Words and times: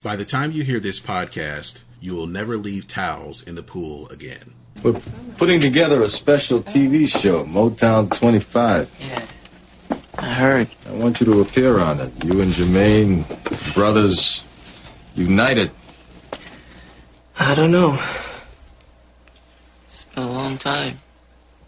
By 0.00 0.14
the 0.14 0.24
time 0.24 0.52
you 0.52 0.62
hear 0.62 0.78
this 0.78 1.00
podcast, 1.00 1.80
you 2.00 2.14
will 2.14 2.28
never 2.28 2.56
leave 2.56 2.86
towels 2.86 3.42
in 3.42 3.56
the 3.56 3.64
pool 3.64 4.08
again. 4.10 4.54
We're 4.80 4.92
putting 5.36 5.58
together 5.60 6.02
a 6.04 6.08
special 6.08 6.60
TV 6.60 7.08
show, 7.08 7.44
Motown 7.44 8.16
25. 8.16 8.96
Yeah, 9.00 9.26
I 10.20 10.32
heard. 10.34 10.68
I 10.88 10.92
want 10.92 11.18
you 11.18 11.26
to 11.26 11.40
appear 11.40 11.80
on 11.80 11.98
it. 11.98 12.24
You 12.24 12.40
and 12.40 12.52
Jermaine, 12.52 13.24
brothers, 13.74 14.44
united. 15.16 15.72
I 17.36 17.56
don't 17.56 17.72
know. 17.72 18.00
It's 19.86 20.04
been 20.04 20.22
a 20.22 20.30
long 20.30 20.58
time. 20.58 21.00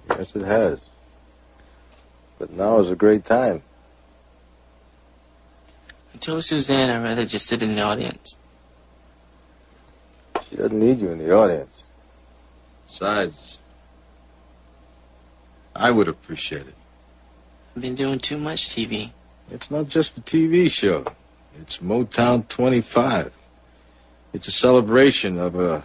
Yes, 0.09 0.37
it 0.37 0.43
has. 0.43 0.89
But 2.39 2.53
now 2.53 2.79
is 2.79 2.93
a 2.93 2.97
great 2.97 3.25
time. 3.25 3.63
Told 6.21 6.45
Suzanne 6.45 6.91
I'd 6.91 7.03
rather 7.03 7.25
just 7.25 7.47
sit 7.47 7.63
in 7.63 7.77
the 7.77 7.83
audience. 7.83 8.37
She 10.51 10.57
doesn't 10.57 10.79
need 10.79 11.01
you 11.01 11.11
in 11.11 11.19
the 11.19 11.33
audience. 11.33 11.87
Besides, 12.87 13.59
I 15.75 15.91
would 15.91 16.09
appreciate 16.09 16.67
it. 16.67 16.75
I've 17.75 17.81
been 17.81 17.95
doing 17.95 18.19
too 18.19 18.37
much 18.37 18.69
TV. 18.69 19.13
It's 19.51 19.71
not 19.71 19.89
just 19.89 20.19
a 20.19 20.21
TV 20.21 20.71
show. 20.71 21.07
It's 21.59 21.79
Motown 21.79 22.47
25. 22.49 23.33
It's 24.35 24.47
a 24.47 24.53
celebration 24.53 25.39
of 25.39 25.59
a 25.59 25.85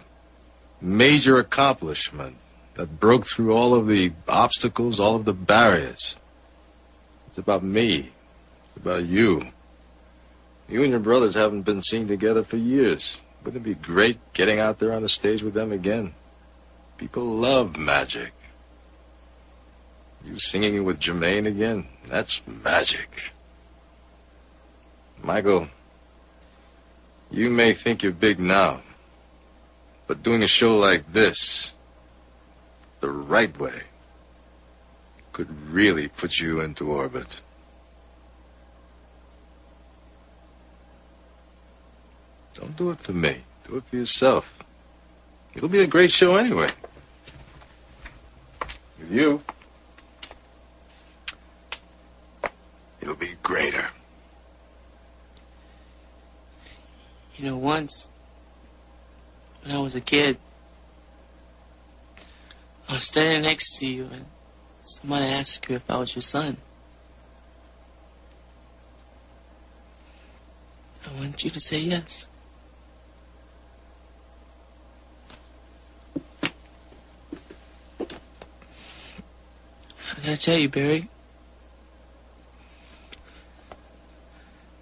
major 0.82 1.38
accomplishment 1.38 2.36
that 2.74 3.00
broke 3.00 3.26
through 3.26 3.54
all 3.54 3.72
of 3.72 3.86
the 3.86 4.12
obstacles, 4.28 5.00
all 5.00 5.16
of 5.16 5.24
the 5.24 5.32
barriers. 5.32 6.16
It's 7.28 7.38
about 7.38 7.64
me. 7.64 8.12
It's 8.68 8.76
about 8.76 9.06
you. 9.06 9.42
You 10.68 10.82
and 10.82 10.90
your 10.90 11.00
brothers 11.00 11.34
haven't 11.34 11.62
been 11.62 11.82
seen 11.82 12.08
together 12.08 12.42
for 12.42 12.56
years. 12.56 13.20
Wouldn't 13.44 13.64
it 13.64 13.68
be 13.68 13.74
great 13.74 14.18
getting 14.32 14.58
out 14.58 14.78
there 14.78 14.92
on 14.92 15.02
the 15.02 15.08
stage 15.08 15.42
with 15.42 15.54
them 15.54 15.70
again? 15.70 16.14
People 16.98 17.24
love 17.24 17.76
magic. 17.76 18.32
You 20.24 20.40
singing 20.40 20.84
with 20.84 20.98
Jermaine 20.98 21.46
again? 21.46 21.86
That's 22.08 22.42
magic. 22.46 23.32
Michael, 25.22 25.68
you 27.30 27.50
may 27.50 27.72
think 27.72 28.02
you're 28.02 28.12
big 28.12 28.40
now, 28.40 28.82
but 30.06 30.22
doing 30.22 30.42
a 30.42 30.48
show 30.48 30.76
like 30.76 31.12
this, 31.12 31.74
the 33.00 33.10
right 33.10 33.56
way, 33.58 33.82
could 35.32 35.50
really 35.70 36.08
put 36.08 36.38
you 36.38 36.60
into 36.60 36.90
orbit. 36.90 37.42
Don't 42.58 42.76
do 42.76 42.90
it 42.90 43.00
for 43.00 43.12
me. 43.12 43.36
Do 43.68 43.76
it 43.76 43.84
for 43.84 43.96
yourself. 43.96 44.64
It'll 45.54 45.68
be 45.68 45.80
a 45.80 45.86
great 45.86 46.10
show 46.10 46.36
anyway. 46.36 46.70
With 48.98 49.12
you, 49.12 49.42
it'll 53.00 53.14
be 53.14 53.34
greater. 53.42 53.90
You 57.36 57.44
know, 57.44 57.56
once, 57.56 58.08
when 59.62 59.76
I 59.76 59.78
was 59.78 59.94
a 59.94 60.00
kid, 60.00 60.38
I 62.88 62.94
was 62.94 63.02
standing 63.02 63.42
next 63.42 63.78
to 63.78 63.86
you 63.86 64.08
and 64.10 64.26
someone 64.84 65.22
asked 65.22 65.68
you 65.68 65.76
if 65.76 65.90
I 65.90 65.96
was 65.96 66.14
your 66.14 66.22
son. 66.22 66.56
I 71.06 71.20
want 71.20 71.44
you 71.44 71.50
to 71.50 71.60
say 71.60 71.80
yes. 71.80 72.28
I 80.16 80.20
gotta 80.20 80.36
tell 80.36 80.58
you, 80.58 80.68
Barry. 80.68 81.08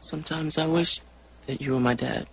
Sometimes 0.01 0.59
I 0.59 0.67
wish 0.67 1.01
that 1.47 1.61
you 1.61 1.73
were 1.73 1.81
my 1.81 1.95
dad. 1.95 2.27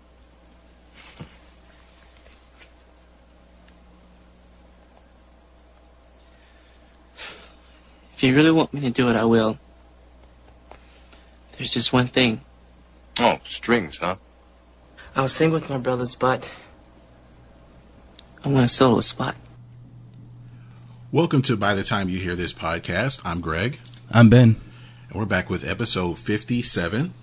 If 7.16 8.28
you 8.28 8.36
really 8.36 8.52
want 8.52 8.72
me 8.72 8.82
to 8.82 8.92
do 8.92 9.10
it, 9.10 9.16
I 9.16 9.26
will. 9.26 9.58
There's 11.58 11.74
just 11.74 11.92
one 11.92 12.08
thing. 12.08 12.42
Oh, 13.20 13.40
strings, 13.44 13.98
huh? 13.98 14.18
I'll 15.16 15.28
sing 15.28 15.52
with 15.52 15.70
my 15.70 15.78
brothers, 15.78 16.16
but 16.16 16.46
I 18.44 18.50
want 18.50 18.66
a 18.66 18.68
solo 18.68 19.00
a 19.00 19.04
spot. 19.04 19.36
Welcome 21.12 21.42
to 21.44 21.58
By 21.58 21.74
the 21.74 21.84
Time 21.84 22.08
You 22.10 22.20
Hear 22.20 22.36
This 22.36 22.54
podcast. 22.54 23.22
I'm 23.26 23.42
Greg, 23.42 23.80
I'm 24.10 24.30
Ben. 24.30 24.62
and 25.10 25.20
we're 25.20 25.26
back 25.26 25.50
with 25.50 25.68
episode 25.68 26.18
57. 26.18 27.14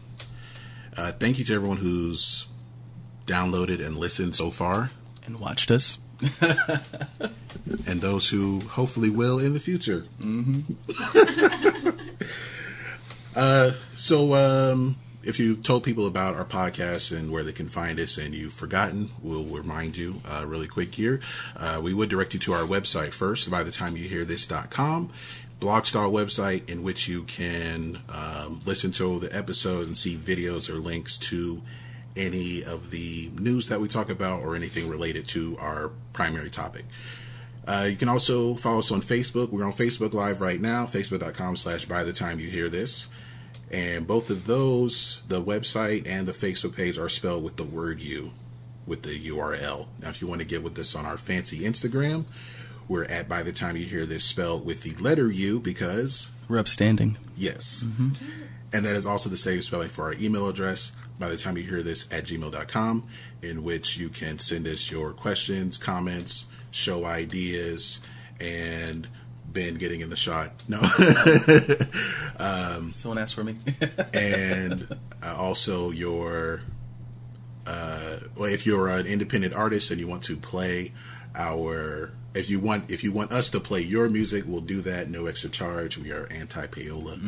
Uh, 0.96 1.12
thank 1.12 1.38
you 1.38 1.44
to 1.46 1.54
everyone 1.54 1.78
who's 1.78 2.46
downloaded 3.26 3.84
and 3.84 3.96
listened 3.96 4.34
so 4.34 4.50
far, 4.50 4.90
And 5.24 5.40
watched 5.40 5.70
us. 5.70 5.98
and 7.86 8.00
those 8.00 8.28
who 8.28 8.60
hopefully 8.60 9.10
will 9.10 9.38
in 9.38 9.54
the 9.54 9.60
future. 9.60 10.04
Mm-hmm. 10.20 11.90
uh, 13.36 13.72
so, 13.96 14.34
um, 14.34 14.96
if 15.28 15.38
you 15.38 15.56
told 15.56 15.84
people 15.84 16.06
about 16.06 16.36
our 16.36 16.44
podcast 16.44 17.14
and 17.14 17.30
where 17.30 17.44
they 17.44 17.52
can 17.52 17.68
find 17.68 18.00
us 18.00 18.16
and 18.16 18.34
you've 18.34 18.54
forgotten, 18.54 19.10
we'll 19.22 19.44
remind 19.44 19.94
you 19.94 20.22
uh, 20.24 20.46
really 20.48 20.66
quick 20.66 20.94
here. 20.94 21.20
Uh, 21.54 21.78
we 21.84 21.92
would 21.92 22.08
direct 22.08 22.32
you 22.32 22.40
to 22.40 22.54
our 22.54 22.62
website 22.62 23.12
first 23.12 23.50
by 23.50 23.62
the 23.62 23.70
time 23.70 23.94
you 23.94 24.08
hear 24.08 24.24
this.com. 24.24 25.12
Blogstar 25.60 26.10
website 26.10 26.70
in 26.70 26.82
which 26.82 27.08
you 27.08 27.24
can 27.24 28.00
um, 28.08 28.60
listen 28.64 28.90
to 28.92 29.18
the 29.18 29.36
episodes 29.36 29.86
and 29.86 29.98
see 29.98 30.16
videos 30.16 30.70
or 30.70 30.76
links 30.76 31.18
to 31.18 31.60
any 32.16 32.64
of 32.64 32.90
the 32.90 33.30
news 33.38 33.68
that 33.68 33.82
we 33.82 33.86
talk 33.86 34.08
about 34.08 34.40
or 34.42 34.56
anything 34.56 34.88
related 34.88 35.28
to 35.28 35.58
our 35.60 35.90
primary 36.14 36.48
topic. 36.48 36.86
Uh, 37.66 37.86
you 37.90 37.96
can 37.96 38.08
also 38.08 38.54
follow 38.54 38.78
us 38.78 38.90
on 38.90 39.02
Facebook. 39.02 39.50
We're 39.50 39.66
on 39.66 39.74
Facebook 39.74 40.14
Live 40.14 40.40
right 40.40 40.58
now, 40.58 40.86
facebook.com 40.86 41.56
slash 41.56 41.84
by 41.84 42.02
the 42.02 42.14
time 42.14 42.40
you 42.40 42.48
hear 42.48 42.70
this. 42.70 43.08
And 43.70 44.06
both 44.06 44.30
of 44.30 44.46
those, 44.46 45.22
the 45.28 45.42
website 45.42 46.06
and 46.08 46.26
the 46.26 46.32
Facebook 46.32 46.74
page, 46.74 46.96
are 46.98 47.08
spelled 47.08 47.44
with 47.44 47.56
the 47.56 47.64
word 47.64 48.00
you, 48.00 48.32
with 48.86 49.02
the 49.02 49.28
URL. 49.28 49.86
Now, 50.00 50.08
if 50.08 50.22
you 50.22 50.26
want 50.26 50.40
to 50.40 50.46
get 50.46 50.62
with 50.62 50.74
this 50.74 50.94
on 50.94 51.04
our 51.04 51.18
fancy 51.18 51.60
Instagram, 51.60 52.24
we're 52.88 53.04
at 53.04 53.28
by 53.28 53.42
the 53.42 53.52
time 53.52 53.76
you 53.76 53.84
hear 53.84 54.06
this 54.06 54.24
spelled 54.24 54.64
with 54.64 54.82
the 54.82 54.94
letter 55.02 55.30
U 55.30 55.60
because, 55.60 56.30
We're 56.48 56.58
upstanding. 56.58 57.18
yes. 57.36 57.84
Mm-hmm. 57.86 58.10
And 58.72 58.84
that 58.86 58.96
is 58.96 59.06
also 59.06 59.28
the 59.30 59.36
same 59.36 59.60
spelling 59.62 59.88
for 59.88 60.04
our 60.04 60.14
email 60.14 60.48
address 60.48 60.92
by 61.18 61.28
the 61.28 61.36
time 61.36 61.56
you 61.56 61.62
hear 61.64 61.82
this 61.82 62.06
at 62.10 62.24
gmail.com, 62.24 63.04
in 63.42 63.62
which 63.62 63.96
you 63.96 64.08
can 64.08 64.38
send 64.38 64.66
us 64.66 64.90
your 64.90 65.12
questions, 65.12 65.76
comments, 65.78 66.46
show 66.70 67.04
ideas, 67.04 67.98
and 68.40 69.08
Ben 69.52 69.76
getting 69.76 70.00
in 70.00 70.10
the 70.10 70.16
shot. 70.16 70.52
No. 70.68 70.78
um, 72.38 72.92
Someone 72.94 73.18
asked 73.18 73.34
for 73.34 73.44
me. 73.44 73.56
and 74.12 74.88
uh, 75.22 75.36
also 75.36 75.90
your 75.90 76.62
uh, 77.66 78.20
well, 78.36 78.48
if 78.48 78.66
you're 78.66 78.88
an 78.88 79.06
independent 79.06 79.54
artist 79.54 79.90
and 79.90 80.00
you 80.00 80.08
want 80.08 80.22
to 80.24 80.36
play 80.36 80.92
our 81.34 82.12
if 82.34 82.48
you 82.48 82.58
want 82.60 82.90
if 82.90 83.04
you 83.04 83.12
want 83.12 83.30
us 83.32 83.50
to 83.50 83.60
play 83.60 83.80
your 83.80 84.08
music 84.08 84.44
we'll 84.46 84.60
do 84.60 84.80
that 84.80 85.08
no 85.08 85.26
extra 85.26 85.50
charge 85.50 85.98
we 85.98 86.10
are 86.10 86.26
anti 86.30 86.66
payola 86.66 87.18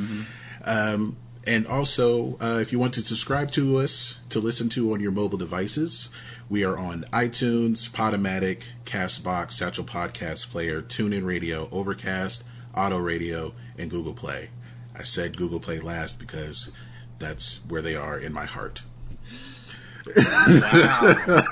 um, 0.64 1.16
and 1.46 1.66
also 1.66 2.38
uh, 2.40 2.58
if 2.60 2.72
you 2.72 2.78
want 2.78 2.94
to 2.94 3.02
subscribe 3.02 3.50
to 3.50 3.78
us 3.78 4.18
to 4.28 4.40
listen 4.40 4.68
to 4.68 4.92
on 4.92 5.00
your 5.00 5.12
mobile 5.12 5.38
devices 5.38 6.08
we 6.50 6.64
are 6.64 6.76
on 6.76 7.04
itunes 7.12 7.88
podomatic 7.88 8.62
castbox 8.84 9.52
satchel 9.52 9.84
podcast 9.84 10.50
player 10.50 10.82
tunein 10.82 11.24
radio 11.24 11.68
overcast 11.72 12.42
auto 12.76 12.98
radio 12.98 13.54
and 13.78 13.90
google 13.90 14.12
play 14.12 14.50
i 14.94 15.02
said 15.02 15.36
google 15.36 15.60
play 15.60 15.78
last 15.80 16.18
because 16.18 16.70
that's 17.18 17.60
where 17.68 17.80
they 17.82 17.94
are 17.96 18.18
in 18.18 18.32
my 18.32 18.44
heart 18.44 18.82
Wow. 20.16 21.42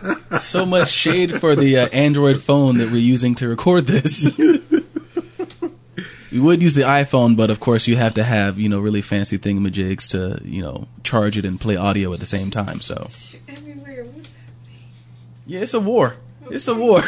so 0.40 0.64
much 0.66 0.88
shade 0.88 1.38
for 1.38 1.54
the 1.54 1.78
uh, 1.80 1.88
Android 1.92 2.42
phone 2.42 2.78
that 2.78 2.90
we're 2.90 2.96
using 2.96 3.34
to 3.36 3.46
record 3.46 3.86
this. 3.86 4.24
we 6.32 6.40
would 6.40 6.62
use 6.62 6.74
the 6.74 6.80
iPhone, 6.82 7.36
but 7.36 7.50
of 7.50 7.60
course 7.60 7.86
you 7.86 7.96
have 7.96 8.14
to 8.14 8.24
have 8.24 8.58
you 8.58 8.68
know 8.68 8.80
really 8.80 9.02
fancy 9.02 9.38
thingamajigs 9.38 10.08
to 10.08 10.40
you 10.44 10.62
know 10.62 10.88
charge 11.04 11.36
it 11.36 11.44
and 11.44 11.60
play 11.60 11.76
audio 11.76 12.12
at 12.14 12.20
the 12.20 12.26
same 12.26 12.50
time. 12.50 12.80
So 12.80 13.06
yeah, 15.48 15.60
it's 15.60 15.74
a 15.74 15.80
war. 15.80 16.14
It's 16.50 16.68
a 16.68 16.74
war. 16.74 17.02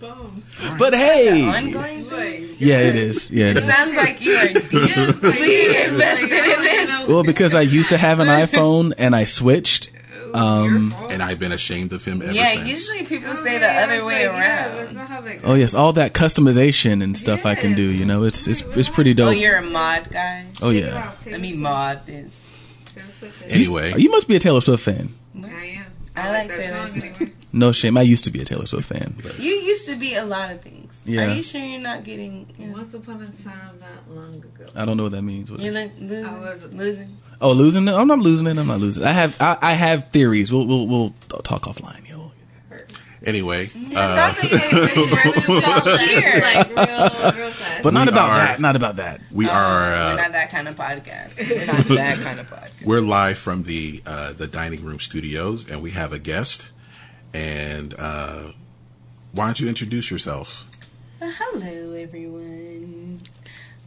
bombs? 0.00 0.44
but 0.78 0.94
hey, 0.94 1.46
Ongoing 1.46 2.04
thing. 2.06 2.56
yeah, 2.58 2.80
it 2.80 2.96
is. 2.96 3.30
Yeah, 3.30 3.46
it 3.50 3.58
is. 3.58 3.74
Sounds 3.74 3.94
like 3.94 4.20
you 4.20 4.34
are 4.34 4.48
deeply 4.52 5.84
invested 5.84 6.32
in 6.32 6.62
this. 6.62 7.06
Well, 7.08 7.22
because 7.22 7.54
I 7.54 7.60
used 7.62 7.90
to 7.90 7.98
have 7.98 8.18
an 8.20 8.28
iPhone 8.28 8.92
and 8.98 9.14
I 9.14 9.24
switched, 9.24 9.90
Um, 10.34 10.92
and 11.10 11.22
I've 11.22 11.38
been 11.38 11.52
ashamed 11.52 11.92
of 11.92 12.04
him 12.04 12.20
ever 12.20 12.32
Yeah, 12.32 12.48
since. 12.54 12.66
usually 12.68 13.04
people 13.06 13.30
Okay, 13.30 13.42
say 13.44 13.58
the 13.58 13.70
I 13.70 13.84
other 13.84 14.04
way 14.04 14.26
like, 14.28 14.36
around. 14.38 14.76
that's 14.76 14.92
not 14.92 15.06
how 15.08 15.20
that 15.20 15.40
oh 15.44 15.54
yes, 15.54 15.74
all 15.74 15.92
that 15.92 16.12
customization 16.12 17.02
and 17.04 17.16
stuff 17.16 17.46
I 17.46 17.54
can 17.54 17.74
do. 17.76 17.82
You 17.82 18.04
know, 18.04 18.24
it's 18.24 18.48
it's 18.48 18.62
it's 18.62 18.88
pretty 18.88 19.14
dope. 19.14 19.28
Oh, 19.28 19.30
you're 19.30 19.56
a 19.56 19.62
mod 19.62 20.10
guy. 20.10 20.46
Oh 20.60 20.70
yeah. 20.70 21.06
out, 21.08 21.24
Let 21.26 21.40
me 21.40 21.54
mod 21.56 22.04
this. 22.06 22.34
Swift. 22.34 22.94
Taylor 22.96 23.12
Swift 23.12 23.42
is- 23.46 23.52
Anyway, 23.54 23.94
You 23.96 24.10
must 24.10 24.26
be 24.26 24.34
a 24.36 24.40
Taylor 24.40 24.60
Swift 24.60 24.82
fan. 24.82 25.14
I 25.44 25.73
am. 26.16 26.26
I 26.26 26.30
like 26.30 26.48
that 26.48 26.56
Taylor 26.56 26.86
Swift. 27.16 27.34
No 27.54 27.70
shame. 27.70 27.96
I 27.96 28.02
used 28.02 28.24
to 28.24 28.32
be 28.32 28.40
a 28.40 28.44
Taylor 28.44 28.66
Swift 28.66 28.88
fan. 28.88 29.14
But 29.22 29.38
You 29.38 29.52
used 29.52 29.86
to 29.88 29.94
be 29.94 30.14
a 30.16 30.24
lot 30.26 30.50
of 30.50 30.60
things. 30.62 30.92
Yeah. 31.04 31.26
Are 31.26 31.34
you 31.34 31.42
sure 31.42 31.60
you're 31.60 31.80
not 31.80 32.02
getting? 32.02 32.52
You 32.58 32.66
know, 32.66 32.72
Once 32.72 32.94
upon 32.94 33.22
a 33.22 33.26
time, 33.44 33.78
not 33.78 34.10
long 34.10 34.34
ago. 34.36 34.66
I 34.74 34.84
don't 34.84 34.96
know 34.96 35.04
what 35.04 35.12
that 35.12 35.22
means. 35.22 35.50
What 35.52 35.60
you're 35.60 35.68
is- 35.68 35.74
like 35.74 35.92
losing. 35.98 36.24
I 36.24 36.38
wasn't. 36.38 36.76
losing. 36.76 37.16
oh, 37.40 37.52
losing 37.52 37.86
it? 37.86 37.92
I'm 37.92 38.08
not 38.08 38.18
losing 38.18 38.46
it. 38.48 38.58
I'm 38.58 38.66
not 38.66 38.80
losing. 38.80 39.04
It. 39.04 39.06
I 39.06 39.12
have 39.12 39.36
I, 39.40 39.56
I 39.60 39.72
have 39.74 40.08
theories. 40.10 40.50
We'll 40.52 40.66
we'll 40.66 40.86
we'll 40.88 41.10
talk 41.42 41.62
offline, 41.62 42.08
yo. 42.08 42.13
Anyway, 43.24 43.70
uh, 43.94 44.32
thought 44.32 44.36
that 44.36 44.44
you 44.44 44.58
guys 44.58 44.96
were 44.96 45.54
really 45.56 45.64
all 45.64 45.98
here. 46.06 46.40
like 46.42 46.68
real, 46.68 47.42
real 47.44 47.50
fast. 47.52 47.82
But 47.82 47.92
not 47.94 48.08
about 48.08 48.30
are- 48.30 48.38
that. 48.46 48.60
Not 48.60 48.76
about 48.76 48.96
that. 48.96 49.20
we 49.30 49.46
Oh, 49.48 49.50
are 49.52 49.90
we're 49.90 49.94
uh, 49.96 50.16
not 50.16 50.32
that 50.32 50.50
kind 50.50 50.68
of 50.68 50.76
podcast. 50.76 51.36
We're 51.48 51.66
not 51.66 51.86
that 51.88 52.18
kind 52.18 52.40
of 52.40 52.48
podcast. 52.48 52.84
we're 52.84 53.00
live 53.00 53.38
from 53.38 53.64
the 53.64 54.02
uh, 54.06 54.32
the 54.32 54.46
dining 54.46 54.84
room 54.84 55.00
studios, 55.00 55.68
and 55.70 55.82
we 55.82 55.90
have 55.90 56.12
a 56.12 56.18
guest. 56.18 56.70
And 57.32 57.94
uh, 57.98 58.52
why 59.32 59.46
don't 59.46 59.58
you 59.60 59.68
introduce 59.68 60.10
yourself? 60.10 60.64
Uh, 61.20 61.30
hello, 61.38 61.92
everyone. 61.92 63.20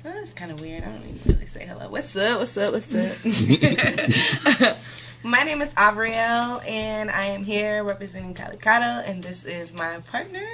Oh, 0.05 0.11
that's 0.13 0.33
kind 0.33 0.51
of 0.51 0.59
weird. 0.61 0.83
I 0.83 0.87
don't 0.87 1.03
even 1.05 1.19
really 1.25 1.45
say 1.45 1.65
hello. 1.65 1.89
What's 1.89 2.15
up? 2.15 2.39
What's 2.39 2.55
up? 2.57 2.73
What's 2.73 2.93
up? 2.93 3.17
my 5.23 5.43
name 5.43 5.61
is 5.61 5.69
Avriel, 5.73 6.65
and 6.67 7.09
I 7.09 7.25
am 7.25 7.43
here 7.43 7.83
representing 7.83 8.33
Calicaudo, 8.33 9.07
and 9.07 9.23
this 9.23 9.43
is 9.43 9.73
my 9.73 9.99
partner. 10.11 10.45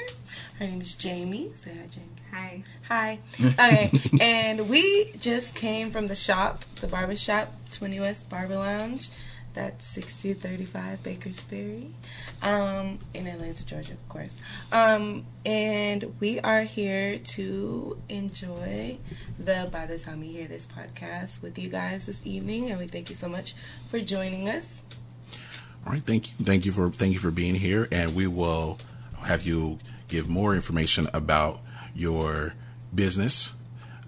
Her 0.60 0.65
name 0.65 0.81
is 0.81 0.94
Jamie. 0.95 1.51
Say 1.63 1.71
hi, 1.71 1.88
Jamie. 1.92 2.07
Hi. 2.31 2.63
Hi. 2.88 3.19
Okay. 3.54 3.92
and 4.21 4.69
we 4.69 5.13
just 5.19 5.54
came 5.56 5.92
from 5.92 6.07
the 6.07 6.15
shop, 6.15 6.65
the 6.81 6.88
barber 6.88 7.15
shop, 7.15 7.54
20 7.71 8.00
West 8.00 8.30
Barber 8.30 8.56
Lounge. 8.56 9.10
That's 9.54 9.86
6035 9.86 11.04
Baker's 11.04 11.40
Ferry 11.42 11.92
um, 12.42 13.00
in 13.14 13.28
Atlanta, 13.28 13.66
Georgia, 13.66 13.94
of 13.94 14.10
course. 14.10 14.34
Um, 14.72 15.26
and 15.46 16.16
we 16.20 16.40
are 16.40 16.64
here 16.64 17.20
to 17.20 17.98
enjoy 18.10 18.98
the 19.38 19.70
By 19.72 19.86
the 19.86 20.00
Time 20.00 20.24
you 20.24 20.32
hear 20.32 20.48
this 20.48 20.66
podcast 20.66 21.42
with 21.42 21.60
you 21.60 21.70
guys 21.70 22.08
this 22.08 22.22
evening. 22.24 22.72
And 22.72 22.80
we 22.80 22.88
thank 22.88 23.10
you 23.10 23.16
so 23.16 23.30
much 23.30 23.56
for 23.90 24.00
joining 24.00 24.50
us. 24.50 24.82
All 25.86 25.94
right, 25.94 26.04
thank 26.04 26.30
you, 26.30 26.46
thank 26.46 26.66
you 26.66 26.72
for 26.72 26.90
thank 26.90 27.14
you 27.14 27.20
for 27.20 27.32
being 27.32 27.56
here, 27.56 27.90
and 27.92 28.16
we 28.16 28.26
will 28.26 28.80
have 29.26 29.44
you 29.44 29.80
give 30.08 30.30
more 30.30 30.56
information 30.56 31.10
about 31.14 31.60
your 31.94 32.54
business 32.96 33.52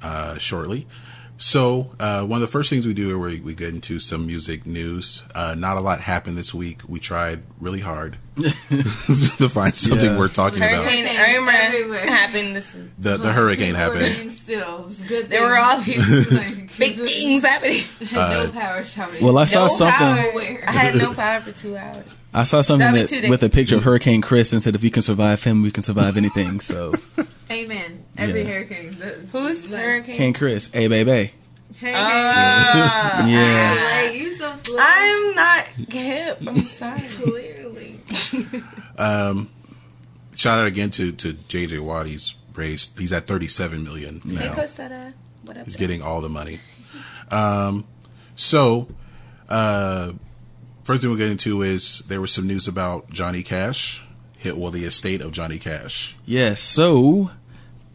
uh, 0.01 0.37
shortly. 0.37 0.87
So, 1.37 1.91
uh, 1.99 2.23
one 2.25 2.37
of 2.37 2.41
the 2.41 2.51
first 2.51 2.69
things 2.69 2.87
we 2.87 2.93
do 2.93 3.09
is 3.09 3.33
we, 3.35 3.41
we 3.41 3.55
get 3.55 3.73
into 3.73 3.99
some 3.99 4.25
music 4.25 4.65
news. 4.65 5.23
Uh, 5.35 5.53
not 5.53 5.75
a 5.75 5.81
lot 5.81 5.99
happened 5.99 6.37
this 6.37 6.53
week. 6.53 6.81
We 6.87 6.99
tried 6.99 7.43
really 7.59 7.81
hard 7.81 8.17
to 8.37 9.49
find 9.49 9.75
something 9.75 10.11
Yeah. 10.11 10.17
worth 10.17 10.33
talking 10.33 10.59
about. 10.59 10.85
Hurricane 10.85 11.05
Hurricanes 11.07 11.75
Irma 11.85 11.97
happened 12.09 12.55
this 12.55 12.77
The 12.99 13.17
the 13.17 13.33
hurricane 13.33 13.75
People 13.75 13.79
happened. 13.79 14.15
being 14.47 15.07
good. 15.07 15.29
There 15.29 15.41
were 15.41 15.57
all 15.57 15.81
these. 15.81 16.31
Like, 16.31 16.77
big 16.77 16.95
things 16.97 17.43
happening. 17.43 17.83
no 18.13 18.49
power 18.53 18.83
shouting. 18.83 19.23
Well, 19.23 19.37
I 19.37 19.45
saw 19.45 19.67
No 19.67 19.73
something. 19.73 19.97
power. 19.97 20.63
I 20.67 20.71
had 20.71 20.95
no 20.95 21.13
power 21.13 21.39
for 21.41 21.51
two 21.51 21.75
hours. 21.77 22.05
I 22.33 22.43
saw 22.43 22.61
something 22.61 22.79
That'd 22.85 22.95
be 22.95 23.01
that, 23.03 23.09
two 23.09 23.21
days. 23.21 23.29
with 23.29 23.43
a 23.43 23.49
picture 23.49 23.77
of 23.77 23.83
Hurricane 23.83 24.21
Chris 24.21 24.51
and 24.53 24.61
said, 24.63 24.75
"If 24.75 24.83
you 24.83 24.91
can 24.91 25.01
survive 25.03 25.43
him, 25.43 25.61
we 25.61 25.71
can 25.71 25.83
survive 25.83 26.17
anything." 26.17 26.59
So, 26.59 26.93
Amen. 27.55 28.03
Every 28.17 28.41
Yeah. 28.41 28.47
hurricane. 28.47 28.97
Does. 28.99 29.29
Who's 29.31 29.67
like, 29.69 29.81
Hurricane? 29.81 30.15
King 30.17 30.33
Chris, 30.33 30.69
hey 30.73 30.87
baby, 30.87 31.31
Hey, 31.77 31.93
Ah, 31.95 33.25
Yeah. 33.27 34.03
like 34.07 34.19
you 34.19 34.33
so 34.35 34.53
slow. 34.63 34.77
I'm 34.79 35.35
not 35.35 35.63
hip. 35.89 36.41
I'm 36.47 36.61
sorry. 36.63 37.01
clearly. 37.01 37.99
Um, 38.97 39.49
shout 40.35 40.59
out 40.59 40.67
again 40.67 40.91
to 40.91 41.11
to 41.13 41.33
JJ 41.33 41.79
Watt. 41.79 42.07
He's 42.07 42.35
raised. 42.55 42.97
He's 42.97 43.11
at 43.13 43.27
thirty 43.27 43.47
seven 43.47 43.83
million 43.83 44.21
Hey, 44.25 44.33
now. 44.35 44.53
Cosetta. 44.53 45.13
What 45.43 45.57
up? 45.57 45.65
He's 45.65 45.75
getting 45.75 46.01
all 46.01 46.21
the 46.21 46.29
money. 46.29 46.59
Um, 47.29 47.85
so, 48.35 48.87
uh, 49.49 50.13
first 50.83 51.01
thing 51.01 51.09
we'll 51.09 51.19
get 51.19 51.29
into 51.29 51.61
is 51.61 52.03
there 52.07 52.21
was 52.21 52.31
some 52.31 52.47
news 52.47 52.67
about 52.67 53.09
Johnny 53.11 53.43
Cash. 53.43 54.01
Hit 54.37 54.57
well, 54.57 54.71
the 54.71 54.83
estate 54.85 55.21
of 55.21 55.31
Johnny 55.31 55.57
Cash. 55.57 56.15
yes. 56.25 56.61
So, 56.61 57.31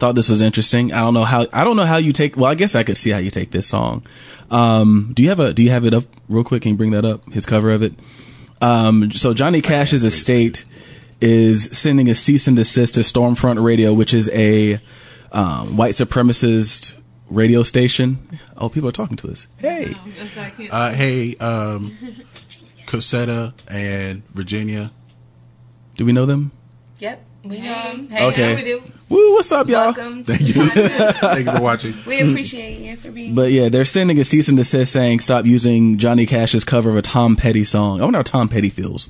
thought 0.01 0.15
this 0.15 0.29
was 0.29 0.41
interesting. 0.41 0.93
I 0.93 1.03
don't 1.03 1.15
know 1.15 1.25
how. 1.25 1.47
I 1.53 1.63
don't 1.63 1.77
know 1.77 1.87
how 1.87 1.99
you 1.99 2.13
take. 2.13 2.37
Well, 2.37 2.51
I 2.51 2.55
guess 2.55 2.75
I 2.75 2.83
could 2.83 2.97
see 2.97 3.11
how 3.11 3.19
you 3.19 3.31
take 3.31 3.53
this 3.53 3.67
song. 3.67 4.05
Um, 4.51 5.13
do 5.15 5.23
you 5.23 5.29
have 5.29 5.39
a? 5.39 5.53
Do 5.53 5.63
you 5.63 5.71
have 5.71 5.85
it 5.85 5.95
up 5.95 6.05
real 6.29 6.43
quick? 6.43 6.63
Can 6.63 6.73
you 6.73 6.77
bring 6.77 6.91
that 6.93 7.05
up? 7.05 7.31
His 7.33 7.47
cover 7.47 7.71
of 7.71 7.83
it. 7.83 7.93
Um, 8.61 9.13
so 9.13 9.33
Johnny 9.35 9.61
Cash's 9.61 10.03
estate 10.03 10.65
is 11.21 11.69
sending 11.73 12.09
a 12.09 12.15
cease 12.15 12.47
and 12.49 12.57
desist 12.57 12.95
to 12.95 13.01
Stormfront 13.01 13.63
Radio, 13.63 13.93
which 13.93 14.13
is 14.13 14.29
a 14.31 14.81
um, 15.33 15.77
white 15.77 15.95
supremacist 15.95 16.95
radio 17.29 17.63
station. 17.63 18.19
Oh, 18.57 18.69
people 18.69 18.89
are 18.89 18.93
talking 18.93 19.17
to 19.19 19.31
us. 19.31 19.47
Hey. 19.59 19.95
That's 20.19 20.37
why 20.37 20.45
I 20.47 20.51
can't. 20.51 20.73
Uh, 20.73 20.91
hey, 20.93 21.37
um, 21.37 21.97
Cosetta 22.87 23.55
and 23.69 24.27
Virginia. 24.31 24.93
Do 25.97 26.05
we 26.05 26.13
know 26.13 26.27
them? 26.27 26.53
Yep. 26.99 27.25
We 27.43 27.61
know 27.61 28.07
Hey. 28.11 28.27
Okay. 28.27 28.51
Yeah, 28.51 28.57
we 28.57 28.65
do. 28.65 28.93
Woo, 29.09 29.33
what's 29.33 29.51
up, 29.51 29.69
y'all? 29.69 29.87
Welcome. 29.87 30.25
Thank 30.25 30.55
you. 30.55 30.69
Thank 30.71 31.47
you 31.47 31.53
for 31.53 31.63
watching. 31.63 31.95
We 32.07 32.21
appreciate 32.21 32.79
you 32.79 32.97
for 32.97 33.11
being 33.11 33.35
But 33.35 33.51
yeah, 33.51 33.69
they're 33.69 33.85
sending 33.85 34.21
a 34.21 34.25
cease 34.25 34.49
and 34.49 34.57
desist 34.57 34.93
saying 34.93 35.21
stop 35.21 35.47
using 35.47 35.99
Johnny 35.99 36.27
Cash's 36.27 36.65
cover 36.65 36.91
of 36.91 36.97
a 36.97 37.03
Tom 37.03 37.37
Petty 37.37 37.65
song. 37.65 38.01
I 38.01 38.05
wonder 38.05 38.19
how 38.19 38.23
Tom 38.23 38.49
Petty 38.49 38.69
feels. 38.69 39.09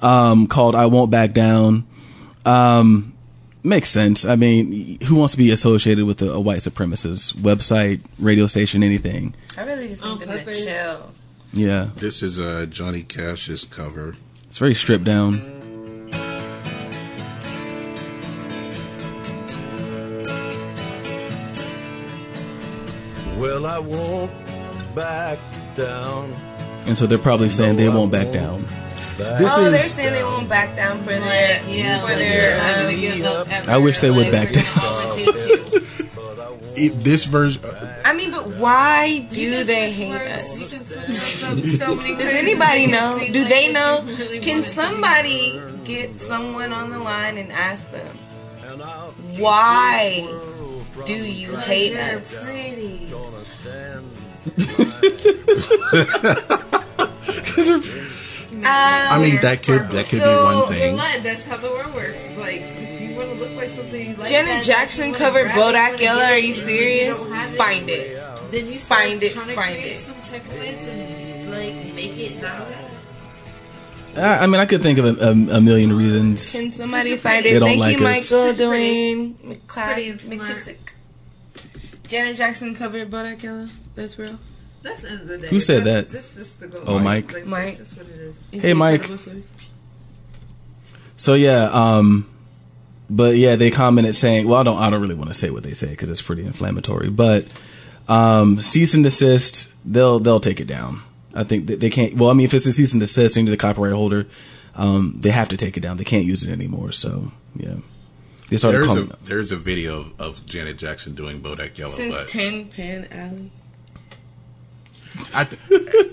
Um, 0.00 0.46
called 0.46 0.74
I 0.74 0.86
Won't 0.86 1.10
Back 1.10 1.32
Down. 1.32 1.86
Um, 2.46 3.12
makes 3.62 3.90
sense. 3.90 4.24
I 4.24 4.36
mean, 4.36 4.98
who 5.02 5.16
wants 5.16 5.32
to 5.32 5.38
be 5.38 5.50
associated 5.50 6.04
with 6.06 6.22
a, 6.22 6.32
a 6.32 6.40
white 6.40 6.60
supremacist 6.60 7.34
website, 7.34 8.00
radio 8.18 8.46
station, 8.46 8.82
anything? 8.82 9.34
I 9.58 9.64
really 9.64 9.88
just 9.88 10.02
On 10.02 10.18
need 10.18 10.28
them 10.28 10.44
to 10.44 10.54
chill. 10.54 11.12
Yeah. 11.52 11.90
This 11.96 12.22
is 12.22 12.40
uh, 12.40 12.66
Johnny 12.70 13.02
Cash's 13.02 13.64
cover. 13.64 14.14
It's 14.48 14.58
very 14.58 14.74
stripped 14.74 15.04
down. 15.04 15.61
Well, 23.62 23.72
I 23.72 23.78
won't 23.78 24.94
back 24.94 25.38
down. 25.76 26.32
And 26.86 26.98
so 26.98 27.06
they're 27.06 27.16
probably 27.18 27.48
saying 27.48 27.76
they 27.76 27.88
won't 27.88 28.10
back 28.10 28.32
down. 28.32 28.64
This 29.18 29.52
oh, 29.54 29.70
they're 29.70 29.82
saying 29.84 30.14
they 30.14 30.24
won't 30.24 30.48
back 30.48 30.74
down 30.74 30.98
for 31.04 31.10
their 31.10 31.62
yeah, 31.68 32.00
for 32.00 32.08
their. 32.16 32.88
you're 32.90 33.14
Um, 33.14 33.18
give 33.18 33.24
up. 33.24 33.68
I 33.68 33.76
wish 33.78 34.00
they 34.00 34.10
would 34.10 34.32
back 34.32 34.48
we're 34.48 34.62
gonna 34.62 34.80
always 34.82 35.26
hate 35.28 35.74
you. 36.74 36.86
e- 36.86 36.88
this 36.88 37.24
version. 37.24 37.62
I 38.04 38.12
mean, 38.14 38.32
but 38.32 38.48
why 38.56 39.20
do 39.32 39.62
they 39.62 39.92
hate 39.92 40.10
words, 40.10 40.42
us? 40.42 40.58
you 40.58 40.66
can 40.66 40.84
switch 40.84 41.42
words 41.44 41.80
up 41.80 41.88
so 41.88 41.96
Does 42.18 42.34
anybody 42.34 42.86
to 42.86 42.90
make 42.90 43.28
it 43.28 43.28
know? 43.30 43.32
Do 43.32 43.44
they 43.44 43.72
know? 43.72 44.02
really 44.04 44.40
Can 44.40 44.64
somebody 44.64 45.62
get 45.84 46.20
someone 46.22 46.72
on 46.72 46.90
the 46.90 46.98
line 46.98 47.38
and 47.38 47.52
ask 47.52 47.88
them 47.92 48.18
And 48.66 48.82
I'll 48.82 49.14
keep 49.30 49.40
why 49.40 50.14
this 50.16 50.24
world 50.26 50.86
from 50.88 51.04
do 51.04 51.14
you 51.14 51.50
be. 51.50 51.56
hate 51.58 51.92
You're 51.92 52.18
us? 52.18 52.42
pretty. 52.44 53.11
Gonna 53.42 54.02
uh, 58.64 58.68
I 58.68 59.18
mean, 59.18 59.40
that 59.40 59.62
could 59.62 59.88
that 59.90 60.06
could 60.06 60.20
be 60.20 60.24
one 60.26 60.66
thing. 60.68 60.96
lying. 60.96 61.22
That's 61.22 61.44
how 61.44 61.56
the 61.56 61.68
world 61.70 61.94
works. 61.94 62.18
Like, 62.38 62.60
if 62.60 63.00
you 63.10 63.16
want 63.16 63.30
to 63.30 63.34
look 63.36 63.54
like 63.56 63.70
something 63.70 64.10
you 64.10 64.16
like 64.16 64.28
Janet 64.28 64.46
that, 64.58 64.64
Jackson 64.64 65.08
you 65.10 65.14
covered 65.14 65.44
grab 65.52 65.74
Bodak 65.74 66.00
Yellow. 66.00 66.22
Are 66.22 66.38
you 66.38 66.52
serious? 66.52 67.16
don't 67.16 67.30
it, 67.32 67.56
Find 67.56 67.88
it. 67.90 68.22
Then 68.50 68.66
you 68.70 68.78
start 68.78 69.00
Find 69.00 69.22
it, 69.22 69.32
trying 69.32 69.48
to 69.48 69.54
find 69.54 69.76
it. 69.76 70.00
some 70.00 70.14
type 70.22 70.44
of 70.44 70.54
way 70.58 70.72
to 70.74 71.50
like 71.50 71.94
make 71.94 72.18
it 72.18 72.42
not. 72.42 72.62
I 74.14 74.44
I 74.44 74.46
mean, 74.46 74.60
I 74.60 74.66
could 74.66 74.82
think 74.82 74.98
of 74.98 75.06
a, 75.06 75.26
a, 75.28 75.30
a 75.56 75.60
million 75.60 75.96
reasons. 75.96 76.52
Can 76.52 76.70
somebody 76.72 77.16
find 77.16 77.46
it? 77.46 77.58
Thank 77.60 77.80
like 77.80 77.98
you, 77.98 78.06
us. 78.06 78.30
Michael 78.30 78.54
Pretty- 78.54 78.64
Dwayne 78.64 79.34
pretty 79.66 80.08
and. 80.10 80.20
McKissick. 80.20 80.76
Janet 82.08 82.36
Jackson 82.36 82.74
covered 82.74 83.10
Bodak 83.10 83.42
Yellow. 83.42 83.66
That's 83.94 84.18
real. 84.18 84.38
That's 84.82 85.02
the 85.02 85.10
end 85.10 85.20
of 85.22 85.28
the 85.28 85.38
day. 85.38 85.48
Who 85.48 85.60
said 85.60 85.84
that? 85.84 86.08
This 86.08 86.36
is 86.36 86.54
the 86.56 86.66
goal. 86.66 86.82
Oh, 86.86 86.98
Mike. 86.98 87.32
Like, 87.32 87.46
Mike. 87.46 87.78
That's 87.78 87.96
what 87.96 88.06
it 88.06 88.18
is. 88.18 88.36
Is 88.50 88.62
Hey, 88.62 88.74
Mike. 88.74 89.08
So 91.16 91.34
yeah, 91.34 91.70
um, 91.72 92.28
but 93.08 93.36
yeah, 93.36 93.54
they 93.56 93.70
commented 93.70 94.16
saying, 94.16 94.48
well, 94.48 94.60
I 94.60 94.62
don't, 94.64 94.78
I 94.78 94.90
don't 94.90 95.00
really 95.00 95.14
want 95.14 95.28
to 95.28 95.34
say 95.34 95.50
what 95.50 95.62
they 95.62 95.74
say 95.74 95.88
because 95.88 96.08
it's 96.08 96.22
pretty 96.22 96.44
inflammatory, 96.44 97.10
but, 97.10 97.46
um, 98.08 98.60
cease 98.60 98.94
and 98.94 99.04
desist, 99.04 99.68
they'll, 99.84 100.18
they'll 100.18 100.40
take 100.40 100.58
it 100.60 100.66
down. 100.66 101.02
I 101.34 101.44
think 101.44 101.68
that 101.68 101.80
they 101.80 101.90
can't. 101.90 102.16
Well, 102.16 102.30
I 102.30 102.34
mean, 102.34 102.44
if 102.44 102.54
it's 102.54 102.66
a 102.66 102.72
cease 102.72 102.92
and 102.92 103.00
desist 103.00 103.36
to 103.36 103.44
the 103.44 103.56
copyright 103.56 103.94
holder, 103.94 104.26
um, 104.74 105.16
they 105.18 105.30
have 105.30 105.48
to 105.48 105.56
take 105.56 105.76
it 105.76 105.80
down. 105.80 105.96
They 105.96 106.04
can't 106.04 106.24
use 106.24 106.42
it 106.42 106.50
anymore. 106.50 106.92
So 106.92 107.32
yeah, 107.56 107.76
they 108.48 108.56
started 108.58 108.78
There's 108.78 108.86
calling. 108.88 109.10
a 109.10 109.16
there's 109.24 109.52
a 109.52 109.56
video 109.56 110.00
of, 110.00 110.20
of 110.20 110.46
Janet 110.46 110.76
Jackson 110.76 111.14
doing 111.14 111.40
Bodak 111.40 111.76
Yellow, 111.78 111.94
Since 111.94 112.14
but 112.14 112.28
Tin 112.28 112.68
Pan 112.68 113.08
Alley. 113.10 113.50
I 115.34 115.44
th- 115.44 115.60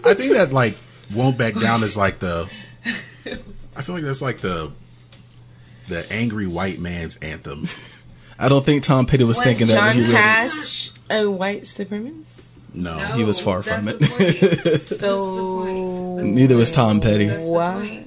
I 0.06 0.14
think 0.14 0.34
that 0.34 0.52
like 0.52 0.76
won't 1.14 1.38
back 1.38 1.56
down 1.60 1.84
is 1.84 1.96
like 1.98 2.20
the 2.20 2.50
I 3.76 3.82
feel 3.82 3.96
like 3.96 4.04
that's 4.04 4.22
like 4.22 4.40
the 4.40 4.72
the 5.88 6.12
angry 6.12 6.48
white 6.48 6.80
man's 6.80 7.18
anthem. 7.18 7.68
I 8.38 8.48
don't 8.48 8.66
think 8.66 8.84
Tom 8.84 9.06
Petty 9.06 9.24
was, 9.26 9.38
Was 9.38 9.46
thinking 9.46 9.68
that. 9.68 9.76
John 9.76 9.88
when 9.88 9.96
he 9.98 10.02
wrote 10.04 10.10
it. 10.10 10.14
Cash 10.22 10.92
a 11.10 11.26
white 11.30 11.64
supremacist? 11.64 12.26
No, 12.74 12.98
He 12.98 13.24
was 13.24 13.40
far 13.40 13.64
from 13.64 13.88
it. 13.90 14.82
So 14.82 16.18
Neither 16.22 16.56
was 16.56 16.70
Tom 16.72 17.02
Petty. 17.02 17.28
Why? 17.28 18.06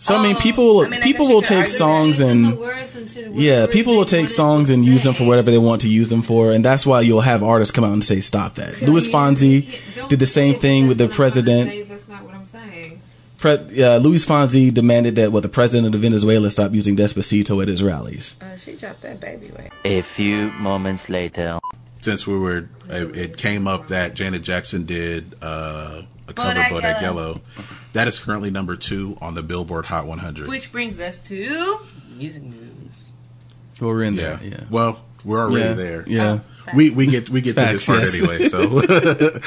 Point. 0.00 0.02
So 0.02 0.16
I 0.16 0.22
mean, 0.22 0.36
Oh, 0.36 0.40
people 0.40 0.80
I 0.80 0.88
mean, 0.88 1.02
people 1.02 1.28
will 1.28 1.42
take 1.42 1.68
songs 1.68 2.20
and 2.20 2.58
yeah, 3.34 3.66
people 3.66 3.94
will 3.96 4.06
take 4.06 4.28
songs 4.30 4.70
and 4.70 4.82
use 4.84 5.02
them 5.02 5.12
for 5.14 5.24
whatever 5.24 5.50
they 5.50 5.58
want 5.58 5.82
to 5.82 5.88
use 5.88 6.08
them 6.08 6.22
for, 6.22 6.52
and 6.52 6.64
that's 6.64 6.86
why 6.86 7.02
you'll 7.02 7.20
have 7.20 7.42
artists 7.42 7.70
come 7.72 7.84
out 7.84 7.92
and 7.92 8.02
say, 8.04 8.20
"Stop 8.22 8.54
that." 8.54 8.80
Louis 8.80 9.06
You 9.06 9.12
Fonsi 9.12 9.66
can't- 9.94 10.08
did 10.08 10.18
the 10.18 10.26
same 10.26 10.54
thing 10.58 10.88
with 10.88 10.96
the 10.98 11.06
that's 11.06 11.18
what 11.18 11.26
I'm 11.26 11.32
trying 11.32 11.44
to 11.44 11.44
president. 11.44 11.70
say. 11.70 11.82
That's 11.82 12.08
not 12.08 12.24
what 12.24 12.34
I'm 12.34 12.46
saying. 12.46 13.00
Pre- 13.38 13.82
uh, 13.82 13.98
Luis 13.98 14.24
Fonsi 14.26 14.72
demanded 14.72 15.16
that 15.16 15.32
what 15.32 15.42
the 15.42 15.48
president 15.50 15.94
of 15.94 16.00
Venezuela 16.00 16.50
stop 16.50 16.72
using 16.74 16.96
Despacito 16.96 17.60
at 17.62 17.68
his 17.68 17.82
rallies. 17.82 18.34
Uh, 18.40 18.56
she 18.56 18.72
dropped 18.76 19.02
that 19.02 19.20
baby 19.20 19.50
weight. 19.58 19.70
A 19.84 20.00
few 20.02 20.50
moments 20.52 21.08
later. 21.10 21.58
since 22.00 22.26
we 22.26 22.38
were 22.38 22.68
it, 22.88 23.16
it 23.16 23.36
came 23.36 23.68
up 23.68 23.88
that 23.88 24.14
Janet 24.14 24.42
Jackson 24.42 24.84
did 24.86 25.34
uh, 25.42 26.02
a 26.30 26.34
cover 26.34 26.58
Bodak 26.60 26.70
of 26.76 26.82
Bodak 26.82 27.00
Yellow. 27.02 27.26
Yellow. 27.34 27.40
That 27.92 28.08
is 28.08 28.18
currently 28.18 28.50
number 28.50 28.76
two 28.76 29.16
on 29.20 29.34
the 29.34 29.42
Billboard 29.42 29.86
Hot 29.86 30.06
100. 30.06 30.48
Which 30.48 30.70
brings 30.72 30.98
us 31.00 31.18
to 31.28 31.80
music 32.16 32.42
news. 32.42 32.70
Well, 33.80 33.90
we're 33.90 34.02
in 34.04 34.14
yeah. 34.14 34.36
there. 34.36 34.40
Yeah. 34.48 34.60
Well, 34.70 35.00
we're 35.24 35.40
already 35.40 35.68
Yeah. 35.68 35.72
there. 35.74 36.04
Yeah. 36.06 36.38
We 36.74 36.90
we 36.90 37.06
get 37.06 37.28
we 37.30 37.40
get 37.40 37.56
to 37.56 37.64
this 37.64 37.84
Facts, 37.84 37.86
part 37.86 38.00
yes. 38.00 38.14
anyway. 38.14 38.48
So, 38.48 39.40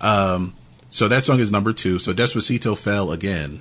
um, 0.00 0.54
so 0.88 1.08
that 1.08 1.24
song 1.24 1.40
is 1.40 1.50
number 1.50 1.72
two. 1.72 1.98
So 1.98 2.14
Despacito 2.14 2.76
fell 2.78 3.12
again. 3.12 3.60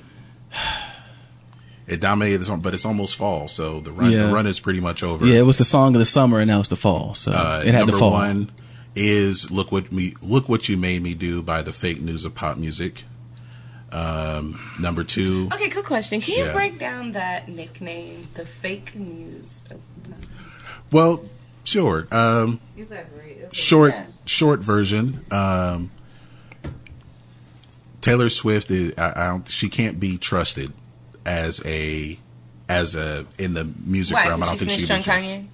It 1.87 1.99
dominated 1.99 2.37
the 2.37 2.45
song, 2.45 2.61
but 2.61 2.75
it's 2.75 2.85
almost 2.85 3.15
fall, 3.15 3.47
so 3.47 3.79
the 3.81 3.91
run 3.91 4.11
Yeah. 4.11 4.27
the 4.27 4.33
run 4.33 4.45
is 4.45 4.59
pretty 4.59 4.79
much 4.79 5.01
over. 5.01 5.25
Yeah, 5.25 5.39
it 5.39 5.45
was 5.45 5.57
the 5.57 5.63
song 5.65 5.95
of 5.95 5.99
the 5.99 6.05
summer, 6.05 6.39
and 6.39 6.47
now 6.47 6.59
it's 6.59 6.69
the 6.69 6.75
fall, 6.75 7.15
so 7.15 7.31
Uh, 7.31 7.63
it 7.65 7.71
had 7.73 7.79
number 7.79 7.93
to 7.93 7.97
fall. 7.97 8.11
one 8.11 8.51
is 8.99 9.49
"Look 9.49 9.71
What 9.71 9.91
Me 9.91 10.13
Look 10.21 10.49
What 10.49 10.67
You 10.69 10.75
Made 10.77 11.01
Me 11.01 11.13
Do" 11.13 11.41
by 11.41 11.61
the 11.61 11.71
Fake 11.73 12.01
News 12.01 12.25
of 12.25 12.35
Pop 12.35 12.57
Music. 12.57 13.05
Um, 13.91 14.59
number 14.79 15.03
two, 15.03 15.49
Okay, 15.51 15.69
good 15.69 15.85
question. 15.85 16.21
Can 16.21 16.35
you 16.37 16.45
Yeah. 16.45 16.53
break 16.53 16.77
down 16.77 17.13
that 17.13 17.49
nickname, 17.49 18.27
the 18.35 18.45
fake 18.45 18.93
news? 18.95 19.63
Of, 19.71 19.79
well, 20.91 21.25
sure. 21.63 22.07
Um, 22.11 22.59
short 23.51 23.93
Yeah. 23.93 24.05
short 24.25 24.59
version. 24.59 25.25
Um, 25.31 25.89
Taylor 28.01 28.29
Swift 28.29 28.69
is 28.71 28.93
I, 28.97 29.13
I 29.15 29.27
don't, 29.29 29.47
she 29.49 29.69
can't 29.69 29.99
be 29.99 30.17
trusted 30.17 30.71
as 31.25 31.61
a 31.65 32.19
as 32.67 32.95
a 32.95 33.25
in 33.39 33.53
the 33.55 33.67
music 33.85 34.15
why? 34.17 34.27
realm. 34.27 34.43
I 34.43 34.45
don't 34.47 34.55
She 34.59 34.65
think 34.65 34.79
she 34.79 34.85
snitched 34.85 35.05
can 35.05 35.15
on 35.15 35.21
be 35.21 35.27
Kanye? 35.27 35.47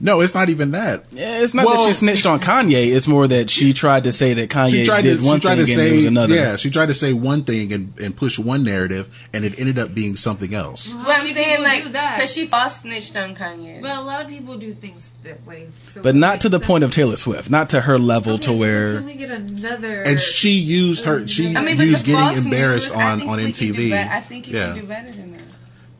No, 0.00 0.20
it's 0.20 0.32
not 0.32 0.48
even 0.48 0.70
that. 0.70 1.06
Yeah, 1.10 1.40
it's 1.40 1.54
not 1.54 1.66
Well- 1.66 1.82
that 1.84 1.88
she 1.88 1.92
snitched 1.94 2.24
on 2.24 2.38
Kanye. 2.48 2.94
It's 2.94 3.08
more 3.08 3.26
that 3.26 3.50
she 3.50 3.72
tried 3.72 4.04
to 4.04 4.12
say 4.12 4.32
that 4.34 4.48
Kanye 4.48 4.70
She 4.70 4.84
tried 4.84 5.02
did 5.02 5.18
to 5.20 5.26
one 5.26 5.38
she 5.38 5.40
tried 5.42 5.56
thing 5.56 5.66
to 5.66 5.72
and 5.72 5.80
say 5.80 5.92
it 5.92 5.96
was 5.96 6.04
another. 6.04 6.34
yeah. 6.36 6.54
She 6.56 6.70
tried 6.70 6.86
to 6.86 6.94
say 6.94 7.12
one 7.12 7.42
thing 7.42 7.72
and, 7.72 7.92
and 7.98 8.16
push 8.16 8.38
one 8.38 8.62
narrative, 8.62 9.08
and 9.32 9.44
it 9.44 9.58
ended 9.58 9.78
up 9.78 9.94
being 9.94 10.14
something 10.14 10.54
else. 10.54 10.94
Well, 10.94 11.04
I'm 11.08 11.24
many 11.24 11.34
saying 11.34 11.62
like 11.64 11.84
because 11.84 12.32
she 12.32 12.46
false 12.46 12.80
snitched 12.80 13.16
on 13.16 13.34
Kanye. 13.34 13.80
Well, 13.82 14.02
a 14.02 14.04
lot 14.04 14.22
of 14.24 14.28
people 14.28 14.56
do 14.56 14.72
things 14.72 15.10
that 15.24 15.44
way. 15.46 15.66
So 15.88 16.00
But 16.02 16.14
not 16.14 16.40
to 16.42 16.48
the 16.48 16.60
point 16.60 16.84
of. 16.84 16.92
Taylor 16.92 17.16
Swift, 17.16 17.50
not 17.50 17.68
to 17.70 17.80
her 17.82 17.98
level 17.98 18.34
Okay, 18.34 18.42
to 18.44 18.48
so 18.50 18.56
where. 18.56 18.94
can 18.98 19.04
we 19.06 19.14
get 19.14 19.30
another? 19.30 20.02
And 20.02 20.20
she 20.20 20.50
used 20.52 21.04
her. 21.04 21.26
She 21.28 21.54
I 21.56 21.60
mean, 21.62 21.76
but 21.76 21.86
used 21.86 22.06
the 22.06 22.12
getting 22.12 22.24
false 22.34 22.44
embarrassed 22.44 22.94
news, 22.94 23.02
on 23.04 23.22
on 23.28 23.36
we 23.38 23.52
can 23.52 23.52
do 23.52 23.72
MTV. 23.74 23.76
be- 23.76 23.94
I 23.94 24.20
think 24.20 24.48
you 24.48 24.56
yeah, 24.58 24.72
can 24.72 24.80
do 24.82 24.86
better 24.86 25.10
than 25.10 25.32
that. 25.32 25.42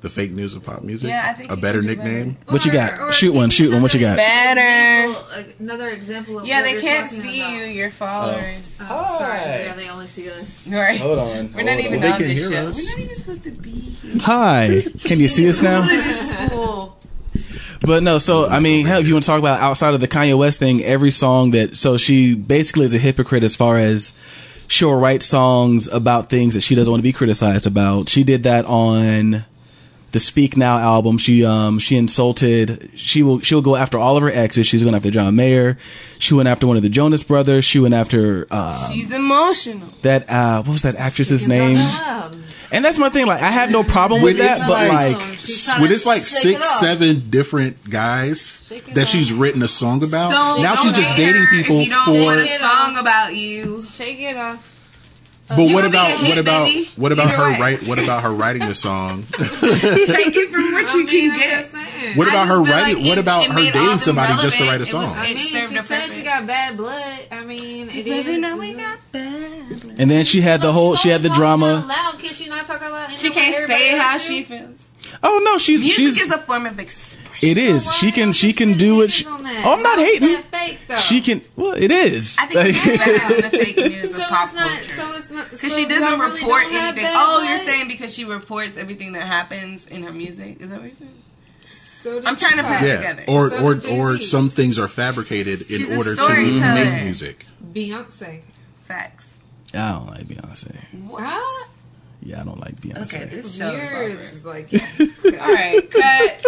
The 0.00 0.08
fake 0.08 0.30
news 0.32 0.54
of 0.54 0.62
pop 0.62 0.82
music. 0.82 1.08
Yeah, 1.08 1.26
I 1.28 1.32
think 1.32 1.50
a 1.50 1.56
better 1.56 1.80
can 1.80 1.88
do 1.88 1.96
better. 1.96 2.08
nickname. 2.10 2.36
What 2.48 2.64
you 2.64 2.70
got? 2.72 3.00
Or- 3.00 3.08
or 3.08 3.12
Shoot 3.12 3.34
one, 3.34 3.50
shoot 3.50 3.72
one. 3.72 3.82
What 3.82 3.92
you 3.94 4.00
got? 4.00 4.16
Better. 4.16 5.14
Another 5.58 5.88
example 5.88 6.38
of 6.38 6.46
Yeah, 6.46 6.62
they 6.62 6.80
can't 6.80 7.10
see 7.10 7.40
about. 7.40 7.52
you, 7.52 7.62
your 7.64 7.90
followers. 7.90 8.70
Oh, 8.80 8.86
oh 8.88 9.18
sorry. 9.18 9.38
Yeah, 9.40 9.74
they 9.74 9.88
only 9.88 10.06
see 10.06 10.30
us. 10.30 10.66
Right. 10.66 11.00
Hold 11.00 11.18
on. 11.18 11.52
We're 11.52 11.62
not 11.64 11.74
hold 11.74 11.84
even 11.86 11.94
on. 11.94 12.00
They 12.00 12.10
on 12.12 12.18
can 12.18 12.28
this 12.28 12.38
hear 12.38 12.50
show. 12.50 12.66
us. 12.68 12.76
We're 12.82 12.90
not 12.90 12.98
even 13.00 13.16
supposed 13.16 13.42
to 13.44 13.50
be 13.50 13.70
here. 13.70 14.18
Hi, 14.20 14.84
can 15.04 15.18
you 15.20 15.28
see 15.28 15.48
us 15.48 15.60
now? 15.62 15.86
But 17.80 18.02
no, 18.02 18.18
so 18.18 18.46
I 18.48 18.58
mean, 18.58 18.86
hell, 18.86 19.00
if 19.00 19.06
you 19.06 19.14
want 19.14 19.22
to 19.24 19.28
talk 19.28 19.38
about 19.38 19.60
outside 19.60 19.94
of 19.94 20.00
the 20.00 20.08
Kanye 20.08 20.36
West 20.36 20.58
thing, 20.58 20.82
every 20.82 21.12
song 21.12 21.52
that 21.52 21.76
so 21.76 21.96
she 21.96 22.34
basically 22.34 22.86
is 22.86 22.92
a 22.94 22.98
hypocrite 22.98 23.44
as 23.44 23.54
far 23.54 23.76
as 23.78 24.12
she'll 24.66 24.98
write 24.98 25.22
songs 25.22 25.86
about 25.86 26.28
things 26.28 26.54
that 26.54 26.62
she 26.62 26.74
doesn't 26.74 26.90
want 26.90 26.98
to 27.00 27.04
be 27.04 27.12
criticized 27.12 27.66
about. 27.66 28.08
She 28.08 28.24
did 28.24 28.42
that 28.42 28.64
on 28.64 29.44
the 30.12 30.20
Speak 30.20 30.56
Now 30.56 30.78
album. 30.78 31.18
She 31.18 31.44
um 31.44 31.78
she 31.78 31.96
insulted. 31.96 32.90
She 32.94 33.22
will 33.22 33.40
she'll 33.40 33.62
go 33.62 33.76
after 33.76 33.98
all 33.98 34.16
of 34.16 34.22
her 34.22 34.30
exes. 34.30 34.66
She's 34.66 34.82
going 34.82 34.94
after 34.94 35.10
John 35.10 35.36
Mayer. 35.36 35.78
She 36.18 36.34
went 36.34 36.48
after 36.48 36.66
one 36.66 36.76
of 36.76 36.82
the 36.82 36.88
Jonas 36.88 37.22
Brothers. 37.22 37.64
She 37.64 37.78
went 37.78 37.94
after 37.94 38.46
uh, 38.50 38.90
She's 38.90 39.10
emotional. 39.12 39.88
that 40.02 40.28
uh 40.30 40.62
what 40.62 40.72
was 40.72 40.82
that 40.82 40.96
actress's 40.96 41.46
name? 41.46 41.76
Um, 41.78 42.44
And 42.70 42.84
that's 42.84 42.98
my 42.98 43.08
thing. 43.08 43.26
Like 43.26 43.40
I 43.42 43.50
have 43.50 43.70
no 43.70 43.82
problem 43.82 44.20
with 44.22 44.38
When 44.38 44.46
that, 44.46 44.60
but 44.66 44.88
like- 44.88 45.16
like 45.18 45.34
she's 45.38 45.70
when 45.78 45.90
it's 45.92 46.04
like 46.06 46.20
six, 46.22 46.58
it 46.60 46.64
seven 46.64 47.30
different 47.30 47.88
guys 47.88 48.68
that 48.94 49.02
off. 49.02 49.08
she's 49.08 49.32
written 49.32 49.62
a 49.62 49.68
song 49.68 50.02
about. 50.04 50.32
So 50.32 50.62
now 50.62 50.74
she's 50.76 50.92
just 50.92 51.16
dating 51.16 51.46
people 51.46 51.80
if 51.80 51.86
you 51.86 51.92
don't 51.92 52.04
for. 52.04 52.22
want 52.24 52.40
a 52.40 52.58
song 52.58 52.96
about 52.98 53.34
you. 53.36 53.80
Shake 53.82 54.20
it 54.20 54.36
off. 54.36 54.74
But 55.48 55.58
You 55.62 55.74
what 55.74 55.84
would 55.84 55.92
be 55.92 55.96
a 55.96 56.00
about 56.00 56.18
hit, 56.18 56.28
what 56.28 56.38
about 56.38 56.68
what 56.96 57.12
about 57.12 57.28
Either 57.28 57.36
her 57.36 57.52
way. 57.52 57.58
write? 57.60 57.86
What 57.88 57.98
about 57.98 58.22
her 58.22 58.32
writing 58.32 58.66
the 58.68 58.74
song? 58.74 59.22
Take 59.32 60.36
it 60.36 60.50
from 60.50 60.72
what 60.72 60.92
you 60.92 61.00
I 61.00 61.04
mean, 61.04 61.30
can 61.30 61.38
get. 61.38 62.16
What 62.16 62.28
I 62.28 62.30
about 62.30 62.48
her 62.48 62.62
writing? 62.62 62.96
like 63.02 63.06
what 63.08 63.18
about 63.18 63.46
her 63.46 63.54
dating 63.54 63.86
them 63.86 63.98
somebody 63.98 64.34
just 64.42 64.58
to 64.58 64.64
write 64.64 64.72
a 64.72 64.74
It 64.76 64.80
was- 64.80 64.90
song? 64.90 65.12
I 65.16 65.28
mean, 65.34 65.36
she 65.38 65.54
said 65.64 65.86
purpose. 65.86 66.14
she 66.14 66.22
got 66.22 66.46
bad 66.46 66.76
blood. 66.76 67.20
I 67.32 67.44
mean, 67.44 67.88
it 67.88 68.04
Baby, 68.04 68.10
is. 68.44 68.58
we 68.58 68.74
got 68.74 68.98
bad. 69.10 69.80
blood. 69.80 69.94
and 69.98 70.10
then 70.10 70.24
she 70.24 70.40
had 70.42 70.60
the 70.60 70.72
whole 70.72 70.96
she 70.96 71.08
had 71.08 71.22
the 71.22 71.30
drama. 71.30 71.84
Loud. 71.88 72.18
Can 72.18 72.32
she 72.34 72.48
not 72.48 72.66
talk 72.66 72.82
out 72.82 72.92
loud? 72.92 73.10
She 73.12 73.30
can't 73.30 73.66
say 73.68 73.96
how 73.98 74.18
she 74.18 74.42
feels. 74.42 74.86
Oh 75.22 75.40
no, 75.42 75.56
she's 75.58 75.80
Music 75.80 75.96
she's 75.96 76.20
is 76.20 76.30
a 76.30 76.38
form 76.38 76.66
of 76.66 76.78
expression. 76.78 77.20
It 77.42 77.58
is. 77.58 77.90
She 77.94 78.10
can 78.12 78.32
she 78.32 78.52
can 78.52 78.76
do 78.78 78.96
what 78.96 79.10
she. 79.10 79.24
Oh, 79.26 79.72
I'm 79.72 79.82
not 79.82 79.98
hating. 79.98 80.36
Fake, 80.44 80.78
though. 80.88 80.96
She 80.96 81.20
can. 81.20 81.42
Well, 81.56 81.72
it 81.72 81.90
is. 81.90 82.36
I 82.38 82.46
think 82.46 82.76
it's 82.76 83.04
better 83.04 83.42
than 83.42 83.50
the 83.50 83.58
fake 83.64 83.76
news 83.92 84.14
So 84.14 84.22
of 84.22 84.28
pop 84.28 84.48
it's 84.48 84.54
not. 84.54 84.70
culture. 84.70 84.96
So 84.96 85.18
it's 85.18 85.30
not. 85.30 85.50
Because 85.50 85.72
so 85.72 85.78
she 85.78 85.86
doesn't 85.86 86.08
y'all 86.08 86.18
really 86.18 86.40
report 86.40 86.64
anything. 86.66 87.04
Oh, 87.08 87.38
blood? 87.40 87.48
you're 87.48 87.66
saying 87.66 87.88
because 87.88 88.14
she 88.14 88.24
reports 88.24 88.76
everything 88.76 89.12
that 89.12 89.26
happens 89.26 89.86
in 89.86 90.02
her 90.02 90.12
music? 90.12 90.60
Is 90.60 90.68
that 90.70 90.76
what 90.80 90.86
you're 90.86 90.94
saying? 90.94 91.22
So 92.00 92.18
I'm 92.24 92.36
trying 92.36 92.56
to 92.56 92.62
Tupac. 92.62 92.78
put 92.78 92.82
it 92.84 92.88
Yeah, 92.88 92.96
together. 92.96 93.24
or 93.28 93.50
So 93.50 93.90
or 93.96 94.14
or 94.14 94.18
some 94.20 94.50
things 94.50 94.78
are 94.78 94.86
fabricated 94.88 95.66
She's 95.66 95.88
in 95.88 95.94
a 95.94 95.96
order 95.98 96.14
to 96.14 96.28
make 96.28 97.02
music. 97.04 97.44
Beyonce. 97.72 98.42
Facts. 98.86 99.26
I 99.74 99.92
don't 99.92 100.06
like 100.06 100.26
Beyonce. 100.26 100.76
What? 101.08 101.68
Yeah, 102.28 102.42
I 102.42 102.44
don't 102.44 102.60
like 102.60 102.78
Beyonce. 102.78 103.02
Okay, 103.14 103.24
this 103.24 103.54
show 103.56 103.70
is 103.70 103.90
Yours 103.90 104.20
is 104.34 104.44
like. 104.44 104.70
All 105.40 105.54
right, 105.54 105.90
cut. 105.90 106.44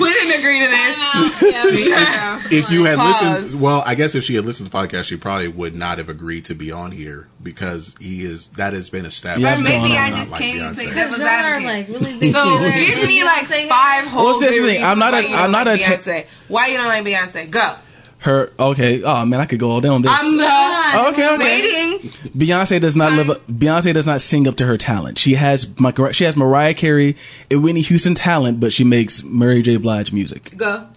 We 0.00 0.10
didn't 0.12 0.40
agree 0.40 0.60
to 0.60 0.66
this. 0.68 1.86
yeah, 1.86 2.42
If 2.50 2.70
you 2.70 2.84
had 2.84 2.96
Pause. 2.96 3.22
listened, 3.42 3.60
well, 3.60 3.82
I 3.84 3.94
guess 3.94 4.14
if 4.14 4.24
she 4.24 4.36
had 4.36 4.46
listened 4.46 4.70
to 4.70 4.72
the 4.72 4.78
podcast, 4.78 5.04
she 5.04 5.18
probably 5.18 5.48
would 5.48 5.74
not 5.74 5.98
have 5.98 6.08
agreed 6.08 6.46
to 6.46 6.54
be 6.54 6.72
on 6.72 6.92
here 6.92 7.28
because 7.42 7.94
he 8.00 8.24
is 8.24 8.48
that 8.56 8.72
has 8.72 8.88
been 8.88 9.04
established. 9.04 9.42
Yeah, 9.42 9.50
Or 9.50 9.60
it's 9.60 9.68
going 9.68 9.82
maybe 9.82 9.96
on. 9.98 10.02
I 10.04 10.08
Not 10.10 10.18
just 10.18 10.30
like 10.30 10.40
came 10.40 10.58
to 10.58 10.64
Beyonce. 10.64 10.74
play 10.76 10.94
devil's 10.94 11.18
Y'all 11.18 11.28
are 11.28 11.60
like 11.60 11.88
really 11.88 12.18
big. 12.20 12.34
So 12.34 12.58
give 12.58 13.06
me 13.08 13.24
like 13.24 13.44
five 13.46 14.06
whole 14.06 14.24
Well, 14.24 14.40
that's 14.40 14.54
the 14.58 14.62
thing. 14.62 14.82
I'm 14.84 14.98
not 14.98 15.12
a- 15.12 15.16
why 15.18 15.20
you 15.22 15.28
don't 15.28 15.38
I'm 15.44 15.50
not 15.52 15.66
like 15.66 15.80
a 15.82 15.84
ta- 15.84 15.90
Beyonce. 15.92 16.26
Why 16.48 16.66
you 16.68 16.76
don't 16.78 16.86
like 16.88 17.04
Beyonce? 17.04 17.50
Go. 17.50 17.74
Her 18.18 18.50
okay. 18.58 19.02
Oh 19.02 19.24
man, 19.24 19.40
I 19.40 19.46
could 19.46 19.60
go 19.60 19.70
all 19.70 19.80
day 19.80 19.88
on 19.88 20.02
this. 20.02 20.10
I'm 20.12 20.36
not 20.36 21.08
okay, 21.12 21.34
okay. 21.34 21.38
waiting. 21.38 22.10
Beyonce 22.36 22.80
does 22.80 22.96
not 22.96 23.12
live. 23.12 23.30
Up, 23.30 23.46
Beyonce 23.46 23.94
does 23.94 24.06
not 24.06 24.20
sing 24.20 24.48
up 24.48 24.56
to 24.56 24.66
her 24.66 24.76
talent. 24.76 25.18
She 25.18 25.34
has 25.34 25.68
she 26.12 26.24
has 26.24 26.36
Mariah 26.36 26.74
Carey 26.74 27.16
and 27.50 27.62
Whitney 27.62 27.82
Houston 27.82 28.16
talent, 28.16 28.58
but 28.58 28.72
she 28.72 28.82
makes 28.82 29.22
Mary 29.22 29.62
J. 29.62 29.76
Blige 29.76 30.12
music. 30.12 30.56
Go. 30.56 30.88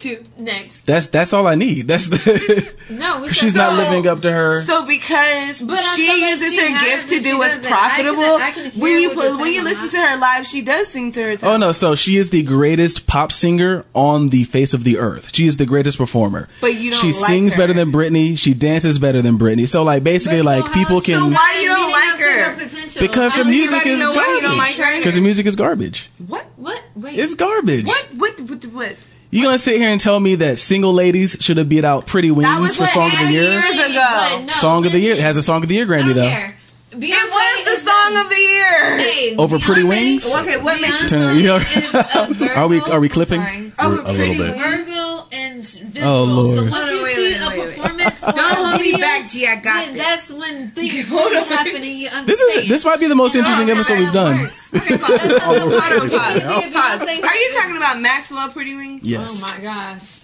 Two. 0.00 0.24
Next. 0.38 0.86
That's 0.86 1.06
that's 1.08 1.32
all 1.34 1.46
I 1.46 1.54
need. 1.54 1.86
That's 1.86 2.08
the. 2.08 2.72
No, 2.88 3.20
we 3.22 3.28
she's 3.32 3.52
said- 3.52 3.58
not 3.58 3.76
living 3.76 4.06
up 4.06 4.22
to 4.22 4.32
her. 4.32 4.62
So 4.62 4.86
because 4.86 5.60
But 5.62 5.76
she 5.94 6.06
feel 6.08 6.18
like 6.20 6.40
uses 6.40 6.58
her 6.58 6.68
has 6.68 7.04
gifts 7.04 7.10
to 7.12 7.20
do 7.20 7.38
what's 7.38 7.54
doesn't. 7.56 7.70
I 7.72 7.96
can- 7.96 8.04
profitable, 8.14 8.36
I 8.36 8.50
can 8.50 8.80
when 8.80 8.98
you 8.98 9.10
put, 9.10 9.38
when 9.38 9.52
you 9.52 9.62
listen 9.62 9.90
to 9.90 9.98
her 9.98 10.16
live, 10.18 10.46
she 10.46 10.62
does 10.62 10.88
sing 10.88 11.12
to 11.12 11.22
her. 11.22 11.36
Oh 11.42 11.58
no! 11.58 11.72
So 11.72 11.94
she 11.94 12.16
is 12.16 12.30
the 12.30 12.42
greatest 12.42 13.06
pop 13.06 13.30
singer 13.30 13.84
on 13.94 14.30
the 14.30 14.44
face 14.44 14.72
of 14.72 14.84
the 14.84 14.96
earth. 14.98 15.34
She 15.34 15.46
is 15.46 15.58
the 15.58 15.66
greatest 15.66 15.98
performer. 15.98 16.48
But 16.62 16.74
you 16.76 16.90
don't 16.92 17.00
She 17.00 17.12
like 17.12 17.26
sings 17.26 17.52
her. 17.52 17.58
better 17.58 17.72
than 17.74 17.92
Britney. 17.92 18.38
She 18.38 18.54
dances 18.54 18.98
better 18.98 19.20
than 19.20 19.38
Britney. 19.38 19.68
So 19.68 19.82
like 19.84 20.02
basically, 20.02 20.40
like 20.40 20.72
people 20.72 21.02
can 21.02 21.18
So 21.20 21.28
why 21.28 21.58
you 21.60 21.68
don't 21.68 21.90
like 21.92 22.20
her? 22.20 23.00
because 23.00 23.34
her 23.34 23.44
music 23.44 23.84
is 23.86 24.00
know 24.00 24.12
why 24.14 24.32
you 24.34 24.40
don't 24.40 24.56
like 24.56 24.78
garbage. 24.78 25.00
Because 25.00 25.14
her 25.16 25.20
music 25.22 25.44
is 25.44 25.56
garbage. 25.56 26.08
What? 26.26 26.46
What? 26.56 26.82
Wait. 26.96 27.18
It's 27.18 27.34
garbage. 27.34 27.84
What? 27.86 28.08
What? 28.16 28.40
What? 28.40 28.64
What? 28.64 28.96
You 29.32 29.44
gonna 29.44 29.58
sit 29.58 29.76
here 29.76 29.88
and 29.90 30.00
tell 30.00 30.18
me 30.18 30.34
that 30.36 30.58
single 30.58 30.92
ladies 30.92 31.36
should 31.40 31.56
have 31.58 31.68
beat 31.68 31.84
out 31.84 32.06
Pretty 32.06 32.30
Wings 32.32 32.76
for 32.76 32.86
Song 32.88 33.06
of 33.12 33.12
the 33.18 33.24
eight 33.26 33.30
Year? 33.32 33.60
years 33.60 33.74
ago. 33.90 34.42
No, 34.46 34.52
song 34.54 34.84
of 34.86 34.92
the 34.92 34.98
Year 34.98 35.12
it 35.12 35.20
has 35.20 35.36
a 35.36 35.42
Song 35.42 35.62
of 35.62 35.68
the 35.68 35.76
Year 35.76 35.86
Grammy 35.86 36.14
though. 36.14 36.28
care. 36.28 36.56
Beyonce 36.90 37.02
It 37.12 37.30
was 37.30 37.64
the 37.64 37.70
is 37.70 37.82
song 37.84 38.16
of 38.16 38.28
the 38.28 38.36
year. 38.40 38.98
Hey, 38.98 39.36
Over 39.36 39.60
Pretty 39.60 39.84
Wings? 39.84 40.26
Okay, 40.26 40.56
what 40.56 40.80
makes 40.80 41.08
Turn- 41.08 41.36
you 41.36 41.44
know- 41.44 41.56
is 41.58 41.94
a 41.94 42.34
Virgo. 42.34 42.54
Are 42.56 42.66
we- 42.66 42.80
are 42.80 42.98
we 42.98 43.08
clipping? 43.08 43.40
Sorry. 43.40 43.72
A- 43.78 43.84
Over 43.86 44.00
a 44.00 44.12
little 44.12 44.34
bit. 44.46 44.56
Virgo 44.56 45.26
and 45.30 45.64
visual. 45.64 46.12
Oh, 46.12 46.24
Lord. 46.24 46.56
So 46.58 46.62
once 46.64 46.74
Hold 46.74 46.88
on, 46.88 46.96
you 46.96 47.02
wait, 47.04 47.14
see 47.14 47.22
wait, 47.22 47.36
a 47.40 47.48
wait, 47.76 47.78
wait. 48.22 48.34
performance, 48.34 48.54
Don't 48.56 48.66
or 48.66 48.68
hold 48.70 48.80
me 48.82 48.92
back, 48.96 49.28
G. 49.28 49.46
I 49.46 49.56
got 49.56 49.84
then 49.86 49.94
this. 49.94 50.02
that's 50.02 50.30
when 50.32 50.70
things 50.72 51.08
Hold 51.08 51.32
on. 51.32 51.44
happen 51.44 51.76
and 51.76 51.84
you 51.84 52.08
understand. 52.08 52.26
This 52.28 52.40
is 52.40 52.68
this 52.68 52.84
might 52.84 53.00
be 53.00 53.06
the 53.06 53.14
most 53.14 53.34
interesting 53.34 53.70
episode 53.70 53.98
we've 53.98 54.12
done. 54.12 54.50
Okay, 54.74 54.98
pause. 54.98 55.40
Hold 55.42 55.72
pause. 55.72 56.72
Pause. 56.72 57.22
Are 57.22 57.36
you 57.36 57.50
talking 57.54 57.76
about 57.76 58.00
Maxwell 58.00 58.48
Pretty 58.50 58.74
Wings? 58.74 59.02
Yes. 59.04 59.42
Oh 59.42 59.46
my 59.46 59.62
gosh. 59.62 60.20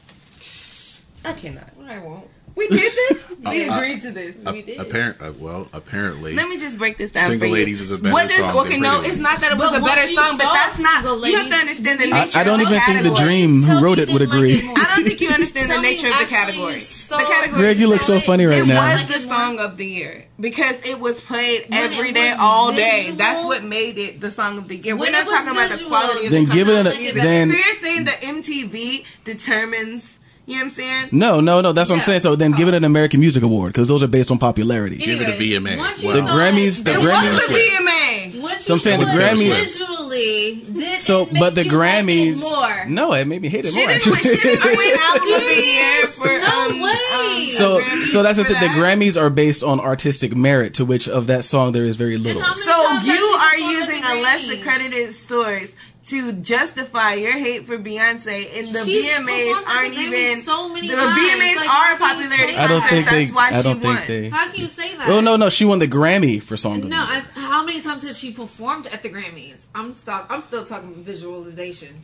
I 1.24 1.32
cannot. 1.32 1.70
I 1.88 1.98
won't. 1.98 2.28
We 2.56 2.68
did 2.68 2.92
this. 2.92 3.22
We 3.46 3.68
Uh, 3.68 3.76
agreed 3.78 4.02
to 4.02 4.10
this. 4.10 4.34
A- 4.44 4.76
apparent, 4.80 5.20
uh, 5.22 5.30
well, 5.38 5.68
apparently, 5.72 6.34
Let 6.34 6.48
me 6.48 6.56
just 6.58 6.78
break 6.78 6.96
this 6.98 7.10
down 7.12 7.28
Single 7.28 7.46
for 7.46 7.46
you. 7.46 7.52
Ladies 7.52 7.80
is 7.80 7.92
a 7.92 7.98
better 7.98 8.12
what 8.12 8.26
does, 8.28 8.38
song 8.38 8.56
Okay, 8.58 8.70
than 8.70 8.80
no, 8.80 8.94
Pretty 8.98 9.10
it's 9.10 9.18
not 9.18 9.38
that 9.40 9.52
it 9.52 9.58
was 9.58 9.70
But 9.70 9.82
a 9.82 9.84
better 9.84 10.08
song, 10.08 10.36
but 10.36 10.52
that's 10.52 10.78
not. 10.80 11.04
Single 11.04 11.28
You 11.28 11.36
have 11.38 11.48
to 11.50 11.54
understand 11.54 12.00
the 12.00 12.06
I- 12.12 12.24
nature. 12.24 12.38
I 12.38 12.42
don't 12.42 12.60
of 12.60 12.66
the 12.68 12.74
even 12.74 13.02
think 13.04 13.14
the. 13.14 13.22
Dream 13.22 13.62
who 13.62 13.66
Tell 13.74 13.82
wrote 13.82 13.98
it 14.00 14.08
would 14.10 14.18
didn't 14.18 14.30
like 14.30 14.38
agree. 14.38 14.54
it. 14.54 14.78
I 14.78 14.96
don't 14.96 15.04
think 15.06 15.20
you 15.20 15.28
understand 15.28 15.70
the 15.70 15.80
nature 15.80 16.08
of 16.08 16.14
the 16.14 16.18
actually 16.22 16.36
category. 16.36 16.74
you 16.74 16.80
saw- 16.80 17.18
The 17.18 17.24
category. 17.24 17.60
Greg, 17.60 17.78
you 17.78 17.86
look 17.86 18.02
so 18.02 18.18
funny 18.18 18.46
right 18.46 18.58
it 18.58 18.66
now. 18.66 18.80
was 18.80 19.06
the 19.14 19.20
song 19.20 19.60
of 19.60 19.76
the 19.76 19.86
year 19.86 20.24
because 20.40 20.74
it 20.84 20.98
was 20.98 21.20
played 21.22 21.66
When 21.68 21.78
every 21.92 22.08
it 22.10 22.14
day, 22.14 22.34
all 22.36 22.72
day. 22.72 23.00
visual- 23.02 23.16
That's 23.18 23.44
what 23.44 23.62
made 23.62 23.96
it 23.98 24.20
the 24.20 24.30
song 24.32 24.58
of 24.58 24.66
the 24.66 24.76
year. 24.76 24.96
We're 24.96 25.12
not 25.12 25.20
it 25.22 25.26
was 25.26 25.34
talking 25.36 25.50
about 25.52 25.68
the 25.68 25.76
visual, 25.76 25.90
quality 25.90 26.26
of 26.26 26.32
Then 26.32 26.46
the 26.46 26.54
give 26.54 26.68
it 26.68 26.82
music. 26.84 27.16
an- 27.16 27.22
then- 27.22 27.50
so 27.50 27.56
you're 27.56 27.74
saying 27.80 28.04
that 28.06 28.22
MTV 28.22 29.04
determines. 29.24 30.15
You 30.48 30.54
know 30.54 30.58
what 30.60 30.64
I'm 30.68 30.70
saying? 30.74 31.08
No, 31.10 31.40
no, 31.40 31.60
no. 31.60 31.72
That's 31.72 31.90
what 31.90 31.96
I'm 31.96 32.00
Yeah. 32.00 32.04
saying. 32.06 32.20
So 32.20 32.36
then 32.36 32.52
give 32.52 32.68
it 32.68 32.74
an 32.74 32.84
American 32.84 33.18
Music 33.18 33.42
Award 33.42 33.72
because 33.72 33.88
those 33.88 34.02
are 34.04 34.06
based 34.06 34.30
on 34.30 34.38
popularity. 34.38 34.96
Give 34.96 35.20
it 35.20 35.28
a 35.28 35.32
VMA. 35.32 35.76
Once 35.76 36.02
you 36.02 36.08
Well, 36.08 36.22
The 36.22 36.28
saw 36.28 36.34
Grammys- 36.36 36.78
it, 36.80 36.84
the 36.84 36.92
It 36.92 36.98
Grammys- 37.00 37.32
was 37.32 37.46
the 37.48 37.54
VMA. 37.54 38.40
Once 38.42 38.64
So 38.64 38.74
I'm 38.74 38.80
saying 38.80 39.00
saw 39.00 39.06
the 39.06 39.12
it 39.12 39.16
Grammys- 39.20 39.54
visually, 39.54 40.62
did 40.72 41.02
So, 41.02 41.22
it 41.22 41.32
make 41.32 41.40
but 41.40 41.54
the 41.56 41.64
you 41.64 41.72
like 41.72 41.94
it 41.98 42.06
Grammys, 42.06 42.40
more? 42.40 42.84
no, 42.86 43.12
it 43.14 43.26
made 43.26 43.42
me 43.42 43.48
hate 43.48 43.64
it 43.66 43.72
She 43.72 43.80
more. 43.84 43.88
didn't, 43.94 44.06
win- 44.06 44.22
she 44.22 44.32
Actually. 44.34 44.50
didn't 44.56 44.76
win 44.76 44.98
album 45.02 45.32
of 45.34 45.40
the 45.40 45.66
year 45.66 46.06
for 46.06 46.26
No 46.38 46.68
um, 46.70 46.80
way. 46.80 46.90
um, 47.14 47.50
so, 47.56 48.04
so 48.12 48.22
that's 48.22 48.38
the 48.38 48.44
for 48.44 48.54
thing. 48.54 48.60
The. 48.72 48.78
Grammys 48.78 49.20
are 49.20 49.30
based 49.30 49.64
on 49.64 49.80
artistic 49.80 50.36
merit, 50.36 50.74
to 50.74 50.84
which 50.84 51.08
of 51.08 51.26
that 51.26 51.44
song 51.44 51.72
there 51.72 51.84
is 51.84 51.96
very 51.96 52.18
little. 52.18 52.40
how 52.42 52.54
many 52.54 52.62
So 52.62 52.70
times 52.86 53.06
you 53.08 53.14
are 53.14 53.50
performed 53.54 53.72
using 53.72 54.04
a 54.04 54.14
less 54.22 54.48
accredited 54.48 55.12
source 55.14 55.70
to 56.06 56.32
justify 56.34 57.14
your 57.14 57.32
hate 57.36 57.66
for 57.66 57.76
Beyonce, 57.78 58.56
and 58.58 58.66
the 58.68 58.84
She's 58.84 59.04
VMAs 59.06 59.54
aren't 59.66 59.94
the 59.94 60.00
Grammys 60.02 60.30
even. 60.30 60.42
so 60.42 60.68
many 60.68 60.88
the 60.88 60.94
times. 60.94 61.18
VMAs 61.18 61.56
Like, 61.56 61.68
are 61.74 61.94
a 61.94 61.98
popularity 61.98 62.56
I 62.56 62.66
don't 62.68 62.80
think 62.82 63.06
contest. 63.06 63.10
they. 63.10 63.24
That's 63.24 63.34
why 63.34 63.48
I 63.48 63.56
she 63.56 63.62
don't 63.62 63.82
won. 63.84 63.96
think 63.96 64.06
they. 64.06 64.28
How 64.28 64.46
can 64.50 64.60
you 64.60 64.66
say 64.68 64.96
that? 64.96 65.08
Oh 65.08 65.20
no, 65.20 65.36
no, 65.36 65.48
she 65.50 65.64
won 65.64 65.78
the 65.80 65.88
Grammy 65.88 66.42
for 66.42 66.56
song. 66.56 66.76
of 66.76 66.82
the 66.82 66.88
No, 66.88 66.96
Year. 67.10 67.24
I, 67.36 67.40
how 67.40 67.64
many 67.64 67.80
times 67.80 68.02
has 68.06 68.16
she 68.18 68.32
performed 68.32 68.86
at 68.88 69.02
the 69.02 69.08
Grammys? 69.10 69.64
I'm 69.74 69.94
stuck. 69.94 70.26
I'm 70.30 70.42
still 70.42 70.64
talking 70.64 70.94
visualization. 71.02 71.96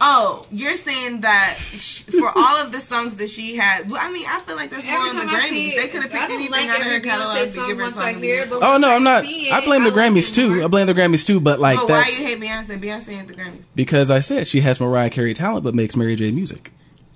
Oh, 0.00 0.46
you're 0.52 0.76
saying 0.76 1.22
that 1.22 1.56
sh- 1.58 2.02
for 2.02 2.30
all 2.36 2.56
of 2.56 2.70
the 2.70 2.80
songs 2.80 3.16
that 3.16 3.28
she 3.30 3.56
had. 3.56 3.90
Well, 3.90 3.98
I 4.00 4.12
mean, 4.12 4.26
I 4.28 4.38
feel 4.40 4.54
like 4.54 4.70
that's 4.70 4.84
more 4.86 4.94
Every 4.94 5.10
on 5.10 5.16
the 5.16 5.22
I 5.22 5.26
Grammys. 5.50 5.72
it, 5.72 5.76
They 5.76 5.88
could 5.88 6.02
have 6.02 6.12
picked 6.12 6.30
anything 6.30 6.52
like 6.52 6.68
out 6.68 6.80
of 6.80 6.86
her 6.86 7.00
catalog 7.00 7.38
to 7.48 7.66
give 7.66 7.76
her 7.78 7.82
once 7.82 7.94
song 7.94 8.02
I 8.04 8.10
of 8.10 8.20
the 8.20 8.26
hear 8.26 8.34
year. 8.36 8.44
it, 8.44 8.50
but 8.50 8.62
Oh 8.62 8.76
no, 8.78 8.94
I'm 8.94 9.02
not. 9.02 9.24
see 9.24 9.50
I 9.50 9.58
it, 9.58 9.64
blame 9.64 9.82
the 9.82 9.90
I 9.90 9.94
like 9.94 10.12
Grammys 10.12 10.32
too. 10.32 10.54
more. 10.54 10.64
I 10.64 10.68
blame 10.68 10.86
the 10.86 10.94
Grammys 10.94 11.26
too. 11.26 11.40
But 11.40 11.58
like 11.58 11.78
But 11.80 11.88
why 11.88 12.08
you 12.16 12.24
hate 12.24 12.38
Beyonce? 12.40 12.80
Beyonce 12.80 13.08
ain't 13.08 13.26
the 13.26 13.34
Grammys. 13.34 13.62
because 13.74 14.08
I 14.10 14.20
said 14.20 14.46
she 14.46 14.60
has 14.60 14.78
Mariah 14.80 15.10
Carey 15.10 15.34
talent, 15.34 15.64
but 15.64 15.74
makes 15.74 15.96
Mary 15.96 16.14
J 16.14 16.30
music. 16.30 16.70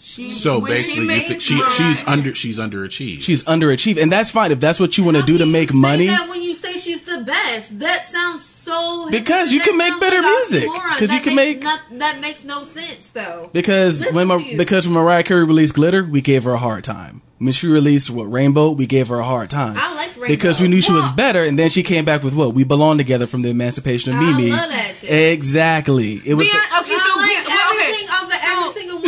She 0.04 0.30
So 0.30 0.58
when 0.58 0.72
basically, 0.72 1.02
you 1.02 1.06
makes 1.06 1.28
think 1.28 1.40
she 1.40 1.62
she's 1.76 2.04
under 2.08 2.34
she's 2.34 2.58
underachieved. 2.58 3.22
She's 3.22 3.44
underachieved, 3.44 4.02
and 4.02 4.10
that's 4.10 4.32
fine 4.32 4.50
if 4.50 4.58
that's 4.58 4.80
what 4.80 4.98
you 4.98 5.04
want 5.04 5.18
to 5.18 5.22
do 5.22 5.34
to 5.34 5.38
can 5.38 5.46
you 5.46 5.52
make 5.52 5.70
say 5.70 5.76
money. 5.76 6.06
That 6.08 6.28
when 6.28 6.42
you 6.42 6.54
say 6.56 6.72
she's 6.78 7.04
the 7.04 7.18
best, 7.22 7.78
that 7.78 8.08
sounds 8.10 8.44
so. 8.64 9.08
Because 9.10 9.52
you 9.52 9.60
can 9.60 9.76
make 9.76 9.98
better 10.00 10.20
like 10.22 10.26
music. 10.50 10.68
because 10.94 11.12
you 11.12 11.20
can 11.20 11.34
make- 11.34 11.62
not- 11.62 11.80
that 11.98 12.20
makes 12.20 12.44
no 12.44 12.64
sense 12.66 13.08
though. 13.12 13.50
Because 13.52 14.00
Listen 14.00 14.14
when 14.14 14.28
Ma- 14.28 14.38
because 14.56 14.86
when 14.86 14.94
Mariah 14.94 15.22
Carey 15.22 15.44
released 15.44 15.74
Glitter, 15.74 16.04
we 16.04 16.20
gave 16.20 16.44
her 16.44 16.52
a 16.54 16.58
hard 16.58 16.84
time. 16.84 17.22
When 17.38 17.52
she 17.52 17.66
released 17.66 18.08
what 18.08 18.30
Rainbow, 18.30 18.70
we 18.70 18.86
gave 18.86 19.08
her 19.08 19.18
a 19.18 19.24
hard 19.24 19.50
time. 19.50 19.74
I 19.76 19.92
liked 19.94 20.14
Rainbow. 20.16 20.28
because 20.28 20.60
we 20.60 20.68
knew 20.68 20.80
she 20.80 20.92
was 20.92 21.08
better, 21.16 21.42
and 21.42 21.58
then 21.58 21.70
she 21.70 21.82
came 21.82 22.04
back 22.04 22.22
with 22.22 22.34
what 22.34 22.54
we 22.54 22.62
belong 22.62 22.98
together 22.98 23.26
from 23.26 23.42
the 23.42 23.48
Emancipation 23.50 24.12
of 24.12 24.20
I 24.20 24.30
Mimi. 24.32 24.50
love 24.52 24.68
that 24.70 24.94
shit. 24.96 25.10
Exactly. 25.10 26.20
It 26.24 26.34
was. 26.34 26.46
Beyonce, 26.46 26.80
okay, 26.80 26.94
so 26.94 27.00
I 27.02 27.16
like 27.16 27.36
Beyonce- 27.36 27.48
well, 27.48 27.72
okay. 27.72 27.82
everything 27.82 28.08
off 28.10 28.22
of 28.24 28.40
every 28.44 28.80
single 28.80 29.00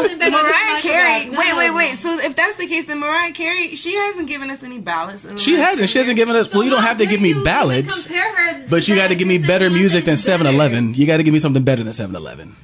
win. 0.00 0.18
There's 0.18 0.32
nothing 0.32 0.32
that 0.32 0.32
I 0.32 0.42
Mariah 0.42 0.82
Carey. 0.82 1.28
about 1.28 1.38
Wait, 1.38 1.56
wait, 1.56 1.74
wait. 1.90 1.98
So 1.98 2.18
if 2.18 2.36
that's 2.36 2.56
the 2.56 2.66
case, 2.66 2.84
then 2.86 3.00
Mariah 3.00 3.32
Carey, 3.32 3.74
she 3.76 3.94
hasn't 3.94 4.28
given 4.28 4.50
us 4.50 4.62
any 4.62 4.78
ballads. 4.78 5.24
in 5.24 5.36
she 5.36 5.54
hasn't. 5.54 5.88
She 5.88 5.98
hasn't 5.98 6.16
given 6.16 6.36
us. 6.36 6.50
So 6.50 6.58
well, 6.58 6.64
you 6.64 6.70
don't 6.70 6.82
have 6.82 6.98
to 6.98 7.06
give 7.06 7.20
me 7.20 7.30
you 7.30 7.44
ballads, 7.44 8.04
compare 8.06 8.36
her 8.36 8.66
but 8.68 8.86
you 8.88 8.94
got 8.94 9.08
to 9.08 9.14
give 9.14 9.28
me 9.28 9.38
better 9.38 9.70
music 9.70 10.04
than 10.04 10.14
nothing's 10.14 10.40
7-Eleven. 10.42 10.94
You 10.94 11.06
got 11.06 11.16
to 11.18 11.22
give 11.22 11.34
me 11.34 11.40
something 11.40 11.62
better 11.64 11.82
than 11.84 11.92
7-Eleven. 11.92 12.56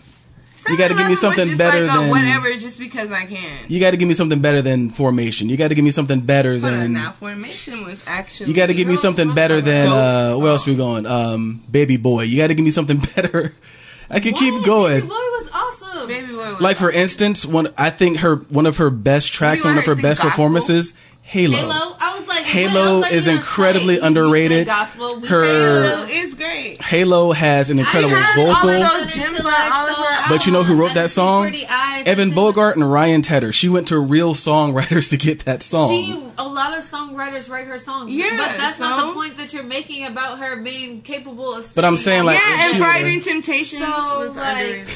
You 0.69 0.79
got 0.79 0.89
to 0.89 0.95
give 0.95 1.09
me 1.09 1.11
7-Eleven 1.11 1.11
was 1.11 1.21
something 1.21 1.47
just 1.49 1.59
better 1.59 1.87
like, 1.87 1.97
oh, 1.97 2.01
than 2.03 2.11
whatever, 2.11 2.53
just 2.55 2.79
because 2.79 3.11
I 3.11 3.25
can. 3.25 3.59
You 3.67 3.81
got 3.81 3.91
to 3.91 3.97
give 3.97 4.07
me 4.07 4.15
something 4.15 4.41
better 4.41 4.63
than 4.63 4.91
Formation. 4.91 5.49
You 5.49 5.57
got 5.57 5.69
to 5.69 5.75
give 5.75 5.85
me 5.85 5.91
something 5.91 6.21
better 6.21 6.53
Hold 6.53 6.63
than. 6.63 6.93
now 6.93 7.11
Formation 7.13 7.85
was 7.85 8.01
actually. 8.07 8.51
You 8.51 8.55
got 8.55 8.67
to 8.67 8.75
give 8.75 8.87
me 8.87 8.95
something 8.97 9.35
better 9.35 9.61
than 9.61 9.89
uh, 9.89 10.37
where 10.39 10.51
else 10.51 10.65
we 10.65 10.77
going? 10.77 11.05
Um, 11.05 11.65
Baby 11.69 11.97
Boy. 11.97 12.23
You 12.25 12.37
got 12.37 12.47
to 12.47 12.55
give 12.55 12.65
me 12.65 12.71
something 12.71 12.99
better. 13.17 13.55
I 14.09 14.21
could 14.21 14.37
keep 14.37 14.55
What? 14.55 14.65
going. 14.67 15.09
Baby 16.09 16.27
Boy 16.29 16.33
was 16.35 16.41
awesome. 16.41 16.49
Baby 16.49 16.51
Boy. 16.51 16.53
Was 16.55 16.61
Like 16.63 16.77
for 16.77 16.91
instance, 16.91 17.47
one 17.47 17.73
I 17.79 17.91
think 17.91 18.19
her 18.19 18.37
one 18.37 18.67
of 18.67 18.77
her 18.79 18.91
best 18.91 19.33
tracks, 19.33 19.65
you 19.65 19.71
one 19.71 19.79
of 19.79 19.85
her 19.87 19.95
her 19.95 20.01
best 20.03 20.19
gospel? 20.21 20.31
performances, 20.31 20.95
Halo. 21.23 21.57
Halo. 21.57 21.97
I 22.01 22.19
was 22.19 22.27
like, 22.29 22.43
Halo 22.43 22.73
what 22.73 22.77
else 22.77 23.07
are 23.07 23.11
you 23.13 23.17
is 23.17 23.29
incredibly 23.29 23.95
say? 23.97 24.01
You 24.01 24.07
underrated. 24.07 24.67
Gospel. 24.67 25.21
We 25.21 25.29
Her- 25.29 25.45
Halo 25.45 26.05
is 26.07 26.35
great. 26.35 26.83
Halo 26.83 27.33
has 27.33 27.71
an 27.71 27.79
incredible 27.79 28.17
had 28.17 28.39
all 28.39 28.51
of 28.51 28.57
vocal. 28.63 28.99
those 28.99 29.15
gems 29.15 29.37
Until 29.37 29.47
on 29.47 29.53
I 29.55 29.71
all 29.73 29.89
of 29.89 29.97
saw 29.97 30.03
her 30.05 30.29
But 30.29 30.47
you 30.47 30.53
know 30.53 30.63
who 30.65 30.75
wrote 30.77 30.95
that 30.95 31.11
song? 31.11 31.55
Evan 32.05 32.33
Bogart 32.35 32.77
and 32.77 32.91
Ryan 32.93 33.23
Tedder. 33.23 33.53
She 33.53 33.69
went 33.69 33.89
to 33.89 33.99
real 33.99 34.35
songwriters 34.35 35.09
to 35.11 35.17
get 35.17 35.45
that 35.45 35.63
song. 35.63 35.91
She, 35.91 36.21
a 36.37 36.47
lot 36.47 36.77
of 36.77 36.85
songwriters 36.85 37.49
write 37.49 37.67
her 37.69 37.79
songs. 37.79 38.13
Yeah, 38.13 38.25
but 38.37 38.59
that's 38.59 38.79
not 38.81 39.07
the 39.07 39.15
point 39.15 39.37
that 39.39 39.53
you're 39.53 39.63
making 39.63 40.05
about 40.07 40.41
her 40.41 40.57
being 40.57 41.03
capable 41.03 41.55
of. 41.55 41.73
But 41.75 41.85
I'm 41.85 41.97
saying, 41.97 42.25
like, 42.25 42.41
yeah, 42.41 42.67
and 42.75 42.75
she- 42.75 43.31
Temptations. 43.31 43.83
So, 43.83 43.89
was 43.89 44.37
like, 44.37 44.89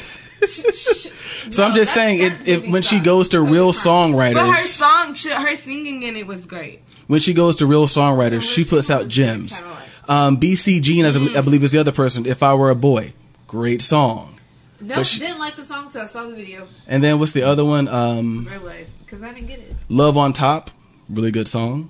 so 1.51 1.63
I'm 1.63 1.75
just 1.75 1.93
saying, 1.93 2.19
it, 2.45 2.69
when 2.69 2.81
she 2.81 2.99
goes 2.99 3.29
to 3.29 3.37
Totally 3.37 3.53
real 3.53 3.73
fine. 3.73 4.11
But 4.13 4.35
her 4.35 4.53
songwriters, 4.53 4.65
song, 4.65 5.13
she, 5.13 5.29
her 5.31 5.55
singing 5.55 6.03
in 6.03 6.15
it 6.15 6.27
was 6.27 6.45
great. 6.45 6.81
when 7.07 7.19
she 7.19 7.33
goes 7.33 7.55
to 7.57 7.65
real 7.65 7.87
songwriters, 7.87 8.41
she 8.43 8.63
puts 8.63 8.89
out 8.89 9.07
gems. 9.07 9.61
Um, 10.07 10.39
BC 10.39 10.81
Jean, 10.81 11.05
as 11.05 11.17
I 11.17 11.41
believe 11.41 11.63
is 11.63 11.71
the 11.71 11.79
other 11.79 11.91
person. 11.91 12.25
If 12.25 12.41
I 12.43 12.53
were 12.53 12.69
a 12.69 12.75
boy, 12.75 13.13
great 13.47 13.81
song. 13.81 14.39
No, 14.79 15.03
she- 15.03 15.19
didn't 15.19 15.39
like 15.39 15.55
the 15.55 15.65
song 15.65 15.87
until 15.87 16.01
I 16.03 16.07
saw 16.07 16.27
the 16.27 16.35
video. 16.35 16.67
And 16.87 17.03
then 17.03 17.19
what's 17.19 17.31
the 17.31 17.43
other 17.43 17.65
one? 17.65 17.87
Um, 17.87 18.47
Real 18.49 18.61
life, 18.61 18.87
because 19.05 19.23
I 19.23 19.33
didn't 19.33 19.47
get 19.47 19.59
it. 19.59 19.75
Love 19.89 20.17
on 20.17 20.33
Top, 20.33 20.69
really 21.09 21.31
good 21.31 21.47
song. 21.47 21.89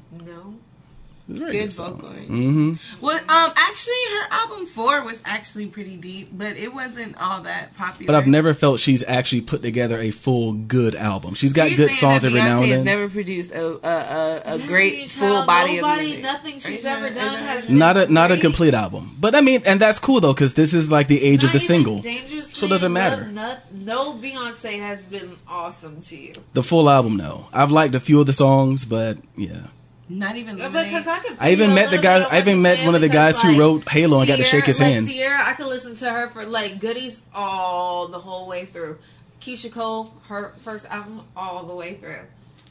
No. 1.30 1.40
Very 1.42 1.52
Good 1.60 1.72
song. 1.74 1.96
vocal. 2.00 2.10
hmm 2.12 2.74
Well, 3.02 3.18
um, 3.18 3.52
actually, 3.56 3.94
her 4.12 4.28
album 4.32 4.66
four 4.66 5.04
was 5.04 5.22
actually 5.26 5.68
pretty 5.68 5.98
deep, 5.98 6.30
but 6.32 6.56
it 6.56 6.74
wasn't 6.74 7.18
all 7.20 7.42
that 7.42 7.76
popular. 7.76 8.08
But 8.08 8.16
I've 8.16 8.28
never 8.28 8.54
felt 8.54 8.80
she's 8.80 9.04
actually 9.04 9.42
put 9.42 9.62
together 9.62 10.00
a 10.00 10.12
full 10.12 10.54
good 10.54 10.96
album. 10.96 11.34
She's 11.34 11.52
got 11.52 11.70
You're 11.70 11.88
good 11.88 11.92
songs 11.96 12.22
that 12.22 12.30
every 12.30 12.40
now 12.40 12.62
Beyonce 12.62 12.64
and 12.64 12.70
has 12.72 12.78
then. 12.78 12.86
never 12.86 13.10
produced 13.10 13.52
a 13.52 13.66
a, 13.86 14.52
a, 14.52 14.54
a 14.56 14.60
great 14.68 15.10
full 15.10 15.46
body 15.46 15.76
nobody, 15.82 16.00
of 16.02 16.06
music. 16.06 16.24
Nothing 16.24 16.60
she's 16.60 16.82
trying- 16.82 16.96
ever 17.04 17.10
done 17.14 17.16
that- 17.34 17.40
has 17.64 17.70
not 17.70 17.98
a 17.98 18.06
been 18.06 18.14
not 18.14 18.32
a 18.32 18.38
complete 18.38 18.74
album, 18.74 19.18
but 19.20 19.36
I 19.36 19.42
mean, 19.42 19.64
and 19.66 19.82
that's 19.82 20.00
cool 20.00 20.22
though 20.22 20.34
because 20.34 20.54
this 20.54 20.74
is 20.74 20.90
like 20.90 21.10
the 21.10 21.22
age 21.22 21.44
of 21.44 21.52
the 21.52 21.60
single, 21.60 22.02
so 22.04 22.66
it 22.66 22.70
doesn't 22.70 22.94
matter. 22.94 23.24
Love, 23.24 23.34
not, 23.34 23.74
no 23.74 24.14
Beyonce 24.14 24.80
has 24.80 25.04
been 25.04 25.36
awesome 25.48 26.00
to 26.04 26.16
you. 26.16 26.36
The 26.54 26.64
full 26.64 26.90
album, 26.90 27.18
no. 27.18 27.48
I've 27.52 27.72
liked 27.72 27.96
a 27.96 28.00
few 28.00 28.22
of 28.22 28.28
the 28.28 28.34
songs, 28.34 28.86
but 28.86 29.18
yeah. 29.36 29.68
Not 30.10 30.38
even 30.38 30.58
Yeah, 30.58 30.66
Lemonade. 30.66 30.86
Because 30.86 31.08
I 31.08 31.20
could. 31.20 31.38
I 31.40 31.52
even 31.52 31.76
met 31.76 31.90
the 31.90 31.98
little 31.98 32.04
guy. 32.04 32.36
I 32.36 32.40
even 32.40 32.62
met 32.62 32.86
one 32.86 32.96
of 32.96 33.02
the 33.02 33.08
because, 33.08 33.42
guys 33.42 33.56
who 33.56 33.60
wrote 33.60 33.90
Halo 33.90 34.20
and 34.20 34.28
got 34.28 34.38
to 34.38 34.44
shake 34.44 34.66
his 34.66 34.80
like 34.80 34.94
hand. 34.94 35.10
Ciara, 35.10 35.46
I 35.46 35.54
could 35.54 35.68
listen 35.68 35.96
to 35.98 36.10
her 36.10 36.30
for 36.30 36.46
like 36.46 36.80
goodies 36.80 37.22
all 37.34 38.08
the 38.08 38.20
whole 38.20 38.48
way 38.48 38.66
through. 38.66 39.00
Keyshia 39.42 39.72
Cole, 39.72 40.14
her 40.28 40.54
first 40.60 40.86
album, 40.86 41.24
all 41.36 41.66
the 41.66 41.76
way 41.76 41.96
through. 41.96 42.22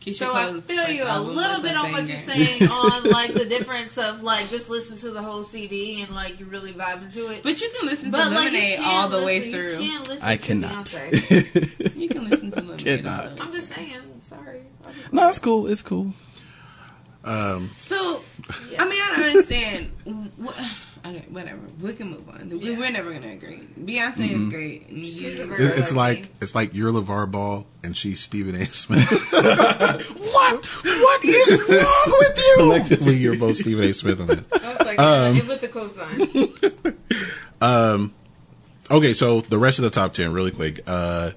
Keyshia 0.00 0.14
so 0.14 0.32
I 0.32 0.60
feel 0.60 0.88
you 0.88 1.04
a 1.04 1.20
little 1.20 1.60
bit 1.60 1.72
a 1.72 1.78
on 1.78 1.92
what 1.92 2.06
you're 2.06 2.16
saying 2.18 2.62
on 2.70 3.04
like 3.10 3.34
the 3.34 3.44
difference 3.44 3.98
of 3.98 4.22
like 4.22 4.48
just 4.48 4.70
listen 4.70 4.96
to 4.98 5.10
the 5.10 5.20
whole 5.20 5.44
CD 5.44 6.00
and 6.02 6.14
like 6.14 6.38
you're 6.38 6.48
really 6.48 6.72
vibing 6.72 7.12
to 7.12 7.28
it. 7.28 7.42
But 7.42 7.60
you 7.60 7.68
can 7.70 7.86
listen 7.86 8.06
to 8.06 8.10
But 8.12 8.32
like 8.32 8.52
Lemonade 8.52 8.78
all 8.82 9.08
the 9.08 9.26
way 9.26 9.50
through. 9.52 9.78
You 9.78 9.90
can't 9.90 10.08
listen 10.08 10.24
I 10.24 10.36
to 10.36 10.42
cannot. 10.42 10.86
Beyonce. 10.86 11.96
You 11.96 12.08
can 12.08 12.30
listen 12.30 12.50
to 12.52 12.56
Lemonade. 12.60 12.78
Cannot. 12.78 13.30
also. 13.32 13.44
I'm 13.44 13.52
just 13.52 13.68
saying. 13.68 14.00
Sorry. 14.20 14.62
no, 15.12 15.28
it's 15.28 15.38
cool. 15.38 15.66
It's 15.66 15.82
cool. 15.82 16.14
Um, 17.26 17.68
So, 17.76 18.20
I 18.78 18.84
mean, 18.88 19.00
I 19.02 19.14
don't 19.16 19.28
understand. 19.30 19.90
Okay, 21.06 21.24
whatever. 21.28 21.60
We 21.80 21.92
can 21.92 22.10
move 22.10 22.28
on. 22.28 22.48
We- 22.50 22.76
We're 22.76 22.90
never 22.90 23.12
gonna 23.12 23.28
agree. 23.28 23.60
Beyonce 23.80 24.28
is 24.28 24.48
great. 24.52 24.86
She's 24.90 25.22
you- 25.22 25.42
a 25.44 25.46
very 25.46 25.64
it- 25.66 25.78
it's 25.78 25.92
like 25.92 26.16
lady. 26.16 26.28
it's 26.40 26.54
like 26.56 26.74
you're 26.74 26.90
LeVar 26.90 27.30
Ball 27.30 27.64
and 27.84 27.96
she's 27.96 28.18
Stephen 28.20 28.56
A. 28.60 28.66
Smith. 28.72 29.08
what? 29.30 30.64
What 30.66 31.24
is 31.24 31.68
wrong 31.68 32.12
with 32.18 32.36
you? 32.36 32.54
Collectively, 32.56 33.16
you're 33.18 33.38
both 33.38 33.54
Stephen 33.58 33.84
A. 33.84 33.94
Smith 33.94 34.20
on 34.20 34.26
that. 34.26 34.44
I 34.52 34.72
was 34.72 34.80
like, 34.84 34.98
Um, 34.98 35.36
yeah, 35.36 35.46
with 35.46 35.60
the 35.60 35.68
cosign. 35.68 36.96
Okay, 38.90 39.12
so 39.12 39.40
the 39.42 39.58
rest 39.58 39.78
of 39.78 39.84
the 39.84 39.90
top 39.90 40.12
ten, 40.12 40.32
really 40.32 40.50
quick. 40.50 40.80
Uh, 40.88 41.30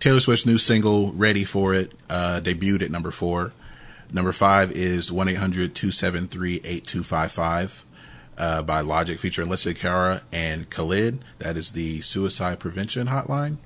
Taylor 0.00 0.18
Swift's 0.20 0.44
new 0.46 0.58
single 0.58 1.12
"Ready 1.12 1.44
for 1.44 1.72
It" 1.74 1.92
uh, 2.10 2.40
debuted 2.42 2.82
at 2.82 2.90
number 2.90 3.10
four. 3.12 3.52
Number 4.14 4.32
five 4.32 4.72
is 4.72 5.10
one 5.10 5.28
8255 5.28 7.86
uh, 8.36 8.62
by 8.62 8.80
Logic, 8.80 9.18
featuring 9.18 9.48
Alessia 9.48 9.74
Cara 9.74 10.20
and 10.30 10.68
Khalid. 10.68 11.24
That 11.38 11.56
is 11.56 11.72
the 11.72 12.02
suicide 12.02 12.60
prevention 12.60 13.06
hotline. 13.06 13.56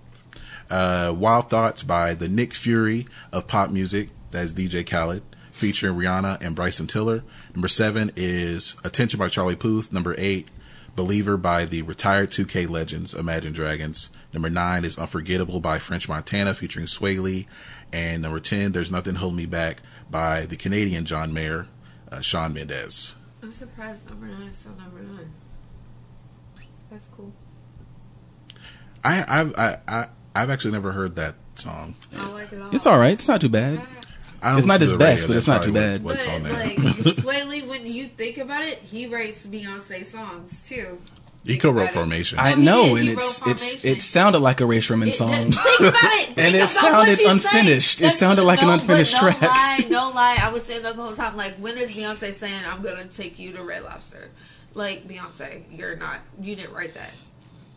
Uh, 0.70 1.12
Wild 1.16 1.50
Thoughts 1.50 1.82
by 1.82 2.14
the 2.14 2.28
Nick 2.28 2.54
Fury 2.54 3.08
of 3.32 3.48
pop 3.48 3.70
music. 3.70 4.10
That 4.30 4.44
is 4.44 4.52
DJ 4.52 4.88
Khaled, 4.88 5.24
featuring 5.50 5.96
Rihanna 5.96 6.40
and 6.40 6.54
Bryson 6.54 6.86
Tiller. 6.86 7.24
Number 7.52 7.68
seven 7.68 8.12
is 8.14 8.76
Attention 8.84 9.18
by 9.18 9.28
Charlie 9.28 9.56
Puth. 9.56 9.92
Number 9.92 10.14
eight, 10.16 10.46
Believer 10.94 11.36
by 11.36 11.64
the 11.64 11.82
retired 11.82 12.30
2K 12.30 12.70
legends 12.70 13.14
Imagine 13.14 13.52
Dragons. 13.52 14.10
Number 14.32 14.50
nine 14.50 14.84
is 14.84 14.96
Unforgettable 14.96 15.58
by 15.58 15.80
French 15.80 16.08
Montana, 16.08 16.54
featuring 16.54 16.86
Swae 16.86 17.20
Lee. 17.20 17.48
And 17.92 18.22
number 18.22 18.40
10, 18.40 18.72
There's 18.72 18.90
Nothing 18.92 19.14
Holding 19.16 19.36
Me 19.36 19.46
Back 19.46 19.80
by 20.10 20.46
the 20.46 20.56
Canadian 20.56 21.04
John 21.04 21.32
Mayer, 21.32 21.68
uh, 22.10 22.20
Shawn 22.20 22.54
Mendes. 22.54 23.14
I'm 23.42 23.52
surprised 23.52 24.08
number 24.08 24.26
nine 24.26 24.48
is 24.48 24.56
still 24.56 24.74
number 24.76 25.00
nine. 25.00 25.30
That's 26.90 27.08
cool. 27.16 27.32
I, 29.04 29.24
I've, 29.40 29.54
I, 29.58 29.78
I, 29.86 30.08
I've 30.34 30.50
actually 30.50 30.72
never 30.72 30.92
heard 30.92 31.16
that 31.16 31.34
song. 31.54 31.94
I 32.16 32.28
like 32.30 32.52
it 32.52 32.60
all. 32.60 32.74
It's 32.74 32.86
all 32.86 32.98
right. 32.98 33.12
It's 33.12 33.28
not 33.28 33.40
too 33.40 33.48
bad. 33.48 33.80
I 34.42 34.50
don't 34.50 34.58
It's 34.58 34.66
not 34.66 34.80
listen 34.80 34.94
his 34.94 34.98
best, 34.98 35.20
radio, 35.22 35.26
but 35.28 35.36
it's 35.38 35.46
not 35.46 35.62
too 35.62 35.72
bad. 35.72 36.04
What, 36.04 36.14
what's 36.16 36.24
but 36.26 36.34
on 36.34 36.42
there? 36.42 36.52
like 36.52 36.76
Swae 36.76 37.48
Lee, 37.48 37.62
when 37.62 37.86
you 37.86 38.06
think 38.08 38.38
about 38.38 38.64
it, 38.64 38.78
he 38.78 39.06
writes 39.06 39.46
Beyonce 39.46 40.04
songs 40.04 40.66
too. 40.68 41.00
He 41.46 41.52
Think 41.52 41.62
co-wrote. 41.62 41.90
Formation. 41.90 42.40
I 42.40 42.54
oh, 42.54 42.56
know, 42.56 42.96
and 42.96 43.08
it's 43.08 43.40
it's 43.46 43.84
it 43.84 44.02
sounded 44.02 44.40
like 44.40 44.60
a 44.60 44.66
Rae 44.66 44.80
Sremmurd 44.80 45.14
song. 45.14 45.52
Think 45.52 45.80
about 45.80 45.94
it. 46.02 46.30
And 46.36 46.54
it 46.54 46.68
sounded 46.68 47.20
unfinished. 47.20 48.02
It 48.02 48.10
sounded 48.10 48.42
like 48.42 48.62
an 48.62 48.68
unfinished 48.68 49.14
but 49.14 49.22
no 49.22 49.30
track. 49.30 49.42
Lie, 49.42 49.86
no 49.88 50.10
lie. 50.14 50.38
I 50.42 50.50
was 50.50 50.64
saying 50.64 50.82
that 50.82 50.96
the 50.96 51.02
whole 51.02 51.14
time. 51.14 51.36
Like, 51.36 51.54
when 51.54 51.78
is 51.78 51.92
Beyonce 51.92 52.34
saying, 52.34 52.64
"I'm 52.68 52.82
gonna 52.82 53.06
take 53.06 53.38
you 53.38 53.52
to 53.52 53.62
Red 53.62 53.84
Lobster"? 53.84 54.28
Like 54.74 55.06
Beyonce, 55.06 55.62
you're 55.70 55.96
not. 55.96 56.18
You 56.40 56.56
didn't 56.56 56.74
write 56.74 56.94
that. 56.94 57.12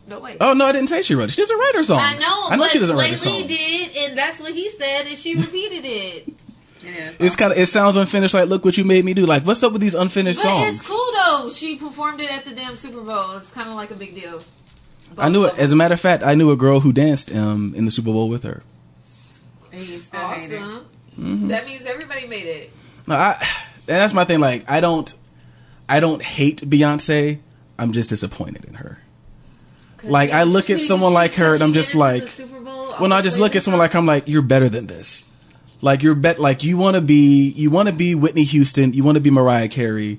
No 0.08 0.18
way. 0.18 0.36
Oh 0.40 0.52
no, 0.52 0.66
I 0.66 0.72
didn't 0.72 0.88
say 0.88 1.02
she 1.02 1.14
wrote 1.14 1.28
it. 1.28 1.32
She 1.32 1.42
doesn't 1.42 1.56
write 1.56 1.76
her 1.76 1.84
songs. 1.84 2.02
I 2.04 2.18
know. 2.18 2.48
I 2.50 2.56
know 2.56 2.62
but 2.64 2.70
she 2.70 2.80
doesn't 2.80 2.96
write 2.96 3.12
her 3.12 3.16
Swae 3.18 3.48
Lee 3.48 3.56
songs. 3.56 3.92
did, 3.94 3.96
and 4.10 4.18
that's 4.18 4.40
what 4.40 4.52
he 4.52 4.68
said, 4.70 5.06
and 5.06 5.16
she 5.16 5.36
repeated 5.36 5.84
it. 5.84 6.34
Yeah, 6.84 7.12
It's 7.18 7.36
kind 7.36 7.52
of 7.52 7.58
it 7.58 7.66
sounds 7.66 7.96
unfinished. 7.96 8.32
Like, 8.34 8.48
look 8.48 8.64
what 8.64 8.76
you 8.76 8.84
made 8.84 9.04
me 9.04 9.12
do. 9.14 9.26
Like, 9.26 9.44
what's 9.44 9.62
up 9.62 9.72
with 9.72 9.82
these 9.82 9.94
unfinished 9.94 10.40
But 10.42 10.48
songs? 10.48 10.76
it's 10.78 10.88
cool 10.88 11.12
though. 11.14 11.50
She 11.50 11.76
performed 11.76 12.20
it 12.20 12.32
at 12.34 12.44
the 12.44 12.54
damn 12.54 12.76
Super 12.76 13.00
Bowl. 13.02 13.36
It's 13.36 13.50
kind 13.50 13.68
of 13.68 13.74
like 13.74 13.90
a 13.90 13.94
big 13.94 14.14
deal. 14.14 14.42
I 15.18 15.28
knew 15.28 15.44
it. 15.44 15.58
As 15.58 15.72
a 15.72 15.76
matter 15.76 15.94
of 15.94 16.00
fact, 16.00 16.22
I 16.22 16.34
knew 16.34 16.50
a 16.52 16.56
girl 16.56 16.80
who 16.80 16.92
danced 16.92 17.34
um, 17.34 17.74
in 17.76 17.84
the 17.84 17.90
Super 17.90 18.12
Bowl 18.12 18.28
with 18.28 18.44
her. 18.44 18.62
And 19.72 19.82
you 19.82 19.98
still 19.98 20.20
hate 20.28 20.50
it. 20.52 20.60
awesome. 20.60 20.86
Mm-hmm. 21.18 21.48
That 21.48 21.66
means 21.66 21.84
everybody 21.84 22.26
made 22.26 22.46
it. 22.46 22.70
No, 23.06 23.14
I, 23.16 23.44
that's 23.86 24.12
my 24.14 24.24
thing. 24.24 24.40
Like, 24.40 24.64
I 24.68 24.80
don't, 24.80 25.12
I 25.88 26.00
don't 26.00 26.22
hate 26.22 26.60
Beyonce. 26.60 27.40
I'm 27.78 27.92
just 27.92 28.08
disappointed 28.08 28.64
in 28.64 28.74
her. 28.74 28.98
Like, 30.02 30.30
I 30.30 30.44
look 30.44 30.70
at 30.70 30.80
someone 30.80 31.10
she- 31.10 31.14
like 31.14 31.34
her, 31.34 31.54
and 31.54 31.62
I'm 31.62 31.72
just 31.72 31.94
like- 31.94 32.22
the 32.24 32.28
Super 32.30 32.60
Bowl. 32.60 32.94
Well, 32.98 33.08
no, 33.08 33.16
I 33.16 33.22
just 33.22 33.38
look 33.38 33.54
at 33.56 33.62
someone 33.62 33.78
like 33.78 33.92
her. 33.92 33.98
I'm 33.98 34.06
like, 34.06 34.28
you're 34.28 34.42
better 34.42 34.68
than 34.68 34.86
this. 34.86 35.24
Like, 35.82 36.02
you're 36.02 36.14
bet. 36.14 36.38
Like, 36.40 36.62
you 36.64 36.76
want 36.76 36.94
to 36.96 37.00
be, 37.00 37.48
you 37.50 37.70
want 37.70 37.88
to 37.88 37.92
be 37.94 38.14
Whitney 38.14 38.44
Houston. 38.44 38.92
You 38.92 39.02
want 39.04 39.16
to 39.16 39.20
be 39.20 39.30
Mariah 39.30 39.68
Carey. 39.68 40.18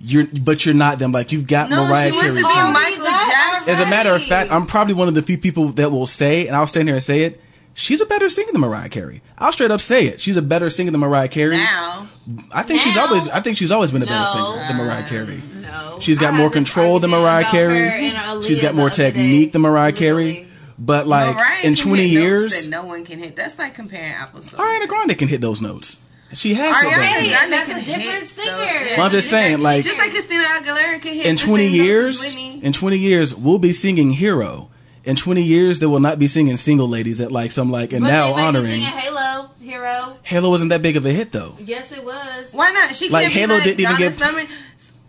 You're, 0.00 0.26
but 0.26 0.64
you're 0.66 0.74
not 0.74 0.98
them. 0.98 1.12
Like, 1.12 1.32
you've 1.32 1.46
got 1.46 1.70
No, 1.70 1.86
Mariah 1.86 2.10
she 2.10 2.16
wants 2.16 2.28
Carey. 2.30 2.42
to 2.42 2.48
be. 2.48 2.72
Michael 2.72 3.04
Jackson. 3.04 3.72
As 3.74 3.80
a 3.80 3.86
matter 3.86 4.10
of 4.14 4.22
fact, 4.22 4.50
I'm 4.52 4.66
probably 4.66 4.94
one 4.94 5.08
of 5.08 5.14
the 5.14 5.22
few 5.22 5.38
people 5.38 5.68
that 5.72 5.90
will 5.90 6.06
say, 6.06 6.46
and 6.46 6.54
I'll 6.54 6.66
stand 6.66 6.88
here 6.88 6.94
and 6.94 7.02
say 7.02 7.22
it. 7.24 7.40
She's 7.76 8.00
a 8.00 8.06
better 8.06 8.28
singer 8.28 8.52
than 8.52 8.60
Mariah 8.60 8.88
Carey. 8.88 9.20
I'll 9.36 9.50
straight 9.52 9.72
up 9.72 9.80
say 9.80 10.04
it. 10.06 10.20
She's 10.20 10.36
a 10.36 10.42
better 10.42 10.70
singer 10.70 10.92
than 10.92 11.00
Mariah 11.00 11.26
Carey. 11.26 11.56
Now, 11.56 12.08
I 12.52 12.62
think 12.62 12.80
she's 12.80 12.96
always. 12.96 13.26
I 13.28 13.40
think 13.40 13.56
she's 13.56 13.72
always 13.72 13.90
been 13.90 14.02
a 14.02 14.06
better 14.06 14.20
No. 14.38 14.52
singer 14.54 14.68
than 14.68 14.76
Mariah 14.76 15.08
Carey. 15.08 15.42
No, 15.60 15.98
She's 16.00 16.18
got 16.20 16.34
I 16.34 16.36
more 16.36 16.50
control 16.50 17.00
than 17.00 17.10
Mariah 17.10 17.44
Carey. 17.46 17.78
her 17.78 17.84
and 17.84 18.16
Aaliyah 18.16 18.46
She's 18.46 18.60
got 18.60 18.76
more 18.76 18.86
other 18.86 18.96
day. 18.96 19.10
technique 19.10 19.50
than 19.52 19.62
Mariah 19.62 19.90
Carey. 19.92 20.24
Literally. 20.24 20.48
But 20.78 21.06
like 21.06 21.34
Mariah 21.36 21.64
in 21.64 21.76
20 21.76 22.04
years, 22.06 22.62
that 22.64 22.68
no 22.70 22.84
one 22.84 23.04
can 23.04 23.18
hit. 23.18 23.36
That's 23.36 23.58
like 23.58 23.74
comparing 23.74 24.12
apples. 24.12 24.48
to 24.50 24.56
Ariana 24.56 24.88
Grande 24.88 25.16
can 25.16 25.28
hit 25.28 25.40
those 25.40 25.60
notes. 25.60 25.98
She 26.32 26.54
has 26.54 26.76
hit 26.76 26.92
Ariana 26.92 26.96
those 26.96 27.04
Hey. 27.06 27.28
Grande 27.30 27.52
that's 27.52 27.68
can 27.68 27.78
a 27.80 27.84
different 27.84 28.02
hit, 28.02 28.28
singer. 28.28 28.50
so- 28.50 28.58
Yeah, 28.58 28.96
Well, 28.96 29.06
I'm 29.06 29.12
just 29.12 29.30
saying, 29.30 29.60
like 29.60 29.84
just 29.84 29.98
like 29.98 30.10
Christina 30.10 30.44
Aguilera 30.44 31.00
can 31.00 31.14
hit 31.14 31.26
in 31.26 31.36
20 31.36 31.62
same 31.68 31.70
notes 31.70 31.80
as 32.26 32.34
years, 32.34 32.34
in 32.64 32.72
20 32.72 32.98
years, 32.98 33.34
we'll 33.34 33.58
be 33.58 33.72
singing 33.72 34.10
"Hero." 34.10 34.70
In 35.04 35.16
20 35.16 35.42
years, 35.42 35.80
they 35.80 35.86
will 35.86 36.00
not 36.00 36.18
be 36.18 36.26
singing 36.26 36.56
"Single 36.56 36.88
Ladies" 36.88 37.20
at 37.20 37.30
like 37.30 37.52
some 37.52 37.70
like 37.70 37.92
and 37.92 38.02
But 38.04 38.10
now 38.10 38.26
they 38.28 38.32
might 38.32 38.36
be 38.38 38.42
honoring. 38.58 38.70
singing 38.72 38.86
Halo, 38.86 39.50
Hero. 39.60 40.16
Halo 40.22 40.50
wasn't 40.50 40.70
that 40.70 40.82
big 40.82 40.96
of 40.96 41.04
a 41.06 41.12
hit 41.12 41.30
though. 41.30 41.54
Yes, 41.60 41.92
it 41.96 42.02
was. 42.04 42.48
Why 42.52 42.72
not? 42.72 42.96
She 42.96 43.10
Like, 43.10 43.24
can't 43.30 43.34
be 43.34 43.40
Halo 43.40 43.54
like 43.56 43.64
didn't 43.64 43.80
even 43.80 43.92
Donna 43.92 44.10
get- 44.10 44.18
Summer. 44.18 44.42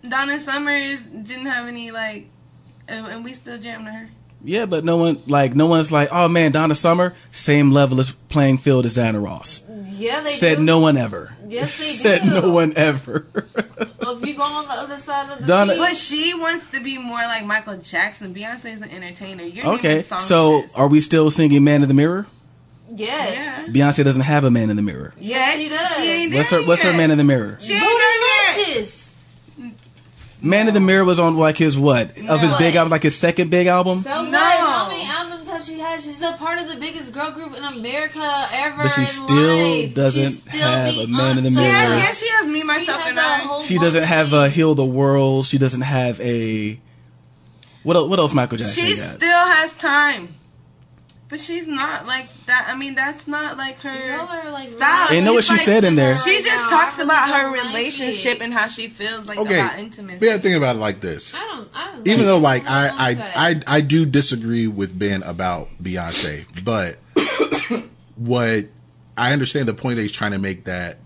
Donna 0.08 0.40
Summers 0.40 1.00
didn't 1.02 1.48
have 1.48 1.68
any 1.68 1.90
like, 1.92 2.28
and 2.88 3.08
and 3.08 3.24
we 3.24 3.34
still 3.34 3.58
jammed 3.58 3.86
to 3.86 3.92
her. 3.92 4.10
Yeah, 4.46 4.66
but 4.68 4.86
no 4.86 4.98
one 4.98 5.22
like 5.28 5.56
no 5.56 5.66
one's 5.66 5.92
like, 5.92 6.10
oh 6.12 6.28
man, 6.28 6.52
Donna 6.52 6.76
Summer, 6.76 7.14
same 7.32 7.72
level 7.72 8.00
as 8.00 8.12
playing 8.30 8.60
field 8.60 8.86
as 8.86 8.94
Diana 8.96 9.20
Ross. 9.20 9.64
Yeah, 9.98 10.22
they 10.22 10.34
Said 10.36 10.58
do. 10.58 10.64
no 10.64 10.80
one 10.80 10.98
ever. 10.98 11.34
Yes, 11.48 11.78
they 11.78 11.94
Said 11.94 12.22
do. 12.24 12.42
no 12.42 12.52
one 12.52 12.74
ever. 12.76 13.26
Well, 14.02 14.18
if 14.22 14.28
you 14.28 14.36
go 14.36 14.44
on 14.44 14.66
the 14.68 14.74
other 14.74 14.98
side 14.98 15.32
of 15.32 15.40
the 15.40 15.48
Donna- 15.48 15.74
team, 15.74 15.82
But 15.82 15.96
she 15.98 16.34
wants 16.34 16.66
to 16.72 16.82
be 16.84 16.98
more 16.98 17.18
like 17.22 17.46
Michael 17.46 17.78
Jackson. 17.78 18.34
Beyonce 18.36 18.66
is 18.74 18.82
an 18.82 18.90
entertainer. 18.92 19.44
You're 19.44 19.66
okay, 19.76 19.88
naming 19.88 20.04
so 20.04 20.18
songstress. 20.60 20.74
are 20.76 20.88
we 20.90 21.00
still 21.02 21.32
singing 21.32 21.64
"Man 21.64 21.82
in 21.82 21.88
the 21.88 21.94
Mirror"? 21.96 22.28
yes. 22.94 23.68
yeah, 23.68 23.74
Beyonce 23.74 24.04
doesn't 24.04 24.22
have 24.22 24.44
a 24.44 24.52
man 24.52 24.70
in 24.70 24.76
the 24.76 24.82
mirror. 24.84 25.14
yeah, 25.18 25.52
she 25.52 25.70
does. 25.70 25.96
She 25.98 26.12
ain't 26.12 26.34
What's 26.36 26.50
her 26.50 26.60
there 26.60 26.68
What's 26.68 26.84
her 26.84 26.94
man 26.94 27.10
in 27.12 27.18
the 27.18 27.24
mirror? 27.24 27.58
She 27.60 27.74
ain't 27.74 27.82
done. 27.82 27.90
Bootylicious. 28.60 29.05
Man 30.42 30.68
in 30.68 30.74
the 30.74 30.80
mirror 30.80 31.04
was 31.06 31.20
on 31.20 31.38
like 31.38 31.58
his 31.58 31.78
what 31.78 32.10
of 32.10 32.40
his 32.42 32.52
What? 32.52 32.60
big 32.60 32.76
album, 32.76 32.92
like 32.92 33.04
his 33.04 33.16
second 33.16 33.50
big 33.50 33.68
album. 33.68 34.04
So 34.04 34.10
No. 34.26 34.30
what? 34.30 34.60
How 34.60 34.88
many 34.90 35.06
albums 35.06 35.48
have 35.48 35.64
she 35.66 35.80
had? 35.80 36.02
She's 36.04 36.22
a 36.22 36.34
part 36.34 36.60
of 36.62 36.68
the 36.72 36.78
biggest 36.80 37.12
girl 37.14 37.32
group 37.32 37.56
in 37.58 37.64
America 37.64 38.20
ever. 38.54 38.84
But 38.84 38.90
she 38.90 39.02
in 39.02 39.08
still 39.08 39.82
life. 39.82 39.94
doesn't 39.96 40.32
She's 40.34 40.42
still 40.42 40.62
have 40.62 40.98
a 40.98 41.08
man 41.08 41.38
in 41.40 41.44
the 41.46 41.52
mirror. 41.52 41.66
Yeah, 41.66 41.96
yeah, 41.98 42.12
she 42.12 42.28
has 42.30 42.48
me, 42.48 42.60
She 42.60 42.64
myself, 42.66 43.00
has 43.02 43.10
and 43.10 43.18
a 43.18 43.22
I. 43.22 43.38
whole 43.40 43.62
She 43.62 43.78
doesn't 43.80 44.04
have 44.04 44.34
uh, 44.34 44.38
a 44.38 44.50
heal 44.50 44.76
the 44.76 44.86
world. 44.86 45.46
She 45.48 45.58
doesn't 45.58 45.82
have 45.82 46.20
a 46.22 46.80
what 47.84 47.96
else? 47.96 48.10
What 48.10 48.20
else? 48.20 48.34
Michael 48.34 48.58
Jackson 48.58 48.86
She 48.86 48.96
got? 48.98 49.16
still 49.16 49.30
has 49.46 49.72
time. 49.74 50.36
But 51.28 51.40
she's 51.40 51.66
not 51.66 52.06
like 52.06 52.28
that. 52.46 52.68
I 52.70 52.76
mean, 52.78 52.94
that's 52.94 53.28
not 53.28 53.58
like 53.58 53.80
her 53.80 53.90
Y'all 54.16 54.28
are 54.30 54.52
like 54.52 54.70
style. 54.70 55.08
Ain't 55.12 55.26
know 55.26 55.34
what 55.34 55.44
She's 55.44 55.48
she 55.48 55.54
like- 55.58 55.66
said 55.66 55.84
in 55.84 55.96
there. 55.96 56.16
She 56.16 56.42
just 56.44 56.48
now. 56.64 56.70
talks 56.70 56.94
I 56.94 56.98
really 56.98 57.04
about 57.10 57.30
her 57.30 57.44
don't 57.44 57.52
like 57.58 57.66
relationship 57.74 58.36
it. 58.36 58.42
and 58.42 58.54
how 58.54 58.68
she 58.68 58.90
feels 58.90 59.26
like 59.28 59.40
Okay, 59.40 59.56
about 59.60 59.80
intimacy. 59.80 60.20
we 60.20 60.28
have 60.28 60.38
to 60.38 60.44
think 60.44 60.56
about 60.56 60.76
it 60.76 60.80
like 60.80 61.02
this. 61.02 61.34
I 61.34 61.40
don't. 61.40 61.70
I 61.74 61.92
don't. 61.94 62.08
Even 62.08 62.20
like 62.20 62.28
though, 62.28 62.38
like, 62.38 62.70
I, 62.70 62.88
don't 62.90 63.20
I. 63.36 63.50
I, 63.50 63.62
I 63.78 63.82
do 63.82 64.06
disagree 64.06 64.68
with 64.68 64.98
Ben 64.98 65.24
about 65.24 65.70
Beyonce, 65.82 66.46
but 66.64 66.98
what 68.16 68.66
I 69.18 69.34
understand 69.34 69.68
the 69.68 69.74
point 69.74 69.96
that 69.96 70.04
he's 70.04 70.12
trying 70.12 70.32
to 70.32 70.40
make 70.40 70.66
that 70.66 70.98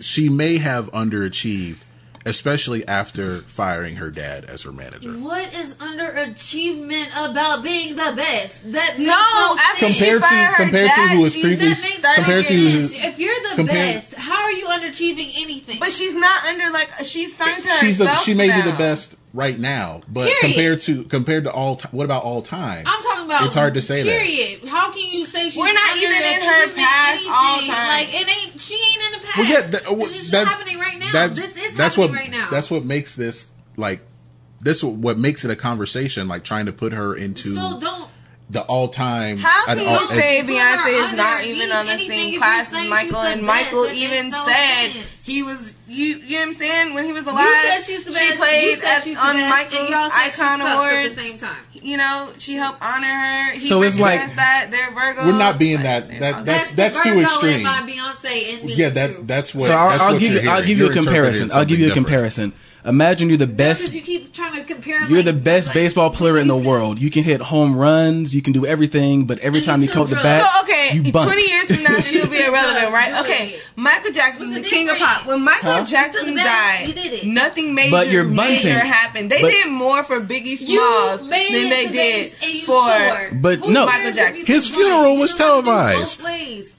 she 0.00 0.28
may 0.28 0.58
have 0.58 0.90
underachieved, 0.92 1.82
especially 2.24 2.86
after 2.86 3.38
firing 3.42 3.96
her 3.96 4.10
dad 4.10 4.44
as 4.44 4.62
her 4.62 4.72
manager. 4.72 5.10
What 5.12 5.54
is 5.54 5.74
underachievement 5.74 7.08
about 7.30 7.62
being 7.62 7.96
the 7.96 8.12
best? 8.16 8.72
That 8.72 8.98
No, 8.98 9.06
no 9.06 9.56
after 9.58 9.86
sense. 9.86 9.94
she 9.96 10.00
Compared 10.04 10.22
to- 10.22 10.28
fired 10.28 10.46
her 10.54 10.64
compared 10.64 10.90
to 10.90 10.96
dad, 10.96 11.10
who 11.16 11.20
was 11.22 11.32
she 11.32 11.42
previous- 11.42 11.78
That 11.78 11.82
makes 11.82 11.98
started 11.98 12.22
compared 12.24 12.46
to- 12.46 12.54
getting- 12.56 12.88
sense. 12.88 13.04
If 13.04 13.18
you're 13.18 13.40
the 13.50 13.54
Compared- 13.56 13.94
best, 14.02 14.14
how 14.14 14.42
are 14.44 14.52
you 14.52 14.64
underachieving 14.66 15.32
anything? 15.42 15.78
But 15.78 15.92
she's 15.92 16.14
not 16.14 16.44
under 16.46 16.70
like 16.70 16.90
she's 17.04 17.36
signed 17.36 17.62
to 17.62 17.70
She's 17.80 17.98
the, 17.98 18.06
herself 18.06 18.24
she 18.24 18.34
may 18.34 18.50
be 18.50 18.62
the 18.62 18.76
best 18.76 19.14
right 19.34 19.58
now, 19.58 20.02
but 20.08 20.26
Period. 20.28 20.40
compared 20.40 20.80
to 20.82 21.04
compared 21.04 21.44
to 21.44 21.52
all, 21.52 21.76
ti 21.76 21.88
what 21.90 22.04
about 22.04 22.22
all 22.24 22.42
time? 22.42 22.84
I'm 22.86 23.02
talking 23.02 23.24
about. 23.24 23.46
It's 23.46 23.54
hard 23.54 23.74
to 23.74 23.82
say 23.82 24.02
that. 24.02 24.08
Period. 24.10 24.68
How 24.68 24.92
can 24.92 25.10
you 25.10 25.24
say 25.24 25.44
she's? 25.50 25.56
We're 25.56 25.72
not 25.72 25.96
even 25.96 26.10
in 26.10 26.40
her 26.40 26.66
can 26.66 26.68
make 26.68 26.76
past 26.76 27.26
all 27.28 27.58
time. 27.60 27.88
Like 27.88 28.08
it 28.14 28.28
ain't. 28.28 28.60
She 28.60 28.74
ain't 28.74 29.14
in 29.14 29.20
the 29.20 29.26
past. 29.26 29.38
Well, 29.38 29.46
yeah, 29.48 29.60
that, 29.62 29.86
uh, 29.86 29.94
this 29.94 30.20
is 30.22 30.30
that- 30.32 30.46
happening 30.48 30.78
right 30.78 30.98
now. 30.98 31.12
that- 31.12 31.34
this 31.34 31.56
is 31.56 31.76
that's 31.76 31.96
happening 31.96 32.10
what 32.10 32.18
right 32.20 32.30
now. 32.30 32.48
that's 32.50 32.70
what 32.70 32.84
makes 32.84 33.14
this 33.16 33.46
like 33.76 34.00
this 34.60 34.84
what 34.84 35.18
makes 35.18 35.44
it 35.44 35.50
a 35.50 35.56
conversation. 35.56 36.28
Like 36.28 36.44
trying 36.44 36.66
to 36.66 36.72
put 36.72 36.92
her 36.92 37.14
into 37.14 37.54
so 37.54 37.80
don't. 37.80 38.01
The 38.52 38.62
all 38.62 38.88
time. 38.88 39.38
How 39.38 39.64
can 39.66 39.78
you 39.78 40.06
say 40.08 40.40
Beyonce 40.42 41.04
is 41.10 41.12
not 41.16 41.44
even 41.44 41.72
on 41.72 41.86
the 41.86 41.98
same 41.98 42.38
class 42.38 42.72
as 42.72 42.88
Michael? 42.88 43.16
And 43.22 43.42
Michael 43.42 43.86
even 43.86 44.30
said 44.32 44.88
he 45.24 45.42
was 45.42 45.74
you. 45.88 46.16
You 46.16 46.20
know 46.20 46.36
what 46.40 46.46
I'm 46.48 46.52
saying? 46.54 46.94
When 46.94 47.04
he 47.04 47.12
was 47.12 47.24
alive, 47.26 47.44
You 47.44 47.54
said 47.70 47.80
she's 47.82 48.04
the 48.04 48.12
she 48.12 48.36
played 48.36 48.64
you 48.64 48.76
said 48.76 48.84
at- 48.98 49.02
she's 49.04 49.14
the 49.16 49.26
on 49.26 49.34
best, 49.36 49.50
Michael's 49.50 49.90
y'all 49.90 50.10
said 50.10 50.28
Icon 50.28 50.58
sucks 50.60 50.76
Awards. 50.76 51.10
at 51.10 51.14
the 51.16 51.20
same 51.22 51.38
time. 51.38 51.56
You 51.72 51.96
know, 51.96 52.32
she 52.38 52.54
helped 52.54 52.82
honor 52.82 53.06
her. 53.06 53.52
He 53.52 53.68
So 53.68 53.82
it's 53.82 53.98
like- 53.98 54.20
recognized 54.20 54.38
that 54.38 54.68
they're 54.70 54.90
Virgos. 54.90 55.26
We're 55.26 55.38
not 55.38 55.58
being 55.58 55.82
that. 55.82 56.08
That 56.20 56.44
that's 56.46 56.70
that's, 56.72 56.96
the 57.02 57.10
too 57.10 57.20
extreme. 57.20 57.56
in 57.58 57.62
my 57.64 57.70
Beyonce 57.86 58.54
and 58.54 58.64
me 58.64 58.74
Yeah, 58.74 58.90
that 58.90 59.26
that's 59.26 59.54
what. 59.54 59.66
so 59.68 59.72
I'll, 59.72 59.88
that's 59.90 60.02
I'll 60.02 60.12
what 60.12 60.20
give 60.20 60.32
you're. 60.44 60.52
I'll 60.52 60.62
give 60.64 60.78
you 60.78 60.90
a 60.90 60.92
comparison. 60.92 61.50
I'll 61.52 61.64
give 61.64 61.78
you 61.80 61.90
a 61.90 61.94
comparison. 61.94 62.52
Imagine 62.84 63.28
you're 63.28 63.38
the 63.38 63.46
best. 63.46 63.58
best. 63.80 63.82
'cause 63.82 63.94
you 63.94 64.02
keep 64.02 64.32
trying 64.34 64.54
to 64.54 64.64
compare. 64.64 64.98
You're 65.08 65.18
like, 65.18 65.24
the 65.26 65.32
best 65.32 65.68
like, 65.68 65.74
baseball 65.74 66.10
player 66.10 66.36
in 66.38 66.48
the 66.48 66.56
world. 66.56 66.98
You 66.98 67.10
can 67.12 67.22
hit 67.22 67.40
home 67.40 67.76
runs. 67.76 68.34
You 68.34 68.42
can 68.42 68.52
do 68.52 68.66
everything, 68.66 69.24
but 69.24 69.38
every 69.38 69.58
And 69.60 69.66
time 69.66 69.80
you 69.82 69.86
you 69.86 69.92
come 69.92 70.02
up 70.02 70.08
the 70.08 70.16
bat, 70.16 70.50
So 70.52 70.62
okay, 70.62 70.90
you 70.96 71.12
bunt. 71.12 71.30
twenty 71.30 71.48
years 71.48 71.66
from 71.68 71.82
now 71.84 72.00
she'll 72.00 72.26
be 72.26 72.42
irrelevant, 72.42 72.92
right? 72.92 73.20
Okay. 73.20 73.54
Michael 73.76 74.10
Jackson, 74.12 74.46
What's 74.48 74.56
the 74.56 74.62
the 74.64 74.68
king 74.68 74.88
of 74.90 74.96
pop. 74.98 75.26
When 75.26 75.44
Michael 75.44 75.70
Huh? 75.70 75.84
Jackson 75.84 76.14
took 76.26 76.26
the 76.26 76.34
bat, 76.34 76.78
died, 76.80 76.88
you 76.88 76.94
did 76.94 77.12
it. 77.12 77.24
nothing 77.26 77.72
major, 77.74 77.90
But 77.92 78.10
you're 78.10 78.24
bunting. 78.24 78.56
major 78.64 78.78
happened. 78.84 79.30
They 79.30 79.42
But- 79.42 79.50
did 79.52 79.68
more 79.68 80.02
for 80.02 80.20
Biggie 80.20 80.58
Smalls 80.58 81.20
than 81.20 81.30
they 81.30 81.46
to 81.86 81.92
did 81.92 81.92
base 81.92 82.34
you 82.42 82.66
for. 82.66 82.82
scored. 82.90 83.40
But 83.40 83.58
Who 83.64 83.72
no. 83.72 83.86
Michael 83.86 84.12
Jackson. 84.12 84.44
His 84.44 84.68
funeral 84.68 85.16
was 85.18 85.32
You 85.32 85.38
don't 85.38 85.64
have 85.64 85.64
to 85.64 85.70
do 85.70 85.72
televised. 85.72 86.20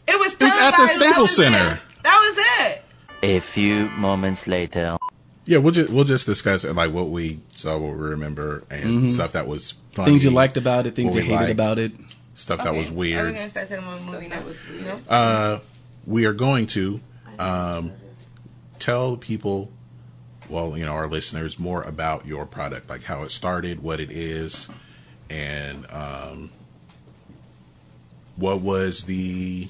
It 0.05 0.19
was 0.19 0.33
It 0.33 0.43
was 0.43 0.51
at 0.53 0.71
the 0.75 0.87
Staples 0.87 1.17
was 1.29 1.39
it. 1.39 1.43
Center. 1.43 1.79
That 2.03 2.33
was 2.35 2.45
it. 2.67 2.81
A 3.23 3.39
few 3.39 3.89
moments 3.97 4.47
later. 4.47 4.97
Yeah, 5.45 5.57
we'll 5.57 5.73
just 5.73 5.89
we'll 5.91 6.05
just 6.05 6.25
discuss 6.25 6.63
it, 6.63 6.73
like 6.73 6.91
what 6.93 7.09
we 7.09 7.39
saw, 7.53 7.77
what 7.77 7.93
we 7.97 8.01
remember, 8.09 8.63
and 8.69 9.11
stuff 9.11 9.33
that 9.33 9.47
was 9.47 9.71
funny, 9.91 10.05
Mm-hmm. 10.05 10.05
things 10.05 10.23
you 10.23 10.29
liked 10.31 10.57
about 10.57 10.87
it, 10.87 10.95
things 10.95 11.15
you 11.15 11.21
hated 11.21 11.35
liked, 11.35 11.51
about 11.51 11.79
it. 11.79 11.91
stuff 12.33 12.59
that 12.59 12.69
Okay. 12.69 12.77
was 12.79 12.89
Are 12.89 12.93
we 12.93 12.97
weird. 13.13 13.33
gonna 13.35 13.49
start 13.49 13.67
talking 13.69 13.83
about 13.83 13.97
the 13.99 14.05
movie? 14.11 14.27
That 14.29 14.45
was 14.45 14.57
weird. 14.67 15.01
Uh, 15.09 15.59
we 16.07 16.25
are 16.25 16.33
going 16.33 16.67
to 16.67 17.01
um, 17.39 17.91
tell 18.79 19.17
people, 19.17 19.69
well, 20.49 20.77
you 20.77 20.85
know, 20.85 20.93
our 20.93 21.07
listeners 21.07 21.59
more 21.59 21.81
about 21.81 22.25
your 22.25 22.45
product, 22.45 22.89
like 22.89 23.03
how 23.03 23.23
it 23.23 23.31
started, 23.31 23.83
what 23.83 23.99
it 23.99 24.11
is, 24.11 24.69
and 25.29 25.85
um, 25.91 26.51
what 28.37 28.61
was 28.61 29.03
the 29.03 29.67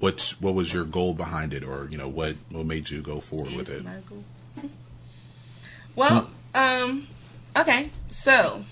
what 0.00 0.34
what 0.40 0.54
was 0.54 0.72
your 0.72 0.84
goal 0.84 1.14
behind 1.14 1.52
it, 1.54 1.64
or 1.64 1.88
you 1.90 1.98
know, 1.98 2.08
what 2.08 2.36
what 2.50 2.66
made 2.66 2.90
you 2.90 3.00
go 3.00 3.20
forward 3.20 3.54
with 3.54 3.68
it. 3.70 3.82
Michael. 3.84 4.24
Well, 5.98 6.30
um, 6.54 7.08
okay, 7.56 7.90
so 8.08 8.62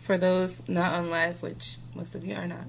for 0.00 0.16
those 0.16 0.62
not 0.66 0.94
on 0.94 1.10
live, 1.10 1.42
which 1.42 1.76
most 1.94 2.14
of 2.14 2.24
you 2.24 2.34
are 2.34 2.46
not, 2.46 2.64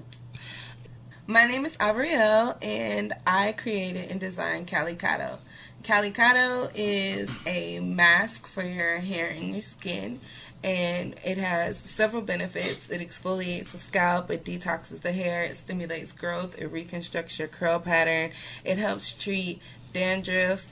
my 1.26 1.46
name 1.46 1.64
is 1.64 1.74
Avriel, 1.78 2.62
and 2.62 3.14
I 3.26 3.52
created 3.52 4.10
and 4.10 4.20
designed 4.20 4.66
Calicaudo. 4.66 5.38
Calicaudo 5.84 6.70
is 6.74 7.30
a 7.46 7.80
mask 7.80 8.46
for 8.46 8.62
your 8.62 8.98
hair 8.98 9.28
and 9.28 9.52
your 9.52 9.62
skin, 9.62 10.20
and 10.62 11.14
it 11.24 11.38
has 11.38 11.78
several 11.78 12.20
benefits. 12.20 12.90
It 12.90 13.00
exfoliates 13.00 13.72
the 13.72 13.78
scalp, 13.78 14.30
it 14.30 14.44
detoxes 14.44 15.00
the 15.00 15.12
hair, 15.12 15.44
it 15.44 15.56
stimulates 15.56 16.12
growth, 16.12 16.56
it 16.58 16.70
reconstructs 16.70 17.38
your 17.38 17.48
curl 17.48 17.78
pattern, 17.78 18.32
it 18.64 18.76
helps 18.76 19.14
treat 19.14 19.62
dandruff, 19.92 20.68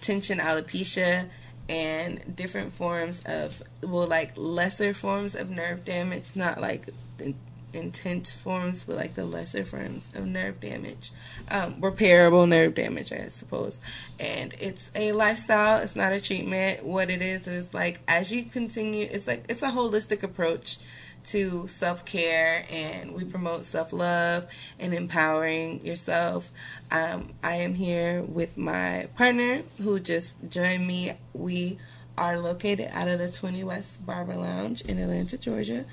tension 0.00 0.38
alopecia, 0.38 1.28
and 1.68 2.34
different 2.34 2.72
forms 2.72 3.20
of, 3.26 3.62
well, 3.82 4.06
like 4.06 4.32
lesser 4.36 4.94
forms 4.94 5.34
of 5.34 5.50
nerve 5.50 5.84
damage, 5.84 6.30
not 6.34 6.60
like 6.60 6.88
in- 7.18 7.34
intense 7.74 8.32
forms, 8.32 8.84
but 8.84 8.96
like 8.96 9.14
the 9.14 9.24
lesser 9.24 9.64
forms 9.64 10.10
of 10.14 10.24
nerve 10.24 10.60
damage, 10.60 11.12
um, 11.50 11.74
repairable 11.74 12.48
nerve 12.48 12.74
damage, 12.74 13.12
I 13.12 13.28
suppose. 13.28 13.78
And 14.18 14.54
it's 14.58 14.90
a 14.94 15.12
lifestyle. 15.12 15.78
It's 15.78 15.94
not 15.94 16.12
a 16.12 16.20
treatment. 16.20 16.84
What 16.84 17.10
it 17.10 17.20
is 17.20 17.46
is 17.46 17.72
like 17.74 18.00
as 18.08 18.32
you 18.32 18.44
continue, 18.44 19.06
it's 19.10 19.26
like 19.26 19.44
it's 19.48 19.62
a 19.62 19.70
holistic 19.70 20.22
approach 20.22 20.78
to 21.30 21.68
self 21.68 22.04
care, 22.04 22.66
and 22.70 23.14
we 23.14 23.24
promote 23.24 23.66
self 23.66 23.92
love 23.92 24.46
and 24.78 24.94
empowering 24.94 25.84
yourself. 25.84 26.50
Um, 26.90 27.30
I 27.42 27.56
am 27.56 27.74
here 27.74 28.22
with 28.22 28.56
my 28.56 29.08
partner 29.16 29.62
who 29.82 30.00
just 30.00 30.36
joined 30.48 30.86
me. 30.86 31.12
We 31.34 31.78
are 32.16 32.38
located 32.38 32.88
out 32.92 33.08
of 33.08 33.18
the 33.18 33.30
20 33.30 33.62
West 33.64 34.04
Barber 34.04 34.36
Lounge 34.36 34.80
in 34.82 34.98
Atlanta, 34.98 35.38
Georgia. 35.38 35.84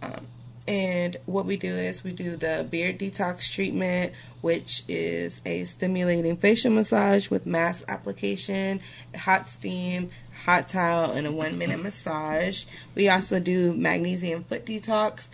Um, 0.00 0.26
and 0.66 1.16
what 1.26 1.44
we 1.44 1.56
do 1.56 1.74
is 1.74 2.04
we 2.04 2.12
do 2.12 2.36
the 2.36 2.66
beard 2.68 2.98
detox 2.98 3.50
treatment, 3.50 4.12
which 4.42 4.84
is 4.88 5.40
a 5.44 5.64
stimulating 5.64 6.36
facial 6.36 6.70
massage 6.70 7.30
with 7.30 7.46
mask 7.46 7.84
application, 7.88 8.80
hot 9.14 9.48
steam, 9.48 10.10
hot 10.44 10.68
towel, 10.68 11.12
and 11.12 11.26
a 11.26 11.32
one 11.32 11.58
minute 11.58 11.82
massage. 11.82 12.64
We 12.94 13.08
also 13.08 13.40
do 13.40 13.72
magnesium 13.72 14.44
foot 14.44 14.66
detox. 14.66 15.26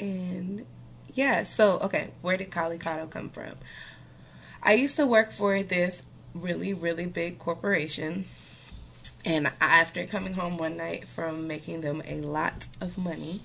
And 0.00 0.66
yeah, 1.14 1.42
so 1.44 1.78
okay, 1.80 2.10
where 2.22 2.36
did 2.36 2.50
Calicaudo 2.50 3.10
come 3.10 3.30
from? 3.30 3.54
I 4.62 4.74
used 4.74 4.96
to 4.96 5.06
work 5.06 5.30
for 5.32 5.62
this 5.62 6.02
really, 6.34 6.74
really 6.74 7.06
big 7.06 7.38
corporation. 7.38 8.26
And 9.24 9.50
after 9.60 10.06
coming 10.06 10.34
home 10.34 10.56
one 10.56 10.76
night 10.76 11.06
from 11.06 11.46
making 11.46 11.82
them 11.82 12.02
a 12.06 12.16
lot 12.20 12.68
of 12.80 12.96
money, 12.96 13.42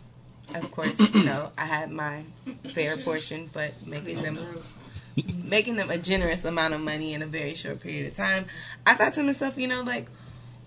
of 0.54 0.72
course, 0.72 0.98
you 1.14 1.26
know, 1.26 1.52
I 1.58 1.66
had 1.66 1.92
my 1.92 2.24
fair 2.74 2.98
portion, 2.98 3.50
but 3.52 3.86
making 3.86 4.22
them 4.22 4.64
making 5.16 5.78
them 5.78 5.90
a 5.90 5.98
generous 5.98 6.44
amount 6.44 6.74
of 6.74 6.82
money 6.82 7.14
in 7.14 7.22
a 7.22 7.26
very 7.26 7.54
short 7.54 7.80
period 7.80 8.08
of 8.08 8.14
time, 8.14 8.46
I 8.86 8.96
thought 8.96 9.14
to 9.14 9.24
myself, 9.24 9.58
you 9.58 9.68
know, 9.68 9.82
like 9.82 10.08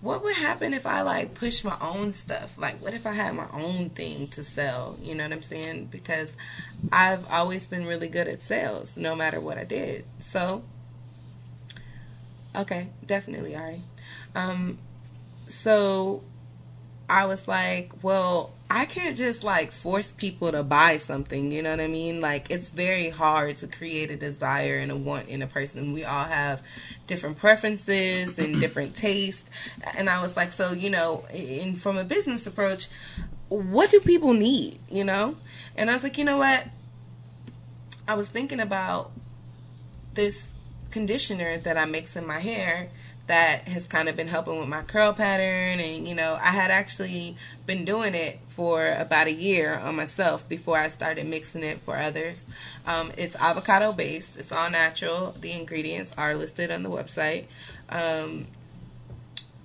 what 0.01 0.23
would 0.23 0.37
happen 0.37 0.75
if 0.75 0.87
I 0.87 1.03
like 1.03 1.35
push 1.35 1.65
my 1.65 1.77
own 1.81 2.13
stuff? 2.13 2.57
Like 2.57 2.81
what 2.81 2.95
if 2.95 3.07
I 3.07 3.13
had 3.13 3.35
my 3.35 3.49
own 3.53 3.91
thing 3.91 4.29
to 4.29 4.45
sell? 4.45 4.97
You 5.03 5.15
know 5.15 5.25
what 5.25 5.33
I'm 5.33 5.43
saying? 5.43 5.89
Because 5.91 6.33
I've 6.93 7.29
always 7.31 7.67
been 7.67 7.87
really 7.87 8.09
good 8.09 8.29
at 8.29 8.43
sales 8.43 8.97
no 8.97 9.17
matter 9.17 9.41
what 9.41 9.59
I 9.59 9.65
did. 9.65 10.05
So 10.21 10.63
okay, 12.55 12.91
definitely 13.05 13.57
Ari. 13.57 13.83
Um 14.35 14.79
so 15.49 16.23
I 17.09 17.27
was 17.27 17.49
like, 17.49 17.93
well, 18.03 18.53
I 18.71 18.85
can't 18.85 19.17
just 19.17 19.43
like 19.43 19.73
force 19.73 20.11
people 20.11 20.53
to 20.53 20.63
buy 20.63 20.99
something, 20.99 21.51
you 21.51 21.63
know 21.63 21.71
what 21.71 21.81
I 21.81 21.87
mean? 21.87 22.21
Like 22.21 22.51
it's 22.51 22.69
very 22.69 23.09
hard 23.09 23.57
to 23.59 23.67
create 23.67 24.11
a 24.11 24.17
desire 24.17 24.77
and 24.77 24.93
a 24.93 24.97
want 24.97 25.29
in 25.29 25.41
a 25.41 25.47
person. 25.47 25.95
We 25.95 26.05
all 26.05 26.25
have 26.25 26.63
different 27.07 27.39
preferences 27.39 28.39
and 28.39 28.61
different 28.61 28.95
tastes. 28.95 29.45
And 29.97 30.11
I 30.11 30.21
was 30.21 30.37
like, 30.37 30.53
so, 30.53 30.73
you 30.73 30.91
know, 30.91 31.25
in 31.33 31.77
from 31.77 31.97
a 31.97 32.05
business 32.05 32.47
approach, 32.47 32.89
what 33.49 33.91
do 33.91 34.01
people 34.01 34.35
need, 34.35 34.79
you 34.91 35.05
know? 35.05 35.37
And 35.75 35.91
I 35.91 35.95
was 35.95 36.03
like, 36.03 36.19
you 36.19 36.25
know 36.25 36.37
what? 36.37 36.67
I 38.07 38.15
was 38.15 38.29
thinking 38.29 38.61
about 38.61 39.13
this 40.13 40.49
conditioner 40.91 41.59
that 41.59 41.79
I 41.79 41.87
mix 41.87 42.17
in 42.17 42.27
my 42.27 42.41
hair 42.41 42.91
that 43.29 43.69
has 43.69 43.87
kind 43.87 44.09
of 44.09 44.17
been 44.17 44.29
helping 44.29 44.59
with 44.59 44.69
my 44.69 44.83
curl 44.83 45.13
pattern. 45.13 45.81
And, 45.81 46.09
you 46.09 46.15
know, 46.15 46.35
I 46.35 46.51
had 46.51 46.71
actually 46.71 47.37
been 47.67 47.85
doing 47.85 48.15
it 48.15 48.41
for 48.49 48.93
about 48.93 49.27
a 49.27 49.33
year 49.33 49.75
on 49.75 49.95
myself 49.97 50.49
before 50.49 50.79
I 50.79 50.89
started 50.89 51.27
mixing 51.27 51.63
it 51.63 51.81
for 51.83 51.97
others. 51.97 52.45
Um, 52.87 53.13
it's 53.17 53.37
avocado 53.37 53.93
based, 53.93 54.37
it's 54.39 54.51
all 54.51 54.71
natural. 54.71 55.37
The 55.41 55.53
ingredients 55.53 56.11
are 56.19 56.35
listed 56.35 56.71
on 56.71 56.83
the 56.83 56.91
website. 56.91 57.45
Um, 57.91 58.47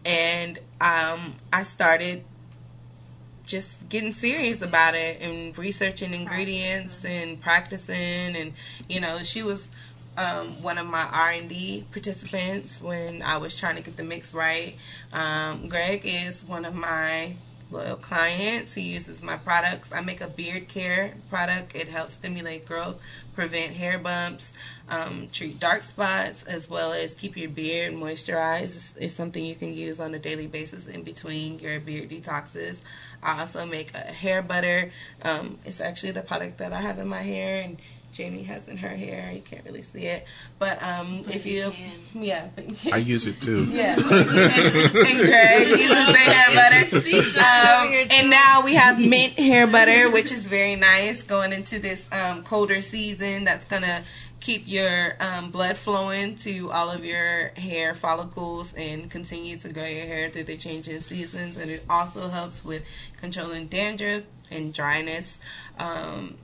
and 0.05 0.59
um, 0.81 1.35
I 1.51 1.63
started 1.63 2.25
just 3.45 3.89
getting 3.89 4.13
serious 4.13 4.61
about 4.61 4.95
it 4.95 5.21
and 5.21 5.57
researching 5.57 6.13
ingredients 6.13 7.03
and 7.03 7.41
practicing 7.41 8.37
and 8.37 8.53
you 8.87 9.01
know 9.01 9.21
she 9.21 9.43
was 9.43 9.67
um, 10.17 10.61
one 10.61 10.77
of 10.77 10.85
my 10.85 11.03
r&d 11.03 11.85
participants 11.91 12.81
when 12.81 13.21
i 13.21 13.37
was 13.37 13.57
trying 13.57 13.75
to 13.75 13.81
get 13.81 13.97
the 13.97 14.03
mix 14.03 14.33
right. 14.33 14.75
Um, 15.11 15.67
greg 15.69 16.01
is 16.05 16.43
one 16.43 16.65
of 16.65 16.75
my 16.75 17.35
loyal 17.71 17.95
clients. 17.95 18.75
He 18.75 18.83
uses 18.83 19.23
my 19.23 19.35
products. 19.35 19.91
I 19.91 20.01
make 20.01 20.21
a 20.21 20.27
beard 20.27 20.67
care 20.67 21.15
product. 21.29 21.75
It 21.75 21.87
helps 21.87 22.13
stimulate 22.13 22.67
growth 22.67 22.97
prevent 23.33 23.73
hair 23.73 23.97
bumps 23.97 24.51
um, 24.89 25.29
treat 25.31 25.59
dark 25.59 25.83
spots 25.83 26.43
as 26.43 26.69
well 26.69 26.93
as 26.93 27.15
keep 27.15 27.37
your 27.37 27.49
beard 27.49 27.93
moisturized. 27.93 28.75
It's, 28.75 28.93
it's 28.97 29.15
something 29.15 29.43
you 29.43 29.55
can 29.55 29.73
use 29.73 29.99
on 29.99 30.13
a 30.13 30.19
daily 30.19 30.47
basis 30.47 30.87
in 30.87 31.03
between 31.03 31.59
your 31.59 31.79
beard 31.79 32.09
detoxes. 32.09 32.77
I 33.21 33.41
also 33.41 33.65
make 33.65 33.93
a 33.93 33.99
hair 33.99 34.41
butter. 34.41 34.91
Um, 35.21 35.59
it's 35.65 35.79
actually 35.79 36.11
the 36.11 36.21
product 36.21 36.57
that 36.57 36.73
I 36.73 36.81
have 36.81 36.99
in 36.99 37.07
my 37.07 37.21
hair, 37.21 37.61
and 37.61 37.77
Jamie 38.13 38.43
has 38.43 38.67
in 38.67 38.77
her 38.77 38.89
hair. 38.89 39.31
You 39.33 39.41
can't 39.41 39.65
really 39.65 39.81
see 39.81 40.05
it, 40.05 40.25
but 40.59 40.81
um, 40.81 41.25
if 41.29 41.45
you, 41.45 41.73
yeah, 42.13 42.47
I 42.91 42.97
use 42.97 43.27
it 43.27 43.41
too. 43.41 43.65
yeah, 43.65 43.95
and, 43.95 44.05
and 44.05 45.19
Greg 45.19 45.67
uses 45.67 45.89
the 45.89 46.17
hair 46.17 46.55
butter. 46.55 46.73
Um, 47.43 47.93
and 48.11 48.29
now 48.29 48.61
we 48.63 48.75
have 48.75 48.99
mint 48.99 49.33
hair 49.33 49.67
butter, 49.67 50.09
which 50.09 50.31
is 50.31 50.45
very 50.47 50.75
nice 50.75 51.23
going 51.23 51.51
into 51.51 51.79
this 51.79 52.05
um, 52.11 52.43
colder 52.43 52.81
season. 52.81 53.43
That's 53.43 53.65
gonna 53.65 54.03
keep 54.43 54.67
your 54.67 55.15
um, 55.21 55.51
blood 55.51 55.77
flowing 55.77 56.35
to 56.35 56.69
all 56.71 56.89
of 56.91 57.05
your 57.05 57.49
hair 57.55 57.95
follicles 57.95 58.73
and 58.73 59.09
continue 59.09 59.57
to 59.57 59.69
grow 59.69 59.85
your 59.85 60.05
hair 60.05 60.29
through 60.29 60.43
the 60.43 60.57
changing 60.57 60.99
seasons. 60.99 61.55
And 61.55 61.71
it 61.71 61.83
also 61.89 62.27
helps 62.27 62.63
with 62.63 62.83
controlling 63.17 63.67
dandruff 63.67 64.23
and 64.51 64.73
dryness. 64.73 65.37
Um, 65.79 66.35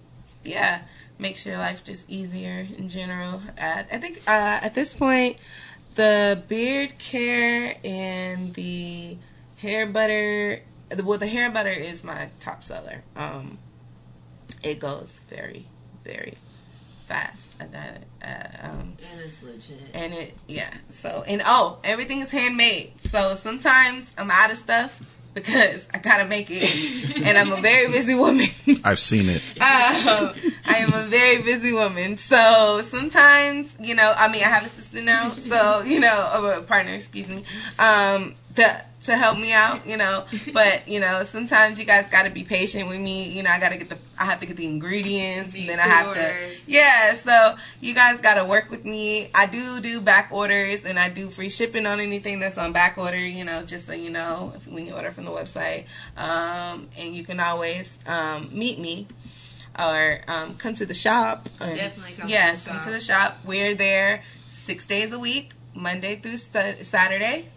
yeah, 0.46 0.84
makes 1.20 1.46
your 1.46 1.58
life 1.58 1.84
just 1.84 2.10
easier 2.10 2.66
in 2.78 2.90
general. 2.90 3.42
Uh, 3.60 3.84
I 3.92 3.98
think 3.98 4.22
uh, 4.28 4.60
at 4.62 4.74
this 4.74 4.94
point, 4.94 5.38
the 5.96 6.42
beard 6.48 6.98
care 6.98 7.76
and 7.84 8.54
the 8.54 9.18
hair 9.58 9.86
butter. 9.86 10.62
Well, 11.04 11.20
the 11.20 11.28
hair 11.28 11.50
butter 11.52 11.72
is 11.72 12.04
my 12.04 12.30
top 12.40 12.64
seller. 12.64 13.04
Um, 13.16 13.60
it 14.64 14.80
goes 14.80 15.20
very, 15.30 15.68
very 16.04 16.36
fast. 17.08 17.42
At 17.60 17.72
that, 17.74 18.04
uh, 18.24 18.68
um, 18.68 18.98
And 19.12 19.20
it's 19.22 19.44
legit. 19.44 19.78
and 19.94 20.14
it, 20.14 20.34
yeah. 20.48 20.74
So, 21.02 21.24
and 21.28 21.42
oh, 21.46 21.80
everything 21.84 22.22
is 22.22 22.32
handmade. 22.32 23.02
So 23.02 23.36
sometimes 23.36 24.10
I'm 24.18 24.32
out 24.32 24.52
of 24.52 24.58
stuff 24.58 25.02
because 25.34 25.86
I 25.94 26.00
gotta 26.00 26.26
make 26.26 26.50
it, 26.50 26.64
and 27.24 27.38
I'm 27.38 27.52
a 27.52 27.62
very 27.62 27.88
busy 27.88 28.16
woman. 28.16 28.50
I've 28.84 29.00
seen 29.00 29.30
it. 29.30 29.42
um, 29.62 30.34
I 30.66 30.78
am 30.78 30.94
a 30.94 31.08
very 31.08 31.42
busy 31.42 31.72
woman. 31.72 32.18
So 32.18 32.82
sometimes, 32.90 33.74
you 33.80 33.96
know, 33.96 34.14
I 34.16 34.32
mean, 34.32 34.44
I 34.44 34.48
have 34.48 34.66
a 34.66 34.70
sister 34.70 35.02
now, 35.02 35.32
so 35.32 35.82
you 35.82 36.00
know, 36.00 36.58
a 36.58 36.62
partner, 36.62 36.94
excuse 36.94 37.28
me, 37.28 37.44
um, 37.78 38.36
to 38.56 38.86
to 39.06 39.16
help 39.16 39.38
me 39.38 39.54
out, 39.54 39.88
you 39.88 39.98
know. 39.98 40.26
But 40.54 40.88
you 40.88 41.00
know, 41.00 41.24
sometimes 41.24 41.80
you 41.80 41.86
guys 41.86 42.10
got 42.10 42.24
to 42.24 42.30
be 42.30 42.44
patient 42.44 42.90
with 42.90 43.00
me. 43.00 43.30
You 43.30 43.44
know, 43.44 43.50
I 43.50 43.60
got 43.60 43.70
to 43.70 43.78
get 43.78 43.90
the, 43.90 43.98
I 44.18 44.26
have 44.26 44.40
to 44.42 44.46
get 44.46 44.58
the 44.58 44.66
ingredients, 44.68 45.56
and 45.56 45.70
then 45.70 45.80
I 45.80 45.84
have 45.84 46.14
to, 46.16 46.56
yeah. 46.68 47.14
So 47.16 47.56
you 47.82 47.94
guys 47.94 48.20
got 48.20 48.36
to 48.36 48.46
work 48.46 48.70
with 48.70 48.84
me. 48.86 49.30
I 49.34 49.46
do 49.46 49.80
do 49.80 50.02
back 50.02 50.30
orders, 50.32 50.84
and 50.86 51.00
I 51.00 51.10
do 51.10 51.30
free 51.30 51.50
shipping 51.50 51.86
on 51.86 52.00
anything 52.00 52.40
that's 52.40 52.58
on 52.58 52.74
back 52.74 52.98
order. 52.98 53.18
You 53.18 53.46
know, 53.46 53.64
just 53.64 53.88
so 53.88 53.94
you 53.94 54.10
know, 54.10 54.54
if, 54.56 54.68
when 54.68 54.86
you 54.86 54.94
order 54.94 55.12
from 55.12 55.26
the 55.26 55.32
website, 55.32 55.86
um, 56.18 56.90
and 56.98 57.16
you 57.16 57.24
can 57.24 57.40
always 57.40 57.90
um, 58.06 58.50
meet 58.52 58.80
me 58.80 59.08
or 59.78 60.20
um, 60.28 60.56
come 60.56 60.74
to 60.76 60.86
the 60.86 60.94
shop. 60.94 61.48
And- 61.60 61.78
Definitely 61.78 62.14
come 62.14 62.28
to 62.28 62.34
yeah, 62.34 62.56
the 62.56 62.66
come 62.70 62.78
shop. 62.78 62.86
to 62.86 62.92
the 62.92 63.00
shop. 63.00 63.38
We're 63.46 63.76
there 63.76 64.24
six 64.48 64.86
days 64.86 65.12
a 65.14 65.20
week, 65.20 65.54
Monday 65.74 66.18
through 66.18 66.38
Sa- 66.38 66.74
Saturday. 66.84 67.50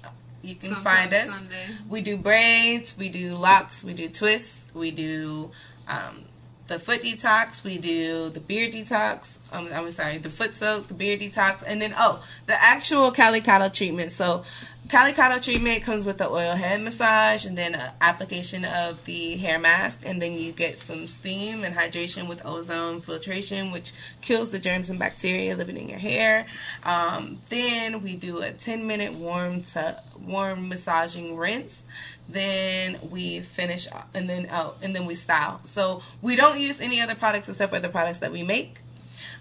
You 0.43 0.57
can 0.57 0.75
find 0.83 1.13
us. 1.15 1.29
Sunday. 1.29 1.67
We 1.89 2.01
do 2.01 2.17
braids, 2.17 2.97
we 2.99 3.09
do 3.09 3.37
locks, 3.37 3.85
we 3.85 3.95
do 3.95 4.09
twists, 4.09 4.65
we 4.75 4.91
do 4.91 5.51
um, 5.87 6.25
the 6.67 6.79
foot 6.79 7.03
detox, 7.03 7.63
we 7.63 7.79
do 7.79 8.29
the 8.31 8.41
beard 8.41 8.73
detox. 8.73 9.39
Um, 9.53 9.69
I'm 9.73 9.91
sorry, 9.93 10.19
the 10.19 10.31
foot 10.31 10.57
soak, 10.57 10.89
the 10.89 10.95
beard 10.95 11.21
detox, 11.21 11.63
and 11.67 11.81
then 11.81 11.95
oh, 11.97 12.25
the 12.47 12.61
actual 12.61 13.13
Calicaudo 13.13 13.73
treatment. 13.73 14.13
So, 14.13 14.45
Calicaudo 14.93 15.43
treatment 15.43 15.83
comes 15.83 16.05
with 16.05 16.19
the 16.19 16.29
oil 16.29 16.55
head 16.55 16.83
massage 16.83 17.47
and 17.47 17.57
then 17.57 17.75
application 18.03 18.67
of 18.67 19.03
the 19.07 19.39
hair 19.39 19.59
mask, 19.59 20.01
and 20.05 20.21
then 20.21 20.37
you 20.37 20.53
get 20.53 20.79
some 20.79 21.09
steam 21.09 21.65
and 21.65 21.75
hydration 21.75 22.29
with 22.29 22.45
ozone 22.45 23.01
filtration, 23.01 23.71
which 23.71 23.93
kills 24.21 24.51
the 24.51 24.59
germs 24.59 24.91
and 24.91 24.99
bacteria 24.99 25.57
living 25.57 25.79
in 25.79 25.89
your 25.89 25.99
hair. 25.99 26.45
Um, 26.83 27.39
then 27.49 28.03
we 28.03 28.17
do 28.17 28.43
a 28.43 28.53
10 28.53 28.87
minute 28.87 29.15
warm 29.15 29.63
to 29.63 30.03
warm 30.21 30.69
massaging 30.69 31.39
rinse. 31.39 31.81
Then 32.29 32.99
we 33.11 33.41
finish, 33.41 33.89
and 34.13 34.29
then 34.29 34.47
oh, 34.53 34.75
and 34.83 34.95
then 34.95 35.07
we 35.07 35.15
style. 35.15 35.63
So 35.65 36.03
we 36.21 36.37
don't 36.37 36.61
use 36.61 36.83
any 36.83 37.01
other 37.01 37.15
products 37.15 37.49
except 37.49 37.73
for 37.73 37.81
the 37.81 37.89
products 37.89 38.19
that 38.19 38.31
we 38.31 38.43
make 38.43 38.83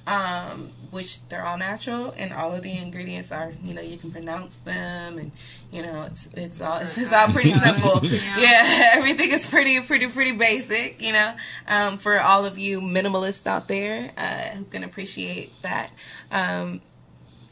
um, 0.08 0.72
which 0.90 1.20
they're 1.30 1.46
all 1.46 1.58
natural 1.58 2.14
and 2.18 2.34
all 2.34 2.54
of 2.54 2.64
the 2.64 2.76
ingredients 2.78 3.32
are 3.32 3.54
you 3.64 3.74
know 3.74 3.82
you 3.82 3.98
can 3.98 4.12
pronounce 4.12 4.56
them 4.58 5.18
and 5.20 5.32
you 5.72 5.82
know 5.82 6.04
it's 6.04 6.28
it's 6.34 6.60
all 6.60 6.80
it's, 6.80 6.98
it's 6.98 7.14
all 7.14 7.28
pretty 7.28 7.54
simple. 7.54 8.00
Yeah. 8.04 8.40
yeah 8.40 8.92
everything 8.96 9.32
is 9.32 9.46
pretty 9.46 9.80
pretty 9.82 10.08
pretty 10.08 10.32
basic 10.32 11.02
you 11.02 11.14
know. 11.14 11.36
Um, 11.68 11.98
for 11.98 12.20
all 12.20 12.46
of 12.46 12.58
you 12.58 12.82
minimalists 12.82 13.46
out 13.46 13.68
there 13.68 14.12
uh, 14.18 14.50
who 14.56 14.66
can 14.66 14.84
appreciate 14.84 15.52
that. 15.62 15.92
Um, 16.32 16.82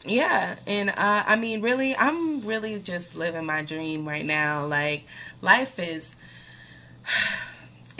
yeah 0.06 0.56
and 0.66 0.88
uh, 0.88 0.94
i 1.26 1.36
mean 1.36 1.60
really 1.60 1.94
i'm 1.96 2.40
really 2.40 2.78
just 2.78 3.14
living 3.16 3.44
my 3.44 3.62
dream 3.62 4.08
right 4.08 4.24
now. 4.24 4.66
Like 4.66 5.04
life 5.42 5.78
is 5.78 6.08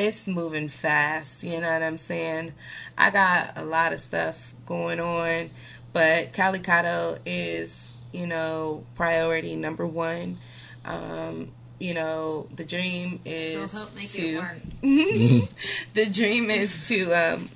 it's 0.07 0.27
moving 0.27 0.69
fast 0.69 1.45
you 1.45 1.61
know 1.61 1.73
what 1.73 1.83
i'm 1.83 1.99
saying? 1.99 2.53
I 2.97 3.11
got 3.11 3.53
a 3.57 3.65
lot 3.65 3.93
of 3.93 4.01
stuff 4.01 4.55
going 4.67 5.01
on 5.01 5.51
but 5.93 6.33
calicaudo 6.33 7.19
is 7.27 7.77
you 8.13 8.27
know 8.27 8.85
priority 8.95 9.57
number 9.57 9.87
one. 9.87 10.39
Um 10.85 11.53
you 11.79 11.95
know 11.95 12.49
the 12.55 12.65
dream 12.65 13.21
is 13.25 13.71
So 13.71 13.79
help 13.79 13.95
make 13.95 14.11
to 14.11 14.23
it 14.23 14.39
work. 14.39 14.59
the 15.95 16.07
dream 16.07 16.51
is 16.51 16.89
to 16.89 17.13
um 17.13 17.51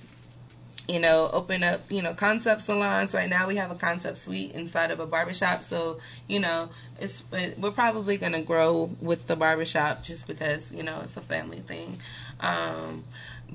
you 0.89 0.99
know 0.99 1.31
open 1.33 1.63
up 1.63 1.91
you 1.91 2.03
know 2.03 2.15
concept 2.15 2.63
salons. 2.63 3.15
Right 3.15 3.29
now 3.29 3.47
we 3.47 3.57
have 3.57 3.71
a 3.71 3.75
concept 3.75 4.19
suite 4.19 4.53
inside 4.53 4.91
of 4.91 5.01
a 5.01 5.07
barbershop 5.07 5.63
so 5.63 5.99
you 6.27 6.41
know 6.41 6.71
it's 7.01 7.23
we're 7.31 7.71
probably 7.71 8.17
going 8.17 8.33
to 8.33 8.43
grow 8.43 8.91
with 9.01 9.27
the 9.27 9.37
barbershop 9.37 10.03
just 10.03 10.27
because 10.27 10.71
you 10.73 10.83
know 10.83 11.01
it's 11.03 11.17
a 11.17 11.21
family 11.21 11.61
thing 11.61 11.99
um 12.45 13.05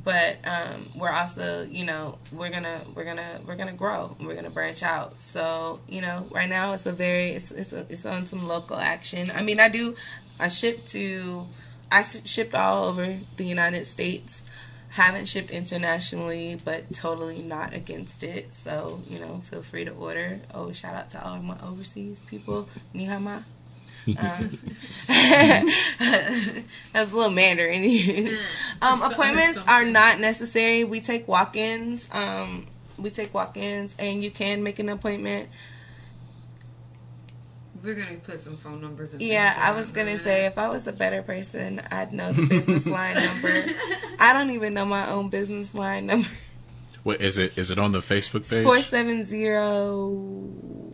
but 0.03 0.37
um 0.45 0.89
we're 0.95 1.11
also 1.11 1.63
you 1.63 1.83
know 1.83 2.17
we're 2.31 2.49
gonna 2.49 2.81
we're 2.95 3.03
gonna 3.03 3.39
we're 3.45 3.55
gonna 3.55 3.73
grow. 3.73 4.15
We're 4.19 4.35
gonna 4.35 4.49
branch 4.49 4.83
out. 4.83 5.19
So 5.19 5.79
you 5.87 6.01
know 6.01 6.27
right 6.31 6.49
now 6.49 6.73
it's 6.73 6.85
a 6.85 6.91
very 6.91 7.31
it's 7.31 7.51
it's, 7.51 7.73
a, 7.73 7.85
it's 7.89 8.05
on 8.05 8.25
some 8.25 8.47
local 8.47 8.77
action. 8.77 9.31
I 9.33 9.41
mean 9.41 9.59
i 9.59 9.69
do 9.69 9.95
i 10.39 10.47
ship 10.47 10.85
to 10.87 11.47
I 11.91 12.03
shipped 12.03 12.53
all 12.53 12.85
over 12.85 13.19
the 13.37 13.45
united 13.45 13.87
states. 13.87 14.43
Haven't 14.89 15.27
shipped 15.27 15.51
internationally 15.51 16.59
but 16.63 16.93
totally 16.93 17.41
not 17.41 17.73
against 17.73 18.23
it. 18.23 18.53
So 18.53 19.03
you 19.07 19.19
know 19.19 19.41
feel 19.43 19.63
free 19.63 19.85
to 19.85 19.91
order. 19.91 20.41
Oh 20.53 20.71
shout 20.71 20.95
out 20.95 21.09
to 21.11 21.23
all 21.23 21.39
my 21.39 21.57
overseas 21.63 22.21
people. 22.27 22.69
Nihama 22.95 23.43
um, 24.07 24.59
that's 25.07 27.11
a 27.11 27.15
little 27.15 27.29
Mandarin. 27.29 28.37
um, 28.81 29.01
appointments 29.01 29.59
are 29.67 29.85
not 29.85 30.19
necessary. 30.19 30.83
We 30.83 31.01
take 31.01 31.27
walk-ins. 31.27 32.07
Um, 32.11 32.67
we 32.97 33.09
take 33.09 33.33
walk-ins, 33.33 33.95
and 33.99 34.23
you 34.23 34.31
can 34.31 34.63
make 34.63 34.79
an 34.79 34.89
appointment. 34.89 35.49
We're 37.83 37.95
gonna 37.95 38.17
put 38.17 38.43
some 38.43 38.57
phone 38.57 38.81
numbers. 38.81 39.13
in 39.13 39.21
Yeah, 39.21 39.55
I 39.57 39.71
was 39.71 39.87
gonna 39.87 40.17
say 40.17 40.45
if 40.45 40.57
I 40.57 40.67
was 40.67 40.85
a 40.87 40.91
better 40.91 41.23
person, 41.23 41.81
I'd 41.91 42.11
know 42.11 42.33
the 42.33 42.45
business 42.45 42.85
line 42.85 43.15
number. 43.15 43.63
I 44.19 44.33
don't 44.33 44.49
even 44.49 44.73
know 44.73 44.85
my 44.85 45.09
own 45.09 45.29
business 45.29 45.73
line 45.73 46.07
number. 46.07 46.27
What 47.03 47.21
is 47.21 47.37
it? 47.37 47.57
Is 47.57 47.71
it 47.71 47.79
on 47.79 47.93
the 47.93 48.01
Facebook 48.01 48.49
page? 48.49 48.65
Four 48.65 48.81
seven 48.81 49.25
zero 49.25 50.09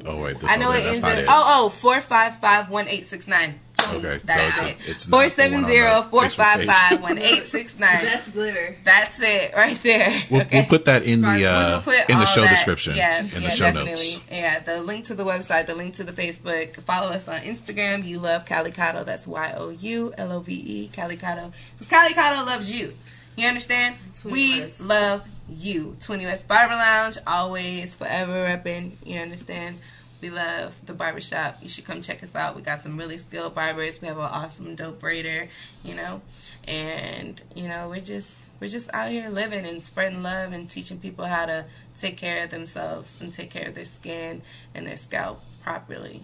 Oh 0.06 0.22
wait, 0.22 0.40
this 0.40 0.50
I 0.50 0.56
know 0.58 0.70
okay, 0.70 0.82
it 0.82 0.84
that's 0.84 0.96
ends 0.98 1.02
not 1.02 1.12
in 1.14 1.20
it. 1.20 1.28
oh 1.30 1.44
oh 1.66 1.70
four 1.70 2.00
five 2.02 2.38
five 2.40 2.70
one 2.70 2.88
eight 2.88 3.08
six 3.08 3.28
nine. 3.28 3.60
Okay, 3.88 4.18
so 4.18 4.22
That's 4.26 4.58
it's- 4.60 4.72
it. 4.72 4.90
it's 4.90 5.08
not 5.08 5.12
Four 5.12 5.20
the 5.22 5.28
one 5.28 5.30
seven 5.30 5.64
on 5.64 5.70
zero 5.70 5.96
the 6.02 6.10
four 6.10 6.22
Facebook 6.24 6.36
five 6.38 6.58
page. 6.60 6.70
five 6.70 7.02
one 7.04 7.18
eight 7.30 7.44
six 7.48 7.78
nine. 7.78 8.04
That's 8.04 8.28
glitter. 8.30 8.78
That's 8.84 9.20
it 9.20 9.54
right 9.56 9.80
there. 9.84 10.24
We'll, 10.32 10.42
okay. 10.42 10.60
we'll 10.62 10.66
put 10.70 10.86
that 10.86 11.04
in 11.04 11.22
Right, 11.22 11.38
the 11.40 11.46
uh, 11.46 11.82
We'll 11.86 11.96
in 12.10 12.18
the 12.20 12.26
show 12.26 12.42
that- 12.42 12.50
description. 12.50 12.96
Yeah, 12.96 13.20
in 13.20 13.28
yeah, 13.28 13.40
the 13.42 13.50
show 13.52 13.66
definitely. 13.66 13.92
notes. 13.92 14.20
Yeah, 14.32 14.60
the 14.62 14.82
link 14.82 15.06
to 15.06 15.14
the 15.14 15.24
website, 15.24 15.68
the 15.68 15.76
link 15.76 15.96
to 15.96 16.04
the 16.04 16.14
Facebook. 16.14 16.82
Follow 16.82 17.10
us 17.10 17.28
on 17.28 17.42
Instagram. 17.42 18.04
You 18.06 18.18
love 18.20 18.46
Calicaudo. 18.46 19.06
That's 19.06 19.28
Y 19.28 19.54
O 19.56 19.70
U 19.70 20.14
L 20.18 20.32
O 20.32 20.40
V 20.40 20.54
E 20.54 20.90
Calicaudo. 20.92 21.52
Because 21.78 21.88
Calicaudo 21.88 22.44
loves 22.44 22.72
you. 22.72 22.94
You 23.36 23.48
understand? 23.48 23.98
we 24.24 24.62
West. 24.62 24.82
love 24.82 25.22
you. 25.48 25.96
Twenty 26.00 26.26
West 26.26 26.48
Barber 26.48 26.74
Lounge, 26.74 27.20
always, 27.28 27.94
forever 27.94 28.48
repping. 28.48 28.94
You 29.06 29.20
understand? 29.20 29.78
We 30.26 30.32
love 30.32 30.74
the 30.84 30.94
barbershop. 30.96 31.60
You 31.62 31.70
should 31.70 31.86
come 31.86 32.02
check 32.02 32.24
us 32.24 32.34
out. 32.34 32.56
We 32.56 32.64
got 32.64 32.82
some 32.82 32.98
really 32.98 33.20
skilled 33.20 33.54
barbers. 33.54 34.02
We 34.02 34.08
have 34.08 34.18
an 34.18 34.24
awesome 34.24 34.74
dope 34.74 35.00
braider, 35.00 35.50
you 35.84 35.94
know, 35.94 36.22
and 36.68 37.40
you 37.54 37.68
know 37.68 37.90
we're 37.90 38.02
just 38.02 38.32
we're 38.60 38.70
just 38.70 38.90
out 38.92 39.12
here 39.12 39.30
living 39.30 39.68
and 39.68 39.86
spreading 39.86 40.24
love 40.24 40.52
and 40.52 40.68
teaching 40.68 40.98
people 40.98 41.28
how 41.28 41.46
to 41.46 41.66
take 42.02 42.18
care 42.18 42.44
of 42.44 42.50
themselves 42.50 43.14
and 43.20 43.32
take 43.32 43.52
care 43.52 43.68
of 43.68 43.76
their 43.76 43.86
skin 43.86 44.42
and 44.74 44.88
their 44.88 44.98
scalp 44.98 45.44
properly 45.62 46.24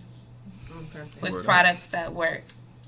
Oh, 0.71 0.83
perfect. 0.91 1.21
with 1.21 1.33
Word 1.33 1.39
up. 1.41 1.45
products 1.45 1.85
that 1.91 2.11
work. 2.11 2.45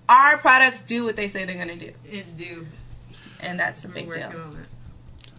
Our 0.09 0.39
products 0.39 0.81
do 0.87 1.03
what 1.03 1.15
they 1.15 1.27
say 1.27 1.45
they're 1.45 1.55
gonna 1.59 1.75
do, 1.75 1.91
It 2.09 2.35
do. 2.37 2.65
and 3.39 3.59
that's 3.59 3.85
a 3.85 3.87
We're 3.87 3.93
big 3.93 4.07
working 4.07 4.31
deal. 4.31 4.57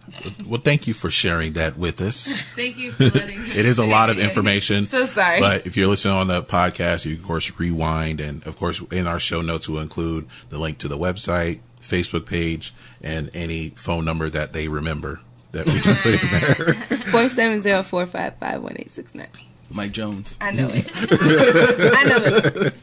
On 0.07 0.13
it. 0.39 0.45
Well, 0.47 0.61
thank 0.61 0.87
you 0.87 0.93
for 0.93 1.09
sharing 1.09 1.53
that 1.53 1.77
with 1.77 2.01
us. 2.01 2.31
Thank 2.55 2.77
you 2.77 2.91
for 2.93 3.09
letting 3.09 3.43
me. 3.43 3.51
it 3.51 3.65
is 3.65 3.79
a 3.79 3.85
lot 3.85 4.09
of 4.09 4.19
information. 4.19 4.85
So 4.85 5.05
sorry. 5.05 5.39
But 5.39 5.65
if 5.67 5.75
you're 5.77 5.87
listening 5.87 6.15
on 6.15 6.27
the 6.27 6.43
podcast, 6.43 7.05
you 7.05 7.15
can 7.15 7.23
of 7.23 7.27
course 7.27 7.51
rewind, 7.59 8.19
and 8.19 8.45
of 8.45 8.57
course 8.57 8.81
in 8.91 9.07
our 9.07 9.19
show 9.19 9.41
notes 9.41 9.67
we'll 9.69 9.81
include 9.81 10.27
the 10.49 10.57
link 10.59 10.77
to 10.79 10.87
the 10.87 10.97
website, 10.97 11.59
Facebook 11.81 12.25
page, 12.25 12.73
and 13.01 13.29
any 13.33 13.69
phone 13.69 14.05
number 14.05 14.29
that 14.29 14.53
they 14.53 14.67
remember 14.67 15.19
that 15.51 15.65
we 15.65 15.79
can 15.79 15.95
put 15.95 16.21
in 16.21 16.31
there. 16.31 16.99
Four 17.11 17.29
seven 17.29 17.61
zero 17.61 17.81
four 17.83 18.05
five 18.05 18.35
five 18.37 18.61
one 18.61 18.75
eight 18.77 18.91
six 18.91 19.13
nine. 19.15 19.27
Mike 19.69 19.91
Jones. 19.91 20.37
I 20.41 20.51
know 20.51 20.69
it. 20.71 20.89
I 20.95 22.03
know 22.03 22.61
it. 22.67 22.73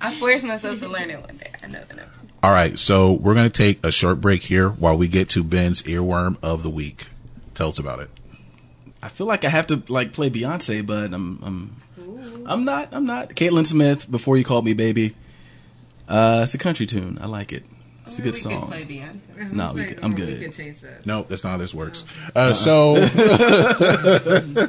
I 0.00 0.14
forced 0.18 0.44
myself 0.44 0.80
to 0.80 0.88
learn 0.88 1.10
it 1.10 1.20
one 1.20 1.36
day. 1.38 1.50
I 1.62 1.66
know 1.66 1.82
the 1.88 1.94
number. 1.94 2.12
All 2.42 2.52
right, 2.52 2.78
so 2.78 3.12
we're 3.12 3.34
going 3.34 3.50
to 3.50 3.52
take 3.52 3.84
a 3.84 3.90
short 3.90 4.20
break 4.20 4.42
here 4.42 4.68
while 4.68 4.96
we 4.96 5.08
get 5.08 5.28
to 5.30 5.42
Ben's 5.42 5.82
earworm 5.82 6.36
of 6.42 6.62
the 6.62 6.70
week. 6.70 7.08
Tell 7.54 7.68
us 7.68 7.78
about 7.80 7.98
it. 7.98 8.10
I 9.02 9.08
feel 9.08 9.26
like 9.26 9.44
I 9.44 9.48
have 9.48 9.66
to 9.68 9.82
like 9.88 10.12
play 10.12 10.30
Beyonce, 10.30 10.86
but 10.86 11.12
I'm 11.12 11.40
I'm 11.42 11.76
I'm 12.46 12.64
not. 12.64 12.88
I'm 12.92 13.06
not. 13.06 13.30
Caitlyn 13.30 13.66
Smith. 13.66 14.10
Before 14.10 14.36
you 14.36 14.44
called 14.44 14.64
me 14.64 14.74
baby. 14.74 15.14
Uh, 16.08 16.40
it's 16.44 16.54
a 16.54 16.58
country 16.58 16.86
tune. 16.86 17.18
I 17.20 17.26
like 17.26 17.52
it. 17.52 17.64
It's 18.06 18.18
a 18.18 18.22
good 18.22 18.34
we 18.34 18.40
song. 18.40 18.60
Can 18.60 18.68
play 18.68 18.84
Beyonce. 18.84 19.52
No, 19.52 19.72
we 19.72 19.84
could- 19.84 20.02
I'm 20.02 20.10
We 20.12 20.16
good. 20.16 20.40
could 20.42 20.54
change 20.54 20.80
that. 20.80 21.04
No, 21.06 21.24
that's 21.28 21.44
not 21.44 21.50
how 21.50 21.56
this 21.58 21.74
works. 21.74 22.04
Uh, 22.34 22.52
so 22.54 22.94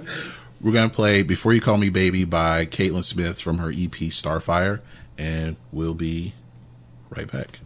we're 0.62 0.74
gonna 0.74 0.90
play 0.90 1.24
"Before 1.24 1.54
You 1.54 1.62
Call 1.62 1.78
Me 1.78 1.90
Baby" 1.90 2.26
by 2.26 2.66
Caitlyn 2.66 3.04
Smith 3.04 3.40
from 3.40 3.60
her 3.60 3.70
EP 3.70 4.10
Starfire, 4.12 4.82
and 5.18 5.56
we'll 5.72 5.94
be 5.94 6.34
right 7.16 7.32
back. 7.32 7.62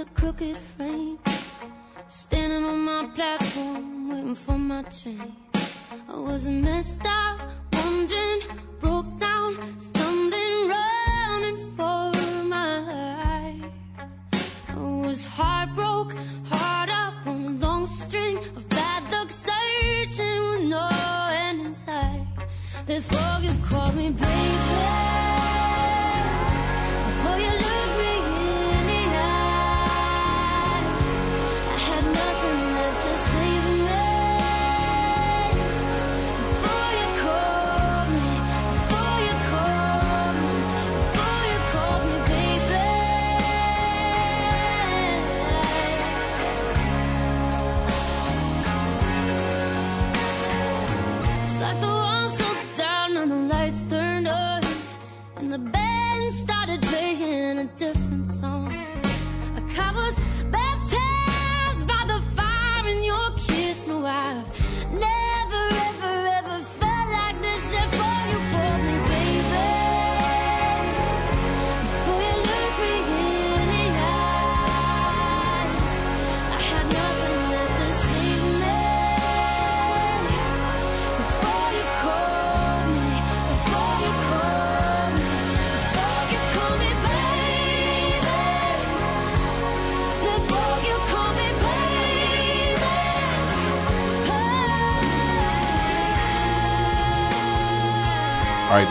A 0.00 0.04
crooked 0.14 0.56
frame. 0.56 1.18
Standing 2.06 2.64
on 2.64 2.84
my 2.84 3.10
platform, 3.14 4.08
waiting 4.08 4.34
for 4.34 4.56
my 4.56 4.82
train. 4.82 5.36
I 6.08 6.16
was 6.16 6.46
a 6.46 6.50
messed 6.50 7.04
up, 7.04 7.38
wondering, 7.72 8.40
broke 8.78 9.18
down, 9.18 9.50
stumbling, 9.78 10.68
running 10.74 11.58
for 11.76 12.12
my 12.54 12.72
life. 12.92 13.72
I 14.68 14.80
was 15.04 15.24
heartbroken, 15.24 16.18
hard 16.50 16.88
up 16.88 17.26
on 17.26 17.44
a 17.44 17.50
long 17.66 17.86
string 17.86 18.38
of 18.56 18.66
bad 18.70 19.02
luck, 19.12 19.30
searching 19.30 20.40
with 20.50 20.64
no 20.76 20.88
end 21.46 21.60
in 21.66 21.74
sight. 21.74 22.26
Before 22.86 23.36
you 23.42 23.52
call 23.68 23.92
me 23.92 24.10
baby, 24.10 25.19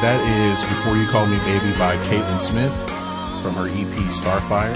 that 0.02 0.20
is 0.52 0.62
"Before 0.70 0.96
You 0.96 1.08
Call 1.08 1.26
Me 1.26 1.38
Baby" 1.40 1.72
by 1.78 1.98
Caitlyn 2.08 2.40
Smith 2.40 2.74
from 3.42 3.54
her 3.56 3.68
EP 3.68 3.98
Starfire. 4.12 4.76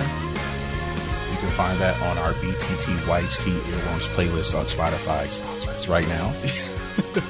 You 1.31 1.37
can 1.39 1.49
find 1.51 1.79
that 1.79 1.99
on 2.01 2.17
our 2.19 2.33
BTT 2.33 2.95
YHT 3.05 3.59
Earworms 3.59 4.07
playlist 4.15 4.57
on 4.57 4.65
Spotify. 4.65 5.25
Sponsor 5.27 5.69
us 5.71 5.87
right 5.87 6.07
now. 6.07 6.33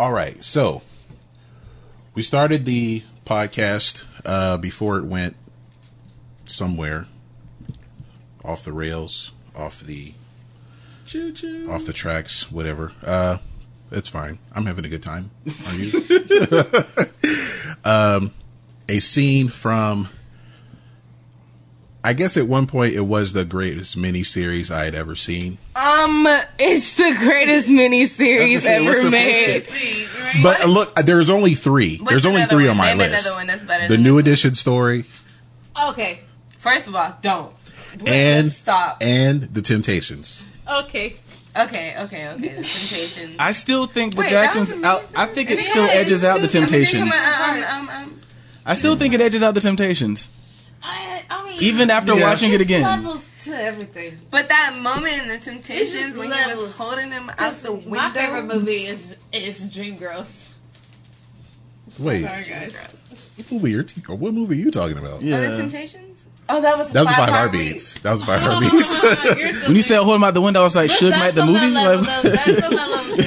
All 0.00 0.12
right, 0.12 0.42
so 0.42 0.82
we 2.14 2.22
started 2.22 2.64
the 2.64 3.02
podcast 3.24 4.04
uh, 4.24 4.56
before 4.56 4.98
it 4.98 5.04
went 5.04 5.36
somewhere 6.44 7.06
off 8.44 8.64
the 8.64 8.72
rails, 8.72 9.32
off 9.54 9.80
the 9.80 10.14
Choo 11.06 11.32
choo. 11.32 11.70
off 11.70 11.84
the 11.86 11.92
tracks, 11.92 12.50
whatever. 12.50 12.92
Uh, 13.02 13.38
it's 13.90 14.08
fine. 14.08 14.38
I'm 14.52 14.66
having 14.66 14.84
a 14.84 14.88
good 14.88 15.02
time. 15.02 15.30
Are 15.66 15.74
you? 15.74 15.92
um, 17.84 18.30
a 18.88 18.98
scene 19.00 19.48
from. 19.48 20.08
I 22.04 22.12
guess 22.12 22.36
at 22.36 22.46
one 22.46 22.68
point 22.68 22.94
it 22.94 23.00
was 23.00 23.32
the 23.32 23.44
greatest 23.44 23.98
miniseries 23.98 24.70
I 24.70 24.84
had 24.84 24.94
ever 24.94 25.16
seen. 25.16 25.58
Um, 25.74 26.24
it's 26.56 26.96
the 26.96 27.16
greatest 27.18 27.66
miniseries 27.66 28.60
say, 28.60 28.80
what's 28.84 28.96
ever 28.98 29.02
the 29.04 29.10
made. 29.10 29.66
But 30.40 30.60
uh, 30.62 30.66
look, 30.68 30.94
there's 30.94 31.30
only 31.30 31.56
three. 31.56 31.96
What's 31.98 32.10
there's 32.12 32.26
only 32.26 32.44
three 32.46 32.64
one? 32.64 32.70
on 32.70 32.76
my 32.76 32.94
Name 32.94 32.98
list. 33.10 33.28
one 33.34 33.48
that's 33.48 33.64
better 33.64 33.88
The 33.88 33.94
than 33.94 34.04
new 34.04 34.22
this 34.22 34.44
edition 34.44 34.54
story 34.54 35.04
Okay. 35.88 36.20
First 36.58 36.86
of 36.86 36.94
all, 36.94 37.16
don't. 37.22 37.52
Let's 37.98 38.08
and 38.08 38.52
stop. 38.52 38.98
and 39.00 39.52
the 39.52 39.62
Temptations. 39.62 40.44
Okay. 40.70 41.16
Okay, 41.58 41.94
okay, 41.98 42.28
okay. 42.28 42.48
The 42.48 42.48
Temptations. 42.62 43.36
I 43.38 43.52
still 43.52 43.86
think 43.86 44.14
the 44.14 44.20
Wait, 44.22 44.30
Jacksons. 44.30 44.74
was 44.74 44.82
out, 44.84 45.06
I 45.14 45.26
think 45.26 45.50
it 45.50 45.64
still 45.64 45.84
it's 45.84 45.94
edges 45.94 46.24
out 46.24 46.40
the 46.40 46.48
too- 46.48 46.58
I 46.58 46.60
mean, 46.62 46.68
Temptations. 46.70 47.12
Um, 47.14 47.62
um, 47.62 47.88
um, 47.88 48.20
I 48.64 48.74
still 48.74 48.96
think 48.96 49.14
it 49.14 49.20
edges 49.20 49.42
out 49.42 49.54
the 49.54 49.60
Temptations, 49.60 50.28
I, 50.82 51.22
I 51.30 51.44
mean, 51.46 51.56
even 51.62 51.90
after 51.90 52.14
Yeah. 52.14 52.28
watching 52.28 52.52
it 52.52 52.60
again. 52.60 52.82
levels 52.82 53.28
to 53.44 53.52
everything. 53.60 54.18
But 54.30 54.48
that 54.48 54.76
moment 54.80 55.22
in 55.22 55.28
the 55.28 55.38
Temptations 55.38 55.92
just 55.92 56.16
when 56.18 56.32
he 56.32 56.54
was 56.54 56.74
holding 56.74 57.10
him 57.12 57.30
out 57.38 57.62
the 57.62 57.72
window. 57.72 57.90
My 57.90 58.10
favorite 58.10 58.44
movie 58.44 58.86
is 58.86 59.16
is 59.32 59.62
Dreamgirls. 59.62 60.48
Wait, 61.98 62.24
Sorry, 62.24 62.44
guys. 62.44 62.74
what 63.36 63.52
movie, 63.52 63.70
you're 63.70 63.82
t- 63.84 64.02
or 64.08 64.16
what 64.16 64.34
movie 64.34 64.54
are 64.56 64.58
you 64.64 64.70
talking 64.70 64.98
about? 64.98 65.14
Oh, 65.14 65.18
the 65.20 65.26
Yeah. 65.26 65.56
Temptations. 65.56 66.15
Oh, 66.48 66.60
that 66.60 66.78
was 66.78 66.90
That 66.92 67.00
was 67.00 67.08
Five 67.08 67.16
Five 67.18 67.28
Heartbeats. 67.30 67.98
Heartbeats. 67.98 67.98
That 68.02 68.12
was 68.12 68.22
Five 68.24 68.40
Heartbeats. 68.40 69.66
When 69.66 69.76
you 69.76 69.82
said 69.82 69.98
hold 70.02 70.14
him 70.16 70.24
out 70.24 70.34
the 70.34 70.40
window, 70.40 70.60
I 70.60 70.62
was 70.64 70.76
like, 70.76 70.90
"Should 70.90 71.12
Suge 71.12 71.18
that's 71.18 71.34
the 71.34 71.44
movie. 71.46 71.66
level, 71.68 72.04
Like- 72.04 72.22
though. 72.22 72.30
That's 72.30 72.48
on 72.48 72.74
that 72.76 72.90
level 72.90 73.16
too. 73.16 73.22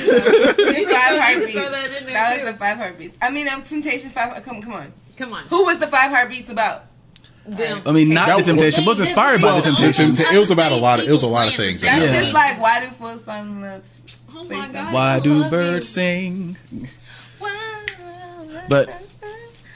Five 0.85 1.19
Heartbeats. 1.19 1.51
throw 1.59 1.69
that 1.69 2.05
That 2.07 2.43
was 2.43 2.51
the 2.53 2.57
Five 2.57 2.77
Heartbeats. 2.77 3.17
I 3.21 3.29
mean, 3.29 3.47
um, 3.49 3.61
Temptations 3.63 4.13
Five. 4.13 4.41
Come, 4.43 4.61
come 4.61 4.73
on. 4.73 4.93
Come 5.17 5.33
on. 5.33 5.43
Who 5.47 5.65
was 5.65 5.79
the 5.79 5.87
Five 5.87 6.11
Heartbeats 6.11 6.49
about? 6.49 6.85
Them. 7.45 7.81
I 7.85 7.91
mean, 7.91 8.09
not 8.13 8.27
That 8.27 8.33
the 8.33 8.37
was- 8.37 8.45
Temptations, 8.45 8.85
but 8.85 8.91
was 8.91 8.99
inspired 9.01 9.41
by 9.41 9.47
the 9.49 9.53
Well, 9.55 9.61
Temptations. 9.63 10.19
It 10.19 10.37
was 10.37 10.51
about 10.51 10.71
a 10.71 10.75
lot 10.75 10.99
of- 10.99 11.07
it 11.07 11.11
was 11.11 11.23
a 11.23 11.27
lot 11.27 11.47
of 11.47 11.55
things. 11.55 11.81
That's 11.81 12.05
Yeah. 12.05 12.21
just 12.21 12.33
like 12.33 12.61
why 12.61 12.79
do 12.81 12.85
fools 12.91 13.21
fall 13.21 13.41
in 13.41 13.61
love? 13.61 13.81
Oh 14.35 14.43
my 14.45 14.67
god. 14.69 14.93
Why 14.93 15.19
do 15.19 15.49
birds 15.49 15.89
sing? 15.89 16.57
But 18.69 19.01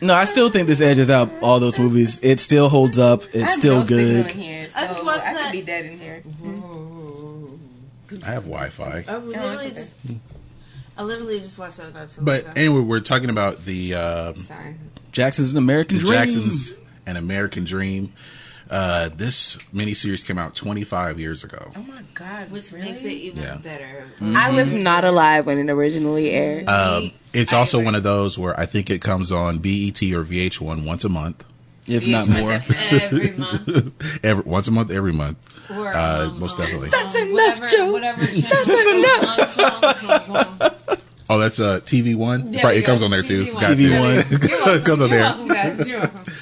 no, 0.03 0.13
I 0.13 0.25
still 0.25 0.49
think 0.49 0.67
this 0.67 0.81
edges 0.81 1.09
out 1.09 1.31
all 1.41 1.59
those 1.59 1.79
movies. 1.79 2.19
It 2.21 2.39
still 2.39 2.69
holds 2.69 2.99
up. 2.99 3.23
It's 3.33 3.55
still 3.55 3.79
no 3.79 3.85
good. 3.85 4.31
in 4.31 4.37
here, 4.37 4.67
I 4.75 4.87
just 4.87 4.99
so 4.99 5.05
watched 5.05 5.23
I 5.25 5.33
that- 5.33 5.43
could 5.45 5.51
be 5.51 5.61
dead 5.61 5.85
in 5.85 5.99
here. 5.99 6.21
I 8.23 8.31
have 8.31 8.43
Wi-Fi. 8.43 9.05
I 9.07 9.17
literally 9.17 9.65
okay. 9.67 9.71
just. 9.73 9.93
I 10.95 11.01
literally 11.03 11.39
just 11.39 11.57
watched 11.57 11.77
that 11.77 11.93
not 11.93 12.09
too 12.09 12.21
long 12.21 12.25
But 12.25 12.41
ago. 12.41 12.53
anyway, 12.55 12.81
we're 12.81 12.99
talking 12.99 13.31
about 13.31 13.65
the 13.65 13.95
um, 13.95 14.45
Sorry. 14.45 14.75
Jackson's 15.11 15.51
an 15.51 15.57
American 15.57 15.97
the 15.97 16.01
Dream. 16.03 16.13
Jacksons, 16.13 16.73
an 17.07 17.17
American 17.17 17.63
Dream. 17.63 18.13
Uh, 18.73 19.09
this 19.15 19.57
miniseries 19.71 20.25
came 20.25 20.39
out 20.39 20.55
25 20.55 21.19
years 21.19 21.43
ago. 21.43 21.71
Oh 21.75 21.81
my 21.83 22.01
god! 22.15 22.49
Which 22.49 22.71
really? 22.71 22.87
makes 22.91 23.03
it 23.03 23.11
even 23.11 23.43
Yeah. 23.43 23.55
better. 23.57 24.07
I 24.19 24.49
was 24.49 24.73
not 24.73 25.03
alive 25.05 25.45
when 25.45 25.59
it 25.59 25.69
originally 25.71 26.31
aired. 26.31 26.67
Um, 26.67 27.11
it's 27.33 27.53
I 27.53 27.57
also 27.59 27.77
agree. 27.77 27.85
one 27.85 27.95
of 27.95 28.01
those 28.01 28.39
where 28.39 28.59
I 28.59 28.65
think 28.65 28.89
it 28.89 28.99
comes 28.99 29.31
on 29.31 29.59
BET 29.59 30.01
or 30.01 30.23
VH1 30.23 30.85
once 30.85 31.03
a 31.03 31.09
month. 31.09 31.45
if 31.87 32.07
not 32.07 32.27
more. 32.27 32.53
Every 32.91 33.31
month. 33.31 33.93
Every 34.23 34.43
once 34.43 34.67
a 34.67 34.71
month, 34.71 34.89
every 34.89 35.11
month. 35.13 35.37
Or, 35.69 35.89
Uh, 35.93 36.27
um, 36.29 36.39
most 36.39 36.53
um, 36.53 36.59
definitely. 36.65 36.89
That's 36.89 37.15
um, 37.15 37.21
enough, 37.29 37.59
whatever, 37.59 37.67
Joe. 37.67 37.91
Whatever 37.91 38.25
That's 38.25 38.37
enough. 38.87 39.55
comes 39.55 39.83
on, 39.83 39.93
comes 39.93 40.29
on. 40.89 40.97
Oh, 41.29 41.37
that's 41.39 41.59
uh, 41.59 41.79
TV 41.81 42.15
One. 42.15 42.51
There 42.51 42.63
Right, 42.63 42.73
we 42.75 42.79
it 42.81 42.85
comes 42.85 43.01
on 43.03 43.11
there 43.11 43.21
too. 43.21 43.45
TV1. 43.45 43.59
TV1. 43.59 43.77
to. 43.77 44.47
You're 44.47 44.65
welcome. 44.65 44.83
comes 44.83 44.89
on 44.89 44.97
You're 44.99 45.07
there 45.09 45.21
welcome, 45.21 45.47
guys. 45.47 45.87
You're 45.87 45.99
welcome. 45.99 46.33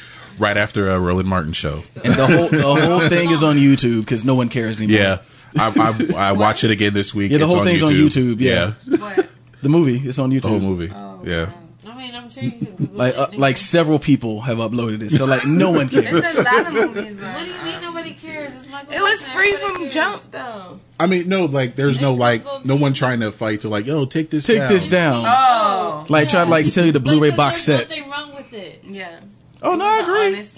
Right 0.42 0.58
after 0.58 0.90
a 0.90 1.00
Roland 1.00 1.30
Martin 1.30 1.54
show. 1.54 1.84
And 2.04 2.14
the 2.14 2.28
whole 2.28 2.48
the 2.50 2.62
whole 2.64 3.00
thing 3.10 3.30
is 3.32 3.44
on 3.44 3.56
YouTube 3.58 4.02
because 4.02 4.26
no 4.26 4.36
one 4.36 4.50
cares 4.50 4.80
anymore. 4.82 5.00
Yeah, 5.00 5.18
I, 5.58 5.72
I, 6.16 6.30
I 6.30 6.32
watch 6.34 6.64
it 6.64 6.72
again 6.72 6.94
this 6.94 7.14
week. 7.14 7.32
Yeah, 7.32 7.38
the 7.38 7.46
It's 7.46 7.54
whole 7.54 7.64
thing's 7.64 7.84
on 7.84 7.94
YouTube, 7.94 8.40
yeah. 8.42 8.74
What? 8.98 9.30
the 9.62 9.70
movie 9.70 10.08
is 10.08 10.20
on 10.20 10.32
YouTube. 10.32 10.42
the 10.42 10.48
whole 10.50 10.60
movie. 10.60 10.92
Oh, 10.94 11.22
yeah, 11.24 11.52
I 11.86 11.96
mean, 11.98 12.16
I'm 12.16 12.30
sure 12.30 12.44
you 12.44 12.52
can 12.52 12.76
Google 12.76 12.96
Like 12.98 13.14
it. 13.14 13.20
uh, 13.20 13.28
like 13.38 13.58
several 13.58 14.00
people 14.00 14.42
have 14.42 14.58
uploaded 14.58 15.04
it, 15.04 15.12
so 15.12 15.26
like 15.26 15.46
no 15.46 15.70
one 15.72 15.88
cares. 15.90 16.10
There's 16.22 16.36
a 16.36 16.44
lot 16.44 16.68
of 16.68 16.74
movies. 16.96 17.16
What 17.22 17.40
do 17.40 17.46
you 17.46 17.64
mean 17.64 17.82
nobody 17.82 18.14
cares? 18.14 18.54
It's 18.56 18.70
Michael 18.70 18.94
it 18.94 19.02
was 19.02 19.20
Jackson, 19.22 19.38
free 19.38 19.54
everybody 19.54 19.74
from 19.74 19.82
cares. 19.84 19.94
Jump 19.94 20.32
though. 20.32 20.80
I 21.00 21.06
mean, 21.08 21.28
no, 21.30 21.46
like 21.46 21.76
there's 21.76 22.00
no 22.02 22.14
like 22.14 22.44
no 22.66 22.76
one 22.76 22.94
trying 22.94 23.20
to 23.22 23.32
fight 23.32 23.62
to 23.62 23.70
like, 23.70 23.86
yo, 23.86 24.06
take 24.06 24.30
this, 24.30 24.46
Take 24.46 24.58
down. 24.60 24.70
this 24.72 24.88
down. 24.88 25.26
Oh, 25.28 26.06
Like 26.10 26.30
try 26.30 26.44
to 26.46 26.50
like 26.50 26.66
sell 26.66 26.86
you 26.86 26.92
the 26.92 27.00
Blu-ray 27.00 27.30
Like, 27.30 27.38
box 27.38 27.66
there's 27.66 27.80
set. 27.82 27.90
nothing 27.90 28.10
wrong 28.12 28.36
with 28.36 28.54
it. 28.54 28.82
yeah. 28.88 29.20
Oh 29.62 29.76
no, 29.76 29.86
I 29.86 30.00
agree. 30.00 30.36
honest. 30.36 30.58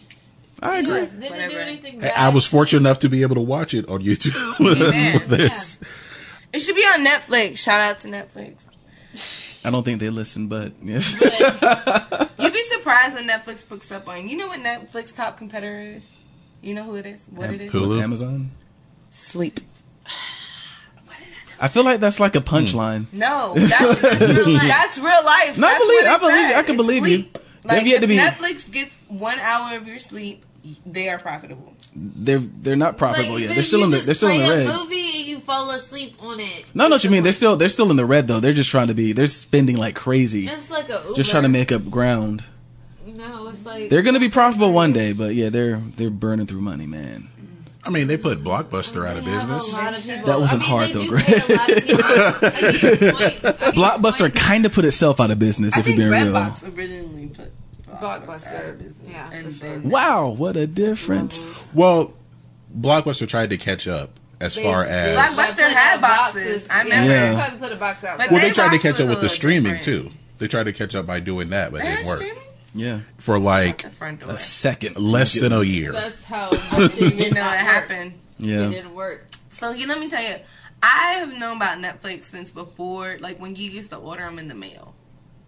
I 0.62 0.80
agree. 0.80 0.94
Yeah, 0.94 1.06
didn't 1.06 1.50
do 1.50 1.58
anything 1.58 1.98
I- 1.98 2.08
bad. 2.08 2.18
I 2.18 2.30
was 2.30 2.46
fortunate 2.46 2.80
enough 2.80 3.00
to 3.00 3.10
be 3.10 3.22
able 3.22 3.36
to 3.36 3.42
watch 3.42 3.74
it 3.74 3.88
on 3.90 4.02
YouTube. 4.02 4.60
Amen. 4.60 5.14
with 5.28 5.28
this. 5.28 5.80
It 6.54 6.60
should 6.60 6.76
be 6.76 6.84
on 6.84 7.06
Netflix. 7.06 7.58
Shout 7.58 7.82
out 7.82 8.00
to 8.02 8.08
Netflix. 8.08 8.58
I 9.66 9.70
don't 9.70 9.84
think 9.84 10.00
they 10.00 10.10
listen, 10.10 10.48
but 10.48 10.74
yes. 10.84 11.14
You'd 12.40 12.54
be 12.54 12.64
surprised 12.64 13.16
when 13.16 13.28
Netflix 13.28 13.68
picks 13.68 13.92
up 13.92 14.08
on. 14.08 14.28
You 14.28 14.38
know 14.38 14.48
what 14.48 14.60
Netflix 14.60 15.14
top 15.14 15.38
competitor 15.38 15.80
is? 15.80 16.10
You 16.62 16.74
know 16.74 16.84
who 16.84 16.96
it 16.96 17.06
is? 17.06 17.22
What 17.30 17.50
it 17.50 17.62
is? 17.62 17.72
Hulu? 17.72 18.02
Amazon. 18.02 18.52
Sleep. 19.12 19.60
I 21.60 21.68
feel 21.68 21.84
like 21.84 22.00
that's 22.00 22.20
like 22.20 22.36
a 22.36 22.42
hmm. 22.42 22.48
punchline. 22.56 23.06
No, 23.12 23.54
that's, 23.56 24.02
that's, 24.02 24.20
real, 24.20 24.54
life. 24.54 24.64
that's 24.64 24.98
real 24.98 25.24
life. 25.24 25.58
No, 25.58 25.68
I 25.68 25.78
believe- 25.78 25.90
what 25.90 26.06
it 26.06 26.08
I 26.08 26.18
believe- 26.18 26.50
said. 26.50 26.56
I 26.56 26.64
can 26.64 26.76
It's 26.76 26.78
believe 26.78 27.08
you. 27.08 27.16
sleep. 27.18 27.34
They've 27.34 27.53
Like 27.66 27.86
yet 27.86 27.96
if 27.96 28.02
to 28.02 28.08
be- 28.08 28.18
Netflix 28.18 28.70
gets 28.72 28.94
one 29.08 29.40
hour 29.40 29.76
of 29.78 29.88
your 29.88 30.00
sleep, 30.00 30.44
they 30.86 31.10
are 31.10 31.20
profitable. 31.20 31.74
They're 31.96 32.40
they're 32.40 32.76
not 32.76 32.98
profitable 32.98 33.34
Like, 33.36 33.44
yet. 33.44 33.56
They're 33.56 33.64
still 33.64 33.84
in 33.84 33.90
the 33.92 34.00
they're 34.00 34.16
still 34.16 34.30
in 34.30 34.42
the 34.42 34.50
red. 34.56 34.66
a 34.68 34.74
movie 34.80 35.18
and 35.18 35.26
you 35.28 35.40
fall 35.42 35.70
asleep 35.72 36.16
on 36.20 36.40
it. 36.40 36.66
No, 36.74 36.88
no, 36.88 36.96
what 36.96 37.04
you 37.04 37.10
mean? 37.10 37.24
They're 37.24 37.34
still 37.34 37.56
they're 37.56 37.70
still 37.70 37.92
in 37.92 37.98
the 37.98 38.06
red 38.06 38.28
though. 38.28 38.40
They're 38.40 38.54
just 38.54 38.70
trying 38.70 38.88
to 38.88 38.94
be. 38.94 39.14
They're 39.14 39.28
spending 39.28 39.76
like 39.78 39.96
crazy, 39.96 40.48
It's 40.48 40.70
like 40.70 40.90
a 40.90 41.02
Uber. 41.04 41.16
just 41.16 41.30
trying 41.32 41.44
to 41.44 41.50
make 41.50 41.72
up 41.72 41.90
ground. 41.92 42.44
No, 43.06 43.48
it's 43.50 43.64
like 43.64 43.90
They're 43.90 44.02
gonna 44.02 44.20
be 44.20 44.30
profitable 44.30 44.74
one 44.74 44.92
day, 44.94 45.14
but 45.14 45.36
yeah, 45.36 45.50
they're 45.50 45.82
they're 45.98 46.10
burning 46.10 46.48
through 46.48 46.62
money, 46.62 46.88
man. 46.88 47.30
I 47.86 47.90
mean, 47.90 48.08
they 48.08 48.18
put 48.18 48.42
Blockbuster 48.44 49.06
out 49.08 49.18
of 49.18 49.26
They 49.26 49.32
have 49.32 49.44
a 49.50 49.54
business. 49.56 49.74
of 49.74 50.26
That 50.26 50.40
wasn't 50.40 50.64
I 50.64 50.66
mean, 50.66 50.70
hard, 50.70 50.90
though, 50.92 51.08
Greg. 51.08 51.26
pay 51.26 51.54
a 51.54 51.58
lot 51.58 51.70
of 51.70 51.84
people. 51.84 52.06
I 52.06 52.62
get 52.62 52.92
your 52.92 53.12
point. 53.12 53.22
I 53.24 53.42
get 53.42 53.42
your 53.42 53.54
Blockbuster 53.74 54.36
kind 54.36 54.66
of 54.66 54.72
put 54.74 54.86
itself 54.86 55.20
out 55.20 55.32
of 55.32 55.40
business, 55.40 55.74
I 55.76 55.80
if 55.82 55.88
you're 55.88 55.98
think 55.98 56.12
being 56.12 56.34
real. 56.34 56.34
Redbox 56.34 56.78
originally 56.78 57.28
put 57.28 57.52
Blockbuster, 58.00 58.56
out 58.56 58.66
of 58.70 58.78
business. 58.80 58.96
Yeah, 59.10 59.32
and 59.32 59.54
sure. 59.56 59.80
Wow, 59.80 60.30
what 60.30 60.56
a 60.58 60.66
difference! 60.66 61.46
Well, 61.74 62.14
Blockbuster 62.78 63.28
tried 63.28 63.50
to 63.52 63.58
catch 63.58 63.88
up 63.88 64.12
as 64.40 64.56
They 64.56 64.64
far 64.64 64.84
as 64.86 65.18
Blockbuster 65.36 65.68
had 65.70 65.96
out 65.96 66.02
boxes. 66.02 66.68
I 66.70 66.78
Yeah, 66.78 66.84
remember. 67.02 67.14
Yeah. 67.14 67.30
they 67.30 67.36
tried 67.36 67.50
to 67.52 67.58
put 67.58 67.72
a 67.72 67.76
box 67.76 68.04
out. 68.04 68.18
But 68.18 68.32
well, 68.32 68.40
they 68.40 68.48
Their 68.48 68.54
tried 68.56 68.72
to 68.76 68.80
catch 68.80 69.00
up 69.02 69.10
with 69.10 69.22
the 69.22 69.30
streaming 69.30 69.76
different. 69.76 70.10
too. 70.12 70.18
They 70.40 70.48
tried 70.48 70.64
to 70.64 70.74
catch 70.74 70.96
up 70.96 71.06
by 71.06 71.20
doing 71.20 71.50
that, 71.50 71.72
but 71.72 71.82
it 71.82 71.84
They 71.84 71.90
had 71.90 71.96
didn't 71.98 72.08
work 72.08 72.20
streaming? 72.20 72.43
Yeah, 72.74 73.02
for 73.18 73.38
like 73.40 73.84
The 73.84 73.90
front 73.92 74.22
door. 74.22 74.32
a 74.32 74.38
second, 74.38 74.98
less 74.98 75.34
than 75.34 75.52
a 75.54 75.62
year. 75.64 75.92
That's 75.92 76.24
how 76.24 76.50
much 76.72 76.98
it 76.98 77.02
You 77.02 77.10
did 77.12 77.34
know 77.36 77.42
not 77.42 77.52
what 77.56 77.64
work. 77.66 77.72
happened. 77.74 78.14
Yeah, 78.40 78.68
it 78.68 78.72
didn't 78.72 78.96
work. 78.96 79.28
So 79.52 79.72
you 79.72 79.88
let 79.88 80.00
me 80.00 80.10
tell 80.10 80.24
you, 80.24 80.36
I 80.82 81.14
have 81.20 81.34
known 81.38 81.58
about 81.58 81.78
Netflix 81.78 82.26
since 82.26 82.50
before, 82.50 83.18
like 83.20 83.40
when 83.40 83.56
you 83.56 83.70
used 83.70 83.92
to 83.92 83.98
order 83.98 84.24
them 84.24 84.40
in 84.40 84.48
the 84.48 84.56
mail. 84.56 84.96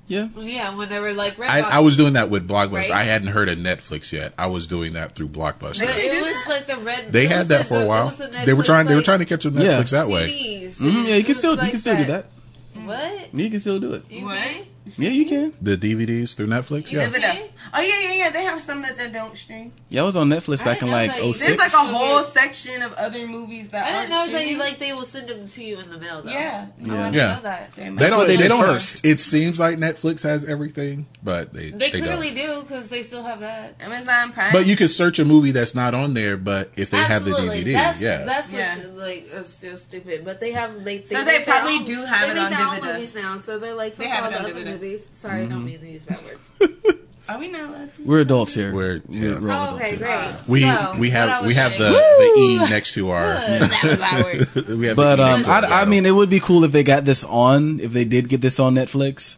yeah. 0.07 0.27
Yeah, 0.37 0.75
when 0.77 0.87
they 0.87 0.99
were 0.99 1.13
like 1.13 1.35
Redbox. 1.37 1.49
I, 1.49 1.59
I 1.61 1.79
was 1.79 1.97
doing 1.97 2.13
that 2.13 2.29
with 2.29 2.47
Blockbuster. 2.47 2.73
Right. 2.73 2.91
I 2.91 3.03
hadn't 3.03 3.29
heard 3.29 3.49
of 3.49 3.57
Netflix 3.57 4.11
yet. 4.13 4.33
I 4.37 4.45
was 4.47 4.67
doing 4.67 4.93
that 4.93 5.15
through 5.15 5.29
Blockbuster. 5.29 5.79
They 5.79 6.09
it 6.11 6.21
was 6.21 6.47
like 6.47 6.67
the 6.67 6.77
red. 6.77 7.11
They 7.11 7.25
had 7.25 7.47
that 7.47 7.65
for 7.65 7.81
a 7.81 7.85
while. 7.87 8.05
was 8.05 8.17
the 8.17 8.27
They 8.45 8.53
were 8.53 8.61
Netflix, 8.61 8.65
trying. 8.67 8.85
They 8.87 8.95
were 8.95 9.01
trying 9.01 9.19
to 9.19 9.25
catch 9.25 9.45
up 9.47 9.53
Yeah. 9.55 9.81
Netflix 9.81 9.89
that 9.89 10.07
way. 10.07 10.29
CDs. 10.29 10.77
hmm 10.77 11.05
yeah, 11.07 11.15
you 11.15 11.23
can 11.23 11.29
was 11.29 11.37
still 11.39 11.55
you 11.65 11.71
can 11.71 11.79
still 11.79 11.97
do 11.97 12.05
that. 12.05 12.29
What? 12.75 13.33
You 13.33 13.49
can 13.49 13.59
still 13.59 13.79
do 13.79 13.93
it. 13.93 14.03
You 14.11 14.25
What? 14.25 14.37
can? 14.37 14.65
Yeah, 14.97 15.09
you 15.09 15.25
can. 15.25 15.53
The 15.61 15.75
DVDs 15.77 16.35
through 16.35 16.47
Netflix. 16.47 16.91
You 16.91 16.99
Yeah. 16.99 17.05
give 17.07 17.15
it 17.15 17.23
up. 17.23 17.37
Oh 17.73 17.81
yeah, 17.81 17.99
yeah, 18.01 18.13
yeah. 18.13 18.29
They 18.29 18.43
have 18.43 18.61
some 18.61 18.81
that 18.83 18.95
they 18.97 19.09
don't 19.09 19.35
stream. 19.35 19.71
Yeah, 19.89 20.01
I 20.01 20.05
was 20.05 20.15
on 20.15 20.29
Netflix 20.29 20.63
back 20.63 20.81
in 20.83 20.89
like 20.91 21.09
that 21.11 21.21
oh 21.21 21.27
you- 21.29 21.33
06. 21.33 21.47
There's 21.47 21.57
like 21.57 21.73
a 21.73 21.77
whole 21.77 22.21
good. 22.21 22.33
section 22.33 22.83
of 22.83 22.93
other 22.93 23.25
movies 23.27 23.69
that 23.69 23.83
I 23.85 23.89
aren't 23.95 24.09
didn't 24.09 24.11
know 24.11 24.17
that 24.19 24.27
streaming. 24.37 24.49
you 24.53 24.59
like 24.59 24.77
they 24.79 24.93
will 24.93 25.05
send 25.05 25.27
them 25.27 25.47
to 25.47 25.63
you 25.63 25.79
in 25.79 25.89
the 25.89 25.97
mail 25.97 26.21
though. 26.21 26.29
Yeah. 26.31 26.65
Oh, 26.67 26.83
I 26.83 26.95
Yeah. 26.97 27.03
didn't 27.03 27.13
Yeah. 27.15 27.35
know 27.35 27.41
that. 27.41 27.71
They 27.75 27.89
They 27.89 28.09
don't. 28.09 28.27
they 28.27 28.35
They, 28.37 28.47
don't. 28.47 28.63
first. 28.63 29.03
It 29.03 29.19
seems 29.19 29.59
like 29.59 29.77
Netflix 29.77 30.21
has 30.21 30.45
everything, 30.45 31.07
but 31.23 31.51
they 31.53 31.71
They, 31.71 31.89
they 31.89 32.01
clearly 32.01 32.31
don't. 32.35 32.59
do 32.59 32.61
because 32.67 32.89
they 32.89 33.01
still 33.01 33.23
have 33.23 33.39
that. 33.39 33.75
Amazon 33.79 34.33
Prime. 34.33 34.51
But 34.53 34.67
you 34.67 34.75
can 34.75 34.87
search 34.87 35.17
a 35.17 35.25
movie 35.25 35.51
that's 35.51 35.73
not 35.73 35.95
on 35.95 36.13
there, 36.13 36.37
but 36.37 36.71
if 36.75 36.91
they 36.91 36.97
Absolutely. 36.99 37.47
have 37.47 37.55
the 37.55 37.71
DVD, 37.71 37.73
that's, 37.73 37.99
yeah. 38.01 38.23
that's 38.23 38.51
Yeah. 38.51 38.75
what's 38.77 38.89
like 38.97 39.27
it's 39.33 39.49
still 39.53 39.77
stupid. 39.77 40.23
But 40.23 40.39
they 40.39 40.51
have 40.51 40.83
they, 40.83 40.99
they 40.99 41.15
So 41.15 41.23
they 41.23 41.39
make 41.39 41.47
probably 41.47 41.75
own- 41.77 41.85
do 41.85 42.05
have 42.05 42.21
they 42.27 42.31
it 42.33 42.37
on 42.37 42.51
DVD. 42.51 42.93
movies 42.93 43.15
now, 43.15 43.37
so 43.39 43.57
they're 43.57 43.73
like 43.73 43.95
They 43.95 44.07
have 44.07 44.25
all 44.25 44.31
it 44.31 44.37
on 44.37 44.45
DVD. 44.51 44.74
Movies. 44.75 45.07
Sorry, 45.13 45.41
I 45.41 45.45
Mm-hmm. 45.45 45.49
don't 45.53 45.65
mean 45.65 45.79
to 45.79 45.87
use 45.89 46.03
bad 46.03 46.19
words. 46.23 46.73
Are 47.27 47.39
we 47.39 47.47
not 47.47 47.69
allowed 47.69 47.93
to? 47.95 48.03
We're 48.03 48.19
adults 48.19 48.53
here. 48.53 48.71
We're- 48.71 49.01
We're, 49.07 49.33
yeah. 49.33 49.39
we're 49.39 49.51
all 49.51 49.61
Oh, 49.73 49.77
adults 49.77 49.81
okay, 49.85 49.95
here. 49.95 50.05
great. 50.05 50.47
we 50.47 50.61
So, 50.61 50.95
we 50.99 51.09
have 51.09 51.45
we 51.47 51.53
have 51.55 51.71
the, 51.75 51.91
saying- 51.91 52.35
the 52.35 52.65
E 52.65 52.69
next 52.69 52.93
to 52.93 53.09
our. 53.09 53.33
that 53.33 53.83
was 53.83 54.01
awkward. 54.55 54.67
we 54.77 54.85
have 54.87 54.95
But 54.95 55.19
um, 55.19 55.41
to 55.43 55.49
I, 55.49 55.81
I 55.81 55.85
mean, 55.85 56.05
it 56.05 56.11
would 56.11 56.29
be 56.29 56.39
cool 56.39 56.63
if 56.65 56.71
they 56.71 56.83
got 56.83 57.03
this 57.03 57.23
on. 57.23 57.79
If 57.79 57.93
they 57.93 58.05
did 58.05 58.29
get 58.29 58.41
this 58.41 58.59
on 58.59 58.75
Netflix, 58.75 59.37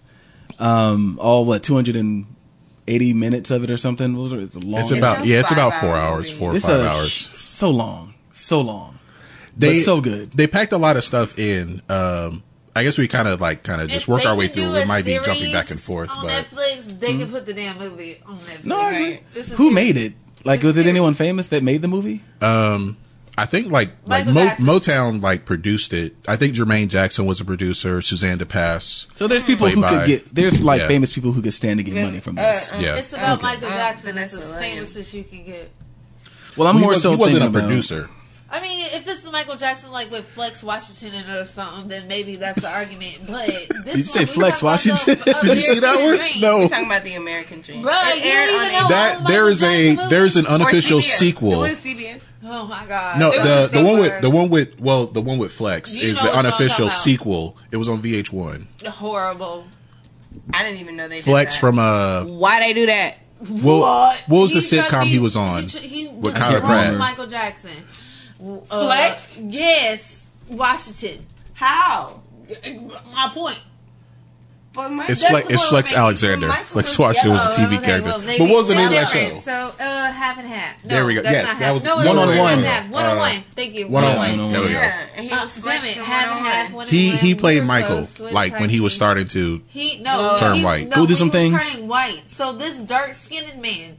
um, 0.60 1.18
all 1.22 1.46
what 1.46 1.64
280 1.64 3.14
minutes 3.14 3.52
of 3.52 3.64
it 3.64 3.72
or 3.72 3.78
something. 3.78 4.16
What 4.18 4.24
was 4.24 4.34
it? 4.34 4.40
It's 4.40 4.56
a 4.58 4.60
long. 4.60 4.82
it's 4.82 4.92
about 4.92 5.26
yeah, 5.26 5.40
it's 5.40 5.52
about 5.52 5.74
four 5.76 5.96
hours, 5.96 6.30
four 6.30 6.54
or 6.56 6.60
five 6.60 6.82
a- 6.82 6.90
hours. 6.90 7.14
So 7.40 7.70
long, 7.70 8.16
so 8.34 8.60
long. 8.60 9.00
They 9.56 9.80
but 9.80 9.86
so 9.86 10.02
good. 10.02 10.32
They 10.32 10.48
packed 10.48 10.74
a 10.74 10.78
lot 10.78 10.98
of 10.98 11.04
stuff 11.06 11.40
in. 11.40 11.82
Um, 11.90 12.44
I 12.78 12.84
guess 12.84 12.98
we 12.98 13.08
kind 13.08 13.28
of 13.28 13.42
like 13.42 13.64
kind 13.64 13.82
of 13.82 13.90
just 13.90 14.04
If 14.04 14.08
work 14.08 14.26
our 14.26 14.36
way 14.36 14.48
through. 14.48 14.64
do 14.64 14.74
We 14.74 14.86
might 14.86 15.04
be 15.06 15.18
jumping 15.26 15.52
back 15.52 15.72
and 15.72 15.80
forth, 15.80 16.12
on 16.12 16.26
but 16.26 16.46
Netflix, 16.46 17.00
they 17.00 17.18
could 17.18 17.32
put 17.32 17.46
the 17.46 17.54
damn 17.54 17.78
movie 17.80 18.22
on 18.26 18.38
Netflix. 18.40 18.64
No, 18.66 18.80
I 18.80 18.92
agree. 18.92 19.20
This 19.34 19.50
Who 19.50 19.56
serious. 19.72 19.74
made 19.74 19.98
it? 19.98 20.14
Like, 20.44 20.60
It's 20.60 20.66
was 20.66 20.78
it 20.78 20.86
anyone 20.86 21.14
famous 21.16 21.48
that 21.48 21.64
made 21.64 21.82
the 21.82 21.88
movie? 21.88 22.24
um, 22.42 22.98
I 23.40 23.46
think 23.46 23.72
like 23.72 23.92
like 24.06 24.26
Mo- 24.26 24.56
Motown 24.58 25.22
like 25.22 25.46
produced 25.46 25.94
it. 25.94 26.16
I 26.28 26.38
think 26.38 26.56
Jermaine 26.56 26.88
Jackson 26.88 27.26
was 27.28 27.40
a 27.40 27.46
producer. 27.46 28.02
Suzanne 28.02 28.40
de 28.40 28.46
Passe. 28.48 29.06
So 29.16 29.28
there's 29.28 29.44
people 29.44 29.68
who 29.70 29.82
by- 29.82 29.90
could 29.90 30.08
get. 30.08 30.34
There's 30.34 30.60
like 30.60 30.82
Yeah. 30.82 30.88
famous 30.88 31.14
people 31.14 31.32
who 31.34 31.42
could 31.44 31.54
stand 31.54 31.78
to 31.80 31.84
get 31.84 32.04
money 32.04 32.20
from 32.20 32.34
this. 32.36 32.72
Yeah. 32.80 32.96
It's 32.96 33.14
about 33.14 33.38
Okay. 33.38 33.44
Michael 33.44 33.68
Uh, 33.70 33.72
Jackson. 33.74 34.18
It's 34.18 34.34
as 34.34 34.52
famous 34.54 34.96
as 34.96 35.14
you 35.14 35.24
can 35.24 35.44
get. 35.44 35.72
Well, 36.56 36.68
I'm 36.68 36.76
He 36.76 36.82
more 36.82 36.92
was- 36.94 37.04
so 37.04 37.12
he 37.12 37.16
wasn't 37.18 37.38
a 37.38 37.46
thinking 37.46 37.60
about- 37.60 37.68
producer. 37.68 38.10
I 38.50 38.62
mean, 38.62 38.86
if 38.94 39.06
it's 39.08 39.22
the 39.22 39.32
Michael 39.32 39.58
Jackson 39.58 39.92
like 39.92 40.10
with 40.10 40.26
Flex 40.28 40.64
Washington 40.64 41.20
in 41.20 41.30
it 41.30 41.36
or 41.38 41.44
something, 41.44 41.90
then 41.90 42.08
maybe 42.08 42.38
that's 42.38 42.62
the 42.62 42.70
argument. 42.72 43.20
But 43.28 43.48
this 43.48 43.68
Did 43.84 43.98
you 43.98 44.04
say 44.06 44.20
one, 44.20 44.28
we 44.28 44.34
Flex 44.34 44.62
Washington? 44.64 45.18
the 45.20 45.34
Did 45.42 45.56
you 45.56 45.62
see 45.62 45.80
that 45.80 45.96
American 45.96 46.08
one? 46.08 46.18
Dream. 46.32 46.42
No. 46.42 46.58
We're 46.60 46.70
talking 46.70 46.86
about 46.86 47.04
the 47.04 47.14
American 47.16 47.62
Dream. 47.62 47.84
Bruh, 47.84 48.16
It 48.16 48.24
you 48.24 48.32
aired 48.32 48.48
don't 48.48 48.62
even 48.66 48.74
know 48.74 48.80
ABC. 48.86 48.90
That 48.90 49.28
there 49.28 49.50
is 49.50 49.64
a 49.64 49.96
movie? 49.96 50.10
there's 50.10 50.38
an 50.38 50.46
unofficial 50.48 51.02
sequel. 51.02 51.64
It 51.66 51.70
was 51.72 51.80
CBS. 51.80 52.22
Oh 52.50 52.66
my 52.68 52.86
god! 52.88 53.20
No, 53.20 53.32
It 53.32 53.44
the 53.44 53.50
was 53.50 53.72
the 53.72 53.84
one 53.84 54.00
with 54.00 54.22
the 54.22 54.30
one 54.30 54.50
with 54.50 54.80
well 54.80 55.08
the 55.08 55.20
one 55.22 55.38
with 55.40 55.52
Flex 55.52 55.98
You 55.98 56.04
is 56.12 56.22
the 56.22 56.32
unofficial 56.34 56.90
sequel. 56.90 57.58
It 57.72 57.78
was 57.78 57.90
on 57.90 58.02
VH1. 58.02 58.66
horrible. 58.88 59.66
I 60.54 60.64
didn't 60.64 60.80
even 60.80 60.96
know 60.96 61.10
they 61.10 61.20
Flex 61.20 61.54
did 61.54 61.58
that. 61.58 61.60
from 61.60 61.80
uh 61.80 62.24
Why 62.24 62.60
they 62.60 62.74
do 62.74 62.86
that? 62.86 63.18
well, 63.50 64.16
what 64.28 64.40
was 64.40 64.54
the 64.54 64.62
He 64.62 64.78
tried- 64.82 64.90
sitcom 64.90 65.04
he 65.06 65.20
was 65.20 65.36
on? 65.36 65.68
He, 65.68 65.88
he 65.88 66.08
With 66.08 66.34
was 66.34 66.34
Pratt. 66.36 66.96
Michael 66.98 67.28
Jackson. 67.28 67.72
Uh, 68.42 68.60
Flex? 68.86 69.38
Yes, 69.38 70.28
Washington. 70.48 71.26
How? 71.54 72.22
My 73.14 73.32
point. 73.34 73.60
But 74.74 74.92
It's 75.10 75.22
That's 75.22 75.32
Flex 75.32 75.50
it's 75.50 75.64
Flex 75.64 75.90
with 75.92 75.98
Alexander. 75.98 76.48
Michael 76.50 76.66
Flex 76.66 77.00
Washington 77.00 77.32
was 77.32 77.46
a 77.48 77.50
TV 77.60 77.78
okay, 77.78 77.86
character. 77.86 78.10
well, 78.10 78.20
but 78.38 78.40
what 78.42 78.58
was 78.60 78.68
the 78.68 78.76
name 78.76 78.86
of 78.86 78.92
that 78.92 79.12
show? 79.12 79.40
So, 79.40 79.52
uh, 79.80 80.12
half 80.12 80.38
and 80.38 80.48
half. 80.48 80.84
No, 80.84 80.90
There 80.90 81.06
we 81.08 81.16
go. 81.16 81.24
That's 81.24 81.34
Yes, 81.34 81.48
that 81.48 81.58
half. 81.58 81.74
was 81.74 81.84
no, 81.84 81.98
it's 81.98 82.08
one 82.08 82.18
on 82.20 82.38
one. 82.38 82.64
half. 82.64 82.90
One 82.92 83.06
on 83.06 83.18
one. 83.18 83.44
Thank 83.56 83.74
you. 83.74 83.88
one 83.88 84.04
on 84.04 84.18
one. 84.18 84.38
one. 84.40 84.52
There 84.52 84.62
we 84.62 84.68
go. 84.68 84.74
yeah, 84.74 85.06
and 85.16 85.26
he 85.26 85.32
Uh, 85.32 85.44
was 85.46 85.56
damn 85.56 85.84
it, 85.84 85.98
half 85.98 86.28
and 86.38 86.46
half. 86.46 86.72
One 86.74 86.88
He 86.88 87.10
he 87.10 87.34
played 87.34 87.62
We're 87.62 87.66
Michael 87.66 88.06
close. 88.06 88.32
Like 88.32 88.60
when 88.60 88.70
he 88.70 88.80
was 88.80 88.94
starting 88.94 89.28
to 89.30 89.64
He 89.68 89.98
no 90.04 90.38
Turn 90.38 90.58
he, 90.58 90.64
white. 90.64 90.90
No, 90.90 90.98
Go 90.98 91.06
do 91.08 91.16
some 91.16 91.32
things. 91.32 91.68
Turning 91.72 91.88
white. 91.88 92.22
So 92.28 92.54
this 92.54 92.78
dark 92.78 93.16
skinned 93.16 93.60
man 93.60 93.98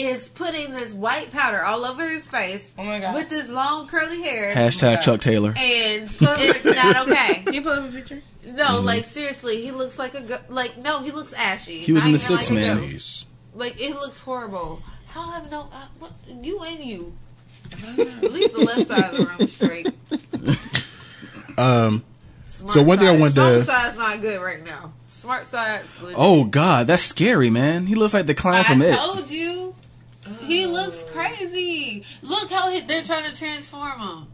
is 0.00 0.28
putting 0.28 0.72
this 0.72 0.92
white 0.92 1.30
powder 1.32 1.62
all 1.62 1.84
over 1.84 2.08
his 2.08 2.26
face 2.26 2.68
Oh 2.78 2.84
my 2.84 3.00
god. 3.00 3.14
with 3.14 3.28
this 3.28 3.48
long 3.48 3.86
curly 3.88 4.22
hair, 4.22 4.54
Hashtag 4.54 5.02
Chuck 5.02 5.20
Taylor. 5.20 5.50
and 5.56 6.04
it's 6.20 6.20
not 6.20 7.08
okay. 7.08 7.42
Can 7.44 7.54
you 7.54 7.62
pull 7.62 7.72
up 7.72 7.88
a 7.88 7.92
picture? 7.92 8.22
No, 8.44 8.80
like 8.80 9.04
seriously, 9.04 9.60
he 9.62 9.70
looks 9.70 9.98
like 9.98 10.14
a 10.14 10.22
go- 10.22 10.38
like 10.48 10.78
no, 10.78 11.00
he 11.02 11.10
looks 11.12 11.32
ashy. 11.32 11.80
He 11.80 11.92
was 11.92 12.02
Not 12.04 12.06
in 12.08 12.12
the 12.16 12.24
even 12.24 12.36
Six 12.38 12.50
like 12.50 12.58
Man. 12.58 12.98
Like 13.54 13.80
it 13.80 13.94
looks 13.94 14.20
horrible. 14.20 14.82
How 15.08 15.30
have 15.30 15.50
no 15.50 15.62
uh, 15.72 15.86
what 15.98 16.12
you 16.28 16.60
and 16.62 16.84
you? 16.84 17.12
At 17.86 18.32
least 18.32 18.54
the 18.54 18.60
left 18.64 18.86
side 18.88 19.12
of 19.12 19.16
the 19.18 19.26
room 19.26 19.40
is 19.40 19.52
straight. 19.52 19.88
Um 21.58 22.04
Smart 22.48 22.74
So 22.74 22.82
one 22.82 22.98
thing 22.98 23.08
I 23.08 23.12
side. 23.12 23.20
wanted 23.20 23.32
Strong 23.32 23.52
to- 23.52 23.64
side's 23.64 23.96
not 23.96 24.20
good 24.20 24.40
right 24.40 24.64
now. 24.64 24.92
Smart 25.08 25.48
side's 25.48 26.00
legit. 26.00 26.16
Oh 26.18 26.44
God, 26.44 26.86
that's 26.86 27.02
scary, 27.02 27.50
man. 27.50 27.86
He 27.86 27.94
looks 27.94 28.14
like 28.14 28.26
the 28.26 28.34
clown 28.34 28.64
from 28.64 28.82
I 28.82 28.86
it. 28.86 28.96
told 28.96 29.30
you. 29.30 29.74
He 30.46 30.66
looks 30.66 31.02
crazy. 31.12 32.04
Look 32.22 32.50
how 32.50 32.70
he, 32.70 32.80
they're 32.80 33.02
trying 33.02 33.30
to 33.30 33.36
transform 33.36 34.00
him. 34.00 34.26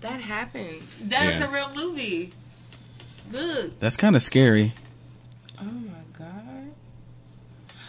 That 0.00 0.20
happened. 0.20 0.82
That's 1.00 1.40
Yeah. 1.40 1.48
a 1.48 1.50
real 1.50 1.70
movie. 1.74 2.32
Look. 3.30 3.78
That's 3.80 3.96
kind 3.96 4.14
of 4.16 4.22
scary. 4.22 4.74
Oh 5.60 5.64
my 5.64 5.90
god. 6.18 6.72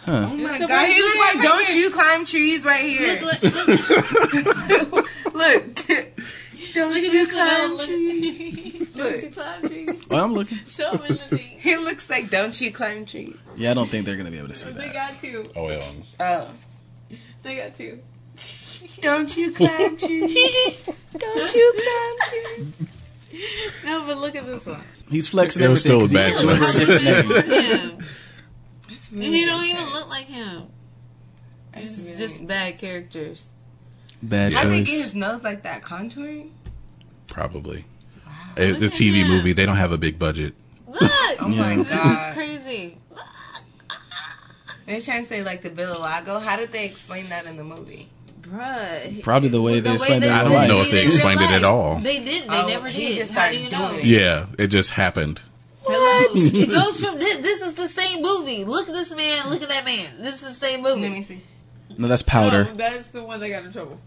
Huh. 0.04 0.28
Oh 0.30 0.36
my 0.36 0.58
god. 0.58 0.86
He 0.88 1.00
looks 1.02 1.18
like 1.18 1.32
here. 1.34 1.42
don't 1.42 1.74
you 1.74 1.90
climb 1.90 2.24
trees 2.24 2.64
right 2.64 2.84
here. 2.84 3.20
Look, 3.20 3.42
look, 3.42 4.92
look, 4.92 5.08
Look. 5.34 5.74
don't 6.74 6.92
look 6.94 7.12
you 7.12 7.26
climb 7.28 7.78
trees. 7.78 8.85
Don't 8.96 9.22
you 9.22 9.30
climb 9.30 9.62
trees? 9.68 9.90
Oh, 10.10 10.16
I'm 10.16 10.32
looking. 10.34 10.58
Show 10.66 10.92
him 10.92 11.02
in 11.04 11.16
the 11.16 11.36
thing. 11.38 11.58
He 11.60 11.76
looks 11.76 12.08
like 12.10 12.30
don't 12.30 12.58
you 12.60 12.72
climb 12.72 13.06
trees. 13.06 13.36
Yeah, 13.56 13.70
I 13.70 13.74
don't 13.74 13.88
think 13.88 14.06
they're 14.06 14.16
gonna 14.16 14.30
be 14.30 14.38
able 14.38 14.48
to 14.48 14.56
see 14.56 14.70
They 14.70 14.86
that. 14.88 14.92
got 14.92 15.18
two. 15.18 15.50
Oh 15.56 15.70
yeah. 15.70 15.90
Oh. 16.20 16.48
They 17.42 17.56
got 17.56 17.76
two. 17.76 18.00
Don't 19.00 19.36
you 19.36 19.52
climb 19.52 19.96
trees. 19.98 20.34
don't 21.16 21.54
you 21.54 21.72
climb 21.76 22.30
trees. 22.30 22.72
No, 23.84 24.04
but 24.06 24.18
look 24.18 24.34
at 24.36 24.46
this 24.46 24.64
one. 24.66 24.82
He's 25.08 25.28
flexing 25.28 25.62
It 25.62 25.68
was 25.68 25.84
everything. 25.86 26.08
still 26.08 26.20
a 26.20 26.32
'cause 26.34 26.44
he 26.44 26.48
bad 26.48 26.58
looks 26.58 26.72
flex. 26.74 26.88
like 26.88 27.00
a 27.00 27.04
different 27.04 27.48
name. 27.48 27.78
him. 27.90 28.04
That's 28.88 29.10
And 29.10 29.22
he 29.34 29.44
don't 29.44 29.64
even 29.64 29.84
look 29.92 30.08
like 30.08 30.26
him. 30.26 30.64
That's 31.72 31.86
It's 31.92 31.98
really 31.98 32.16
just 32.16 32.34
intense. 32.40 32.48
bad 32.48 32.78
characters. 32.78 33.48
Bad 34.22 34.54
I 34.54 34.64
think 34.68 34.86
choice. 34.88 35.02
his 35.04 35.14
nose 35.14 35.42
like 35.42 35.62
that 35.64 35.82
contouring. 35.82 36.50
Probably. 37.28 37.84
It's 38.56 38.82
a 38.82 38.88
TV 38.88 39.26
movie. 39.26 39.52
They 39.52 39.66
don't 39.66 39.76
have 39.76 39.92
a 39.92 39.98
big 39.98 40.18
budget. 40.18 40.54
Look! 40.88 41.10
Oh 41.38 41.48
my 41.48 41.72
Yeah. 41.72 41.76
This 41.76 41.86
is 41.86 41.92
god. 41.92 42.34
crazy. 42.34 42.98
They're 44.86 45.00
trying 45.00 45.22
to 45.24 45.28
say 45.28 45.42
like 45.42 45.62
the 45.62 45.70
vitiligo. 45.70 46.40
How 46.40 46.56
did 46.56 46.72
they 46.72 46.86
explain 46.86 47.28
that 47.28 47.44
in 47.46 47.56
the 47.56 47.64
movie? 47.64 48.08
Bruh. 48.40 49.22
Probably 49.22 49.48
the 49.48 49.60
way 49.60 49.80
they 49.80 49.92
explained 49.94 50.24
it 50.24 50.30
I 50.30 50.44
don't 50.44 50.52
life. 50.52 50.68
know 50.68 50.80
if 50.80 50.90
they 50.90 51.04
explained 51.04 51.40
it 51.40 51.50
at 51.50 51.64
all. 51.64 51.98
They 51.98 52.20
didn't. 52.20 52.48
They 52.50 52.62
Oh, 52.62 52.66
never 52.68 52.90
did. 52.90 53.16
just 53.16 53.32
How 53.32 53.50
do 53.50 53.58
you 53.58 53.68
know? 53.70 53.92
it. 53.94 54.04
Yeah, 54.04 54.46
it 54.58 54.68
just 54.68 54.90
happened. 54.92 55.42
What? 55.82 56.30
it 56.34 56.70
goes 56.70 57.00
from 57.00 57.18
this. 57.18 57.36
This 57.38 57.62
is 57.62 57.74
the 57.74 57.88
same 57.88 58.22
movie. 58.22 58.64
Look 58.64 58.88
at 58.88 58.94
this 58.94 59.10
man. 59.10 59.50
Look 59.50 59.62
at 59.62 59.68
that 59.68 59.84
man. 59.84 60.22
This 60.22 60.34
is 60.36 60.40
the 60.40 60.54
same 60.54 60.82
movie. 60.82 61.02
Let 61.02 61.12
me 61.12 61.22
see. 61.22 61.42
No, 61.98 62.08
that's 62.08 62.22
powder. 62.22 62.64
No, 62.64 62.74
that's 62.74 63.06
the 63.08 63.24
one 63.24 63.40
that 63.40 63.48
got 63.48 63.64
in 63.64 63.72
trouble. 63.72 63.98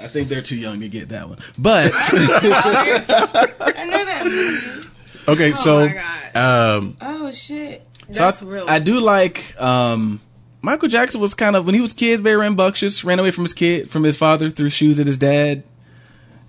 I 0.00 0.06
think 0.06 0.28
they're 0.28 0.42
too 0.42 0.56
young 0.56 0.80
to 0.80 0.88
get 0.88 1.08
that 1.08 1.28
one. 1.28 1.38
But 1.56 1.92
I 1.96 3.84
know 3.90 4.04
that 4.04 4.26
movie. 4.26 4.88
Okay, 5.26 5.52
so 5.52 5.88
my 5.88 6.32
um 6.32 6.96
Oh 7.00 7.30
shit. 7.32 7.84
so 8.12 8.24
I, 8.24 8.26
That's 8.30 8.42
real. 8.42 8.66
I 8.68 8.78
do 8.78 9.00
like 9.00 9.60
um 9.60 10.20
Michael 10.60 10.88
Jackson 10.88 11.20
was 11.20 11.34
kind 11.34 11.54
of 11.56 11.66
when 11.66 11.74
he 11.74 11.80
was 11.80 11.92
a 11.92 11.96
kid 11.96 12.20
very 12.20 12.36
rambunctious, 12.36 13.04
ran 13.04 13.18
away 13.18 13.30
from 13.30 13.44
his 13.44 13.52
kid 13.52 13.90
from 13.90 14.02
his 14.04 14.16
father, 14.16 14.50
threw 14.50 14.68
shoes 14.68 14.98
at 14.98 15.06
his 15.06 15.16
dad. 15.16 15.64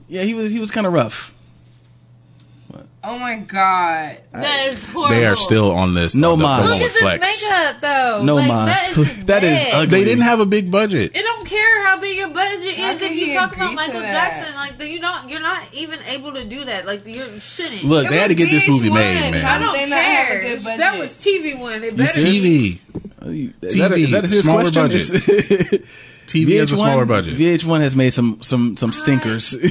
Yeah, 0.08 0.24
he 0.24 0.34
was 0.34 0.52
he 0.52 0.60
was 0.60 0.72
kind 0.72 0.88
of 0.88 0.94
rough. 0.94 1.34
Oh 3.02 3.18
my 3.18 3.38
god. 3.38 4.18
That 4.34 4.68
is 4.68 4.84
horrible. 4.84 5.16
they 5.16 5.26
are 5.26 5.38
still 5.38 5.72
on 5.72 5.94
this. 5.94 6.14
No 6.16 6.34
on 6.34 6.40
the, 6.40 6.44
the 6.46 6.50
mas. 6.50 6.60
one 6.60 6.70
Look 6.70 6.82
at 6.82 6.94
this 6.94 7.02
Flex. 7.02 7.44
makeup, 7.44 7.82
though. 7.82 8.24
No 8.24 8.36
like, 8.36 8.48
mas. 8.50 8.68
That 8.68 8.98
is, 9.00 9.26
that 9.26 9.44
is 9.46 9.68
ugly. 9.74 9.86
They 10.00 10.04
didn't 10.04 10.24
have 10.24 10.42
a 10.42 10.46
big 10.46 10.70
budget. 10.70 11.16
It 11.16 11.22
don't 11.24 11.46
care 11.48 11.86
how 11.86 12.00
big 12.00 12.18
your 12.18 12.30
budget 12.30 12.76
How 12.76 12.92
is 12.92 13.02
if 13.02 13.12
you 13.16 13.34
talk 13.34 13.56
about 13.56 13.74
Michael? 13.74 14.02
Jackson. 14.02 14.54
Like 14.56 14.84
you 14.84 15.00
don't, 15.00 15.30
you're 15.30 15.40
not 15.40 15.64
even 15.74 16.00
able 16.08 16.34
to 16.34 16.44
do 16.44 16.66
that. 16.66 16.86
Like 16.86 17.06
you 17.06 17.40
shouldn't. 17.40 17.84
Look, 17.86 18.08
It 18.08 18.10
they 18.10 18.18
had 18.18 18.28
to 18.28 18.34
was 18.34 18.38
get 18.38 18.50
this 18.52 18.68
movie 18.68 18.90
made, 18.90 19.32
man. 19.32 19.46
I 19.46 19.60
don't 19.60 19.74
They 19.74 19.86
not 19.88 20.00
have 20.00 20.38
a 20.38 20.42
care. 20.42 20.78
That 20.78 20.98
was 21.00 21.14
TV 21.14 21.58
one. 21.58 21.84
It 21.84 21.96
better. 21.96 22.20
serious? 22.20 22.44
be. 22.44 22.82
TV. 23.22 23.54
Is 23.62 23.76
that, 23.76 23.92
a, 23.92 23.96
TV, 23.96 24.00
is 24.00 24.12
that 24.12 24.24
a 24.26 24.28
serious 24.28 24.44
smaller 24.46 24.72
question? 24.72 25.20
budget. 25.20 25.86
TV 26.30 26.60
has 26.60 26.72
a 26.72 26.78
smaller 26.78 27.06
budget. 27.06 27.38
VH1 27.38 27.82
has 27.82 27.96
made 27.96 28.12
some 28.12 28.42
some 28.42 28.78
some 28.78 28.92
stinkers. 28.94 29.54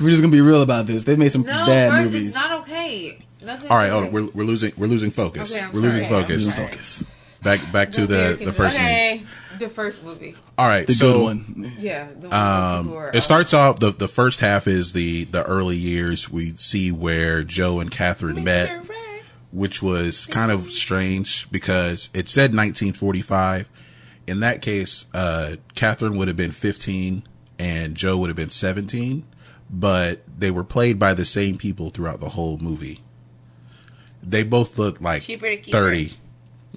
We're 0.00 0.10
just 0.10 0.22
gonna 0.22 0.28
be 0.28 0.40
real 0.40 0.62
about 0.62 0.86
this. 0.86 1.04
They've 1.04 1.18
made 1.18 1.32
some 1.32 1.42
No, 1.42 1.66
bad 1.66 1.90
first, 1.90 2.04
movies. 2.04 2.26
it's 2.28 2.34
not 2.36 2.60
okay. 2.62 3.18
Nothing 3.44 3.70
All 3.70 3.76
right, 3.76 3.86
okay. 3.86 3.92
hold 3.92 4.04
on. 4.04 4.12
We're, 4.12 4.30
we're 4.32 4.44
losing 4.44 4.72
we're 4.76 4.86
losing 4.86 5.10
focus. 5.10 5.54
Okay, 5.54 5.64
I'm 5.64 5.72
we're 5.72 5.80
losing 5.80 6.04
sorry. 6.04 6.16
I'm 6.16 6.22
focus. 6.22 6.54
sorry. 6.54 6.68
Focus. 6.68 7.04
Back 7.42 7.72
back 7.72 7.90
to 7.92 8.06
The 8.06 8.36
the 8.38 8.44
the 8.46 8.52
first 8.52 8.76
Dream. 8.76 8.86
one. 8.86 8.94
Okay. 8.94 9.22
the 9.58 9.68
first 9.70 10.02
movie. 10.04 10.34
All 10.58 10.66
right, 10.68 10.86
The 10.86 10.92
so 10.92 11.12
good 11.12 11.22
one. 11.22 11.72
Yeah, 11.78 12.08
the 12.18 12.28
one 12.28 12.38
Um, 12.38 12.90
were, 12.90 13.10
it 13.14 13.22
starts 13.22 13.54
off 13.54 13.78
the 13.80 13.90
the 13.92 14.08
first 14.08 14.40
half 14.40 14.66
is 14.68 14.92
the 14.92 15.24
the 15.24 15.42
early 15.44 15.76
years. 15.76 16.30
We 16.30 16.50
see 16.56 16.92
where 16.92 17.42
Joe 17.42 17.80
and 17.80 17.90
Catherine 17.90 18.44
met, 18.44 18.84
which 19.52 19.82
was 19.82 20.26
kind 20.26 20.52
of 20.52 20.70
strange 20.70 21.50
because 21.50 22.10
it 22.12 22.28
said 22.28 22.50
1945. 22.54 23.68
In 24.30 24.40
that 24.40 24.62
case, 24.62 25.06
uh, 25.12 25.56
Catherine 25.74 26.16
would 26.16 26.28
have 26.28 26.36
been 26.36 26.52
15 26.52 27.24
and 27.58 27.96
Joe 27.96 28.16
would 28.18 28.28
have 28.28 28.36
been 28.36 28.48
17, 28.50 29.24
but 29.68 30.22
they 30.38 30.50
were 30.52 30.62
played 30.64 30.98
by 31.00 31.14
the 31.14 31.24
same 31.24 31.58
people 31.58 31.90
throughout 31.90 32.20
the 32.20 32.28
whole 32.30 32.56
movie. 32.58 33.00
They 34.22 34.42
both 34.44 34.78
look 34.78 35.00
like 35.00 35.22
Cheaper 35.22 35.48
to 35.48 35.56
keep 35.56 35.72
30. 35.72 36.12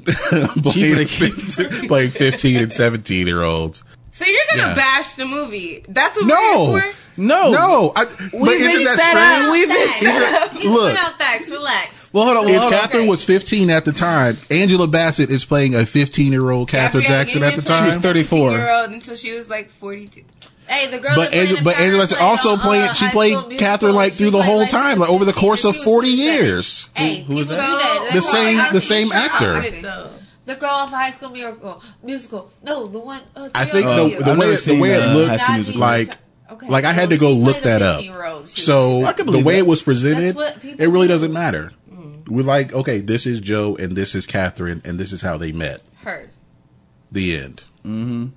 Playing, 0.06 0.96
to 1.08 1.70
keep. 1.70 1.88
playing 1.88 2.10
15 2.12 2.64
and 2.64 2.74
17 2.74 3.28
year 3.28 3.44
olds. 3.44 3.84
So 4.12 4.26
you're 4.26 4.40
gonna 4.52 4.70
Yeah. 4.70 4.76
bash 4.76 5.14
the 5.14 5.26
movie? 5.26 5.84
That's 5.88 6.16
what 6.18 6.26
No. 6.28 6.72
we're 6.74 6.82
here 6.82 6.94
for. 6.94 7.22
No, 7.22 7.52
No, 7.52 7.94
I, 7.96 8.06
We 8.06 8.40
but 8.46 8.54
isn't 8.56 8.84
mixed 8.84 8.86
that 8.86 8.98
that 8.98 9.12
strange? 9.12 9.46
up. 9.46 9.52
We 9.52 9.66
Facts. 9.68 10.02
mixed 10.02 10.04
that 10.04 10.42
up. 10.44 10.52
He's 10.54 10.72
Look. 10.72 10.82
putting 10.82 10.98
out 10.98 11.20
facts. 11.20 11.50
Relax. 11.52 11.90
Well, 12.14 12.26
hold 12.26 12.38
on. 12.38 12.46
Well, 12.46 12.54
If 12.56 12.62
hold 12.62 12.74
on. 12.74 12.80
Catherine 12.80 13.08
was 13.08 13.24
15 13.24 13.70
at 13.72 13.86
the 13.86 13.92
time, 13.92 14.38
Angela 14.52 14.88
Bassett 14.88 15.30
is 15.32 15.44
playing 15.46 15.74
a 15.76 15.86
15 15.86 16.32
year 16.32 16.50
old 16.52 16.70
Catherine 16.70 17.04
Jackson 17.04 17.42
at 17.44 17.56
the 17.56 17.62
Union 17.62 17.66
played 17.66 17.78
time. 17.80 17.86
was 17.88 17.96
34. 17.98 18.52
Year 18.52 18.72
old 18.72 18.92
until 18.92 19.16
she 19.16 19.36
was 19.36 19.50
like 19.50 19.72
42. 19.72 20.22
Hey, 20.68 20.88
the 20.90 21.00
girl. 21.00 21.12
But 21.16 21.24
that 21.24 21.30
played 21.32 21.40
Angela, 21.42 21.62
but 21.64 21.78
Angela 21.80 22.04
Bassett 22.04 22.18
played 22.20 22.28
also 22.30 22.52
on, 22.54 22.60
played. 22.60 22.82
uh, 22.84 22.94
She 22.94 23.08
played 23.10 23.60
Catherine 23.60 23.96
like 23.96 24.14
through 24.14 24.30
the 24.30 24.42
whole 24.42 24.60
like 24.60 24.70
time, 24.70 25.00
like 25.00 25.10
over 25.10 25.26
the 25.26 25.34
course 25.34 25.66
of 25.66 25.76
40 25.76 26.08
years. 26.08 26.90
Hey, 26.96 27.18
Who- 27.18 27.24
who 27.24 27.36
was 27.36 27.48
that? 27.50 27.58
that. 27.58 28.08
The 28.10 28.14
That's 28.14 28.32
same- 28.32 28.74
the 28.74 28.82
same 28.82 29.12
actor. 29.12 29.62
The 30.46 30.56
girl 30.56 30.70
off 30.70 30.90
High 30.90 31.12
School 31.12 31.30
Miracle 31.32 31.82
musical. 32.04 32.52
No, 32.64 32.86
the 32.88 33.00
one. 33.00 33.22
Uh, 33.36 33.48
I 33.56 33.64
think 33.66 33.86
Theo 33.88 34.10
the 34.10 34.24
the 34.26 34.32
way 34.32 34.38
never 34.38 34.44
it, 34.44 34.52
the 34.52 34.58
seen, 34.58 34.80
way 34.80 34.94
uh, 34.96 35.00
it 35.00 35.02
High 35.40 35.58
looked 35.58 35.68
School 35.70 35.80
like 35.80 36.10
Okay. 36.52 36.68
Like 36.70 36.86
I 36.86 36.92
had 36.92 37.10
So 37.10 37.16
to 37.16 37.18
go 37.18 37.32
look 37.32 37.62
that 37.64 37.82
up. 37.82 38.02
So 38.48 39.00
was- 39.00 39.08
I 39.08 39.14
can 39.14 39.26
the 39.28 39.40
way 39.40 39.58
it 39.58 39.66
was 39.66 39.82
presented, 39.82 40.36
That's 40.36 40.36
what 40.36 40.62
people 40.62 40.84
it 40.84 40.88
really 40.88 41.08
doesn't 41.08 41.32
matter. 41.34 41.72
We're 42.28 42.44
like, 42.44 42.74
okay, 42.74 43.00
this 43.00 43.26
is 43.26 43.42
Joe 43.42 43.76
and 43.76 43.96
this 43.96 44.16
is 44.16 44.26
Catherine 44.26 44.82
and 44.86 45.00
this 45.00 45.12
is 45.14 45.22
how 45.22 45.38
they 45.38 45.52
met. 45.52 45.82
Heard. 46.04 46.30
The 47.12 47.36
end. 47.38 47.64
Mm-hmm. 47.86 48.28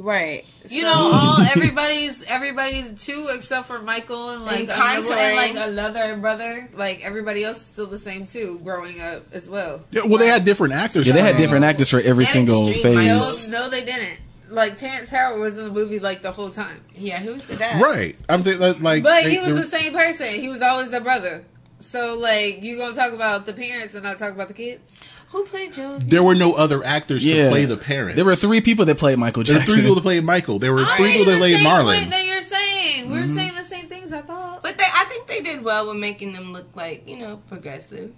Right. 0.00 0.44
You 0.68 0.82
So- 0.82 0.86
know, 0.88 1.10
all 1.12 1.40
everybody's 1.56 2.22
everybody's 2.24 3.04
two 3.04 3.30
except 3.32 3.66
for 3.66 3.80
Michael 3.80 4.30
and 4.30 4.44
like 4.44 4.60
And 4.60 4.70
another, 4.70 5.12
and 5.14 5.36
like 5.36 5.68
another 5.68 6.16
brother. 6.16 6.68
Like 6.74 7.04
everybody 7.04 7.42
else 7.44 7.58
is 7.58 7.66
still 7.66 7.86
the 7.86 7.98
same 7.98 8.24
too, 8.26 8.60
growing 8.62 9.00
up 9.00 9.24
as 9.32 9.48
well. 9.48 9.82
Yeah, 9.90 10.02
well, 10.04 10.18
they 10.18 10.28
had 10.28 10.44
different 10.44 10.74
actors. 10.74 11.06
Yeah, 11.06 11.14
they 11.14 11.22
had 11.22 11.36
different 11.36 11.64
actors 11.64 11.88
for 11.90 12.00
every 12.00 12.24
And 12.24 12.32
single 12.32 12.68
Extreme 12.68 12.94
phase. 12.96 13.08
Miles, 13.08 13.50
No, 13.50 13.68
they 13.68 13.84
didn't. 13.84 14.18
Like 14.50 14.78
Terrence 14.78 15.10
Howard 15.10 15.40
was 15.40 15.58
in 15.58 15.64
the 15.64 15.70
movie 15.72 15.98
like 15.98 16.22
the 16.22 16.32
whole 16.32 16.50
time. 16.50 16.82
Yeah, 16.94 17.18
who's 17.20 17.44
the 17.44 17.56
dad? 17.56 17.82
Right. 17.82 18.16
I'm 18.28 18.42
saying 18.44 18.60
like, 18.60 18.80
like 18.80 19.02
But 19.02 19.24
they- 19.24 19.30
he 19.34 19.40
was 19.40 19.56
the 19.56 19.64
same 19.64 19.92
person. 19.92 20.28
He 20.28 20.48
was 20.48 20.62
always 20.62 20.92
a 20.92 21.00
brother. 21.00 21.44
So 21.80 22.18
like 22.18 22.62
you 22.62 22.78
gonna 22.78 22.94
talk 22.94 23.12
about 23.12 23.46
the 23.46 23.52
parents 23.52 23.94
and 23.94 24.02
not 24.04 24.18
talk 24.18 24.32
about 24.32 24.48
the 24.48 24.54
kids? 24.54 24.80
Who 25.28 25.44
played 25.44 25.74
Joe? 25.74 25.98
There 26.00 26.22
were 26.22 26.34
no 26.34 26.54
other 26.54 26.82
actors 26.84 27.24
Yeah. 27.24 27.44
to 27.44 27.50
play 27.50 27.64
the 27.66 27.76
parents. 27.76 28.16
There 28.16 28.24
were 28.24 28.34
three 28.36 28.60
people 28.62 28.84
that 28.86 28.96
played 28.98 29.18
Michael 29.18 29.44
There 29.44 29.54
were 29.54 29.58
Jackson. 29.60 29.74
three 29.74 29.82
people 29.82 29.94
that 29.96 30.00
played 30.02 30.24
Michael. 30.24 30.58
There 30.58 30.72
were 30.72 30.80
I'm 30.84 30.96
three 30.96 31.12
people 31.12 31.26
that 31.26 31.32
the 31.32 31.38
played 31.38 31.56
same 31.58 31.66
Marlon. 31.66 31.98
point 31.98 32.10
that 32.10 32.24
you're 32.24 32.42
saying. 32.42 33.10
We 33.10 33.16
Mm-hmm. 33.18 33.20
were 33.34 33.40
saying 33.40 33.52
the 33.54 33.64
same 33.68 33.86
things. 33.88 34.12
I 34.12 34.22
thought. 34.22 34.62
But 34.62 34.78
they, 34.78 34.84
I 34.84 35.04
think 35.04 35.26
they 35.28 35.40
did 35.42 35.62
well 35.62 35.86
with 35.88 35.96
making 35.98 36.32
them 36.32 36.52
look 36.52 36.74
like 36.74 37.06
you 37.08 37.18
know 37.18 37.42
progressive. 37.48 38.12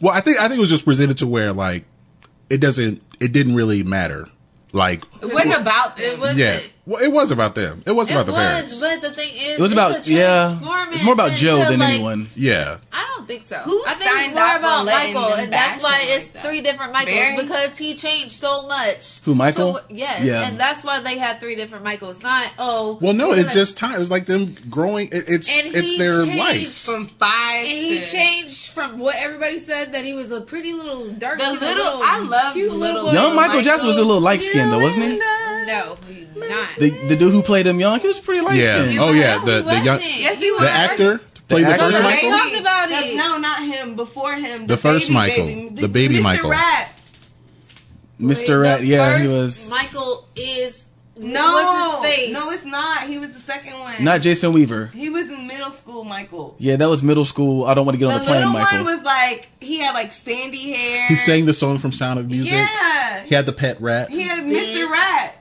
Well, 0.00 0.14
I 0.14 0.20
think 0.20 0.38
I 0.38 0.48
think 0.48 0.58
it 0.58 0.60
was 0.60 0.70
just 0.70 0.84
presented 0.86 1.18
to 1.18 1.26
where 1.26 1.52
like 1.52 1.84
it 2.50 2.58
doesn't 2.58 3.02
it 3.20 3.32
didn't 3.32 3.54
really 3.54 3.82
matter. 3.82 4.26
Like 4.72 5.04
It 5.22 5.32
wasn't 5.32 5.54
about 5.60 5.96
them. 5.96 6.04
It 6.06 6.18
wasn't. 6.18 6.38
yeah, 6.38 6.60
well, 6.88 7.02
it 7.02 7.12
was 7.12 7.30
about 7.30 7.54
them. 7.54 7.82
It 7.86 7.92
was 7.92 8.10
It 8.10 8.14
about 8.14 8.26
the 8.26 8.32
was, 8.32 8.40
parents. 8.40 8.80
but 8.80 9.02
the 9.02 9.10
thing 9.12 9.28
is, 9.34 9.58
It 9.58 9.60
was 9.60 9.72
it's 9.72 9.78
about 9.78 10.06
a 10.08 10.10
yeah. 10.12 10.58
It's 10.92 11.04
more 11.04 11.12
about 11.12 11.32
Joe 11.32 11.58
than 11.58 11.80
like, 11.80 11.90
anyone. 11.94 12.30
Yeah, 12.34 12.78
I 12.92 13.12
don't 13.14 13.28
think 13.28 13.46
so. 13.46 13.56
Who 13.58 13.84
I 13.86 13.92
think 13.94 14.10
it's 14.10 14.34
more 14.34 14.56
about 14.56 14.86
Michael, 14.86 15.34
and 15.34 15.52
that's 15.52 15.82
why 15.82 15.98
him 16.00 16.16
it's 16.18 16.24
like 16.26 16.32
that? 16.32 16.44
three 16.44 16.60
different 16.62 16.92
Michaels 16.94 17.14
Barry? 17.14 17.42
because 17.42 17.76
he 17.76 17.94
changed 17.94 18.32
so 18.32 18.66
much. 18.66 19.20
Who, 19.20 19.34
Michael? 19.34 19.74
So, 19.74 19.80
yes, 19.90 20.22
Yeah. 20.24 20.48
and 20.48 20.58
that's 20.58 20.82
why 20.82 21.00
they 21.00 21.18
had 21.18 21.40
three 21.40 21.54
different 21.56 21.84
Michaels. 21.84 22.22
Not 22.22 22.50
oh, 22.58 22.98
Well, 23.02 23.12
no, 23.12 23.32
it's 23.32 23.42
gonna- 23.42 23.54
just 23.54 23.76
time. 23.76 24.00
It's 24.00 24.10
like 24.10 24.24
them 24.26 24.56
growing. 24.70 25.08
It, 25.12 25.28
it's 25.28 25.50
And 25.52 25.66
it's 25.74 25.92
he 25.92 25.98
their 25.98 26.24
changed 26.24 26.38
life. 26.38 26.74
From 26.74 27.06
five 27.06 27.60
And 27.60 27.66
he 27.68 28.00
changed 28.00 28.68
from 28.70 28.98
what 28.98 29.16
everybody 29.16 29.58
said 29.58 29.92
that 29.92 30.04
he 30.06 30.14
was 30.14 30.32
a 30.32 30.40
pretty 30.40 30.72
little 30.72 31.08
dark. 31.12 31.38
The 31.38 31.44
skin, 31.54 31.60
little- 31.60 32.00
I 32.02 32.20
love 32.20 32.54
cute 32.54 32.72
little 32.72 33.04
boy. 33.06 33.12
Young 33.12 33.34
Michael 33.34 33.48
Michael. 33.56 33.62
Jackson 33.62 33.88
was 33.88 33.98
a 33.98 34.04
little 34.04 34.22
light 34.22 34.40
skinned 34.40 34.72
though, 34.72 34.78
wasn't 34.80 35.04
he? 35.04 35.18
No, 35.66 35.96
he 36.08 36.26
not. 36.34 36.68
The 36.78 36.90
the 37.08 37.16
dude 37.16 37.32
who 37.32 37.42
played 37.42 37.66
him 37.66 37.78
young, 37.80 37.98
he 38.00 38.06
was 38.06 38.18
pretty 38.20 38.40
light 38.40 38.56
Yeah. 38.56 38.82
skinned. 38.84 38.98
Oh 39.00 39.12
yeah. 39.12 39.38
The 39.44 39.62
the 39.62 39.74
young. 39.80 40.00
Yes, 40.00 40.38
he 40.38 40.50
was. 40.50 40.60
the 40.60 40.70
actor 40.70 41.20
played 41.48 41.64
the, 41.66 41.70
actor? 41.70 41.82
first 41.84 41.92
No, 41.92 41.98
no, 42.00 42.04
Michael. 42.04 42.30
they 42.30 42.36
talked 42.36 42.56
about 42.60 42.88
The- 42.88 43.06
it. 43.08 43.16
no, 43.16 43.38
not 43.38 43.62
him. 43.64 43.94
Before 43.96 44.34
him, 44.34 44.66
The 44.66 44.76
first 44.76 45.06
baby 45.06 45.14
Michael. 45.14 45.44
baby. 45.46 45.68
The 45.80 45.88
baby 45.88 46.20
Michael. 46.20 46.50
Mr. 46.50 46.52
Michael. 46.52 46.68
Rat. 46.72 46.92
Mr. 48.20 48.62
Rat, 48.62 48.80
The 48.80 48.86
yeah, 48.86 49.18
he 49.18 49.28
was 49.28 49.70
Michael 49.70 50.26
is 50.34 50.84
No, 51.16 51.52
what's 51.52 52.06
his 52.08 52.16
face? 52.16 52.32
no, 52.32 52.50
it's 52.50 52.64
not. 52.64 53.04
He 53.08 53.18
was 53.18 53.30
the 53.30 53.40
second 53.40 53.78
one. 53.78 54.02
not 54.02 54.20
Jason 54.22 54.52
Weaver. 54.52 54.90
He 54.94 55.08
was 55.08 55.28
in 55.28 55.46
middle 55.46 55.70
school, 55.70 56.02
Michael. 56.04 56.56
Yeah, 56.58 56.76
that 56.76 56.88
was 56.88 57.02
middle 57.02 57.24
school. 57.24 57.64
I 57.64 57.74
don't 57.74 57.86
want 57.86 57.94
to 57.94 57.98
get 57.98 58.06
The 58.06 58.12
on 58.14 58.18
the 58.20 58.24
plane, 58.26 58.38
little 58.38 58.52
Michael. 58.52 58.84
one 58.84 58.96
was 58.96 59.04
like 59.04 59.48
he 59.60 59.78
had 59.78 59.94
like 59.94 60.12
sandy 60.12 60.72
hair. 60.72 61.06
He 61.08 61.16
sang 61.16 61.46
the 61.46 61.52
song 61.54 61.78
from 61.78 61.92
Sound 61.92 62.18
of 62.18 62.26
Music. 62.28 62.52
Yeah, 62.52 63.24
He 63.24 63.34
had 63.34 63.46
the 63.46 63.52
pet 63.52 63.80
rat. 63.80 64.10
he 64.10 64.22
had 64.22 64.44
Mr. 64.44 64.88
Rat. 64.90 65.36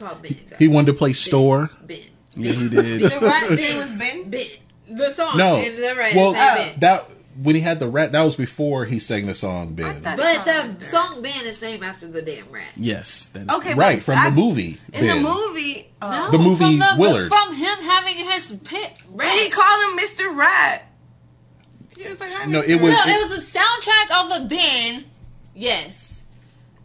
It's 0.00 0.08
called 0.08 0.22
Ben. 0.22 0.32
guys. 0.48 0.58
He 0.58 0.68
wanted 0.68 0.86
to 0.92 0.94
play 0.98 1.12
store. 1.12 1.70
Ben. 1.82 1.98
yeah, 2.34 2.52
he 2.52 2.68
did. 2.68 3.02
The 3.10 3.20
rat 3.20 3.50
name 3.50 3.76
was 3.78 3.92
Ben. 3.92 4.30
Ben. 4.30 4.46
The 4.88 5.12
song. 5.12 5.36
No, 5.36 5.56
And 5.56 5.76
the 5.78 5.94
right, 5.96 6.14
well, 6.14 6.32
Ben. 6.32 6.80
that 6.80 7.08
when 7.40 7.54
he 7.54 7.60
had 7.60 7.78
the 7.78 7.86
rat, 7.88 8.12
that 8.12 8.22
was 8.22 8.34
before 8.34 8.86
he 8.86 8.98
sang 8.98 9.26
the 9.26 9.34
song 9.34 9.74
Ben. 9.74 10.02
But 10.02 10.16
the 10.16 10.84
song 10.86 11.22
Ben 11.22 11.44
is 11.44 11.60
named 11.62 11.84
after 11.84 12.08
the 12.08 12.22
damn 12.22 12.50
rat. 12.50 12.64
Yes, 12.76 13.28
that 13.34 13.42
is 13.42 13.48
Okay, 13.56 13.74
Right 13.74 14.02
from 14.02 14.18
I- 14.18 14.30
the 14.30 14.34
movie. 14.36 14.78
In 14.92 15.06
Ben. 15.06 15.22
the 15.22 15.28
movie, 15.28 15.90
uh, 16.02 16.10
No, 16.26 16.30
The 16.32 16.38
movie 16.38 16.64
from 16.64 16.78
the, 16.78 16.94
Willard. 16.98 17.28
From 17.28 17.54
him 17.54 17.78
having 17.82 18.16
his 18.16 18.52
pit 18.64 18.92
rat. 19.10 19.32
he 19.38 19.48
called 19.50 19.90
him 19.92 19.98
Mr. 19.98 20.34
Rat. 20.36 20.86
He 21.96 22.08
was 22.08 22.18
like, 22.18 22.48
No, 22.48 22.60
it 22.62 22.80
was- 22.80 22.92
no, 22.92 22.98
Rat. 22.98 23.08
it 23.08 23.28
was 23.28 23.38
a 23.38 23.58
soundtrack 23.58 24.24
of 24.24 24.42
a 24.42 24.46
Ben. 24.46 25.04
Yes. 25.54 26.22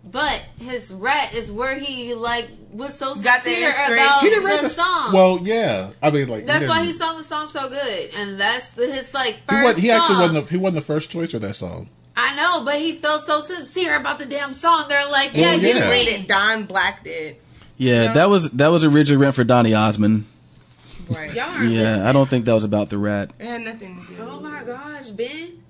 But 0.04 0.46
his 0.60 0.92
rat 0.92 1.34
is 1.34 1.52
where 1.52 1.80
he 1.80 2.14
like 2.14 2.50
was 2.76 2.98
so 2.98 3.16
Got 3.16 3.44
the 3.44 3.50
sincere 3.52 3.70
inspiration. 3.70 3.94
about 3.94 4.22
He 4.22 4.30
didn't 4.30 4.44
write 4.46 4.62
the 4.62 4.68
the 4.68 4.74
song. 4.74 5.14
Well, 5.14 5.40
yeah. 5.42 5.92
I 6.02 6.12
mean, 6.12 6.28
like 6.28 6.46
that's 6.46 6.64
he 6.64 6.70
why 6.70 6.78
didn't- 6.80 6.94
he 6.94 6.98
sung 6.98 7.18
the 7.18 7.24
song 7.24 7.48
so 7.50 7.70
good, 7.70 8.12
and 8.16 8.40
that's 8.40 8.72
the, 8.72 8.92
his 8.92 9.14
like 9.14 9.36
He, 9.36 9.42
first. 9.48 9.66
was, 9.66 9.78
he 9.78 9.92
actually 9.92 10.18
wasn't. 10.20 10.46
The, 10.46 10.52
he 10.52 10.58
wasn't 10.58 10.76
the 10.76 10.82
first 10.94 11.10
choice 11.10 11.32
for 11.32 11.40
that 11.40 11.56
song. 11.56 11.90
I 12.18 12.36
know, 12.36 12.64
but 12.64 12.76
he 12.76 12.94
felt 12.98 13.26
so 13.26 13.42
sincere 13.42 13.96
about 13.98 14.20
the 14.20 14.26
damn 14.26 14.54
song. 14.54 14.86
They're 14.88 15.10
like, 15.10 15.32
yeah, 15.34 15.52
Well, 15.56 15.60
you 15.60 15.68
yeah. 15.70 15.90
read 15.90 16.06
Did 16.06 16.22
it. 16.22 16.28
Don 16.30 16.66
Black 16.66 17.04
did. 17.04 17.38
Yeah, 17.78 18.14
that 18.14 18.30
was 18.30 18.52
that 18.52 18.68
was 18.68 18.84
originally 18.86 19.18
written 19.20 19.34
for 19.34 19.44
Donny 19.44 19.74
Osmond. 19.74 20.26
Right. 21.10 21.34
Y'all 21.34 21.62
Yeah, 21.62 21.62
listening. 21.62 22.02
I 22.08 22.12
don't 22.14 22.28
think 22.30 22.46
that 22.46 22.54
was 22.54 22.64
about 22.64 22.90
the 22.90 22.98
rat. 22.98 23.32
It 23.38 23.46
had 23.46 23.62
nothing 23.62 24.02
to 24.08 24.14
do. 24.16 24.22
Oh 24.22 24.40
my 24.40 24.64
gosh, 24.64 25.10
Ben. 25.10 25.62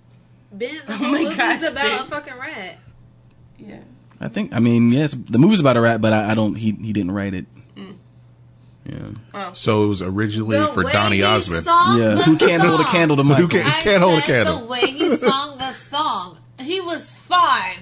Ben, 0.51 0.75
the 0.85 0.93
Oh 0.93 0.97
whole 0.97 1.11
my 1.11 1.19
movie's 1.23 1.35
gosh, 1.37 1.61
about 1.63 1.73
Ben. 1.75 1.99
a 1.99 2.05
fucking 2.05 2.33
rat. 2.39 2.77
Yeah. 3.57 3.79
I 4.19 4.27
think. 4.29 4.53
I 4.53 4.59
mean, 4.59 4.89
yes, 4.91 5.13
the 5.13 5.37
movie's 5.37 5.59
about 5.59 5.77
a 5.77 5.81
rat, 5.81 6.01
but 6.01 6.13
I, 6.13 6.31
I 6.31 6.35
don't. 6.35 6.55
He 6.55 6.71
he 6.71 6.93
didn't 6.93 7.11
write 7.11 7.33
it. 7.33 7.45
Mm. 7.75 7.95
Yeah, 8.85 9.07
oh. 9.33 9.49
So 9.53 9.83
it 9.83 9.87
was 9.87 10.01
originally 10.01 10.57
The 10.57 10.67
for 10.67 10.83
way 10.85 10.91
Donny 10.93 11.17
he 11.17 11.23
Osmond. 11.23 11.63
sung 11.63 11.97
yeah. 11.99 12.15
the 12.15 12.23
Who 12.23 12.37
can't 12.37 12.61
hold 12.61 12.79
a 12.79 12.83
song. 12.83 12.91
candle 12.91 13.17
to 13.17 13.23
Who 13.23 13.47
can't- 13.47 13.67
I 13.67 13.81
can't 13.81 14.01
hold 14.03 14.19
a 14.19 14.21
said 14.21 14.45
candle. 14.45 14.59
The 14.59 14.65
way 14.67 14.79
he 14.81 15.17
sung 15.17 15.57
the 15.57 15.73
song, 15.73 16.37
he 16.59 16.79
was 16.81 17.13
five, 17.15 17.77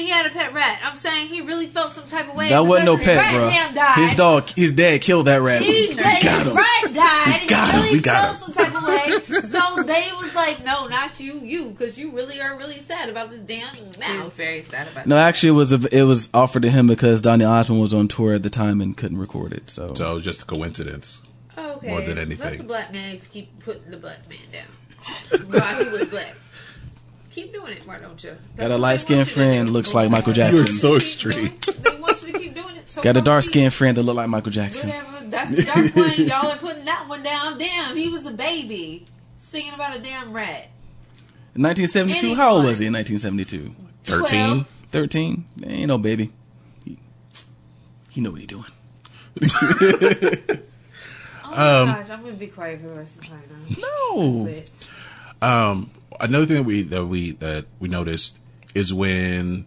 and 0.00 0.06
he 0.06 0.12
had 0.12 0.26
a 0.26 0.30
pet 0.30 0.52
rat. 0.54 0.80
I'm 0.84 0.96
saying 0.96 1.28
he 1.28 1.42
really 1.42 1.66
felt 1.66 1.92
some 1.92 2.06
type 2.06 2.28
of 2.28 2.34
way. 2.34 2.48
That 2.48 2.60
wasn't 2.66 2.86
no 2.86 2.96
pet, 2.96 3.16
rat 3.18 3.34
bro. 3.34 3.50
damn 3.50 3.74
died. 3.74 4.08
His 4.08 4.16
dog, 4.16 4.48
his 4.50 4.72
dad 4.72 5.00
killed 5.02 5.26
that 5.26 5.42
rat. 5.42 5.62
He, 5.62 5.88
We 5.88 5.94
that, 5.94 6.22
got 6.22 6.38
his 6.38 6.46
him. 6.48 6.56
rat 6.56 6.94
died. 6.94 7.48
got 7.48 7.70
he 7.70 7.76
him. 7.76 7.82
really 7.82 7.94
We 7.96 8.00
got 8.00 8.36
felt 8.38 8.54
some 8.54 8.54
type 8.54 8.74
of 8.74 8.88
way. 8.88 9.40
So 9.50 9.82
they 9.82 10.04
was 10.20 10.34
like, 10.34 10.64
"No, 10.64 10.86
not 10.86 11.18
you, 11.20 11.34
you, 11.40 11.70
because 11.70 11.98
you 11.98 12.10
really 12.12 12.40
are 12.40 12.56
really 12.56 12.78
sad 12.80 13.08
about 13.08 13.30
this 13.30 13.40
damn 13.40 13.74
He 13.74 13.82
was 13.84 13.98
mouse." 13.98 14.32
very 14.34 14.62
sad 14.62 14.86
about 14.88 15.06
No, 15.06 15.16
actually, 15.16 15.50
it 15.50 15.52
was 15.52 15.72
a, 15.72 15.96
it 15.96 16.02
was 16.02 16.28
offered 16.32 16.62
to 16.62 16.70
him 16.70 16.86
because 16.86 17.20
Donny 17.20 17.44
Osmond 17.44 17.80
was 17.80 17.92
on 17.94 18.06
tour 18.08 18.34
at 18.34 18.42
the 18.42 18.50
time 18.50 18.80
and 18.80 18.96
couldn't 18.96 19.18
record 19.18 19.52
it. 19.52 19.70
So, 19.70 19.92
So 19.94 20.10
it 20.10 20.14
was 20.14 20.24
just 20.24 20.42
a 20.42 20.44
coincidence. 20.44 21.20
Okay, 21.58 21.88
More 21.88 22.00
than 22.02 22.18
anything. 22.18 22.38
Let 22.38 22.46
anything. 22.48 22.58
the 22.58 22.64
black 22.64 22.92
man 22.92 23.18
keep 23.32 23.58
putting 23.64 23.90
the 23.90 23.96
black 23.96 24.18
man 24.28 24.38
down 24.52 25.40
while 25.50 25.84
he 25.84 25.90
was 25.90 26.04
black. 26.06 26.34
Keep 27.30 27.58
doing 27.58 27.72
it, 27.74 27.86
why 27.86 27.98
don't 27.98 28.22
you? 28.24 28.36
That's 28.56 28.68
got 28.68 28.70
a 28.74 28.78
light 28.78 29.00
skinned 29.00 29.18
want 29.18 29.28
you 29.28 29.34
to 29.34 29.40
friend 29.40 29.70
looks 29.70 29.94
like 29.94 30.10
Michael 30.10 30.32
Jackson. 30.32 30.56
You 30.56 30.62
are 30.62 30.98
Jackson. 30.98 31.20
so 31.20 31.30
Keep 31.30 31.60
doing- 31.60 31.82
They 31.82 32.00
want 32.00 32.22
you 32.26 32.32
to 32.32 32.38
keep 32.38 32.54
doing 32.54 32.76
it. 32.76 32.88
So 32.88 33.02
got 33.02 33.16
a 33.16 33.20
dark 33.20 33.42
be- 33.44 33.46
skinned 33.48 33.72
friend 33.74 33.96
that 33.96 34.02
look 34.02 34.16
like 34.16 34.28
Michael 34.28 34.50
Jackson. 34.50 34.88
Whatever. 34.88 35.24
That's 35.30 35.50
the 35.54 35.62
dark 35.62 35.94
one. 35.94 36.12
Y'all 36.26 36.46
are 36.50 36.56
putting 36.58 36.84
that 36.86 37.06
one 37.08 37.22
down. 37.22 37.56
Damn, 37.58 37.96
he 37.96 38.08
was 38.08 38.26
a 38.26 38.32
baby 38.32 39.04
singing 39.38 39.72
about 39.74 39.94
a 39.96 40.00
damn 40.00 40.32
rat. 40.32 40.68
In 41.54 41.62
1972, 41.62 42.34
how 42.34 42.52
old 42.54 42.64
was 42.64 42.78
he 42.80 42.86
in 42.86 42.92
1972? 42.94 43.74
13? 44.04 44.64
13? 44.88 45.44
Ain't 45.64 45.88
no 45.88 45.98
baby. 45.98 46.32
He, 46.84 46.98
he 48.08 48.20
know 48.20 48.30
what 48.32 48.40
he 48.40 48.46
doing. 48.46 48.64
Oh 51.52 51.82
Um, 51.82 51.88
my 51.88 51.94
gosh, 51.94 52.10
I'm 52.10 52.20
gonna 52.22 52.34
be 52.34 52.46
quiet 52.46 52.80
for 52.80 52.86
the 52.88 52.94
rest 52.94 53.16
of 53.16 53.22
the 53.22 53.26
time 53.26 53.42
now. 53.70 53.76
No. 54.14 54.44
But 55.40 55.46
Um, 55.46 55.90
another 56.18 56.46
thing 56.46 56.56
that 56.56 56.64
we 56.64 56.82
that 56.82 57.06
we 57.06 57.32
that 57.32 57.66
we 57.78 57.88
noticed 57.88 58.40
is 58.74 58.92
when 58.92 59.66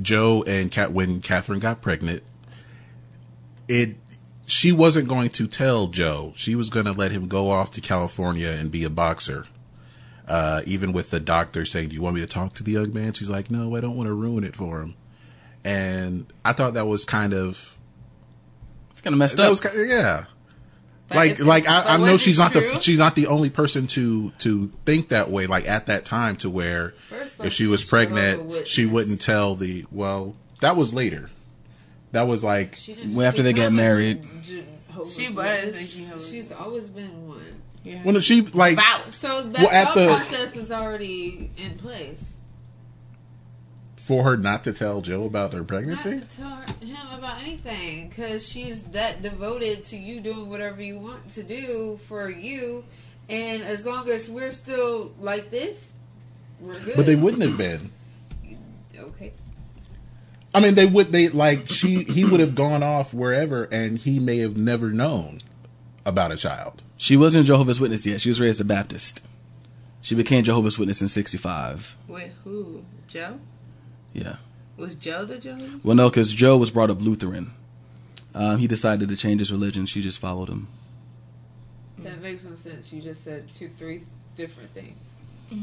Joe 0.00 0.42
and 0.46 0.70
Cat 0.70 0.92
when 0.92 1.20
Catherine 1.20 1.60
got 1.60 1.82
pregnant, 1.82 2.22
it 3.68 3.96
she 4.46 4.72
wasn't 4.72 5.08
going 5.08 5.30
to 5.30 5.46
tell 5.46 5.88
Joe. 5.88 6.32
She 6.36 6.54
was 6.54 6.70
going 6.70 6.86
to 6.86 6.92
let 6.92 7.12
him 7.12 7.28
go 7.28 7.50
off 7.50 7.70
to 7.72 7.80
California 7.80 8.50
and 8.50 8.70
be 8.70 8.84
a 8.84 8.90
boxer. 8.90 9.46
Uh, 10.26 10.62
even 10.66 10.92
with 10.92 11.10
the 11.10 11.20
doctor 11.20 11.66
saying, 11.66 11.90
"Do 11.90 11.94
you 11.94 12.02
want 12.02 12.14
me 12.14 12.22
to 12.22 12.26
talk 12.26 12.54
to 12.54 12.62
the 12.62 12.72
young 12.72 12.94
man?" 12.94 13.12
She's 13.12 13.28
like, 13.28 13.50
"No, 13.50 13.76
I 13.76 13.80
don't 13.80 13.96
want 13.96 14.06
to 14.06 14.14
ruin 14.14 14.42
it 14.44 14.56
for 14.56 14.80
him." 14.80 14.94
And 15.64 16.32
I 16.44 16.52
thought 16.54 16.74
that 16.74 16.86
was 16.86 17.04
kind 17.04 17.34
of 17.34 17.76
It's 18.92 19.02
kind 19.02 19.12
of 19.12 19.18
messed 19.18 19.38
up. 19.38 19.50
was 19.50 19.60
kind 19.60 19.78
of, 19.78 19.86
yeah. 19.86 20.24
But 21.08 21.16
like 21.16 21.38
like 21.38 21.68
I, 21.68 21.94
I 21.94 21.96
know 21.98 22.16
she's 22.16 22.38
not 22.38 22.52
true? 22.52 22.60
the 22.62 22.80
she's 22.80 22.98
not 22.98 23.14
the 23.14 23.26
only 23.26 23.50
person 23.50 23.86
to 23.88 24.30
to 24.38 24.72
think 24.86 25.08
that 25.10 25.30
way 25.30 25.46
like 25.46 25.68
at 25.68 25.86
that 25.86 26.04
time 26.04 26.36
to 26.36 26.48
where 26.50 26.94
First 27.08 27.44
if 27.44 27.52
she 27.52 27.66
was 27.66 27.80
she 27.80 27.86
showed 27.86 27.96
up 27.96 28.10
a 28.12 28.14
pregnant 28.14 28.66
she 28.66 28.86
wouldn't 28.86 29.20
tell 29.20 29.54
the 29.54 29.84
well 29.92 30.34
that 30.60 30.76
was 30.76 30.94
later 30.94 31.28
that 32.12 32.22
was 32.22 32.42
like 32.42 32.74
she 32.76 32.92
after 33.20 33.42
they 33.42 33.50
speak 33.50 33.62
got 33.62 33.72
married. 33.72 34.26
J- 34.42 34.64
She 35.10 35.28
was, 35.28 35.90
she 35.90 36.08
She's 36.20 36.52
always 36.52 36.88
been 36.88 37.28
one. 37.28 37.60
when 38.04 38.18
she 38.20 38.42
like 38.42 38.76
Vouch. 38.78 39.10
So 39.12 39.42
that 39.42 39.58
Well, 39.62 39.70
at 39.70 39.94
the- 39.94 40.06
process 40.06 40.56
is 40.56 40.70
already 40.72 41.50
in 41.58 41.76
place. 41.76 42.33
For 44.04 44.22
her 44.24 44.36
not 44.36 44.62
to 44.64 44.72
tell 44.72 45.00
Joe 45.00 45.24
about 45.24 45.52
her 45.54 45.60
Not 45.60 45.68
pregnancy? 45.68 46.20
to 46.20 46.36
tell 46.36 46.48
her- 46.56 46.66
him 46.84 47.18
about 47.18 47.40
anything 47.40 48.08
because 48.10 48.46
she's 48.46 48.82
that 48.84 49.22
devoted 49.22 49.82
to 49.84 49.96
you 49.96 50.20
doing 50.20 50.50
whatever 50.50 50.82
you 50.82 50.98
want 50.98 51.28
to 51.30 51.42
do 51.42 51.98
for 52.06 52.28
you, 52.30 52.84
and 53.30 53.62
as 53.62 53.86
long 53.86 54.08
as 54.10 54.28
we're 54.28 54.50
still 54.50 55.12
like 55.20 55.50
this, 55.50 55.88
we're 56.60 56.78
good. 56.80 56.96
But 56.96 57.06
they 57.06 57.14
wouldn't 57.16 57.42
have 57.42 57.56
been. 57.56 57.90
Okay. 58.98 59.32
I 60.54 60.60
mean, 60.60 60.74
they 60.74 60.86
would. 60.86 61.10
They 61.10 61.28
like 61.30 61.68
she. 61.68 62.04
He 62.04 62.24
would 62.24 62.40
have 62.40 62.54
gone 62.54 62.82
off 62.82 63.12
wherever, 63.14 63.64
and 63.64 63.98
he 63.98 64.18
may 64.20 64.38
have 64.38 64.56
never 64.56 64.90
known 64.90 65.40
about 66.04 66.30
a 66.30 66.36
child. 66.36 66.82
She 66.96 67.16
wasn't 67.16 67.44
a 67.44 67.46
Jehovah's 67.46 67.80
Witness 67.80 68.06
yet. 68.06 68.20
She 68.20 68.28
was 68.28 68.40
raised 68.40 68.60
a 68.60 68.64
Baptist. 68.64 69.20
She 70.00 70.14
became 70.14 70.44
Jehovah's 70.44 70.78
Witness 70.78 71.00
in 71.02 71.08
'65. 71.08 71.96
Wait, 72.06 72.30
who? 72.44 72.84
Joe? 73.08 73.40
Yeah. 74.14 74.36
Was 74.78 74.94
Joe 74.94 75.26
the 75.26 75.38
Joe? 75.38 75.58
Well, 75.82 75.94
no, 75.94 76.08
because 76.08 76.32
Joe 76.32 76.56
was 76.56 76.70
brought 76.70 76.90
up 76.90 77.02
Lutheran. 77.02 77.52
Um, 78.34 78.58
he 78.58 78.66
decided 78.66 79.08
to 79.10 79.16
change 79.16 79.40
his 79.40 79.52
religion. 79.52 79.86
She 79.86 80.00
just 80.00 80.18
followed 80.18 80.48
him. 80.48 80.68
That 81.98 82.20
makes 82.22 82.42
no 82.44 82.54
sense. 82.54 82.92
You 82.92 83.00
just 83.02 83.22
said 83.22 83.52
two, 83.52 83.70
three 83.78 84.04
different 84.36 84.72
things. 84.72 84.96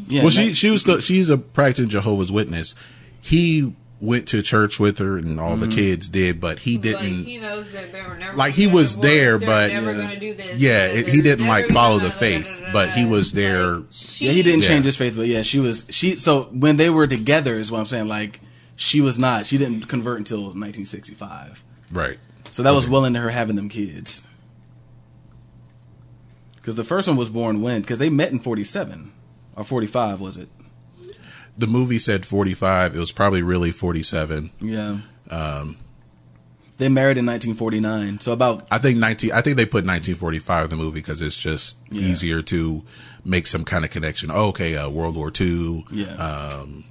Yeah. 0.08 0.22
well, 0.22 0.30
she 0.30 0.54
she 0.54 0.70
was 0.70 0.82
still, 0.82 1.00
she's 1.00 1.30
a 1.30 1.38
practicing 1.38 1.90
Jehovah's 1.90 2.32
Witness. 2.32 2.76
He 3.20 3.76
went 4.02 4.28
to 4.30 4.42
church 4.42 4.80
with 4.80 4.98
her, 4.98 5.16
and 5.18 5.40
all 5.40 5.56
the 5.56 5.68
mm-hmm. 5.68 5.76
kids 5.76 6.10
did, 6.10 6.42
but 6.42 6.60
he 6.60 6.78
didn't. 6.78 7.24
he 7.26 7.38
knows 7.38 7.72
that 7.72 7.94
they 7.94 8.02
were 8.02 8.16
never 8.16 8.36
like 8.36 8.56
he 8.56 8.68
was 8.68 8.96
divorce, 8.96 9.04
there, 9.04 9.38
they're 9.38 9.48
but 9.48 9.72
never 9.72 9.92
yeah, 9.92 10.02
gonna 10.02 10.20
do 10.20 10.34
this. 10.34 10.60
yeah, 10.60 10.86
it- 10.88 11.08
he 11.08 11.22
didn't 11.22 11.48
like 11.48 11.68
follow 11.68 12.00
the 12.00 12.12
faith, 12.12 12.46
da- 12.46 12.60
da- 12.60 12.66
da- 12.66 12.74
but 12.74 12.90
he 12.92 13.06
was 13.06 13.32
there. 13.32 13.76
Like, 13.76 13.86
she, 13.92 14.26
yeah, 14.26 14.32
he 14.32 14.44
didn't 14.44 14.64
Yeah. 14.64 14.68
change 14.68 14.86
his 14.86 14.98
faith, 14.98 15.14
but 15.16 15.28
yeah, 15.28 15.44
she 15.44 15.60
was. 15.60 15.86
She 15.90 16.18
so 16.18 16.44
when 16.46 16.78
they 16.78 16.90
were 16.90 17.08
together 17.08 17.58
is 17.58 17.72
what 17.72 17.80
I'm 17.80 17.86
saying. 17.86 18.08
Like 18.08 18.42
she 18.76 19.00
was 19.00 19.20
not. 19.20 19.46
She 19.46 19.60
didn't 19.60 19.88
convert 19.88 20.18
until 20.18 20.40
1965. 20.40 21.64
Right. 21.92 22.18
So 22.52 22.64
that 22.64 22.74
was 22.74 22.88
well 22.88 23.06
into 23.06 23.20
her 23.20 23.30
having 23.30 23.56
them 23.56 23.70
kids. 23.70 24.24
Because 26.56 26.76
the 26.76 26.84
first 26.84 27.08
one 27.08 27.18
was 27.18 27.30
born 27.30 27.62
when? 27.62 27.82
Because 27.82 27.98
they 27.98 28.10
met 28.10 28.32
in 28.32 28.40
47 28.40 29.12
or 29.56 29.64
45, 29.64 30.20
was 30.20 30.38
it? 30.38 30.50
The 31.58 31.68
movie 31.68 32.00
said 32.00 32.26
forty 32.26 32.54
five. 32.54 32.96
It 32.96 33.00
was 33.00 33.12
probably 33.12 33.42
really 33.44 33.72
forty 33.72 34.04
seven. 34.04 34.52
Yeah. 34.60 35.00
Um, 35.30 35.78
they 36.78 36.90
married 36.90 37.18
in 37.18 37.26
1949. 37.28 38.20
So 38.22 38.32
about 38.34 38.66
I 38.72 38.78
think 38.80 38.98
nineteen. 38.98 39.32
I 39.34 39.42
think 39.42 39.58
they 39.58 39.66
put 39.66 39.86
nineteen 39.86 40.16
forty 40.16 40.40
five 40.40 40.66
in 40.66 40.70
the 40.72 40.76
movie 40.84 41.00
because 41.02 41.22
it's 41.22 41.36
just 41.38 41.78
Yeah. 41.92 42.02
easier 42.02 42.42
to 42.44 42.84
make 43.24 43.46
some 43.48 43.64
kind 43.66 43.86
of 43.86 43.92
connection. 43.92 44.32
Oh, 44.32 44.48
okay, 44.48 44.76
uh, 44.76 44.90
World 44.90 45.16
War 45.16 45.30
Two. 45.30 45.84
yeah. 45.92 46.14
Um, 46.16 46.86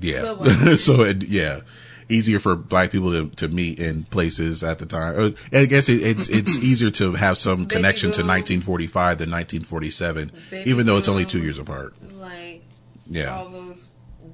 yeah. 0.00 0.76
so 0.76 1.02
it, 1.02 1.24
yeah, 1.24 1.60
easier 2.08 2.38
for 2.38 2.56
black 2.56 2.90
people 2.90 3.10
to, 3.12 3.28
to 3.36 3.48
meet 3.48 3.78
in 3.78 4.04
places 4.04 4.64
at 4.64 4.78
the 4.78 4.86
time. 4.86 5.34
Uh, 5.52 5.58
I 5.58 5.66
guess 5.66 5.88
it, 5.88 6.02
it's 6.02 6.28
it's 6.28 6.56
easier 6.62 6.90
to 6.92 7.12
have 7.14 7.36
some 7.36 7.64
Baby 7.64 7.74
connection 7.76 8.06
to 8.12 8.20
1945 8.22 9.18
than 9.18 9.30
1947, 9.30 10.32
Baby 10.50 10.70
even 10.70 10.86
though 10.86 10.96
it's 10.96 11.08
only 11.08 11.26
two 11.26 11.42
years 11.42 11.58
apart. 11.58 11.94
like 12.18 12.49
Yeah. 13.10 13.36
all 13.36 13.48
those 13.50 13.76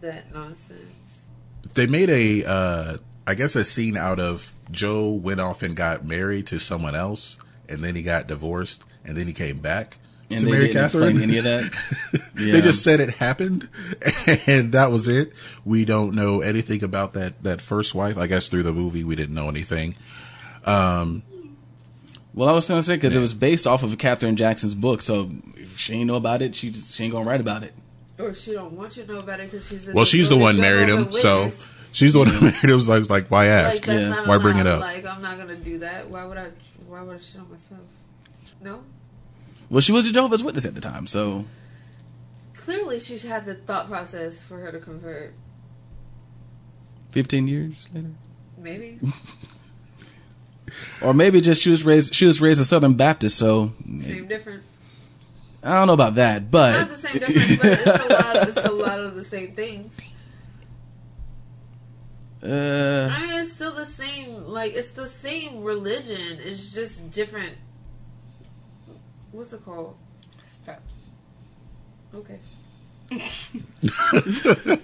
that 0.01 0.33
nonsense. 0.33 0.81
They 1.74 1.87
made 1.87 2.11
a, 2.11 2.45
uh, 2.45 2.97
I 3.27 3.35
guess, 3.35 3.57
a 3.57 3.64
scene 3.64 3.97
out 3.97 4.20
of 4.20 4.53
Joe 4.70 5.11
went 5.11 5.41
off 5.41 5.62
and 5.62 5.74
got 5.74 6.05
married 6.05 6.47
to 6.49 6.59
someone 6.61 6.95
else, 6.95 7.39
and 7.68 7.83
then 7.83 7.97
he 7.97 8.03
got 8.03 8.27
divorced, 8.29 8.85
and 9.05 9.16
then 9.16 9.27
he 9.27 9.33
came 9.33 9.59
back 9.59 9.99
and 10.31 10.41
to 10.41 10.45
they 10.47 10.51
marry 10.53 10.66
didn't 10.68 10.83
Catherine. 10.83 11.22
any 11.22 11.39
of 11.39 11.45
that. 11.45 11.72
Yeah. 12.12 12.20
They 12.53 12.61
just 12.61 12.83
said 12.85 13.01
it 13.01 13.14
happened, 13.14 13.68
and 14.47 14.72
that 14.72 14.91
was 14.93 15.09
it. 15.09 15.33
We 15.64 15.85
don't 15.87 16.14
know 16.14 16.41
anything 16.43 16.85
about 16.85 17.12
that 17.12 17.43
that 17.45 17.61
first 17.62 17.95
wife. 17.95 18.18
I 18.18 18.27
guess 18.27 18.49
through 18.49 18.64
the 18.64 18.72
movie, 18.74 19.05
we 19.05 19.16
didn't 19.16 19.35
know 19.35 19.49
anything. 19.49 19.95
Um, 20.66 21.22
Well, 22.35 22.49
I 22.49 22.53
was 22.53 22.68
going 22.68 22.81
to 22.81 22.87
say 22.87 22.97
because 22.97 23.16
it 23.16 23.20
was 23.20 23.33
based 23.35 23.66
off 23.66 23.83
of 23.83 23.97
Katherine 23.99 24.37
Jackson's 24.37 24.74
book, 24.74 25.01
so 25.01 25.31
if 25.57 25.79
she 25.79 25.95
ain't 25.95 26.07
know 26.09 26.16
about 26.16 26.43
it, 26.43 26.55
she 26.55 26.70
just, 26.70 26.95
she 26.95 27.05
ain't 27.05 27.12
gonna 27.14 27.24
write 27.29 27.41
about 27.41 27.62
it. 27.62 27.72
Or 28.19 28.33
she 28.33 28.53
don't 28.53 28.73
want 28.73 28.97
you 28.97 29.05
to 29.05 29.12
know 29.12 29.21
about 29.21 29.41
it 29.41 29.51
because 29.51 29.69
she's 29.69 29.89
Well, 29.89 30.05
she's 30.05 30.29
the 30.29 30.37
one 30.37 30.57
married 30.57 30.89
him, 30.89 31.12
so 31.12 31.53
she's 31.93 32.14
the 32.14 32.21
one 32.21 32.29
who 32.29 32.41
married 32.41 32.64
him. 32.64 32.73
Was 32.73 32.89
like, 32.89 33.11
like 33.11 33.31
why 33.31 33.47
ask? 33.47 33.85
that's 33.85 34.03
Yeah. 34.03 34.27
Why 34.27 34.39
bring 34.39 34.59
it 34.59 34.67
up? 34.67 34.81
Like 34.81 35.05
I'm 35.05 35.21
not 35.21 35.39
gonna 35.39 35.57
do 35.57 35.79
that. 35.79 36.09
Why 36.09 36.25
would 36.25 36.39
I? 36.39 36.51
Why 36.87 37.03
would 37.03 37.17
I 37.17 37.21
shit 37.21 37.41
on 37.41 37.51
myself? 37.51 37.81
No. 38.61 38.83
Well, 39.69 39.81
she 39.81 39.93
was 39.93 40.07
a 40.07 40.12
Jehovah's 40.12 40.45
Witness 40.45 40.64
at 40.64 40.75
the 40.75 40.81
time, 40.81 41.07
so 41.07 41.45
Clearly, 42.55 42.99
she's 42.99 43.23
had 43.23 43.47
the 43.47 43.55
thought 43.55 43.89
process 43.89 44.43
for 44.43 44.59
her 44.59 44.73
to 44.73 44.81
convert. 44.81 45.35
15 47.12 47.47
years 47.47 47.89
later, 47.95 48.11
Maybe. 48.59 48.99
or 51.01 51.14
maybe 51.14 51.41
just 51.41 51.62
she 51.62 51.71
was 51.71 51.85
raised 51.85 52.14
she 52.14 52.27
was 52.27 52.41
raised 52.41 52.61
a 52.61 52.64
Southern 52.64 52.95
Baptist, 52.95 53.39
so 53.39 53.73
Same 54.01 54.27
difference. 54.27 54.64
I 55.67 55.75
don't 55.75 55.89
know 55.89 55.95
about 55.95 56.14
that, 56.14 56.49
but 56.49 56.73
Not 56.73 56.89
the 56.91 56.97
same 56.97 57.19
difference, 57.19 57.57
but 57.61 57.67
it's 57.73 57.87
a 57.87 58.09
lot. 58.12 58.49
It's 58.49 58.57
a 58.57 58.71
lot 58.71 59.01
of 59.01 59.14
the 59.17 59.25
same 59.25 59.53
things. 59.53 59.99
uh, 62.41 63.09
I 63.12 63.23
mean, 63.27 63.41
it's 63.41 63.53
still 63.55 63.73
the 63.75 63.85
same. 63.85 64.45
Like 64.45 64.75
it's 64.75 64.93
the 64.93 65.09
same 65.09 65.64
religion. 65.64 66.39
It's 66.39 66.73
just 66.73 67.11
different. 67.11 67.55
What's 69.33 69.53
it 69.53 69.64
called? 69.64 69.97
Stop. 70.53 70.81
Okay. 72.14 72.39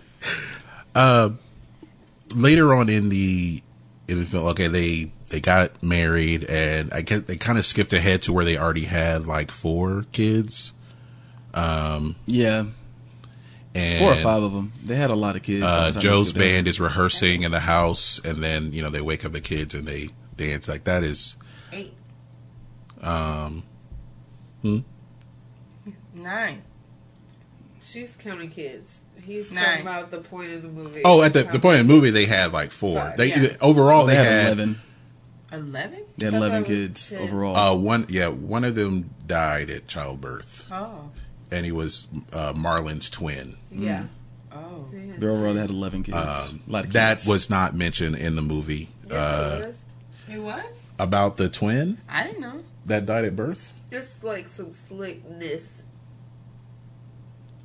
Later 2.35 2.75
on 2.75 2.89
in 2.89 3.09
the 3.09 3.63
in 4.09 4.19
the 4.19 4.27
film, 4.27 4.47
okay, 4.49 4.67
they 4.67 5.13
they 5.33 5.41
got 5.41 5.83
married, 5.83 6.45
and 6.45 6.93
I 6.93 7.01
guess 7.01 7.23
they 7.23 7.37
kind 7.37 7.59
of 7.59 7.65
skipped 7.65 7.95
ahead 7.95 8.23
to 8.23 8.35
where 8.35 8.45
they 8.45 8.59
already 8.59 8.85
had 8.85 9.27
like 9.27 9.51
four 9.51 10.05
kids. 10.13 10.73
yeah, 11.55 12.67
And 13.75 13.99
four 13.99 14.13
or 14.13 14.17
five 14.17 14.43
of 14.43 14.53
them. 14.53 14.75
They 14.85 14.95
had 14.95 15.09
a 15.09 15.15
lot 15.15 15.35
of 15.35 15.43
kids. 15.43 15.63
uh, 15.65 15.93
Joe's 15.93 16.27
they 16.27 16.31
skipped 16.33 16.45
ahead. 16.45 16.55
band 16.57 16.69
is 16.69 16.79
rehearsing 16.81 17.45
in 17.45 17.51
the 17.51 17.61
house, 17.61 18.21
and 18.23 18.43
then 18.43 18.75
you 18.75 18.83
know 18.83 18.91
they 18.91 19.01
wake 19.01 19.25
up 19.25 19.33
the 19.33 19.41
kids 19.41 19.75
and 19.75 19.89
they 19.89 20.11
dance. 20.37 20.69
Like 20.69 20.85
that 20.85 21.03
is 21.03 21.37
Eight. 21.73 21.95
um, 23.01 23.63
hmm? 24.61 24.81
Nine. 26.15 26.63
She's 27.81 28.17
counting 28.17 28.51
kids. 28.51 29.01
He's 29.25 29.51
Nine. 29.51 29.65
talking 29.65 29.81
about 29.81 30.11
the 30.11 30.21
point 30.21 30.53
of 30.53 30.63
the 30.63 30.69
movie. 30.69 31.01
Oh, 31.07 31.23
at 31.23 31.33
the 31.33 31.45
the 31.45 31.59
point 31.59 31.81
of 31.81 31.87
the 31.87 31.93
movie, 31.93 32.11
they 32.11 32.27
had 32.27 32.53
like 32.53 32.71
four. 32.71 32.99
Five, 32.99 33.17
they 33.17 33.29
yeah. 33.29 33.57
overall 33.63 34.05
they, 34.05 34.13
they, 34.13 34.19
had, 34.19 34.27
had, 34.27 34.47
eleven. 34.49 34.81
Eleven? 35.53 36.03
They 36.17 36.27
had 36.27 36.35
I 36.35 36.39
thought 36.39 36.47
eleven 36.47 36.65
kids 36.65 37.11
ten. 37.11 37.21
overall. 37.21 37.57
Uh, 37.57 37.75
one 37.77 38.07
yeah, 38.09 38.29
one 38.29 38.65
of 38.65 38.75
them 38.75 39.11
died 39.27 39.69
at 39.71 39.87
childbirth, 39.87 40.67
Oh. 40.71 41.11
and 41.51 41.65
he 41.67 41.73
was 41.73 42.09
uh, 42.33 42.53
Marlon's 42.55 43.11
twin. 43.11 43.57
Yeah. 43.71 44.07
Oh. 44.51 44.87
They 44.93 45.27
overall 45.27 45.55
they 45.55 45.61
had 45.61 45.71
eleven 45.71 46.03
kids. 46.03 46.17
Um, 46.17 46.63
a 46.67 46.71
lot 46.73 46.85
of 46.87 46.93
that 46.95 47.19
kids. 47.19 47.27
was 47.29 47.51
not 47.51 47.75
mentioned 47.75 48.17
in 48.17 48.35
the 48.37 48.43
movie 48.43 48.89
Yes, 49.09 49.13
uh, 49.13 49.61
it 49.63 49.67
was. 49.67 49.79
It 50.29 50.39
was? 50.39 50.65
about 50.99 51.37
the 51.37 51.49
twin 51.49 51.99
I 52.09 52.25
didn't 52.25 52.41
know. 52.41 52.63
that 52.87 53.07
died 53.07 53.25
at 53.25 53.35
birth. 53.37 53.73
It's 53.91 54.23
like 54.23 54.49
some 54.49 54.73
slickness. 54.75 55.83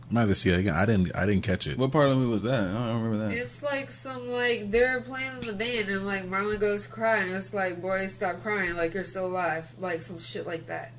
I 0.10 0.14
might 0.14 0.20
have 0.22 0.30
to 0.30 0.36
see 0.36 0.49
it 0.51 0.60
again. 0.60 0.74
I 0.74 0.86
didn't. 0.86 1.12
I 1.16 1.26
didn't 1.26 1.43
catch 1.43 1.68
it. 1.68 1.78
What 1.78 1.91
part 1.91 2.05
of 2.05 2.12
the 2.12 2.16
movie 2.16 2.32
was 2.32 2.43
that? 2.43 2.64
I 2.64 2.74
don't 2.74 3.01
remember 3.03 3.28
that. 3.30 3.38
It's 3.38 3.62
like 3.62 3.91
some 3.91 4.30
like 4.30 4.72
they're 4.72 5.01
playing 5.01 5.32
in 5.41 5.47
the 5.47 5.53
band 5.53 5.89
and 5.89 6.05
like 6.05 6.30
Marlon 6.30 6.60
goes 6.60 6.88
crying. 6.88 7.30
It's 7.34 7.53
like, 7.53 7.82
boy, 7.82 8.08
stop 8.08 8.41
crying, 8.41 8.76
like 8.78 8.93
you're 8.93 9.03
still 9.03 9.26
alive, 9.26 9.70
like 9.80 10.01
some 10.03 10.20
shit 10.20 10.47
like 10.47 10.68
that. 10.68 10.93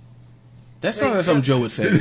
That 0.80 0.94
sounds 0.94 1.14
like 1.16 1.24
something 1.24 1.42
Joe 1.42 1.58
would 1.60 1.72
say. 1.72 1.88
I'm 1.88 1.98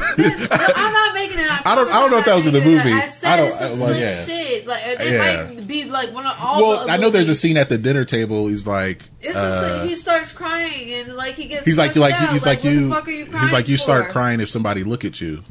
not 0.93 1.13
making 1.15 1.39
it. 1.39 1.47
I 1.65 1.73
don't- 1.75 1.89
I 1.89 1.99
don't 1.99 2.11
know 2.11 2.17
if 2.19 2.25
that 2.25 2.35
was 2.35 2.45
in 2.45 2.53
the 2.53 2.61
movie. 2.61 2.91
I 2.91 3.07
said 3.07 3.27
I 3.29 3.37
don't- 3.37 3.47
it's 3.47 3.57
some 3.57 3.79
well, 3.79 3.89
slick 3.89 4.01
yeah. 4.01 4.23
shit. 4.25 4.67
Like 4.67 4.81
it 4.85 5.11
Yeah. 5.13 5.51
might 5.55 5.65
be 5.67 5.85
like 5.85 6.13
one 6.13 6.27
of 6.27 6.35
all. 6.39 6.61
well, 6.61 6.85
the 6.85 6.91
I 6.91 6.97
know 6.97 7.09
there's 7.09 7.29
a 7.29 7.33
scene 7.35 7.57
at 7.57 7.69
the 7.69 7.77
dinner 7.79 8.05
table. 8.05 8.47
He's 8.49 8.67
like, 8.67 9.01
It's 9.21 9.35
uh, 9.35 9.79
like 9.79 9.89
he 9.89 9.95
starts 9.95 10.31
crying 10.33 10.93
and 10.93 11.15
like 11.15 11.33
he 11.35 11.47
gets. 11.47 11.65
he's 11.65 11.77
like, 11.77 11.95
like, 11.95 12.13
out. 12.21 12.33
he's 12.33 12.45
like, 12.45 12.63
what 12.63 12.71
you. 12.73 12.89
The 12.89 12.95
fuck 12.95 13.07
are 13.07 13.11
you 13.11 13.25
crying 13.25 13.43
he's 13.45 13.53
like, 13.53 13.67
you 13.69 13.77
start 13.77 14.09
crying 14.09 14.41
if 14.41 14.49
somebody 14.49 14.83
look 14.83 15.05
at 15.05 15.21
you. 15.21 15.43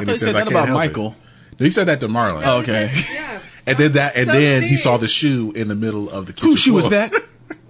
I 0.00 0.04
thought 0.04 0.12
he 0.12 0.16
said 0.18 0.34
that 0.34 0.36
"I 0.36 0.38
can't 0.40 0.50
about 0.50 0.68
help 0.68 0.82
it." 0.82 0.86
Michael. 0.88 1.14
He 1.58 1.70
said 1.70 1.88
that 1.88 2.00
to 2.00 2.08
Marlon. 2.08 2.42
Oh, 2.46 2.58
okay. 2.60 2.90
Yeah. 3.12 3.40
And 3.66 3.76
then 3.78 3.92
that, 3.92 4.16
and 4.16 4.26
So 4.30 4.32
then 4.32 4.62
he 4.62 4.76
saw 4.76 4.96
the 4.96 5.06
shoe 5.08 5.52
in 5.54 5.68
the 5.68 5.74
middle 5.74 6.08
of 6.10 6.24
the 6.26 6.32
kitchen. 6.32 6.48
Whose 6.48 6.60
shoe 6.60 6.72
was 6.72 6.88
that? 6.90 7.12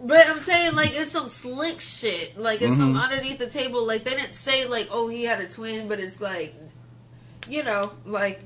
But 0.02 0.26
I'm 0.28 0.38
saying 0.40 0.74
like 0.76 0.92
it's 0.98 1.10
some 1.12 1.28
slick 1.28 1.80
shit. 1.80 2.38
Like 2.38 2.60
it's 2.62 2.70
Mm-hmm. 2.70 2.80
some 2.80 2.96
underneath 2.96 3.38
the 3.38 3.48
table. 3.48 3.84
Like 3.86 4.04
they 4.04 4.10
didn't 4.14 4.34
say 4.34 4.66
like 4.66 4.88
oh 4.92 5.08
he 5.08 5.24
had 5.24 5.40
a 5.40 5.48
twin, 5.48 5.88
but 5.88 5.98
it's 6.00 6.20
like, 6.20 6.54
you 7.48 7.62
know, 7.64 7.92
like 8.06 8.40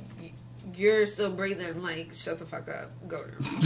you're 0.75 1.07
still 1.07 1.31
breathing. 1.31 1.83
Like 1.83 2.15
shut 2.15 2.39
the 2.39 2.47
fuck 2.47 2.69
up, 2.69 2.91
go 3.07 3.23
now. 3.41 3.51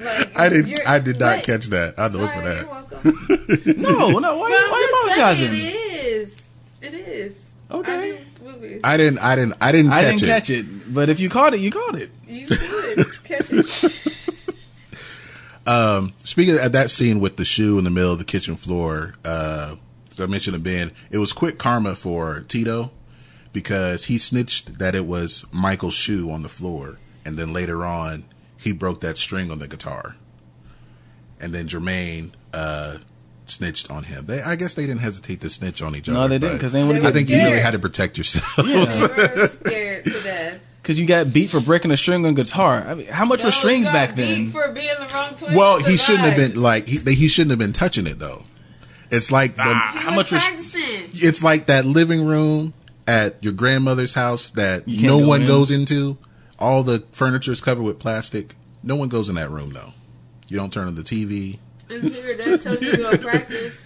like, 0.00 0.38
I 0.38 0.48
did. 0.48 0.66
you're- 0.68 0.84
I 0.86 0.98
did 0.98 1.18
not 1.18 1.36
but- 1.38 1.44
catch 1.44 1.66
that. 1.66 1.98
I 1.98 2.04
had 2.04 2.12
to 2.12 2.18
look 2.18 2.32
for 2.32 2.42
that. 2.42 2.62
You're 2.62 2.70
welcome. 2.70 3.74
No, 3.82 4.18
no. 4.18 4.36
Why, 4.38 4.50
But 4.50 4.70
why 4.70 5.14
just 5.18 5.40
you 5.40 5.46
apologizing? 5.46 5.54
It 5.54 5.74
is. 6.04 6.42
It 6.80 6.94
is. 6.94 7.32
Okay. 7.70 7.92
I 7.92 8.00
do 8.00 8.18
movies. 8.44 8.80
hilarious. 8.80 8.80
I 8.84 8.96
didn't. 8.96 9.18
I 9.18 9.34
didn't. 9.36 9.54
I 9.62 9.72
didn't 9.72 9.90
catch 9.90 9.98
I 9.98 10.02
didn't 10.10 10.22
it. 10.22 10.26
catch 10.26 10.50
it, 10.50 10.94
but 10.94 11.08
if 11.08 11.20
you 11.20 11.28
caught 11.28 11.54
it, 11.54 11.60
you 11.60 11.70
caught 11.70 11.96
it. 11.96 12.10
You 12.26 12.46
did 12.46 13.06
catch 13.24 13.52
it. 13.52 14.14
Um, 15.66 16.14
speaking 16.24 16.58
of 16.58 16.72
that 16.72 16.88
scene 16.90 17.20
with 17.20 17.36
the 17.36 17.44
shoe 17.44 17.76
in 17.76 17.84
the 17.84 17.90
middle 17.90 18.10
of 18.12 18.18
the 18.18 18.24
kitchen 18.24 18.56
floor, 18.56 19.12
uh, 19.22 19.76
as 20.10 20.18
I 20.18 20.24
mentioned 20.24 20.54
to 20.54 20.58
Ben, 20.58 20.92
it 21.10 21.18
was 21.18 21.34
quick 21.34 21.58
karma 21.58 21.94
for 21.94 22.40
Tito 22.48 22.90
because 23.52 24.06
he 24.06 24.16
snitched 24.16 24.78
that 24.78 24.94
it 24.94 25.04
was 25.04 25.44
Michael's 25.52 25.92
shoe 25.92 26.30
on 26.30 26.42
the 26.42 26.48
floor, 26.48 26.96
and 27.22 27.36
then 27.36 27.52
later 27.52 27.84
on 27.84 28.24
he 28.56 28.72
broke 28.72 29.02
that 29.02 29.18
string 29.18 29.50
on 29.50 29.58
the 29.58 29.68
guitar, 29.68 30.16
and 31.38 31.52
then 31.52 31.68
Jermaine 31.68 32.30
uh, 32.54 32.98
snitched 33.50 33.90
on 33.90 34.04
him. 34.04 34.26
They, 34.26 34.40
I 34.40 34.56
guess, 34.56 34.74
they 34.74 34.86
didn't 34.86 35.00
hesitate 35.00 35.40
to 35.42 35.50
snitch 35.50 35.82
on 35.82 35.94
each 35.96 36.08
other. 36.08 36.18
No, 36.18 36.28
they 36.28 36.38
didn't, 36.38 36.56
because 36.58 36.72
they 36.72 36.82
would've 36.84 37.02
I 37.04 37.08
been 37.08 37.12
think 37.14 37.28
you 37.30 37.36
really 37.38 37.60
had 37.60 37.72
to 37.72 37.78
protect 37.78 38.18
yourself. 38.18 38.56
They 38.56 38.76
were 38.76 38.86
scared 39.48 40.04
to 40.04 40.10
death. 40.22 40.60
Because 40.82 40.98
you 40.98 41.06
got 41.06 41.32
beat 41.32 41.50
for 41.50 41.60
breaking 41.60 41.90
a 41.90 41.96
string 41.98 42.24
on 42.24 42.34
guitar. 42.34 42.82
I 42.86 42.94
mean, 42.94 43.06
how 43.08 43.24
much 43.26 43.44
were 43.44 43.50
strings 43.50 43.84
got 43.86 43.92
back 43.92 44.16
beat 44.16 44.24
then? 44.24 44.50
For 44.52 44.72
being 44.72 44.88
the 44.98 45.06
wrong 45.12 45.34
twin. 45.34 45.54
well, 45.54 45.78
to 45.80 45.84
he 45.90 45.96
shouldn't 45.98 46.24
have 46.24 46.36
been 46.36 46.60
like 46.60 46.88
he, 46.88 46.98
he 47.14 47.28
shouldn't 47.28 47.50
have 47.50 47.58
been 47.58 47.74
touching 47.74 48.06
it 48.06 48.18
though. 48.18 48.44
It's 49.10 49.30
like 49.30 49.56
the, 49.56 49.62
ah, 49.64 49.90
He 49.92 49.98
How 50.00 50.14
much 50.14 50.32
was- 50.32 50.42
practicing? 50.42 51.10
it's 51.12 51.42
like 51.42 51.66
that 51.66 51.84
living 51.84 52.24
room 52.24 52.72
at 53.06 53.42
your 53.44 53.52
grandmother's 53.52 54.14
house 54.14 54.50
that 54.50 54.86
no 54.86 55.18
go 55.20 55.26
one 55.26 55.42
in. 55.42 55.46
goes 55.46 55.70
into. 55.70 56.16
All 56.58 56.82
the 56.82 57.04
furniture 57.12 57.52
is 57.52 57.60
covered 57.60 57.82
with 57.82 57.98
plastic. 57.98 58.54
No 58.82 58.96
one 58.96 59.08
goes 59.10 59.28
in 59.28 59.34
that 59.34 59.50
room 59.50 59.72
though. 59.74 59.92
You 60.48 60.56
don't 60.56 60.72
turn 60.72 60.86
on 60.88 60.94
the 60.94 61.02
TV. 61.02 61.58
Until 61.90 62.24
your 62.24 62.36
dad 62.36 62.60
tells 62.60 62.82
you 62.82 62.90
to 62.92 62.96
go 62.98 63.16
practice. 63.18 63.82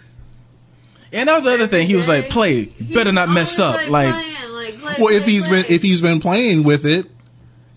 And 1.12 1.28
that 1.28 1.34
was 1.34 1.44
the 1.44 1.52
other 1.52 1.66
thing. 1.66 1.86
He 1.86 1.94
was 1.94 2.08
like, 2.08 2.30
"Play, 2.30 2.66
better 2.66 3.12
not 3.12 3.28
mess 3.28 3.58
up." 3.58 3.88
Like, 3.90 4.14
playing, 4.14 4.52
like 4.52 4.78
play, 4.80 4.94
Well, 4.98 5.14
if 5.14 5.24
play, 5.24 5.32
he's 5.32 5.46
play. 5.46 5.62
been 5.62 5.70
if 5.72 5.82
he's 5.82 6.00
been 6.00 6.20
playing 6.20 6.62
with 6.64 6.86
it, 6.86 7.06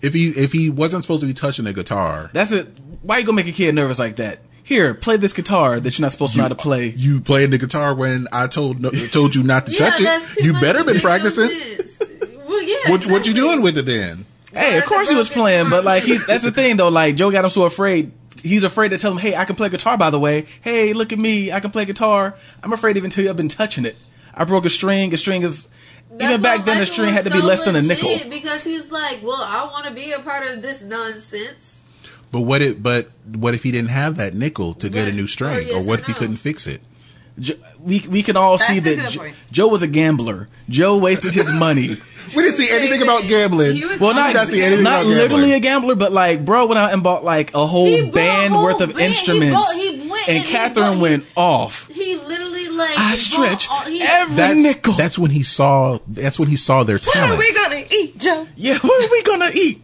if 0.00 0.14
he 0.14 0.28
if 0.30 0.52
he 0.52 0.70
wasn't 0.70 1.02
supposed 1.04 1.20
to 1.20 1.26
be 1.26 1.34
touching 1.34 1.66
a 1.66 1.72
guitar, 1.74 2.30
that's 2.32 2.50
it. 2.50 2.66
Why 3.02 3.18
you 3.18 3.24
gonna 3.26 3.36
make 3.36 3.46
a 3.48 3.52
kid 3.52 3.74
nervous 3.74 3.98
like 3.98 4.16
that? 4.16 4.40
Here, 4.62 4.94
play 4.94 5.16
this 5.16 5.32
guitar 5.32 5.78
that 5.78 5.96
you're 5.98 6.04
not 6.04 6.12
supposed 6.12 6.32
to 6.32 6.38
know 6.38 6.44
how 6.44 6.48
to 6.48 6.54
play. 6.56 6.86
you 6.96 7.20
playing 7.20 7.50
the 7.50 7.58
guitar 7.58 7.94
when 7.94 8.26
I 8.32 8.46
told 8.48 8.80
no, 8.80 8.90
told 8.90 9.34
you 9.36 9.42
not 9.44 9.66
to 9.66 9.72
Yeah, 9.72 9.78
touch 9.78 10.00
it. 10.00 10.44
You 10.44 10.54
better 10.54 10.82
been 10.82 10.98
practicing. 11.00 11.50
Well, 12.48 12.62
yeah. 12.62 12.90
What 12.90 13.06
what 13.06 13.26
you 13.26 13.34
doing 13.34 13.60
with 13.60 13.76
it 13.78 13.84
then? 13.86 14.24
Hey, 14.52 14.78
of 14.78 14.86
course 14.86 15.10
he 15.10 15.14
was 15.14 15.28
playing, 15.28 15.68
but 15.68 15.84
like 15.84 16.02
he 16.04 16.16
that's 16.16 16.42
the 16.42 16.50
thing 16.52 16.78
though. 16.78 16.88
Like 16.88 17.16
Joe 17.16 17.30
got 17.30 17.44
him 17.44 17.50
so 17.50 17.64
afraid. 17.64 18.12
He's 18.46 18.64
afraid 18.64 18.90
to 18.90 18.98
tell 18.98 19.12
him, 19.12 19.18
"Hey, 19.18 19.34
I 19.36 19.44
can 19.44 19.56
play 19.56 19.68
guitar." 19.68 19.96
By 19.98 20.10
the 20.10 20.18
way, 20.20 20.46
hey, 20.62 20.92
look 20.92 21.12
at 21.12 21.18
me, 21.18 21.52
I 21.52 21.60
can 21.60 21.70
play 21.70 21.84
guitar. 21.84 22.34
I'm 22.62 22.72
afraid 22.72 22.94
to 22.94 22.98
even 22.98 23.10
tell 23.10 23.24
you 23.24 23.30
I've 23.30 23.36
been 23.36 23.48
touching 23.48 23.84
it. 23.84 23.96
I 24.34 24.44
broke 24.44 24.64
a 24.66 24.70
string. 24.70 25.12
A 25.14 25.16
string 25.16 25.42
is 25.42 25.66
That's 26.10 26.30
even 26.30 26.42
back 26.42 26.64
then. 26.64 26.76
A 26.76 26.80
Michael 26.80 26.94
string 26.94 27.12
had 27.14 27.24
to 27.24 27.30
be 27.30 27.40
so 27.40 27.46
less 27.46 27.64
than 27.64 27.74
a 27.76 27.82
nickel. 27.82 28.10
because 28.30 28.62
he's 28.64 28.90
like, 28.92 29.20
well, 29.22 29.40
I 29.42 29.64
want 29.64 29.86
to 29.86 29.92
be 29.92 30.12
a 30.12 30.18
part 30.20 30.46
of 30.46 30.62
this 30.62 30.82
nonsense. 30.82 31.78
But 32.32 32.40
what 32.40 32.60
it 32.62 32.82
but 32.82 33.10
what 33.24 33.54
if 33.54 33.62
he 33.62 33.72
didn't 33.72 33.90
have 33.90 34.16
that 34.16 34.34
nickel 34.34 34.74
to 34.74 34.88
get 34.88 35.06
a 35.08 35.10
Yeah. 35.10 35.16
new 35.16 35.22
oh, 35.22 35.24
Or 35.24 35.28
string, 35.28 35.66
yes 35.68 35.76
or 35.76 35.80
what 35.86 35.98
or 35.98 36.02
if 36.02 36.06
he 36.06 36.12
couldn't 36.12 36.36
fix 36.36 36.66
it? 36.66 36.82
Jo- 37.38 37.54
we 37.78 38.00
we 38.08 38.22
can 38.22 38.36
all 38.36 38.56
see 38.58 38.78
That's 38.80 38.96
a 38.98 39.02
that 39.02 39.10
Jo- 39.12 39.32
Joe 39.52 39.68
was 39.68 39.82
a 39.82 39.86
gambler. 39.86 40.48
Joe 40.68 40.96
wasted 40.96 41.32
his 41.34 41.50
money. 41.50 42.00
We 42.34 42.42
didn't 42.42 42.56
see 42.56 42.68
anything 42.68 43.02
about 43.02 43.28
gambling. 43.28 43.80
Well, 44.00 44.12
not 44.12 44.26
did 44.32 44.34
not 44.34 44.48
see 44.48 44.60
anything 44.60 44.82
not 44.82 45.02
about 45.02 45.06
literally 45.10 45.28
gambling. 45.28 45.52
a 45.52 45.60
gambler, 45.60 45.94
but 45.94 46.12
like, 46.12 46.44
bro 46.44 46.66
went 46.66 46.76
out 46.76 46.92
and 46.92 47.00
bought 47.00 47.22
like 47.22 47.54
a 47.54 47.64
whole 47.64 47.86
He 47.86 48.02
bought 48.02 48.08
a 48.08 48.12
band 48.14 48.52
whole 48.52 48.64
worth 48.64 48.80
of 48.80 48.88
band. 48.88 48.98
He 49.00 49.06
instruments, 49.06 49.54
bought- 49.56 49.76
he 49.76 50.08
went 50.10 50.28
and 50.28 50.38
and 50.38 50.44
Catherine 50.46 50.86
bought- 50.94 50.98
went 51.02 51.24
off. 51.36 51.86
He 51.86 52.16
literally 52.16 52.66
like 52.70 52.98
I 52.98 53.14
stretch 53.14 53.70
all- 53.70 53.82
he- 53.82 54.02
every 54.02 54.34
That's, 54.34 54.58
nickel. 54.60 54.94
that's 54.94 55.16
when 55.16 55.30
he 55.30 55.44
saw. 55.44 56.00
That's 56.08 56.36
when 56.36 56.48
he 56.48 56.56
saw 56.56 56.82
their 56.82 56.98
talent. 56.98 57.30
What 57.30 57.36
are 57.36 57.38
we 57.38 57.54
gonna 57.54 57.84
eat, 57.92 58.18
Joe? 58.18 58.48
yeah, 58.56 58.78
what 58.80 59.04
are 59.04 59.08
we 59.12 59.22
gonna 59.22 59.50
eat? 59.54 59.82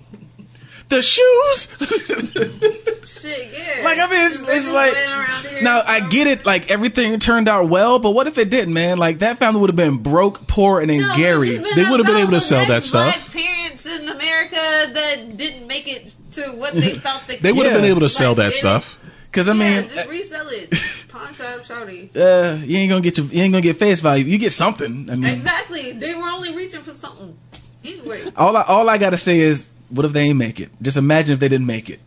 The 0.88 1.00
shoes. 1.00 1.68
shit. 3.23 3.53
Yeah. 3.53 3.85
like 3.85 3.99
I 3.99 4.07
mean, 4.09 4.27
it's, 4.27 4.41
it's 4.41 4.70
like 4.70 5.62
now 5.62 5.83
I 5.87 6.01
get 6.09 6.27
it. 6.27 6.45
Like 6.45 6.70
everything 6.70 7.18
turned 7.18 7.49
out 7.49 7.68
well, 7.68 7.99
but 7.99 8.11
what 8.11 8.27
if 8.27 8.37
it 8.39 8.51
didn't, 8.51 8.75
man? 8.75 8.99
Like 8.99 9.20
that 9.20 9.39
family 9.39 9.61
would 9.61 9.70
have 9.70 9.77
been 9.77 9.99
broke, 9.99 10.47
poor, 10.47 10.81
and 10.81 10.91
then 10.91 11.01
No, 11.03 11.16
Gary. 11.16 11.57
They 11.57 11.89
would've 11.89 12.07
been 12.07 12.16
able 12.16 12.33
to 12.33 12.41
sell 12.41 12.66
that 12.66 12.83
stuff. 12.85 13.33
Parents 13.33 13.87
in 13.87 14.09
America 14.09 14.57
that 14.57 15.37
didn't 15.37 15.66
make 15.66 15.87
it 15.89 16.12
to 16.33 16.43
what 16.53 16.73
they 16.75 16.95
thought 16.99 17.23
they. 17.29 17.37
They 17.37 17.53
would 17.53 17.64
have 17.66 17.75
Yeah. 17.75 17.79
been 17.81 17.91
able 17.91 18.01
to 18.01 18.09
sell 18.09 18.31
Like, 18.31 18.39
that 18.39 18.53
stuff. 18.55 18.99
Because 19.31 19.49
I 19.49 19.55
yeah, 19.55 19.81
mean, 19.81 19.89
just 19.89 20.09
resell 20.11 20.47
it. 20.49 20.70
Pawn 21.09 21.33
shop, 21.33 21.61
shouty. 21.61 22.14
uh, 22.16 22.62
you 22.64 22.77
ain't 22.79 22.91
gonna 22.91 23.01
get 23.03 23.16
your, 23.18 23.27
you 23.29 23.43
ain't 23.43 23.53
gonna 23.53 23.62
get 23.62 23.77
face 23.79 24.01
value. 24.01 24.25
You 24.25 24.37
get 24.39 24.53
something. 24.53 25.09
I 25.11 25.16
mean, 25.16 25.25
Exactly. 25.25 25.93
They 25.93 26.14
were 26.14 26.23
only 26.25 26.55
reaching 26.55 26.83
for 26.83 26.93
something. 26.93 27.37
Anyway, 27.85 28.31
all 28.37 28.57
I 28.57 28.62
all 28.62 28.89
I 28.89 28.97
gotta 28.99 29.18
say 29.18 29.41
is, 29.41 29.66
what 29.91 30.05
if 30.07 30.12
they 30.12 30.23
ain't 30.23 30.39
make 30.39 30.61
it? 30.61 30.70
Just 30.83 30.97
imagine 30.97 31.35
if 31.35 31.41
they 31.41 31.49
didn't 31.49 31.66
make 31.66 31.91
it. 31.91 32.01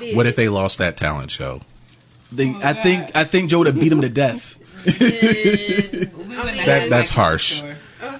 They 0.00 0.06
did. 0.08 0.16
What 0.16 0.26
if 0.26 0.36
they 0.36 0.48
lost 0.48 0.78
that 0.78 0.96
talent 0.96 1.30
show? 1.30 1.60
They, 2.32 2.50
I 2.62 2.74
think 2.74 3.14
I 3.14 3.24
think 3.24 3.50
Joe 3.50 3.58
would 3.58 3.66
have 3.66 3.78
beat 3.78 3.92
him 3.92 4.00
to 4.02 4.08
death. 4.08 4.56
And- 4.86 6.10
I 6.40 6.44
mean, 6.44 6.66
That 6.66 6.88
that's 6.90 7.10
harsh. 7.10 7.62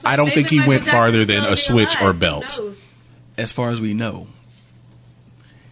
I 0.04 0.16
don't 0.16 0.30
think 0.30 0.48
he 0.48 0.58
maybe 0.58 0.68
went 0.68 0.82
Michael 0.86 0.98
farther 0.98 1.24
than 1.24 1.44
a 1.44 1.56
switch 1.56 1.94
alive. 1.96 2.02
or 2.10 2.12
belt. 2.12 2.60
as 3.38 3.50
far 3.52 3.70
as 3.70 3.80
we 3.80 3.94
know. 3.94 4.26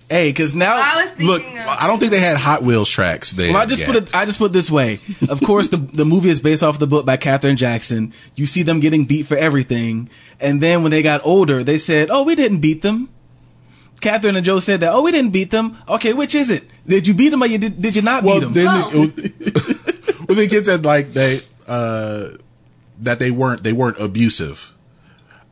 Hey, 0.09 0.31
because 0.31 0.55
now 0.55 0.73
I 0.75 1.13
Look, 1.19 1.43
of, 1.43 1.55
I 1.55 1.87
don't 1.87 1.99
think 1.99 2.13
they 2.13 2.21
had 2.21 2.39
Hot 2.39 2.63
Wheels 2.63 2.89
tracks 2.89 3.33
there. 3.33 3.53
Well, 3.53 3.61
I 3.61 3.67
just 3.67 3.81
yet. 3.81 3.87
put 3.87 3.97
it. 3.97 4.15
I 4.15 4.25
just 4.25 4.39
put 4.39 4.47
it 4.47 4.53
this 4.55 4.71
way. 4.71 5.01
Of 5.29 5.43
course, 5.43 5.69
the 5.69 5.77
the 5.77 6.07
movie 6.07 6.31
is 6.31 6.41
based 6.41 6.63
off 6.63 6.79
the 6.79 6.87
book 6.87 7.05
by 7.05 7.19
Katherine 7.19 7.59
Jackson. 7.59 8.15
You 8.35 8.47
see 8.47 8.63
them 8.63 8.81
getting 8.81 9.05
beat 9.05 9.27
for 9.27 9.37
everything, 9.37 10.09
and 10.41 10.63
then 10.63 10.83
when 10.83 10.91
they 10.93 11.03
got 11.03 11.21
older, 11.25 11.63
they 11.63 11.77
said, 11.77 12.09
"Oh, 12.11 12.23
we 12.23 12.35
didn't 12.37 12.61
beat 12.61 12.81
them." 12.81 13.11
Catherine 14.01 14.37
and 14.37 14.45
Joe 14.45 14.61
said 14.61 14.81
that. 14.81 14.93
Oh, 14.93 15.03
we 15.03 15.11
didn't 15.13 15.33
beat 15.33 15.51
them. 15.51 15.79
Okay, 15.89 16.13
which 16.13 16.35
is 16.35 16.51
it? 16.51 16.65
Did 16.87 17.07
you 17.07 17.15
beat 17.15 17.31
them 17.31 17.43
or 17.43 17.47
you 17.47 17.59
did, 17.59 17.81
did 17.83 17.97
you 17.97 18.03
not 18.03 18.23
Well, 18.25 18.41
beat 18.41 18.45
them? 18.47 18.53
then 18.55 18.65
Well- 18.67 18.91
it 18.93 18.99
was, 18.99 20.19
well, 20.29 20.37
the 20.37 20.47
kids 20.49 20.67
said 20.67 20.85
like 20.85 21.13
they 21.13 21.41
uh, 21.67 22.31
that 23.01 23.19
they 23.19 23.31
weren't 23.31 23.63
they 23.63 23.73
weren't 23.73 23.99
abusive. 24.01 24.73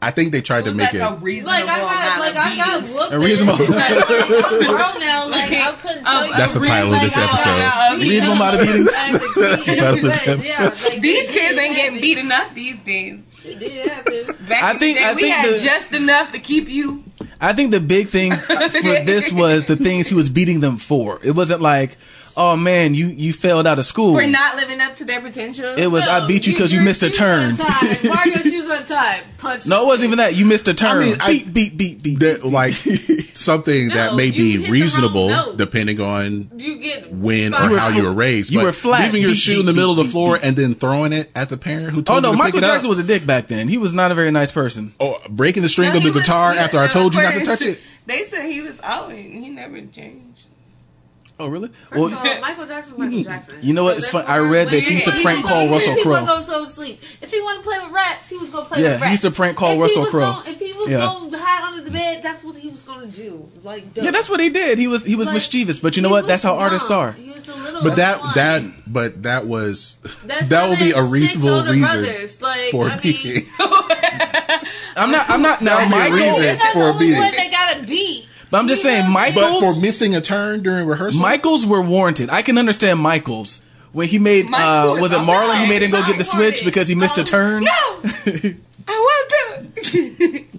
I 0.02 0.10
think 0.10 0.30
they 0.30 0.42
tried 0.42 0.66
to 0.66 0.72
make 0.74 0.92
like 0.92 0.94
it. 0.94 0.98
a 1.00 1.14
reasonable 1.16 1.52
Like 1.52 1.68
I 1.70 1.80
got, 1.80 2.20
like 2.20 2.36
I 2.36 2.56
got 2.56 2.80
beatings. 2.82 2.94
whooped. 3.00 3.12
A 3.12 3.18
reasonable- 3.18 3.64
Like, 3.66 3.98
I'm 4.04 5.00
now. 5.00 5.28
Like 5.30 5.52
I 5.52 5.72
couldn't 5.80 6.04
tell 6.04 6.26
you. 6.26 6.32
That's 6.36 6.54
the 6.54 6.60
title 6.60 6.94
of 6.94 7.00
this 7.00 7.16
episode. 7.16 7.50
I 7.50 7.90
got 7.90 7.98
beat 8.00 8.10
Reasonable 8.10 8.42
up 8.42 8.54
amount 8.54 8.60
of 8.60 8.66
beatings. 8.66 8.90
as 8.94 9.14
a 9.14 9.18
kid, 9.18 9.34
the 9.66 9.76
title 9.76 9.94
of 9.96 10.02
this 10.02 10.26
but, 10.26 10.44
yeah, 10.44 10.66
episode. 10.66 10.90
like, 10.92 11.00
These 11.00 11.30
kids 11.30 11.34
did 11.54 11.58
ain't 11.58 11.74
getting 11.76 11.76
happen. 11.94 12.00
beat 12.00 12.18
enough 12.18 12.54
these 12.54 12.76
days. 12.82 13.20
It 13.44 13.58
did 13.58 13.88
happen. 13.88 14.46
Back 14.46 14.62
I 14.62 14.70
in 14.72 14.78
think- 14.78 14.96
the 14.98 15.00
day, 15.00 15.06
I 15.08 15.14
we 15.14 15.20
think 15.22 15.34
had 15.34 15.54
the- 15.54 15.58
just 15.64 15.92
enough 15.94 16.32
to 16.32 16.38
keep 16.40 16.68
you. 16.68 17.02
I 17.40 17.52
think 17.52 17.70
the 17.70 17.80
big 17.80 18.08
thing 18.08 18.32
for 18.36 18.56
this 18.62 19.32
was 19.32 19.66
the 19.66 19.76
things 19.76 20.08
he 20.08 20.14
was 20.14 20.28
beating 20.28 20.60
them 20.60 20.78
for. 20.78 21.20
It 21.22 21.32
wasn't 21.32 21.60
like, 21.60 21.98
"Oh 22.36 22.56
man, 22.56 22.94
you 22.94 23.08
you 23.08 23.32
failed 23.32 23.66
out 23.66 23.78
of 23.78 23.84
school." 23.84 24.14
For 24.14 24.26
not 24.26 24.56
living 24.56 24.80
up 24.80 24.96
to 24.96 25.04
their 25.04 25.20
potential. 25.20 25.74
It 25.76 25.86
was, 25.86 26.04
"I 26.06 26.26
beat 26.26 26.46
you 26.46 26.52
because 26.52 26.72
you 26.72 26.78
your 26.78 26.84
missed 26.84 27.02
a 27.02 27.10
turn." 27.10 27.56
Why 27.56 28.22
are 28.24 28.28
your 28.28 28.38
shoes 28.42 28.70
untied? 28.70 29.22
Punch. 29.38 29.66
No, 29.66 29.82
it 29.82 29.86
wasn't 29.86 30.06
even 30.08 30.18
that. 30.18 30.34
You 30.34 30.44
missed 30.46 30.68
a 30.68 30.74
turn. 30.74 31.00
mean, 31.00 31.16
I- 31.20 31.38
beat, 31.38 31.52
beat, 31.52 31.76
beat, 31.76 32.02
beat. 32.02 32.18
that, 32.20 32.44
like 32.44 32.74
something 33.32 33.88
that 33.88 34.14
may 34.14 34.30
be 34.30 34.52
hit 34.52 34.58
the 34.58 34.62
wrong 34.64 34.70
reasonable 34.72 35.52
depending 35.56 36.00
on 36.00 36.50
You 36.56 36.78
get 36.78 37.12
when 37.12 37.52
five. 37.52 37.72
or 37.72 37.78
how 37.78 37.88
you 37.88 38.02
were 38.04 38.12
raised. 38.12 38.50
you 38.50 38.58
but 38.60 38.64
were 38.66 38.72
flat. 38.72 39.02
leaving 39.06 39.22
your 39.22 39.30
Beat, 39.32 39.36
shoe 39.38 39.52
beat, 39.54 39.60
in 39.60 39.66
the 39.66 39.72
middle 39.72 39.90
of 39.92 39.96
the 39.98 40.04
floor 40.10 40.36
beat. 40.38 40.44
and 40.46 40.56
then 40.56 40.74
throwing 40.74 41.12
it 41.12 41.30
at 41.34 41.48
the 41.48 41.56
parent 41.56 41.90
who 41.90 42.00
oh, 42.00 42.02
told 42.02 42.18
Oh 42.18 42.20
no, 42.20 42.28
you 42.30 42.34
to 42.34 42.38
Michael 42.38 42.60
pick 42.60 42.64
it 42.68 42.72
Jackson 42.72 42.86
up. 42.88 42.90
was 42.90 42.98
a 42.98 43.04
dick 43.04 43.26
back 43.26 43.46
then. 43.48 43.68
He 43.68 43.78
was 43.78 43.92
not 43.92 44.10
a 44.10 44.14
very 44.14 44.30
nice 44.30 44.50
person. 44.52 44.94
oh, 45.00 45.20
breaking 45.28 45.62
the 45.62 45.68
string 45.68 45.90
No, 45.90 45.98
of 45.98 46.02
the 46.02 46.10
was- 46.12 46.22
guitar 46.22 46.52
after 46.52 46.78
I 46.78 46.86
told 46.88 47.14
you 47.14 47.22
not 47.22 47.34
to 47.34 47.44
touch 47.44 47.62
it. 47.62 47.78
They 48.06 48.24
said 48.24 48.46
he 48.50 48.60
was 48.60 48.74
oh, 48.84 49.08
and 49.08 49.44
he 49.44 49.50
never 49.50 49.80
changed. 49.80 50.25
Oh 51.38 51.48
really? 51.48 51.68
First 51.90 51.92
Well, 52.00 52.06
of 52.06 52.14
all, 52.16 52.40
Michael 52.40 52.66
Jackson's 52.66 52.98
Michael 52.98 53.22
Jackson. 53.24 53.54
You 53.60 53.74
know 53.74 53.84
what? 53.84 53.98
It's 53.98 54.08
fun- 54.08 54.24
I 54.26 54.38
read 54.38 54.68
that 54.68 54.80
he 54.80 54.94
used 54.94 55.04
to 55.04 55.10
therefore, 55.10 55.32
prank 55.32 55.44
call 55.46 55.62
was- 55.64 55.70
Russell 55.72 55.94
he 55.96 56.02
Crowe. 56.02 56.10
wasn't 56.12 56.28
gonna 56.28 56.46
go 56.46 56.64
to 56.64 56.70
sleep. 56.70 57.00
If 57.20 57.30
he 57.30 57.40
wanted 57.42 57.58
to 57.58 57.68
play 57.68 57.78
with 57.80 57.90
rats, 57.92 58.28
he 58.30 58.36
was 58.38 58.48
gonna 58.48 58.64
play 58.64 58.82
Yeah, 58.82 58.88
with 58.92 58.96
he 58.96 59.02
rats. 59.02 59.10
used 59.12 59.22
to 59.22 59.30
prank 59.32 59.56
call 59.58 59.72
If 59.74 59.80
Russell 59.80 60.06
Crowe. 60.06 60.42
if 60.46 60.58
he 60.58 60.72
was 60.72 60.88
Yeah. 60.88 60.96
going 60.98 61.30
to 61.30 61.38
hide 61.38 61.68
under 61.72 61.82
the 61.84 61.90
bed, 61.90 62.22
that's 62.22 62.42
what 62.42 62.56
he 62.56 62.68
was 62.70 62.80
gonna 62.84 63.06
do. 63.08 63.46
Like, 63.62 63.92
duh. 63.92 64.02
yeah, 64.04 64.10
that's 64.12 64.30
what 64.30 64.40
he 64.40 64.48
did. 64.48 64.78
He 64.78 64.86
was 64.86 65.02
he 65.04 65.14
was 65.14 65.26
Like, 65.26 65.34
mischievous, 65.34 65.78
but 65.78 65.94
you 65.96 66.02
know 66.02 66.08
what? 66.08 66.26
That's 66.26 66.42
was 66.42 66.50
how 66.52 66.56
artists 66.58 66.88
young. 66.88 66.98
are. 67.00 67.12
He 67.12 67.28
was 67.28 67.46
a 67.48 67.54
little 67.54 67.82
But 67.82 67.96
that 67.96 68.20
fun. 68.20 68.32
that 68.34 68.62
but 68.92 69.22
that 69.24 69.46
was 69.46 69.98
That's 70.24 70.48
that 70.48 70.70
would 70.70 70.78
be 70.78 70.92
a 70.92 71.02
they 71.02 71.08
reasonable 71.08 71.48
six 71.48 71.58
older 71.58 71.72
reason 71.72 72.02
brothers. 72.02 72.40
Like, 72.40 72.70
for 72.70 72.88
I 72.88 72.96
beating. 73.02 73.34
mean, 73.34 73.44
I'm 74.96 75.10
not. 75.10 75.28
I'm 75.28 75.42
not 75.42 75.60
now. 75.60 75.76
That 75.76 75.90
would 76.10 76.18
Michael, 76.18 76.38
reason. 76.38 76.58
Not 76.58 76.72
for 76.72 76.78
the 76.78 76.84
a 76.84 76.88
only 76.92 77.06
beating. 77.06 77.18
one 77.20 77.36
that 77.36 77.50
got 77.52 77.82
a 77.82 77.86
beat. 77.86 78.25
But 78.50 78.58
I'm 78.58 78.68
just 78.68 78.82
You 78.84 78.90
know 78.90 78.96
saying, 79.02 79.12
what 79.12 79.34
but 79.34 79.60
for 79.60 79.80
missing 79.80 80.14
a 80.14 80.20
turn 80.20 80.62
during 80.62 80.86
rehearsal. 80.86 81.20
Michaels 81.20 81.66
were 81.66 81.82
warranted. 81.82 82.30
I 82.30 82.42
can 82.42 82.58
understand 82.58 83.00
Michaels 83.00 83.60
when 83.92 84.08
he 84.08 84.18
made 84.18 84.48
Mike 84.48 84.60
uh 84.60 84.88
was 84.92 85.00
was 85.00 85.12
it 85.12 85.18
Marlon? 85.18 85.54
He 85.54 85.60
right. 85.62 85.68
made 85.68 85.82
him 85.82 85.90
go 85.90 86.00
get 86.06 86.12
the 86.18 86.24
Mike 86.24 86.26
switch 86.54 86.64
because 86.64 86.88
he 86.88 86.94
missed 86.94 87.18
a 87.18 87.24
turn. 87.24 87.64
No, 87.64 87.70
I 88.06 88.54
want 88.88 89.74
to. 89.84 90.44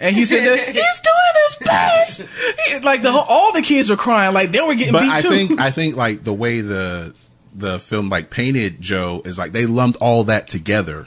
And 0.00 0.16
he 0.16 0.24
said 0.24 0.44
that 0.44 0.58
he's 0.66 0.74
doing 0.74 1.34
his 1.46 1.56
best. 1.64 2.22
He- 2.66 2.78
like 2.80 3.02
the 3.02 3.12
whole, 3.12 3.22
all 3.22 3.52
the 3.52 3.62
kids 3.62 3.88
were 3.88 3.96
crying, 3.96 4.34
like 4.34 4.50
they 4.50 4.60
were 4.60 4.74
getting 4.74 4.92
but 4.92 5.02
beat 5.02 5.10
I 5.12 5.20
too. 5.22 5.28
think 5.28 5.60
I 5.60 5.70
think 5.70 5.94
like 5.94 6.24
the 6.24 6.32
way 6.32 6.60
the 6.60 7.14
the 7.54 7.78
film 7.78 8.08
like 8.08 8.28
painted 8.28 8.80
Joe 8.80 9.22
is 9.24 9.38
like 9.38 9.52
they 9.52 9.64
lumped 9.66 9.98
all 10.00 10.24
that 10.24 10.48
together 10.48 11.06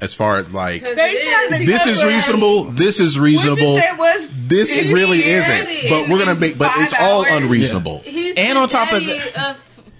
as 0.00 0.14
far 0.14 0.36
as 0.38 0.50
like 0.52 0.82
They 0.84 0.94
trying 0.94 1.60
to 1.60 1.66
this 1.66 1.86
is 1.86 2.04
reasonable, 2.04 2.64
this 2.64 3.00
is 3.00 3.18
reasonable. 3.18 3.74
What 3.74 3.82
you 3.84 3.88
said 3.90 3.98
was 3.98 4.28
This 4.48 4.70
really 4.92 5.24
years 5.24 5.46
isn't. 5.48 5.90
But 5.90 6.08
we're 6.08 6.18
gonna 6.18 6.34
make 6.38 6.56
but 6.58 6.70
it's 6.76 6.94
all 6.98 7.24
hours. 7.26 7.42
unreasonable. 7.42 8.00
He's 8.04 8.34
And 8.36 8.56
on 8.58 8.68
top 8.68 8.92
of 8.92 9.04
that- 9.04 9.56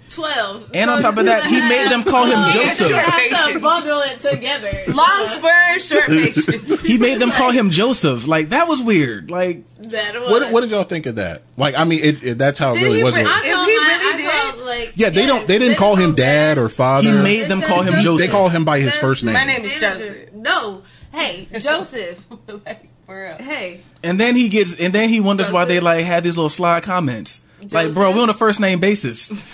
twelve. 0.09 0.69
And 0.73 0.89
on 0.89 1.01
top 1.01 1.17
of 1.17 1.25
that, 1.25 1.45
he 1.45 1.59
made 1.61 1.89
them 1.89 2.03
call 2.03 2.25
him 2.25 2.39
Joseph. 2.53 2.91
Have 2.91 3.53
to 3.53 3.59
bundle 3.59 3.99
it 4.01 4.19
together. 4.19 4.71
Long 4.91 5.27
spurs, 5.27 5.85
short 5.87 6.05
patience. 6.07 6.81
He 6.81 6.97
made 6.97 7.19
them 7.19 7.31
call 7.31 7.51
him 7.51 7.69
Joseph. 7.69 8.25
Like 8.27 8.49
that 8.49 8.67
was 8.67 8.81
weird. 8.81 9.29
Like 9.29 9.63
That 9.83 10.19
was. 10.19 10.29
What 10.31 10.51
what 10.51 10.61
did 10.61 10.71
y'all 10.71 10.83
think 10.83 11.05
of 11.05 11.15
that? 11.15 11.43
Like 11.57 11.75
I 11.75 11.83
mean 11.83 11.99
it, 12.03 12.23
it 12.23 12.37
that's 12.37 12.57
how 12.57 12.71
it 12.73 12.79
Did 12.79 12.83
really 12.85 13.03
was. 13.03 13.13
bring- 13.15 13.27
I 13.27 13.41
If 13.45 13.53
call 13.53 13.65
he 13.65 13.77
my, 13.77 13.83
really 13.83 14.13
I 14.13 14.17
did- 14.17 14.55
call, 14.57 14.65
like, 14.79 14.93
Yeah, 14.95 15.09
they 15.09 15.25
don't 15.25 15.47
they 15.47 15.57
didn't 15.57 15.69
they 15.73 15.75
call 15.75 15.95
him 15.95 16.11
don't 16.11 16.17
dad 16.17 16.57
or 16.57 16.69
father. 16.69 17.11
he 17.11 17.17
made 17.23 17.47
them 17.47 17.61
call 17.61 17.81
him 17.83 17.95
They 17.95 18.03
Joseph. 18.03 18.27
they 18.27 18.31
call 18.31 18.49
him 18.49 18.65
by 18.65 18.77
his 18.77 18.85
That's- 18.87 19.01
first 19.01 19.23
name. 19.23 19.33
My 19.33 19.43
name 19.45 19.63
is. 19.65 19.73
Joseph. 19.75 20.33
No, 20.33 20.83
hey 21.11 21.47
Joseph. 21.59 22.23
like, 22.65 22.89
for 23.05 23.23
real. 23.23 23.37
Hey, 23.37 23.81
And 24.03 24.19
then 24.19 24.35
he 24.35 24.49
gets, 24.49 24.75
and 24.75 24.93
then 24.93 25.09
he 25.09 25.19
wonders 25.19 25.51
why 25.51 25.65
they 25.65 25.79
like 25.79 26.05
had 26.05 26.23
these 26.23 26.35
little 26.37 26.49
sly 26.49 26.79
comments. 26.81 27.41
Like, 27.71 27.93
bro, 27.93 28.15
we're 28.15 28.21
on 28.23 28.29
a 28.29 28.33
first 28.33 28.59
name 28.59 28.79
basis. 28.79 29.31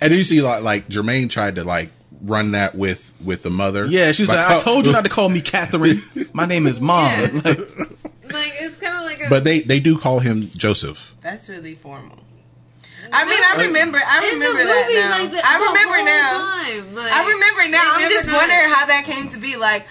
And 0.00 0.14
you 0.14 0.24
see 0.24 0.40
like 0.40 0.62
like 0.62 0.88
Jermaine 0.88 1.28
tried 1.28 1.56
to 1.56 1.64
like 1.64 1.90
run 2.22 2.52
that 2.52 2.74
with 2.74 3.12
with 3.22 3.42
the 3.42 3.50
mother. 3.50 3.84
Yeah, 3.86 4.12
she 4.12 4.22
was 4.22 4.30
like, 4.30 4.38
I 4.38 4.52
how- 4.54 4.58
told 4.60 4.86
you 4.86 4.92
not 4.92 5.02
to 5.04 5.10
call 5.10 5.28
me 5.28 5.40
Catherine. 5.40 6.02
My 6.32 6.46
name 6.46 6.66
is 6.66 6.80
Mom. 6.80 7.10
Yeah. 7.10 7.28
Like, 7.44 7.58
like 8.32 8.52
it's 8.60 8.76
kind 8.76 8.96
of 8.96 9.02
like 9.02 9.26
a. 9.26 9.28
But 9.28 9.44
they 9.44 9.60
they 9.60 9.80
do 9.80 9.98
call 9.98 10.20
him 10.20 10.48
Joseph. 10.56 11.14
That's 11.20 11.48
really 11.48 11.74
formal. 11.74 12.18
I 13.12 13.24
mean, 13.24 13.42
I 13.42 13.66
remember. 13.66 13.98
I 13.98 14.30
remember 14.32 14.64
that 14.64 14.86
movies, 14.86 15.04
now. 15.04 15.10
like, 15.18 15.30
the- 15.32 15.42
I 15.44 15.54
remember 15.58 15.98
now. 16.04 16.30
time, 16.38 16.94
like, 16.94 17.12
I 17.12 17.20
remember 17.32 17.68
now. 17.68 17.92
I'm 17.96 18.08
just 18.08 18.26
wondering 18.30 18.68
how 18.70 18.86
that 18.86 19.04
came 19.04 19.28
to 19.30 19.38
be. 19.38 19.56
Like, 19.56 19.86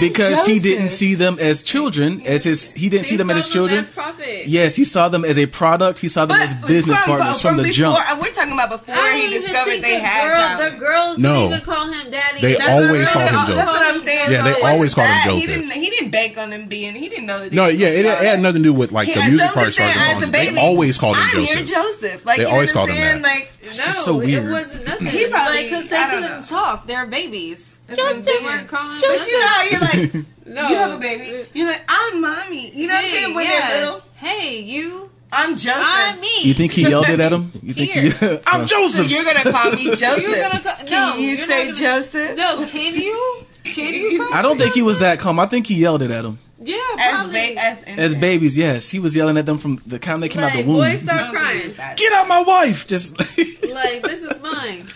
because 0.00 0.46
he 0.46 0.58
didn't 0.58 0.88
see 0.90 1.14
them 1.14 1.38
as 1.38 1.62
children, 1.62 2.20
as 2.22 2.44
his, 2.44 2.72
he 2.72 2.88
didn't 2.88 3.06
see 3.06 3.16
them 3.16 3.28
saw 3.28 3.34
as 3.36 3.48
children. 3.48 3.80
as 3.80 3.88
profit. 3.88 4.46
Yes, 4.46 4.74
he 4.76 4.84
saw 4.84 5.08
them 5.08 5.24
as 5.24 5.38
a 5.38 5.46
product. 5.46 5.98
He 5.98 6.08
saw 6.08 6.26
them 6.26 6.40
as 6.40 6.52
business 6.66 7.00
partners 7.02 7.40
from, 7.40 7.56
the 7.56 7.64
before, 7.64 7.74
jump. 7.74 8.20
We're 8.22 8.32
talking 8.32 8.52
about 8.52 8.70
before 8.70 8.94
he 9.12 9.38
discovered 9.38 9.70
they 9.80 9.80
the 9.80 9.98
had 10.00 10.58
girl, 10.58 10.70
the 10.70 10.76
girls 10.78 11.18
No. 11.18 11.34
didn't 11.34 11.52
even 11.52 11.60
call 11.74 11.86
him 11.92 12.10
daddy. 12.10 12.40
They 12.40 12.54
That's 12.54 12.68
always 12.68 13.04
what 13.04 13.12
call 13.12 13.22
him 13.22 13.28
saying. 13.28 13.46
Joseph. 13.46 13.54
That's 13.56 13.66
what 13.70 13.94
I'm 13.94 14.02
saying. 14.04 14.32
Yeah, 14.32 14.42
they 14.42 14.52
So 14.54 14.66
always 14.66 14.78
wasn't 14.78 14.94
called 14.96 15.06
him 15.08 15.14
that. 15.14 15.24
He 15.24 15.46
Joseph. 15.46 15.60
didn't. 15.68 15.82
He 15.82 15.90
didn't 15.90 16.10
bank 16.10 16.38
on 16.38 16.50
them 16.50 16.66
being. 16.68 16.94
He 16.94 17.08
didn't 17.08 17.26
know 17.26 17.38
that. 17.40 17.50
he 17.50 17.56
No, 17.56 17.66
yeah, 17.68 17.88
it, 17.88 18.06
it 18.06 18.18
had 18.18 18.40
nothing 18.40 18.62
to 18.62 18.68
do 18.68 18.74
with 18.74 18.92
like 18.92 19.08
He 19.08 19.14
the 19.14 19.24
music 19.28 19.50
part 19.52 19.72
started 19.72 19.96
as 20.00 20.22
a 20.22 20.26
him. 20.26 20.32
They 20.32 20.56
always 20.58 20.98
called 20.98 21.16
him 21.16 21.24
Joseph. 21.30 21.66
Joseph. 21.68 22.24
Like 22.26 22.38
They 22.38 22.44
always 22.44 22.72
called 22.72 22.90
him 22.90 22.96
saying? 22.96 23.22
that. 23.22 23.28
Like 23.28 23.52
It's 23.62 23.76
just 23.76 24.04
so 24.04 24.16
weird. 24.16 24.44
It 24.44 24.50
wasn't 24.50 24.86
nothing. 24.86 25.06
He 25.06 25.28
probably- 25.28 25.62
because 25.64 25.88
they 25.88 26.04
couldn't 26.04 26.46
talk. 26.48 26.86
They're 26.86 27.06
babies. 27.06 27.73
That's 27.86 27.98
what 28.00 28.14
I'm 28.16 28.20
They 28.22 28.32
saying. 28.32 28.44
weren't 28.44 28.68
calling. 28.68 29.00
But 29.00 29.26
you 29.26 29.40
know 29.40 29.46
how 29.46 29.62
you're 29.64 29.80
like, 29.80 30.14
no, 30.46 30.68
you 30.68 30.76
have 30.76 30.92
a 30.92 30.98
baby. 30.98 31.46
You're 31.52 31.66
like, 31.68 31.82
I'm 31.88 32.20
mommy. 32.20 32.70
You 32.70 32.86
know 32.86 32.94
what 32.94 33.04
I'm 33.04 33.10
saying? 33.10 33.34
When 33.34 33.44
yeah. 33.46 33.68
they're 33.70 33.80
little, 33.84 34.02
Hey, 34.16 34.60
you. 34.60 35.10
I'm 35.32 35.56
Joseph. 35.56 35.82
I'm 35.84 36.20
me. 36.20 36.42
You 36.42 36.54
think 36.54 36.70
he 36.72 36.82
yelled 36.82 37.08
it 37.08 37.18
at 37.18 37.32
him? 37.32 37.50
You 37.62 37.74
think 37.74 37.90
he, 37.90 38.10
Here. 38.10 38.40
I'm 38.46 38.68
So 38.68 38.76
Joseph. 38.88 39.10
you're 39.10 39.24
gonna 39.24 39.50
call 39.50 39.72
me 39.72 39.84
Joseph? 39.96 40.22
You're 40.22 40.36
gonna 40.40 40.60
call, 40.60 40.76
Can 40.76 40.90
no, 40.90 41.16
you 41.16 41.28
you're 41.30 41.46
say 41.48 41.64
gonna, 41.66 41.76
Joseph? 41.76 42.36
No, 42.36 42.66
can 42.68 42.94
you? 42.94 43.44
Can 43.64 43.92
you? 43.94 44.22
Call 44.24 44.32
I 44.34 44.42
don't 44.42 44.56
me 44.58 44.62
think 44.64 44.74
he 44.76 44.82
was 44.82 45.00
that 45.00 45.18
calm. 45.18 45.40
I 45.40 45.46
think 45.46 45.66
he 45.66 45.74
yelled 45.74 46.02
it 46.02 46.12
at 46.12 46.24
him. 46.24 46.38
Yeah, 46.62 46.76
As, 46.98 47.14
probably. 47.14 47.54
ba- 47.56 47.60
as, 47.60 47.98
As 47.98 48.14
babies, 48.14 48.56
yes. 48.56 48.88
He 48.90 49.00
was 49.00 49.14
yelling 49.16 49.36
at 49.36 49.44
them 49.44 49.58
from 49.58 49.82
the 49.86 49.98
time 49.98 50.20
they 50.20 50.28
came 50.28 50.42
out 50.44 50.54
like, 50.54 50.64
the 50.64 50.70
womb. 50.70 50.76
boy, 50.76 50.96
stop 51.02 51.32
crying. 51.32 51.74
Get 51.96 52.12
out 52.12 52.28
my 52.28 52.40
wife! 52.42 52.86
Just 52.86 53.18
Like 53.18 54.02
this 54.02 54.22
is 54.22 54.40
mine. 54.40 54.86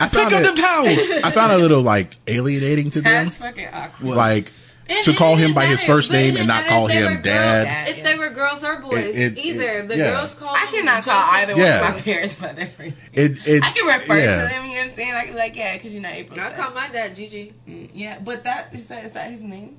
I 0.00 0.08
pick 0.08 0.12
found 0.20 0.34
up 0.34 0.42
them 0.42 0.56
towels. 0.56 0.98
I 1.24 1.30
found 1.30 1.52
it 1.52 1.58
a 1.58 1.62
little 1.62 1.82
like 1.82 2.16
alienating 2.26 2.90
to 2.90 3.00
them. 3.02 3.24
That's 3.26 3.36
fucking 3.36 3.68
awkward. 3.72 4.16
Like 4.16 4.50
And 4.88 5.04
to 5.04 5.12
call 5.14 5.34
him 5.36 5.48
didn't 5.48 5.54
by 5.56 5.66
his 5.66 5.84
first 5.84 6.10
but 6.10 6.16
name 6.16 6.36
and 6.36 6.46
not 6.48 6.66
call 6.66 6.86
him 6.88 7.04
girls- 7.06 7.22
dad. 7.24 7.88
If 7.88 8.02
they 8.02 8.18
were 8.18 8.30
girls 8.30 8.64
or 8.64 8.80
boys, 8.80 9.14
It- 9.14 9.36
it- 9.36 9.38
either 9.38 9.86
the 9.86 9.96
yeah. 9.98 10.10
girls 10.12 10.34
called. 10.34 10.56
I 10.58 10.66
cannot 10.66 11.04
call 11.04 11.14
either 11.34 11.54
Yeah. 11.54 11.80
one 11.82 11.90
of 11.90 11.96
my 11.96 12.02
parents 12.02 12.34
by 12.36 12.52
their 12.54 12.66
first. 12.66 12.94
It, 13.12 13.46
it, 13.46 13.62
I 13.62 13.70
can 13.72 13.86
refer 13.86 14.18
yeah. 14.18 14.42
to 14.42 14.48
them. 14.48 14.64
You 14.66 14.78
understand? 14.78 15.16
I 15.16 15.24
can 15.24 15.34
be 15.34 15.38
like, 15.38 15.54
yeah, 15.56 15.76
because 15.76 15.94
you 15.94 16.00
know 16.00 16.08
April. 16.08 16.40
I 16.40 16.52
call 16.52 16.72
my 16.72 16.88
dad 16.88 17.14
Gigi. 17.14 17.52
Mm, 17.68 17.90
Yeah, 17.94 18.18
but 18.20 18.42
that 18.44 18.74
is 18.74 18.86
that 18.86 19.04
is 19.04 19.12
that 19.12 19.30
his 19.30 19.42
name? 19.42 19.76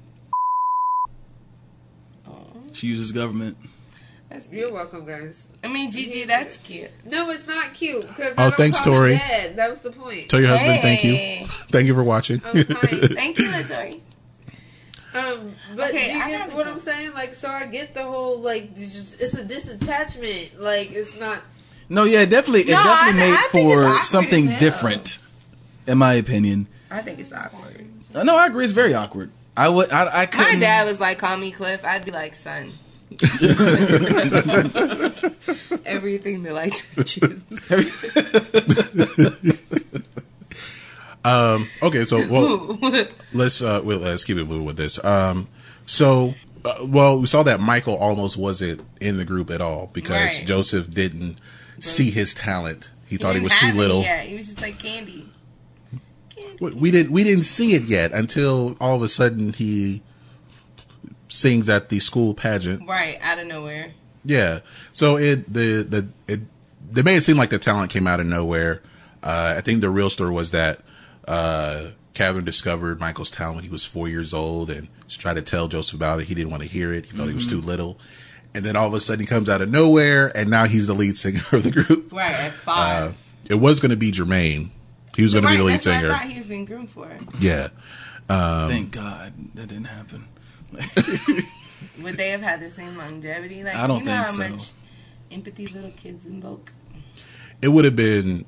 she 2.73 2.87
uses 2.87 3.11
government. 3.11 3.57
That's 4.31 4.45
cute. 4.45 4.57
You're 4.59 4.71
welcome, 4.71 5.05
guys. 5.05 5.45
I 5.63 5.67
mean, 5.67 5.91
Gigi, 5.91 6.23
that's 6.23 6.57
cute. 6.57 6.89
No, 7.05 7.29
it's 7.31 7.45
not 7.47 7.73
cute 7.73 8.07
because 8.07 8.33
Oh, 8.37 8.49
thanks, 8.51 8.79
Tori. 8.81 9.15
Dad. 9.17 9.55
That 9.57 9.69
was 9.69 9.81
the 9.81 9.91
point. 9.91 10.29
Tell 10.29 10.39
your 10.39 10.49
husband 10.49 10.81
thank 10.81 11.03
you. 11.03 11.45
Thank 11.69 11.87
you 11.87 11.93
for 11.93 12.03
watching. 12.03 12.41
I'm. 12.45 12.63
Thank 12.63 13.37
you, 13.39 13.51
Tori. 13.63 14.01
Um, 15.13 15.53
but 15.75 15.89
Okay, 15.89 16.05
do 16.07 16.17
you 16.17 16.23
I 16.23 16.29
get 16.29 16.53
what 16.53 16.65
go. 16.65 16.71
I'm 16.71 16.79
saying? 16.79 17.11
Like, 17.13 17.35
so 17.35 17.49
I 17.49 17.65
get 17.65 17.93
the 17.93 18.03
whole 18.03 18.39
like, 18.39 18.69
it's, 18.77 18.93
just, 18.93 19.21
it's 19.21 19.33
a 19.33 19.43
disattachment. 19.43 20.57
Like, 20.57 20.91
it's 20.91 21.19
not. 21.19 21.41
No, 21.89 22.05
yeah, 22.05 22.23
definitely. 22.23 22.61
It 22.61 22.67
No, 22.71 22.81
definitely 22.83 23.21
I- 23.23 23.27
made 23.27 23.37
I 23.37 23.47
for 23.99 24.05
something 24.05 24.47
different, 24.57 25.19
in 25.85 25.97
my 25.97 26.13
opinion. 26.13 26.67
I 26.89 27.01
think 27.01 27.19
it's 27.19 27.33
awkward. 27.33 27.85
Uh, 28.15 28.23
No, 28.23 28.37
I 28.37 28.47
agree. 28.47 28.63
It's 28.63 28.73
very 28.73 28.93
awkward. 28.93 29.31
I 29.57 29.67
would. 29.67 29.91
I. 29.91 30.03
I 30.05 30.05
My 30.19 30.25
couldn't. 30.27 30.61
dad 30.61 30.85
was 30.87 31.01
like, 31.01 31.19
"Call 31.19 31.35
me 31.35 31.51
Cliff." 31.51 31.83
I'd 31.83 32.05
be 32.05 32.11
like, 32.11 32.35
"Son." 32.35 32.71
Everything 35.85 36.43
that 36.43 36.53
like 36.53 36.73
touches. 36.95 37.41
Um, 41.23 41.69
okay, 41.83 42.03
so 42.05 42.27
well, 42.27 42.79
let's 43.33 43.61
uh, 43.61 43.79
well, 43.83 43.99
let's 43.99 44.25
keep 44.25 44.37
it 44.37 44.45
moving 44.45 44.65
with 44.65 44.75
this. 44.77 44.97
Um, 45.05 45.47
so, 45.85 46.33
uh, 46.65 46.79
well, 46.83 47.19
we 47.19 47.27
saw 47.27 47.43
that 47.43 47.59
Michael 47.59 47.95
almost 47.95 48.37
wasn't 48.37 48.81
in 48.99 49.17
the 49.17 49.25
group 49.25 49.51
at 49.51 49.61
all 49.61 49.91
because 49.93 50.39
Right. 50.39 50.43
Joseph 50.47 50.89
didn't 50.89 51.37
see 51.79 52.09
his 52.09 52.33
talent. 52.33 52.89
He 53.07 53.17
thought 53.17 53.35
he 53.35 53.41
was 53.41 53.53
too 53.53 53.71
little. 53.73 54.01
yet. 54.01 54.25
He 54.25 54.35
was 54.35 54.47
just 54.47 54.61
like 54.61 54.79
candy. 54.79 55.29
We 56.59 56.71
we 56.71 56.89
didn't 56.89 57.11
we 57.11 57.23
didn't 57.23 57.43
see 57.43 57.75
it 57.75 57.83
yet 57.83 58.13
until 58.13 58.75
all 58.81 58.95
of 58.95 59.03
a 59.03 59.07
sudden 59.07 59.53
he 59.53 60.01
sings 61.31 61.69
at 61.69 61.89
the 61.89 61.99
school 61.99 62.33
pageant. 62.33 62.87
Right 62.87 63.17
out 63.21 63.39
of 63.39 63.47
nowhere. 63.47 63.91
Yeah. 64.23 64.59
So 64.93 65.17
it 65.17 65.51
the 65.51 65.83
the 65.83 66.07
it 66.27 66.41
they 66.91 67.01
made 67.01 67.17
it 67.17 67.23
seem 67.23 67.37
like 67.37 67.49
the 67.49 67.59
talent 67.59 67.91
came 67.91 68.07
out 68.07 68.19
of 68.19 68.25
nowhere. 68.25 68.81
Uh, 69.23 69.55
I 69.57 69.61
think 69.61 69.81
the 69.81 69.89
real 69.89 70.09
story 70.09 70.31
was 70.31 70.51
that 70.51 70.81
uh, 71.27 71.91
Catherine 72.13 72.45
discovered 72.45 72.99
Michael's 72.99 73.31
talent 73.31 73.57
when 73.57 73.63
he 73.63 73.69
was 73.69 73.85
four 73.85 74.07
years 74.07 74.33
old 74.33 74.69
and 74.69 74.87
she 75.07 75.19
tried 75.19 75.35
to 75.35 75.41
tell 75.41 75.67
Joseph 75.67 75.95
about 75.95 76.19
it. 76.19 76.27
He 76.27 76.35
didn't 76.35 76.51
want 76.51 76.63
to 76.63 76.69
hear 76.69 76.93
it. 76.93 77.05
He 77.05 77.11
felt 77.11 77.29
he 77.29 77.35
was 77.35 77.47
too 77.47 77.61
little. 77.61 77.97
And 78.53 78.65
then 78.65 78.75
all 78.75 78.87
of 78.87 78.93
a 78.93 78.99
sudden 78.99 79.21
he 79.21 79.27
comes 79.27 79.49
out 79.49 79.61
of 79.61 79.69
nowhere 79.69 80.35
and 80.35 80.49
now 80.49 80.65
he's 80.65 80.87
the 80.87 80.93
lead 80.93 81.17
singer 81.17 81.43
of 81.51 81.63
the 81.63 81.71
group. 81.71 82.11
Right 82.11 82.33
at 82.33 82.51
five. 82.51 83.11
Uh, 83.11 83.13
it 83.49 83.55
was 83.55 83.79
going 83.79 83.91
to 83.91 83.97
be 83.97 84.11
Jermaine. 84.11 84.71
He 85.15 85.23
was 85.23 85.33
going 85.33 85.43
to 85.43 85.51
be 85.51 85.57
the 85.57 85.63
lead 85.63 85.73
that's 85.75 85.85
what 85.85 85.95
I 85.95 86.09
thought 86.09 86.27
he 86.27 86.37
was 86.37 86.45
being 86.45 86.65
groomed 86.65 86.89
for. 86.89 87.09
Yeah. 87.39 87.69
Um, 88.29 88.69
Thank 88.69 88.91
God 88.91 89.33
that 89.55 89.67
didn't 89.67 89.85
happen. 89.85 90.27
Would 92.01 92.17
they 92.17 92.29
have 92.29 92.41
had 92.41 92.59
the 92.61 92.69
same 92.69 92.97
longevity? 92.97 93.63
Like 93.63 93.75
I 93.75 93.87
don't 93.87 93.99
you 93.99 94.05
know 94.05 94.23
think 94.23 94.27
how 94.27 94.31
so. 94.33 94.49
much 94.49 94.71
empathy 95.31 95.67
little 95.67 95.91
kids 95.91 96.25
invoke. 96.25 96.73
it 97.61 97.69
would 97.69 97.85
have 97.85 97.95
been 97.95 98.45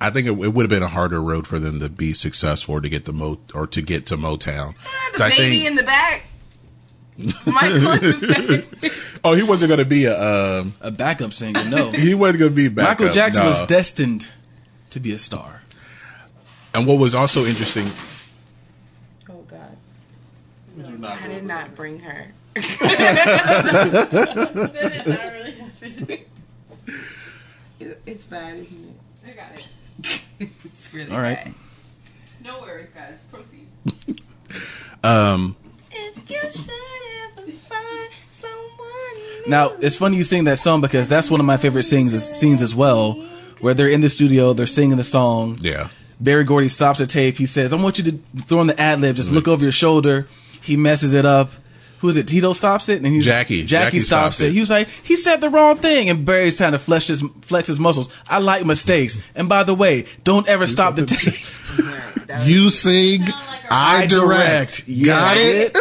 I 0.00 0.10
think 0.10 0.26
it, 0.28 0.30
it 0.30 0.48
would 0.54 0.62
have 0.62 0.70
been 0.70 0.82
a 0.82 0.88
harder 0.88 1.20
road 1.20 1.46
for 1.46 1.58
them 1.58 1.80
to 1.80 1.88
be 1.88 2.12
successful 2.12 2.76
or 2.76 2.80
to 2.80 2.88
get 2.88 3.04
to 3.06 3.12
Mo 3.12 3.40
or 3.54 3.66
to 3.68 3.82
get 3.82 4.06
to 4.06 4.16
Motown. 4.16 4.74
Ah, 4.84 5.08
the 5.12 5.18
So 5.18 5.24
I 5.24 5.28
baby 5.30 5.56
think- 5.58 5.66
in 5.66 5.74
the 5.76 5.82
back. 5.82 6.24
Michael 7.46 7.92
in 7.94 8.20
the 8.20 8.64
back. 8.80 8.92
oh, 9.24 9.34
he 9.34 9.42
wasn't 9.42 9.68
going 9.70 9.80
to 9.80 9.84
be 9.84 10.04
a 10.04 10.16
um, 10.60 10.74
A 10.80 10.92
backup 10.92 11.32
singer, 11.32 11.64
no. 11.64 11.90
he 11.92 12.14
wasn't 12.14 12.38
going 12.38 12.52
to 12.52 12.56
be 12.56 12.68
back 12.68 13.00
Michael 13.00 13.12
Jackson 13.12 13.42
no. 13.42 13.48
was 13.50 13.66
destined 13.66 14.28
to 14.90 15.00
be 15.00 15.12
a 15.12 15.18
star. 15.18 15.62
And 16.74 16.86
what 16.86 16.98
was 16.98 17.16
also 17.16 17.44
interesting, 17.44 17.86
God. 17.86 17.94
I 21.04 21.28
did 21.28 21.44
not 21.44 21.74
bring 21.74 22.00
her. 22.00 22.26
That 22.54 22.62
did 25.04 25.06
not 25.06 25.32
really 25.32 25.52
happen. 25.52 26.08
It- 27.80 28.02
It's 28.06 28.24
bad, 28.24 28.54
isn't 28.58 28.94
it? 29.24 29.30
I 29.30 29.32
got 29.32 29.52
it. 29.56 30.20
it? 30.40 30.48
It's 30.64 30.92
really 30.94 31.10
All 31.10 31.20
right. 31.20 31.44
bad. 31.44 31.54
No 32.44 32.60
worries, 32.60 32.88
guys. 32.94 33.24
Proceed. 33.30 33.66
um, 35.04 35.56
If 35.90 36.30
you 36.30 36.40
should 36.50 36.70
ever 37.38 37.50
find 37.68 38.10
someone 38.40 39.48
Now 39.50 39.72
it's 39.80 39.96
funny 39.96 40.16
you 40.16 40.24
sing 40.24 40.44
that 40.44 40.58
song 40.58 40.80
because 40.80 41.08
that's 41.08 41.30
one 41.30 41.40
of 41.40 41.46
my 41.46 41.56
favorite 41.56 41.82
scenes 41.84 42.14
scenes 42.36 42.62
as 42.62 42.74
well, 42.74 43.12
where 43.60 43.74
they're 43.74 43.88
in 43.88 44.00
the 44.00 44.08
studio, 44.10 44.52
they're 44.52 44.66
singing 44.66 44.96
the 44.96 45.04
song. 45.04 45.58
yeah, 45.60 45.88
Berry 46.20 46.44
Gordy 46.44 46.68
stops 46.68 46.98
the 46.98 47.06
tape. 47.06 47.36
He 47.36 47.46
says, 47.46 47.72
"I 47.72 47.76
want 47.76 47.98
you 47.98 48.04
to 48.12 48.18
throw 48.44 48.60
in 48.60 48.66
the 48.68 48.80
ad 48.80 49.00
lib. 49.00 49.16
Just 49.16 49.30
look 49.30 49.46
over 49.48 49.62
your 49.62 49.72
shoulder." 49.72 50.26
He 50.68 50.76
messes 50.76 51.14
it 51.14 51.24
up. 51.26 51.50
Who 52.00 52.08
is 52.10 52.16
it? 52.16 52.28
Tito 52.28 52.52
stops 52.52 52.88
it, 52.88 52.98
and 53.02 53.06
he's 53.12 53.24
Jackie. 53.24 53.64
Jackie, 53.64 53.66
Jackie 53.66 54.00
stops, 54.00 54.36
stops 54.36 54.40
it. 54.42 54.50
it. 54.50 54.52
He 54.52 54.60
was 54.60 54.70
like, 54.70 54.86
he 55.02 55.16
said 55.16 55.40
the 55.40 55.50
wrong 55.50 55.78
thing, 55.78 56.08
and 56.08 56.24
Berry's 56.24 56.56
trying 56.56 56.70
to 56.70 56.78
flex 56.78 57.08
his 57.08 57.24
flex 57.42 57.66
his 57.66 57.80
muscles. 57.80 58.08
I 58.28 58.38
like 58.38 58.64
mistakes, 58.64 59.18
and 59.34 59.48
by 59.48 59.64
the 59.64 59.74
way, 59.74 60.06
don't 60.22 60.46
ever 60.46 60.68
stop 60.68 60.94
the 60.94 61.06
tape. 61.06 61.34
That 62.28 62.46
You 62.46 62.70
sing, 62.70 63.22
I 63.68 64.06
direct. 64.06 64.86
direct. 64.86 65.04
Got 65.04 65.36
Yeah. 65.38 65.42
it? 65.42 65.76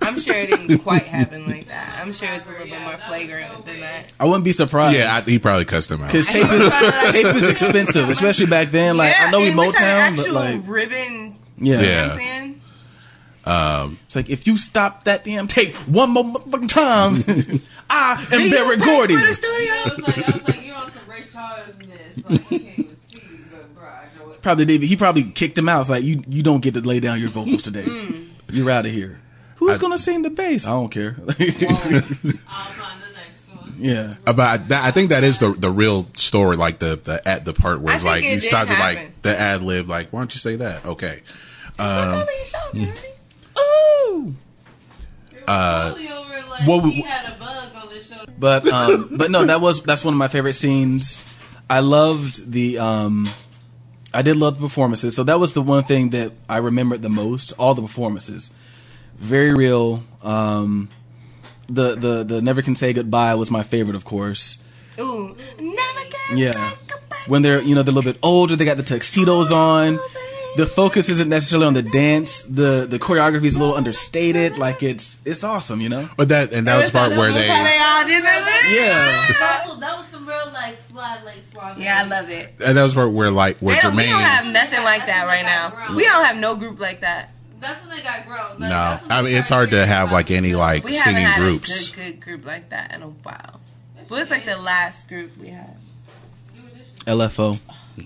I'm 0.02 0.18
sure 0.20 0.34
it 0.34 0.50
didn't 0.50 0.78
quite 0.80 1.04
happen 1.04 1.46
like 1.48 1.68
that. 1.68 1.98
I'm 2.02 2.12
sure 2.12 2.28
it's 2.28 2.44
a 2.44 2.48
little 2.50 2.66
bit 2.66 2.80
more 2.82 2.98
flagrant 3.08 3.64
than 3.64 3.80
that. 3.80 4.12
I 4.20 4.26
wouldn't 4.26 4.44
be 4.44 4.52
surprised. 4.52 4.98
yeah, 4.98 5.16
I, 5.16 5.20
he 5.22 5.38
probably 5.38 5.64
cussed 5.64 5.90
him 5.90 6.02
out. 6.02 6.08
Because 6.12 6.26
tape 6.26 6.44
is 6.50 7.12
tape 7.12 7.26
is 7.36 7.44
expensive, 7.44 8.10
especially 8.10 8.46
back 8.46 8.70
then. 8.70 8.98
Like 8.98 9.14
I 9.18 9.30
know 9.30 9.38
we 9.38 9.48
and 9.48 9.56
we're 9.56 9.72
Motown, 9.72 10.16
but 10.16 10.30
like 10.30 10.60
ribbon. 10.66 11.36
yeah. 11.56 11.74
You 11.74 11.76
know 11.76 11.82
Yeah. 11.82 12.02
what 12.02 12.10
I'm 12.12 12.18
saying? 12.18 12.58
Um, 13.44 13.98
It's 14.06 14.14
like 14.16 14.30
if 14.30 14.46
you 14.46 14.56
stop 14.56 15.04
that 15.04 15.24
damn 15.24 15.48
tape 15.48 15.74
one 15.88 16.10
more 16.10 16.24
motherfucking 16.24 16.68
time, 16.68 17.60
I 17.90 18.20
am 18.22 18.30
Berry 18.30 18.44
you 18.44 18.50
Barrett 18.50 18.80
Gordy. 18.80 19.16
for 19.16 19.26
the 19.26 19.32
studio? 19.32 19.72
I 19.72 19.84
was 19.84 19.98
like, 19.98 20.28
I 20.28 20.32
was 20.36 20.48
like, 20.48 20.64
you 20.66 20.72
on 20.74 20.90
some 20.92 21.02
Ray 21.10 21.24
Charles-ness. 21.32 21.98
Like, 22.16 22.30
you 22.30 22.38
can't 22.38 22.52
even 22.78 22.96
see, 23.10 23.20
but 23.50 23.74
bro, 23.74 23.84
I 23.84 24.04
know 24.18 24.28
what. 24.28 24.42
Probably 24.42 24.64
David. 24.64 24.88
He 24.88 24.96
probably 24.96 25.24
kicked 25.24 25.58
him 25.58 25.68
out. 25.68 25.80
It's 25.80 25.90
like 25.90 26.04
you 26.04 26.22
you 26.28 26.42
don't 26.42 26.60
get 26.60 26.74
to 26.74 26.80
lay 26.80 27.00
down 27.00 27.20
your 27.20 27.30
vocals 27.30 27.62
today. 27.62 27.82
Mm. 27.84 28.28
You're 28.50 28.70
out 28.70 28.86
of 28.86 28.92
here. 28.92 29.18
Who's 29.56 29.78
I- 29.78 29.78
gonna 29.78 29.98
sing 29.98 30.22
the 30.22 30.30
bass? 30.30 30.64
I 30.66 30.70
don't 30.70 30.88
care. 30.90 31.16
I'll 31.18 31.26
find 31.36 31.42
the 31.48 33.12
next 33.14 33.48
one. 33.54 33.74
yeah. 33.78 34.12
about 34.26 34.68
that, 34.68 34.84
I 34.84 34.90
think 34.92 35.10
that 35.10 35.24
is 35.24 35.38
the 35.40 35.52
the 35.52 35.70
real 35.70 36.06
story. 36.14 36.56
Like 36.56 36.78
the 36.78 36.96
the 37.02 37.26
at 37.28 37.44
the 37.44 37.52
part 37.52 37.80
where 37.80 37.94
it's 37.96 38.04
like 38.04 38.22
it 38.24 38.28
you 38.28 38.34
did 38.40 38.42
start 38.46 38.68
to 38.68 38.74
happen. 38.74 38.96
like 39.04 39.22
the 39.22 39.38
ad 39.38 39.62
lib. 39.62 39.88
Like, 39.88 40.12
why 40.12 40.20
don't 40.20 40.32
you 40.34 40.38
say 40.38 40.56
that? 40.56 40.84
Okay. 40.86 41.22
Um, 41.78 42.24
Probably 43.54 43.66
a 44.06 44.08
show, 44.08 45.30
baby. 45.30 45.42
Ooh. 45.42 45.46
Uh, 45.48 45.94
over 45.96 46.48
like 46.50 46.66
what 46.68 46.82
we- 46.84 46.90
he 46.92 47.00
had 47.02 47.32
a 47.32 47.36
bug 47.38 47.72
on 47.82 47.88
this 47.88 48.08
show. 48.10 48.24
But 48.38 48.66
um, 48.68 49.08
but 49.16 49.30
no, 49.30 49.44
that 49.46 49.60
was 49.60 49.82
that's 49.82 50.04
one 50.04 50.14
of 50.14 50.18
my 50.18 50.28
favorite 50.28 50.54
scenes. 50.54 51.20
I 51.70 51.80
loved 51.80 52.50
the 52.52 52.78
um, 52.78 53.28
I 54.12 54.22
did 54.22 54.36
love 54.36 54.56
the 54.58 54.62
performances. 54.66 55.16
So 55.16 55.24
that 55.24 55.40
was 55.40 55.52
the 55.52 55.62
one 55.62 55.84
thing 55.84 56.10
that 56.10 56.32
I 56.48 56.58
remembered 56.58 57.02
the 57.02 57.08
most. 57.08 57.52
All 57.52 57.74
the 57.74 57.82
performances, 57.82 58.50
very 59.18 59.52
real. 59.54 60.04
Um, 60.22 60.88
the 61.68 61.94
the 61.96 62.24
the 62.24 62.42
never 62.42 62.60
can 62.62 62.74
say 62.76 62.92
goodbye 62.92 63.34
was 63.36 63.50
my 63.50 63.62
favorite, 63.62 63.96
of 63.96 64.04
course. 64.04 64.58
Ooh, 64.98 65.34
never 65.58 66.04
get 66.28 66.36
Yeah, 66.38 66.52
back 66.52 66.78
goodbye. 66.86 67.16
when 67.26 67.40
they're 67.42 67.62
you 67.62 67.74
know 67.74 67.82
they're 67.82 67.92
a 67.92 67.94
little 67.94 68.12
bit 68.12 68.20
older, 68.22 68.54
they 68.56 68.64
got 68.66 68.76
the 68.76 68.82
tuxedos 68.82 69.50
on. 69.50 69.98
The 70.56 70.66
focus 70.66 71.08
isn't 71.08 71.28
necessarily 71.28 71.66
on 71.66 71.74
the 71.74 71.82
dance. 71.82 72.42
the 72.42 72.86
The 72.88 72.98
choreography 72.98 73.44
is 73.44 73.56
a 73.56 73.58
little 73.58 73.74
understated. 73.74 74.58
Like 74.58 74.82
it's 74.82 75.18
it's 75.24 75.44
awesome, 75.44 75.80
you 75.80 75.88
know. 75.88 76.08
but 76.16 76.28
that 76.28 76.52
and 76.52 76.66
that 76.66 76.76
was 76.76 76.90
the 76.90 76.98
part 76.98 77.10
where 77.12 77.32
they. 77.32 77.48
They 77.48 77.48
all 77.48 78.06
did 78.06 78.22
that. 78.24 78.70
Yeah. 78.72 79.66
Also, 79.66 79.80
that 79.80 79.96
was 79.96 80.06
some 80.08 80.26
real 80.28 80.50
like 80.52 80.76
fly 80.90 81.20
like 81.24 81.38
suave. 81.50 81.78
Yeah, 81.78 82.02
I 82.04 82.08
love 82.08 82.28
it. 82.30 82.54
And 82.64 82.76
that 82.76 82.82
was 82.82 82.92
the 82.92 82.98
part 83.00 83.12
where 83.12 83.30
like 83.30 83.58
where 83.58 83.74
They 83.76 83.80
don't, 83.82 83.96
we 83.96 84.04
don't 84.04 84.20
have 84.20 84.46
nothing 84.52 84.82
like 84.84 85.06
that 85.06 85.24
right 85.26 85.42
now. 85.44 85.94
We 85.96 86.02
don't 86.04 86.24
have 86.24 86.36
no 86.36 86.54
group 86.56 86.78
like 86.78 87.00
that. 87.00 87.30
That's 87.60 87.80
when 87.86 87.96
they 87.96 88.02
got 88.02 88.26
grown. 88.26 88.58
Like, 88.58 88.60
no, 88.60 88.68
that's 88.68 89.02
when 89.02 89.12
I 89.12 89.22
mean 89.22 89.34
it's 89.36 89.48
hard 89.48 89.70
to 89.70 89.86
have 89.86 90.12
like 90.12 90.30
any 90.30 90.54
like 90.54 90.84
We 90.84 90.92
singing 90.92 91.22
haven't 91.22 91.42
had 91.44 91.50
groups. 91.50 91.88
a 91.90 91.94
good, 91.94 92.02
good 92.02 92.20
group 92.20 92.44
like 92.44 92.70
that 92.70 92.92
in 92.94 93.02
a 93.02 93.08
while. 93.08 93.60
But 94.08 94.20
it's 94.22 94.30
like 94.30 94.44
the 94.44 94.56
last 94.58 95.08
group 95.08 95.36
we 95.38 95.48
had. 95.48 95.76
LFO. 97.06 97.58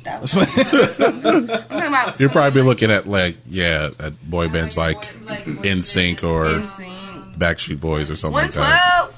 That 0.03 0.21
was. 0.23 0.35
I'm 0.37 1.47
talking 1.47 1.87
about 1.87 2.19
You're 2.21 2.29
probably 2.31 2.63
looking 2.63 2.91
at 2.91 3.07
like 3.07 3.37
yeah, 3.49 3.91
at 4.01 4.29
boy 4.29 4.49
bands 4.49 4.77
like 4.77 5.17
Like, 5.25 5.47
In 5.65 5.83
Sync 5.83 6.25
or 6.25 6.45
NSYNC. 6.47 7.37
Backstreet 7.37 7.81
Boys 7.81 8.11
or 8.11 8.17
something 8.17 8.35
like 8.43 8.53
that. 8.53 9.11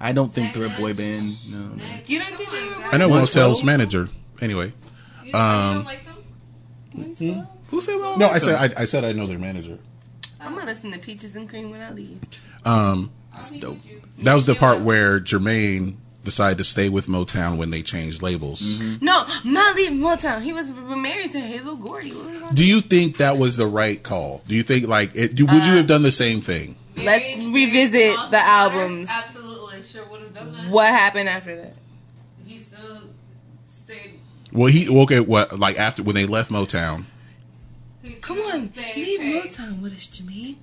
I 0.00 0.12
don't 0.12 0.32
think 0.34 0.52
they're 0.54 0.66
a 0.66 0.68
boy 0.70 0.94
band. 0.94 1.34
No. 1.50 1.58
no. 1.58 1.84
You 2.06 2.18
don't 2.18 2.34
think 2.36 2.50
they 2.50 2.68
were? 2.68 2.74
I 2.92 2.96
know 2.98 3.08
112? 3.08 3.12
Motel's 3.48 3.64
manager. 3.64 4.08
Anyway, 4.42 4.72
Um, 5.32 5.84
like? 5.84 6.00
Who 6.94 7.80
said 7.80 7.94
we 7.96 8.00
don't 8.02 8.18
no, 8.18 8.28
I 8.28 8.38
said 8.38 8.54
I, 8.76 8.82
I 8.82 8.84
said 8.84 9.04
I 9.04 9.12
know 9.12 9.26
their 9.26 9.38
manager. 9.38 9.78
I'm 10.40 10.54
gonna 10.54 10.66
listen 10.66 10.92
to 10.92 10.98
Peaches 10.98 11.34
and 11.36 11.48
Cream 11.48 11.70
when 11.70 11.80
I 11.80 11.90
leave. 11.90 12.20
Um, 12.64 13.10
That's 13.32 13.50
dope. 13.50 13.78
that 14.18 14.34
was 14.34 14.44
the 14.44 14.54
part 14.54 14.80
where 14.80 15.18
Jermaine 15.20 15.96
decided 16.24 16.58
to 16.58 16.64
stay 16.64 16.88
with 16.88 17.06
Motown 17.06 17.56
when 17.56 17.70
they 17.70 17.82
changed 17.82 18.22
labels. 18.22 18.60
Mm-hmm. 18.78 19.04
No, 19.04 19.26
not 19.44 19.76
leave 19.76 19.90
Motown. 19.92 20.42
He 20.42 20.52
was 20.52 20.70
married 20.72 21.32
to 21.32 21.40
Hazel 21.40 21.76
Gordy. 21.76 22.12
What 22.12 22.42
was 22.42 22.50
Do 22.54 22.64
you 22.64 22.80
think 22.80 23.18
that 23.18 23.36
was 23.38 23.56
the 23.56 23.66
right 23.66 24.02
call? 24.02 24.42
Do 24.48 24.54
you 24.54 24.62
think 24.62 24.86
like 24.88 25.14
it, 25.14 25.34
do, 25.34 25.46
would 25.46 25.64
you 25.64 25.74
have 25.76 25.86
done 25.86 26.02
the 26.02 26.12
same 26.12 26.40
thing? 26.40 26.76
Let's 26.96 27.04
Marriage, 27.44 27.54
revisit 27.54 27.92
marriage, 27.92 28.16
the 28.26 28.30
better. 28.30 28.48
albums. 28.48 29.08
Absolutely, 29.10 29.82
sure 29.82 30.08
would 30.08 30.20
have 30.22 30.34
done 30.34 30.52
that. 30.52 30.70
What 30.70 30.86
happened 30.88 31.28
after 31.28 31.56
that? 31.56 31.74
He 32.46 32.58
still 32.58 33.02
stayed. 33.68 34.20
Well, 34.52 34.66
he 34.66 34.88
okay. 34.88 35.20
What 35.20 35.58
like 35.58 35.78
after 35.78 36.02
when 36.02 36.14
they 36.14 36.26
left 36.26 36.50
Motown? 36.50 37.04
Come 38.20 38.38
on, 38.40 38.60
leave 38.60 38.74
paid. 38.74 39.42
Motown 39.52 39.80
with 39.80 39.94
us, 39.94 40.06
Jermaine. 40.06 40.56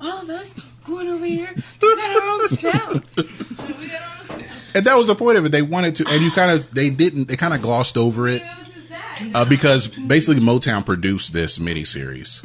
All 0.00 0.22
of 0.22 0.30
us 0.30 0.52
going 0.84 1.08
over 1.08 1.24
here. 1.24 1.54
We 1.82 1.96
got 1.96 2.22
our 2.22 2.28
own 2.28 2.48
sound. 2.50 3.04
We 3.16 3.88
got 3.88 4.02
on 4.30 4.42
And 4.78 4.86
that 4.86 4.96
was 4.96 5.08
the 5.08 5.14
point 5.16 5.36
of 5.38 5.44
it. 5.44 5.48
They 5.50 5.62
wanted 5.62 5.96
to, 5.96 6.06
and 6.08 6.22
you 6.22 6.30
kind 6.30 6.50
of 6.52 6.72
they 6.72 6.88
didn't. 6.88 7.26
They 7.28 7.36
kind 7.36 7.52
of 7.52 7.60
glossed 7.62 7.98
over 7.98 8.28
it. 8.28 8.42
That 8.42 8.58
was 8.58 8.68
his 8.74 8.84
dad. 8.88 9.30
uh, 9.34 9.44
because 9.44 9.88
basically 9.88 10.40
Motown 10.40 10.86
produced 10.86 11.32
this 11.32 11.58
miniseries. 11.58 12.40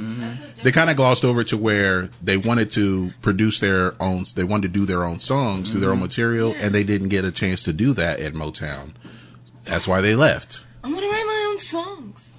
They 0.64 0.72
kind 0.72 0.90
of 0.90 0.96
glossed 0.96 1.24
over 1.24 1.44
to 1.44 1.58
where 1.58 2.10
they 2.24 2.38
wanted 2.38 2.72
to 2.72 3.12
produce 3.22 3.60
their 3.60 3.94
own, 4.02 4.24
they 4.36 4.44
wanted 4.44 4.74
to 4.74 4.80
do 4.80 4.86
their 4.88 5.04
own 5.04 5.20
songs, 5.20 5.72
do 5.72 5.80
their 5.80 5.92
own 5.92 6.00
material, 6.00 6.56
and 6.58 6.74
they 6.74 6.84
didn't 6.84 7.10
get 7.10 7.24
a 7.24 7.32
chance 7.32 7.62
to 7.64 7.74
do 7.74 7.94
that 7.94 8.20
at 8.20 8.34
Motown. 8.34 8.94
That's 9.66 9.88
why 9.88 10.02
they 10.02 10.16
left. 10.16 10.62
I'm 10.84 10.94
gonna 10.94 11.08
write 11.08 11.26
my 11.28 11.48
own 11.52 11.60
songs. 11.60 12.30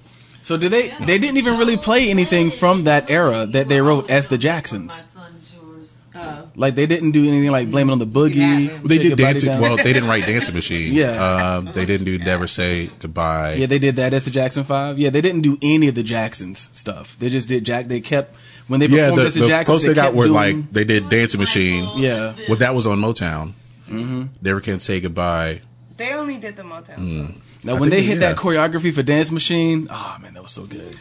So 0.41 0.57
did 0.57 0.71
they? 0.73 0.89
They 1.05 1.17
didn't 1.17 1.37
even 1.37 1.57
really 1.57 1.77
play 1.77 2.09
anything 2.09 2.51
from 2.51 2.83
that 2.83 3.09
era 3.09 3.45
that 3.47 3.67
they 3.69 3.79
wrote 3.81 4.09
as 4.09 4.27
the 4.27 4.37
Jacksons. 4.37 5.03
My 5.15 5.21
son's 5.21 5.53
yours. 5.55 5.91
Oh. 6.13 6.44
Like 6.57 6.75
they 6.75 6.85
didn't 6.85 7.11
do 7.11 7.27
anything 7.27 7.51
like 7.51 7.69
blame 7.69 7.89
it 7.89 7.91
on 7.91 7.99
the 7.99 8.07
boogie. 8.07 8.67
Yeah. 8.69 8.79
They 8.83 8.97
did 8.97 9.17
dancing. 9.17 9.59
Well, 9.59 9.75
they 9.77 9.91
didn't 9.93 10.07
write 10.07 10.25
Dancing 10.25 10.55
Machine. 10.55 10.93
Yeah. 10.95 11.55
Um, 11.57 11.65
they 11.73 11.85
didn't 11.85 12.05
do 12.05 12.17
Never 12.17 12.47
Say 12.47 12.87
Goodbye. 12.99 13.55
yeah, 13.55 13.65
they 13.65 13.79
did 13.79 13.97
that 13.97 14.13
as 14.13 14.23
the 14.23 14.31
Jackson 14.31 14.63
Five. 14.63 14.97
Yeah, 14.97 15.09
they 15.09 15.21
didn't 15.21 15.41
do 15.41 15.57
any 15.61 15.87
of 15.89 15.95
the 15.95 16.03
Jacksons 16.03 16.69
stuff. 16.73 17.17
They 17.19 17.29
just 17.29 17.47
did 17.47 17.65
Jack. 17.65 17.87
They 17.87 17.99
kept 18.01 18.35
when 18.67 18.79
they 18.79 18.87
yeah, 18.87 19.09
performed 19.09 19.27
the, 19.27 19.31
the, 19.31 19.39
the 19.41 19.47
Jacksons. 19.49 19.65
closest 19.65 19.87
they 19.89 19.93
got 19.93 20.13
were 20.15 20.25
doing- 20.25 20.33
like 20.33 20.71
they 20.71 20.83
did 20.85 21.09
Dancing 21.09 21.39
Machine. 21.39 21.89
yeah. 21.97 22.35
Well, 22.47 22.57
that 22.59 22.73
was 22.73 22.87
on 22.87 22.99
Motown. 23.01 23.53
Mm-hmm. 23.89 24.23
Never 24.41 24.61
Can 24.61 24.79
Say 24.79 25.01
Goodbye. 25.01 25.61
They 25.97 26.13
only 26.13 26.37
did 26.37 26.55
the 26.55 26.63
Motown 26.63 26.97
Mm. 26.97 27.27
songs. 27.27 27.53
Now 27.63 27.75
I 27.75 27.79
when 27.79 27.89
they 27.89 27.97
think- 27.97 28.09
hit 28.11 28.19
that 28.21 28.37
choreography 28.37 28.93
for 28.93 29.03
Dance 29.03 29.29
Machine, 29.31 29.87
oh 29.89 30.17
man, 30.21 30.33
that 30.35 30.43
was 30.43 30.51
so 30.53 30.63
good. 30.65 30.97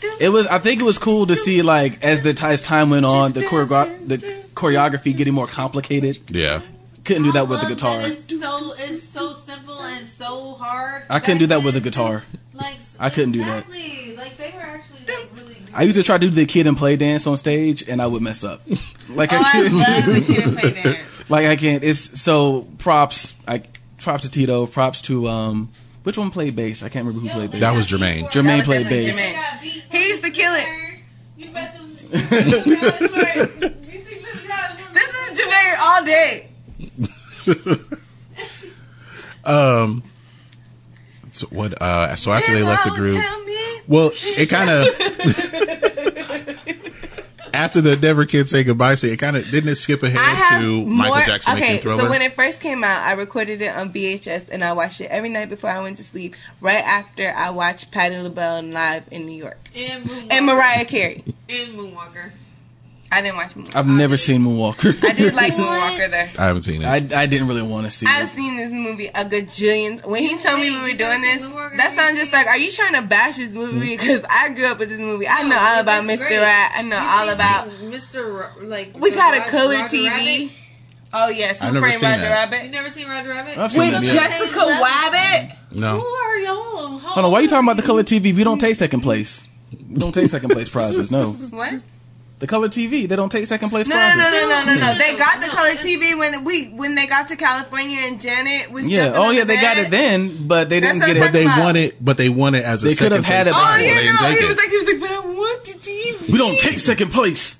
Do, 0.00 0.08
do. 0.10 0.16
It 0.20 0.28
was. 0.30 0.46
I 0.46 0.58
think 0.58 0.80
it 0.80 0.84
was 0.84 0.98
cool 0.98 1.26
to 1.26 1.36
see 1.36 1.62
like 1.62 2.02
as 2.02 2.22
the 2.22 2.38
as 2.42 2.62
time 2.62 2.90
went 2.90 3.06
on, 3.06 3.32
the 3.32 3.42
choreogra- 3.42 4.06
the 4.08 4.18
choreography 4.54 5.16
getting 5.16 5.34
more 5.34 5.46
complicated. 5.46 6.18
Yeah. 6.30 6.62
Couldn't 7.04 7.22
do 7.24 7.32
that 7.32 7.48
with 7.48 7.60
the 7.62 7.68
guitar. 7.68 8.00
It's 8.02 8.28
so 8.28 8.72
it's 8.78 9.02
so 9.02 9.32
simple 9.46 9.80
and 9.80 10.06
so 10.06 10.54
hard. 10.54 11.04
I 11.08 11.18
couldn't 11.20 11.38
do 11.38 11.46
that 11.48 11.62
with 11.64 11.74
a 11.76 11.80
guitar. 11.80 12.24
Like 12.52 12.76
I 12.98 13.08
couldn't 13.10 13.32
do 13.32 13.42
that. 13.44 13.68
Like 13.68 14.36
they 14.36 14.50
were 14.54 14.60
actually 14.60 15.00
like 15.08 15.28
really. 15.34 15.56
I 15.72 15.84
used 15.84 15.96
to 15.96 16.02
try 16.02 16.18
to 16.18 16.26
do 16.26 16.30
the 16.30 16.44
kid 16.46 16.66
and 16.66 16.76
play 16.76 16.96
dance 16.96 17.26
on 17.26 17.36
stage, 17.38 17.88
and 17.88 18.02
I 18.02 18.06
would 18.06 18.22
mess 18.22 18.44
up. 18.44 18.62
Like 19.08 19.32
Oh, 19.32 19.38
I 19.38 19.40
I 19.40 19.52
couldn't 19.52 19.78
love 19.78 20.04
the 20.06 20.12
do. 20.20 20.22
kid 20.34 20.44
and 20.44 20.58
play 20.58 20.70
dance. 20.82 20.98
Like 21.30 21.46
I 21.46 21.56
can't. 21.56 21.82
It's 21.84 22.20
so 22.20 22.62
props. 22.78 23.34
I 23.48 23.62
props 23.98 24.22
to 24.24 24.30
Tito. 24.30 24.66
Props 24.66 25.00
to 25.02 25.26
um. 25.28 25.70
Which 26.02 26.16
one 26.18 26.30
played 26.30 26.54
bass? 26.56 26.82
I 26.82 26.88
can't 26.90 27.06
remember 27.06 27.26
who 27.28 27.34
played 27.34 27.50
bass. 27.50 27.60
That 27.60 27.74
was 27.74 27.86
Jermaine. 27.86 28.28
Jermaine 28.30 28.58
was 28.58 28.64
played 28.66 28.88
bass. 28.88 29.18
Jermaine. 29.18 29.49
Got 29.60 29.90
the 29.90 29.98
He 29.98 30.08
used 30.08 30.22
to 30.24 30.30
kill 30.30 30.52
it. 30.54 30.66
You 31.36 31.50
bet 31.50 31.74
them. 31.74 31.86
You 32.12 32.18
this 32.64 32.80
guy's- 32.82 33.58
This 34.92 35.08
is 35.30 35.40
Jermaine 35.40 35.78
all 35.80 36.04
day. 36.04 36.48
Um. 39.42 40.02
So 41.30 41.46
what? 41.48 41.80
Uh. 41.80 42.14
So 42.16 42.30
after 42.30 42.52
they 42.52 42.62
left 42.62 42.84
the 42.84 42.90
group, 42.90 43.22
well, 43.88 44.10
it 44.14 44.50
kind 44.50 44.68
of. 44.68 44.86
after 47.54 47.80
the 47.80 47.96
Never 47.96 48.26
Can 48.26 48.46
Say 48.46 48.64
Goodbye, 48.64 48.94
say 48.94 49.08
it 49.10 49.16
kind 49.18 49.36
of 49.36 49.50
didn't 49.50 49.70
it 49.70 49.74
skip 49.76 50.02
ahead 50.02 50.60
to 50.60 50.84
more, 50.86 50.86
Michael 51.10 51.32
Jackson 51.32 51.52
okay, 51.54 51.60
making 51.62 51.80
Thriller. 51.82 52.02
so 52.04 52.10
when 52.10 52.22
it 52.22 52.34
first 52.34 52.60
came 52.60 52.82
out, 52.84 53.02
I 53.02 53.12
recorded 53.12 53.62
it 53.62 53.74
on 53.74 53.92
VHS 53.92 54.48
and 54.50 54.62
I 54.64 54.72
watched 54.72 55.00
it 55.00 55.06
every 55.10 55.28
night 55.28 55.48
before 55.48 55.70
I 55.70 55.80
went 55.80 55.96
to 55.98 56.04
sleep. 56.04 56.34
Right 56.60 56.84
after 56.84 57.30
I 57.32 57.50
watched 57.50 57.90
Patti 57.90 58.16
LaBelle 58.18 58.62
live 58.64 59.04
in 59.10 59.26
New 59.26 59.32
York 59.36 59.70
And 59.74 60.04
Moonwalker. 60.04 60.32
and 60.32 60.46
Mariah 60.46 60.84
Carey. 60.84 61.24
And 61.48 61.74
Moonwalker. 61.78 62.32
I 63.12 63.22
didn't 63.22 63.36
watch 63.38 63.54
Moonwalker. 63.54 63.74
I've 63.74 63.86
never 63.88 64.16
seen 64.16 64.42
Moonwalker. 64.44 65.04
I 65.04 65.12
did 65.14 65.34
like 65.34 65.52
Moonwalker 65.54 66.10
though. 66.10 66.42
I 66.42 66.46
haven't 66.46 66.62
seen 66.62 66.82
it. 66.82 66.86
I, 66.86 67.22
I 67.22 67.26
didn't 67.26 67.48
really 67.48 67.62
want 67.62 67.86
to 67.86 67.90
see 67.90 68.06
it. 68.06 68.08
I've 68.08 68.28
it. 68.28 68.34
seen 68.36 68.56
this 68.56 68.70
movie 68.70 69.08
a 69.08 69.24
gajillion. 69.24 70.06
When 70.06 70.22
he 70.22 70.38
told 70.38 70.60
me 70.60 70.70
we 70.70 70.80
were 70.92 70.96
doing 70.96 71.20
this, 71.20 71.42
Moonwalker 71.42 71.76
that 71.76 71.94
sounds 71.96 72.18
just 72.20 72.32
like, 72.32 72.46
are 72.46 72.56
you 72.58 72.70
trying 72.70 72.92
to 72.94 73.02
bash 73.02 73.36
this 73.36 73.50
movie? 73.50 73.96
Hmm. 73.96 74.00
Because 74.00 74.22
I 74.30 74.50
grew 74.50 74.66
up 74.66 74.78
with 74.78 74.90
this 74.90 75.00
movie. 75.00 75.26
I 75.26 75.42
know 75.42 75.48
No, 75.50 75.58
all 75.58 75.80
about 75.80 76.04
Mr. 76.04 76.18
great. 76.18 76.38
Rat. 76.38 76.72
I 76.76 76.82
know 76.82 77.00
You 77.00 77.08
all 77.08 77.28
about. 77.30 77.68
Mr. 77.80 78.32
Ro- 78.32 78.66
Like 78.68 78.96
We 78.96 79.10
the 79.10 79.16
got 79.16 79.36
a 79.36 79.50
color 79.50 79.76
Roger 79.78 79.96
TV. 79.96 80.06
Rabbit? 80.08 80.52
Oh 81.12 81.28
yes, 81.28 81.60
I've 81.60 81.68
Who 81.68 81.74
never 81.74 81.86
Framed 81.86 82.00
seen 82.00 82.08
Roger 82.10 82.22
that. 82.22 82.64
You 82.64 82.70
never 82.70 82.90
seen 82.90 83.08
Roger 83.08 83.28
Rabbit? 83.30 83.58
I've 83.58 83.72
seen 83.72 83.80
with 83.80 83.90
that, 83.92 84.04
yeah. 84.04 84.12
Jessica 84.28 84.60
Wabbit. 84.60 85.56
No. 85.72 85.98
Who 85.98 86.06
are 86.06 86.38
y'all? 86.38 86.98
Hold 87.00 87.24
on, 87.26 87.32
why 87.32 87.40
are 87.40 87.42
you 87.42 87.48
talking 87.48 87.66
about 87.66 87.76
the 87.76 87.82
color 87.82 88.04
TV? 88.04 88.32
We 88.34 88.44
don't 88.44 88.60
take 88.60 88.76
second 88.76 89.00
place. 89.00 89.48
We 89.72 89.96
don't 89.96 90.12
take 90.12 90.30
second 90.30 90.50
place 90.50 90.68
prizes. 90.68 91.10
No, 91.10 91.32
What? 91.32 91.82
The 92.40 92.46
color 92.48 92.68
TV. 92.68 93.06
They 93.08 93.14
don't 93.16 93.30
take 93.30 93.46
second 93.46 93.70
place 93.70 93.86
No, 93.86 93.94
no, 93.96 94.00
prizes. 94.00 94.18
no, 94.18 94.30
no, 94.48 94.64
no, 94.64 94.74
no, 94.74 94.80
no. 94.92 94.98
They 94.98 95.16
got 95.16 95.40
the 95.40 95.46
color 95.48 95.70
TV 95.72 96.18
when 96.18 96.42
we 96.42 96.66
when 96.70 96.94
they 96.96 97.06
got 97.06 97.28
to 97.28 97.36
California 97.36 97.98
and 98.00 98.20
Janet 98.20 98.70
was. 98.72 98.88
Yeah. 98.88 99.12
Oh 99.14 99.30
yeah, 99.30 99.40
the 99.42 99.46
they 99.46 99.60
got 99.60 99.78
it 99.78 99.90
then, 99.90 100.48
but 100.48 100.68
they 100.68 100.80
That's 100.80 100.94
didn't 100.98 101.06
get 101.06 101.16
it. 101.16 101.20
But 101.20 101.32
they 101.32 101.44
about. 101.44 101.60
won 101.64 101.76
it. 101.76 102.04
But 102.04 102.16
they 102.16 102.28
won 102.28 102.54
it 102.54 102.64
as 102.64 102.82
a 102.82 102.88
They 102.88 102.94
could 102.96 103.12
have 103.12 103.24
second 103.24 103.24
had 103.24 103.46
place. 103.46 103.54
it 103.56 103.58
Oh 103.58 103.64
prize. 103.64 103.82
before. 103.86 104.02
yeah, 104.02 104.12
no. 104.20 104.30
He 104.30 104.44
it. 104.44 104.48
was 104.48 104.56
like 104.56 104.68
he 104.70 104.76
was 104.78 104.86
like, 104.86 105.00
but 105.00 105.10
I 105.10 105.20
want 105.20 105.64
the 105.64 105.72
TV. 105.74 106.32
We 106.32 106.38
don't 106.38 106.58
take 106.58 106.78
second 106.80 107.12
place. 107.12 107.56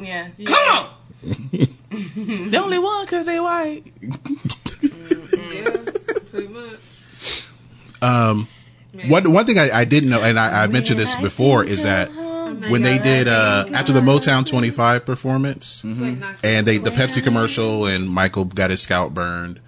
Yeah. 0.00 0.28
Come 0.44 0.76
on. 0.76 0.90
they 2.50 2.56
only 2.58 2.78
won 2.78 3.04
because 3.04 3.26
they 3.26 3.38
white. 3.40 3.84
Yeah, 4.82 5.76
pretty 6.30 6.48
much. 6.48 6.78
Um, 8.02 8.48
one 9.08 9.30
one 9.32 9.46
thing 9.46 9.58
I, 9.58 9.70
I 9.70 9.84
didn't 9.84 10.08
know, 10.10 10.22
and 10.22 10.38
I, 10.38 10.62
I 10.62 10.66
mentioned 10.68 10.98
this 10.98 11.14
before, 11.16 11.62
is 11.64 11.82
that 11.82 12.10
when 12.70 12.82
they 12.82 12.98
did 12.98 13.28
uh, 13.28 13.66
after 13.74 13.92
the 13.92 14.00
Motown 14.00 14.46
25 14.46 15.04
performance, 15.06 15.82
It's 15.84 15.98
like 16.00 16.18
Knox 16.18 16.40
and 16.44 16.66
they 16.66 16.78
the 16.78 16.90
Pepsi 16.90 17.22
commercial, 17.22 17.86
and 17.86 18.08
Michael 18.08 18.44
got 18.44 18.70
his 18.70 18.80
scalp 18.82 19.12
burned, 19.14 19.60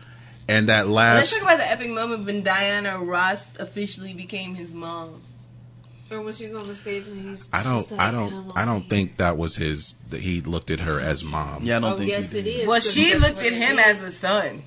and 0.48 0.68
that 0.68 0.88
last. 0.88 1.16
Let's 1.16 1.32
talk 1.34 1.42
about 1.42 1.58
the 1.58 1.70
epic 1.70 1.90
moment 1.90 2.24
when 2.26 2.42
Diana 2.42 2.98
Ross 2.98 3.44
officially 3.58 4.14
became 4.14 4.54
his 4.54 4.70
mom. 4.72 5.22
Or 6.10 6.20
when 6.20 6.34
she's 6.34 6.52
on 6.54 6.66
the 6.66 6.74
stage 6.74 7.06
and 7.08 7.30
he's. 7.30 7.48
I 7.54 7.62
don't 7.62 7.88
she's 7.88 7.98
I 7.98 8.10
don't 8.10 8.52
I 8.54 8.66
don't 8.66 8.88
think 8.90 9.16
that 9.16 9.38
was 9.38 9.56
his 9.56 9.94
that 10.08 10.20
he 10.20 10.42
looked 10.42 10.70
at 10.70 10.80
her 10.80 11.00
as 11.00 11.24
mom. 11.24 11.64
Yeah, 11.64 11.78
I 11.78 11.80
don't 11.80 11.92
Oh 11.92 11.96
think. 11.96 12.10
yes, 12.10 12.32
he 12.32 12.38
it 12.40 12.42
did. 12.42 12.56
is. 12.60 12.66
Well, 12.66 12.80
'cause 12.80 12.92
she 12.92 13.14
looked 13.14 13.38
at 13.38 13.52
him 13.54 13.78
as 13.78 14.02
a 14.02 14.12
son. 14.12 14.62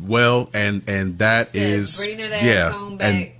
Well, 0.00 0.50
and 0.54 0.88
and 0.88 1.18
that 1.18 1.48
Said, 1.48 1.56
is 1.56 1.96
bring 1.96 2.18
that 2.18 2.42
yeah, 2.44 2.72
on 2.72 2.96
back. 2.96 3.34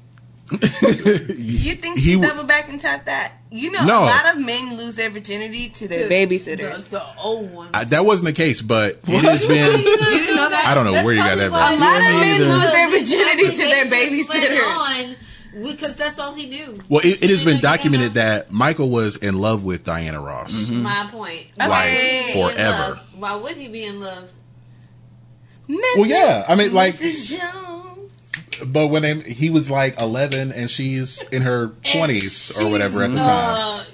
You 0.52 1.74
think 1.76 1.98
He 1.98 2.02
she 2.04 2.12
w- 2.14 2.28
double 2.30 2.44
back 2.44 2.68
and 2.68 2.80
tap 2.80 3.06
that? 3.06 3.32
You 3.50 3.70
know, 3.70 3.84
No. 3.84 4.02
a 4.02 4.06
lot 4.06 4.34
of 4.34 4.40
men 4.40 4.76
lose 4.76 4.94
their 4.96 5.08
virginity 5.10 5.68
to 5.70 5.88
their 5.88 6.08
To 6.08 6.14
babysitters. 6.14 6.84
The, 6.90 6.98
the 6.98 7.04
old 7.18 7.50
one. 7.52 7.70
I, 7.72 7.84
that 7.84 8.04
wasn't 8.04 8.26
the 8.26 8.32
case, 8.34 8.60
but 8.60 9.00
it 9.06 9.22
has 9.24 9.46
been. 9.48 9.80
You 9.80 9.96
didn't 9.96 10.36
know 10.36 10.48
that? 10.50 10.66
I 10.66 10.74
don't 10.74 10.84
know 10.84 11.02
where 11.04 11.14
you 11.14 11.20
got 11.20 11.36
that. 11.38 11.48
A 11.48 11.50
lot 11.50 11.72
from. 11.72 11.82
of 11.82 12.20
men 12.20 12.40
either. 12.40 12.44
lose 12.46 12.70
their 12.72 12.88
virginity 12.90 13.50
to 13.50 13.56
their 13.56 13.84
babysitters. 13.86 15.16
because 15.62 15.96
that's 15.96 16.18
all 16.18 16.34
he 16.34 16.46
knew. 16.48 16.80
Well, 16.88 17.00
it, 17.04 17.22
it 17.22 17.30
has 17.30 17.42
been 17.44 17.60
documented 17.60 18.14
that 18.14 18.50
Michael 18.50 18.90
was 18.90 19.16
in 19.16 19.38
love 19.38 19.64
with 19.64 19.84
Diana 19.84 20.20
Ross. 20.20 20.66
don't 20.66 20.76
know. 20.78 20.82
My 20.82 21.08
point. 21.10 21.46
Like, 21.56 21.68
Why 21.70 21.86
would 21.86 21.96
he 21.96 22.08
be 22.08 22.40
in 22.40 22.50
forever. 22.50 22.78
love? 22.82 23.00
Why 23.16 23.36
would 23.36 23.56
he 23.56 23.68
be 23.68 23.84
in 23.84 24.00
love? 24.00 24.30
Well, 25.68 26.06
yeah, 26.06 26.44
I 26.46 26.54
mean, 26.56 26.74
like, 26.74 26.96
Mrs. 26.96 27.38
Jones. 27.40 27.73
But 28.66 28.88
when 28.88 29.02
they, 29.02 29.20
he 29.20 29.50
was 29.50 29.70
like 29.70 29.98
11 30.00 30.52
and 30.52 30.70
she's 30.70 31.22
in 31.24 31.42
her 31.42 31.68
20s 31.68 32.60
or 32.60 32.70
whatever 32.70 33.02
at 33.04 33.10
the 33.10 33.16
time. 33.16 33.56
Uh, 33.80 33.84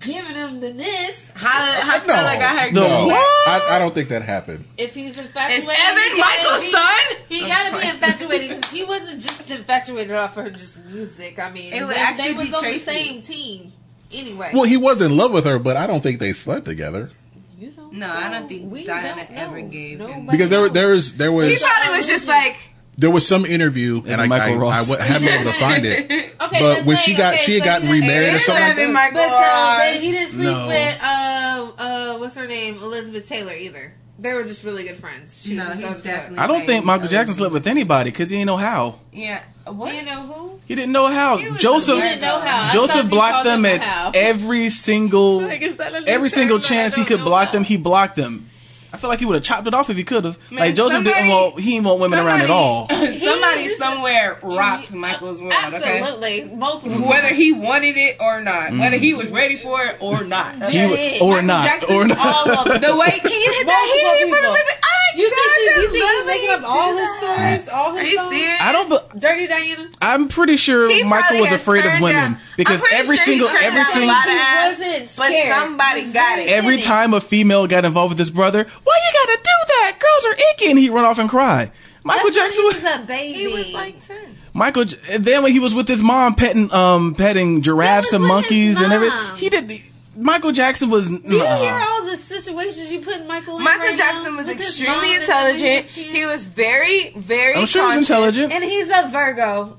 giving 0.00 0.36
him 0.36 0.60
the 0.60 0.70
this. 0.70 1.30
How, 1.34 1.48
how 1.82 1.96
No, 1.98 2.00
feel 2.04 2.14
like 2.14 2.40
I 2.40 2.60
heard 2.64 2.74
no, 2.74 3.06
you. 3.06 3.12
I, 3.12 3.68
I 3.72 3.78
don't 3.78 3.94
think 3.94 4.08
that 4.08 4.22
happened. 4.22 4.64
If 4.76 4.94
he's 4.94 5.18
infatuated, 5.18 5.68
Is 5.68 5.76
Evan 5.78 6.02
he 6.14 6.20
Michael's 6.20 6.60
be- 6.62 6.70
son? 6.70 7.16
He 7.28 7.42
I'm 7.42 7.48
gotta 7.48 7.82
be 7.82 7.88
infatuated 7.88 8.48
because 8.56 8.70
he 8.70 8.84
wasn't 8.84 9.20
just 9.20 9.50
infatuated 9.50 10.14
off 10.16 10.34
her 10.36 10.50
just 10.50 10.82
music. 10.84 11.38
I 11.38 11.50
mean, 11.50 11.72
It 11.72 11.84
would 11.84 11.94
they, 11.94 12.00
actually 12.00 12.32
they 12.32 12.38
was 12.38 12.48
be 12.48 12.54
on 12.54 12.60
Tracy. 12.62 12.78
the 12.78 12.92
same 12.92 13.22
team. 13.22 13.72
Anyway, 14.12 14.50
Well, 14.54 14.64
he 14.64 14.76
was 14.78 15.02
in 15.02 15.16
love 15.16 15.32
with 15.32 15.44
her, 15.44 15.58
but 15.58 15.76
I 15.76 15.86
don't 15.86 16.02
think 16.02 16.18
they 16.18 16.32
slept 16.32 16.64
together 16.64 17.10
you 17.58 17.70
don't 17.72 17.92
No, 17.92 18.08
I 18.08 18.30
don't 18.30 18.48
think 18.48 18.70
we 18.70 18.84
Diana 18.84 19.26
don't 19.26 19.36
ever 19.36 19.60
gave 19.62 19.98
him. 20.00 20.08
Nobody 20.08 20.26
because 20.30 20.48
there 20.48 20.60
knows. 20.60 20.72
there 20.72 20.88
was 20.90 21.14
there 21.16 21.30
He 21.30 21.36
was 21.36 21.62
probably 21.62 21.96
was 21.98 22.06
just 22.06 22.28
like, 22.28 22.56
there 22.98 23.10
was 23.10 23.26
some 23.26 23.46
interview 23.46 24.02
and 24.06 24.20
I, 24.20 24.26
Michael 24.26 24.54
I, 24.54 24.56
I, 24.56 24.58
Ross. 24.78 24.88
wa- 24.90 24.98
haven't 24.98 25.26
been 25.28 25.40
able 25.40 25.50
to 25.52 25.58
find 25.58 25.86
it. 25.86 26.34
Okay, 26.40 26.60
But 26.60 26.84
when 26.86 26.96
say- 26.96 27.02
she 27.02 27.16
got 27.16 27.34
okay, 27.34 27.42
she 27.42 27.54
had 27.54 27.62
so 27.62 27.64
gotten 27.66 27.90
remarried 27.90 28.34
or 28.34 28.40
something 28.40 28.64
like 28.64 28.76
that. 28.76 28.90
Michael 28.90 29.18
But 29.18 29.28
so 29.28 29.34
Ross. 29.34 29.78
they, 29.94 30.00
he 30.00 30.10
didn't 30.12 30.30
sleep 30.32 30.44
No. 30.56 30.66
with 30.66 30.98
uh 31.02 31.72
uh 31.78 32.18
what's 32.18 32.34
her 32.36 32.46
name 32.46 32.76
Elizabeth 32.76 33.28
Taylor 33.28 33.52
either. 33.54 33.92
They 34.20 34.34
were 34.34 34.42
just 34.44 34.64
really 34.64 34.82
good 34.84 34.96
friends. 34.96 35.42
She 35.44 35.54
No, 35.54 35.68
was 35.68 35.78
he 35.78 35.84
upset. 35.84 36.02
definitely- 36.04 36.38
I 36.38 36.46
don't 36.48 36.64
think 36.66 36.84
Michael 36.84 37.08
Jackson 37.08 37.34
slept 37.34 37.52
with 37.52 37.66
anybody 37.66 38.10
because 38.10 38.30
he 38.30 38.36
didn't 38.36 38.46
know 38.46 38.56
how. 38.56 38.98
yeah, 39.12 39.42
what? 39.66 39.94
You 39.94 40.02
know 40.04 40.22
who? 40.22 40.60
He 40.66 40.74
didn't 40.74 40.92
know 40.92 41.06
how. 41.06 41.36
He 41.36 41.50
Joseph 41.58 41.96
He 41.96 42.02
didn't 42.02 42.22
know 42.22 42.40
how. 42.40 42.72
Joseph 42.72 43.08
blocked 43.10 43.44
them 43.44 43.64
at 43.64 43.80
how. 43.82 44.10
every 44.14 44.70
single 44.70 45.40
Like, 45.42 45.62
is 45.62 45.76
that 45.76 45.94
a 45.94 46.00
new 46.00 46.06
every 46.06 46.30
single 46.30 46.58
chance 46.60 46.94
he 46.96 47.04
could 47.04 47.20
block 47.20 47.48
how. 47.48 47.52
them. 47.52 47.64
He 47.64 47.76
blocked 47.76 48.16
them. 48.16 48.48
I 48.92 48.96
feel 48.96 49.10
like 49.10 49.18
he 49.18 49.26
would 49.26 49.34
have 49.34 49.44
chopped 49.44 49.66
it 49.66 49.74
off 49.74 49.90
if 49.90 49.96
he 49.96 50.04
could 50.04 50.24
have. 50.24 50.38
Like 50.50 50.74
Joseph 50.74 51.04
didn't 51.04 51.28
want 51.28 51.60
he 51.60 51.72
didn't 51.72 51.84
want 51.84 52.00
women 52.00 52.18
around 52.20 52.40
at 52.40 52.50
all. 52.50 52.88
Somebody 52.88 53.68
somewhere 53.68 54.38
rocked 54.42 54.92
Michael's 54.92 55.40
world. 55.40 55.52
Okay. 55.66 56.00
Absolutely, 56.00 56.44
multiple. 56.44 57.08
Whether 57.08 57.34
he 57.34 57.52
wanted 57.52 57.96
it 57.96 58.16
or 58.20 58.40
not, 58.40 58.72
whether 58.72 58.96
he 58.96 59.14
was 59.14 59.28
ready 59.28 59.56
for 59.56 59.82
it 59.84 59.98
or 60.00 60.24
not. 60.24 60.54
Mm. 60.56 60.68
He 60.70 61.20
or 61.20 61.28
Michael 61.28 61.42
not 61.42 61.64
Jackson, 61.64 61.94
or 61.94 62.06
not. 62.06 62.18
all 62.18 62.72
of. 62.72 62.80
The 62.80 62.96
way 62.96 63.18
can 63.20 63.30
you 63.30 63.52
hit 63.52 63.66
that 63.66 64.28
Multiple 64.30 64.54
hit 64.54 64.78
for 65.12 65.16
people. 65.16 65.22
baby? 65.22 65.22
You 65.22 65.30
gosh, 65.30 65.38
think, 65.38 65.58
he, 65.58 65.68
I 65.68 65.82
you 65.82 65.88
think 65.90 66.04
love 66.04 66.12
he's 66.12 66.26
making 66.26 66.50
up 66.50 66.62
all 66.70 66.96
his 66.96 67.08
stories? 67.18 67.68
All 67.68 67.92
his 67.94 68.00
Are 68.02 68.06
you 68.06 68.16
songs? 68.16 68.34
serious? 68.36 68.60
I 68.60 68.72
don't. 68.72 68.88
be- 68.90 69.18
Dirty 69.18 69.46
Diana. 69.46 69.90
I'm 70.02 70.28
pretty 70.28 70.56
sure 70.56 70.88
He 70.90 71.02
Michael 71.04 71.20
probably 71.22 71.40
was 71.42 71.50
has 71.50 71.60
afraid 71.60 71.84
of 71.84 71.90
turned 71.92 72.02
women 72.04 72.32
down- 72.32 72.40
because 72.56 72.74
I'm 72.74 72.80
pretty 72.80 72.96
every 72.96 73.16
sure 73.16 73.24
single 73.26 73.48
turned 73.48 73.64
every 73.64 73.78
down 73.82 73.88
a 73.88 73.92
single 73.92 74.08
lot 74.08 74.26
of 74.26 74.32
He 74.32 74.38
ass, 74.38 74.78
wasn't 74.78 75.08
scared. 75.08 75.48
but 75.48 75.58
somebody 75.58 76.02
was 76.04 76.12
got 76.12 76.38
it. 76.38 76.48
every 76.48 76.76
timid. 76.76 76.84
time 76.84 77.14
a 77.14 77.20
female 77.20 77.66
got 77.66 77.84
involved 77.84 78.10
with 78.12 78.18
his 78.18 78.30
brother, 78.30 78.66
why 78.84 78.94
you 79.04 79.26
gotta 79.26 79.38
do 79.42 79.56
that? 79.68 79.98
Girls 79.98 80.34
are 80.34 80.38
icky, 80.54 80.70
and 80.70 80.78
he 80.78 80.90
run 80.90 81.04
off 81.04 81.18
and 81.18 81.28
cry. 81.30 81.70
Michael 82.04 82.30
That's 82.30 82.36
when 82.36 82.44
Jackson 82.44 82.60
he 82.62 82.66
was, 82.66 82.82
was 82.82 82.94
a 82.94 82.98
baby. 83.06 83.38
He 83.38 83.46
was 83.48 83.68
like 83.72 84.06
ten. 84.06 84.36
Michael. 84.54 84.84
J- 84.86 84.96
and 85.10 85.24
then 85.24 85.42
when 85.42 85.52
he 85.52 85.58
was 85.60 85.74
with 85.74 85.86
his 85.88 86.02
mom, 86.02 86.34
petting 86.36 86.72
um 86.72 87.14
petting 87.14 87.60
giraffes 87.62 88.10
That 88.10 88.16
and 88.16 88.24
was 88.24 88.30
with 88.30 88.44
monkeys 88.44 88.80
and 88.80 88.92
everything, 88.92 89.18
mom. 89.18 89.36
he 89.36 89.48
did. 89.50 89.72
The, 90.18 90.24
Michael 90.24 90.52
Jackson 90.52 90.90
was. 90.90 91.08
Do 91.08 91.14
you 91.14 91.38
nah. 91.38 91.58
hear 91.58 91.80
all 91.88 92.04
the 92.04 92.16
situations 92.18 92.92
you 92.92 93.00
put 93.00 93.24
Michael 93.26 93.58
in 93.58 93.64
Michael 93.64 93.86
right 93.86 93.96
Jackson 93.96 94.24
now? 94.24 94.36
was 94.36 94.46
With 94.46 94.56
extremely 94.56 95.14
intelligent. 95.14 95.86
He 95.86 96.26
was 96.26 96.46
very, 96.46 97.10
very. 97.16 97.54
I'm 97.54 97.66
sure 97.66 97.88
he's 97.88 97.98
intelligent, 97.98 98.52
and 98.52 98.64
he's 98.64 98.88
a 98.88 99.08
Virgo. 99.08 99.78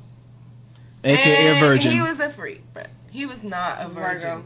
aka 1.03 1.57
a 1.57 1.59
virgin. 1.59 1.91
He 1.91 2.01
was 2.01 2.19
a 2.19 2.29
freak, 2.29 2.61
but 2.73 2.89
he 3.11 3.25
was 3.25 3.43
not 3.43 3.81
a 3.81 3.89
virgin. 3.89 4.19
Virgo. 4.21 4.43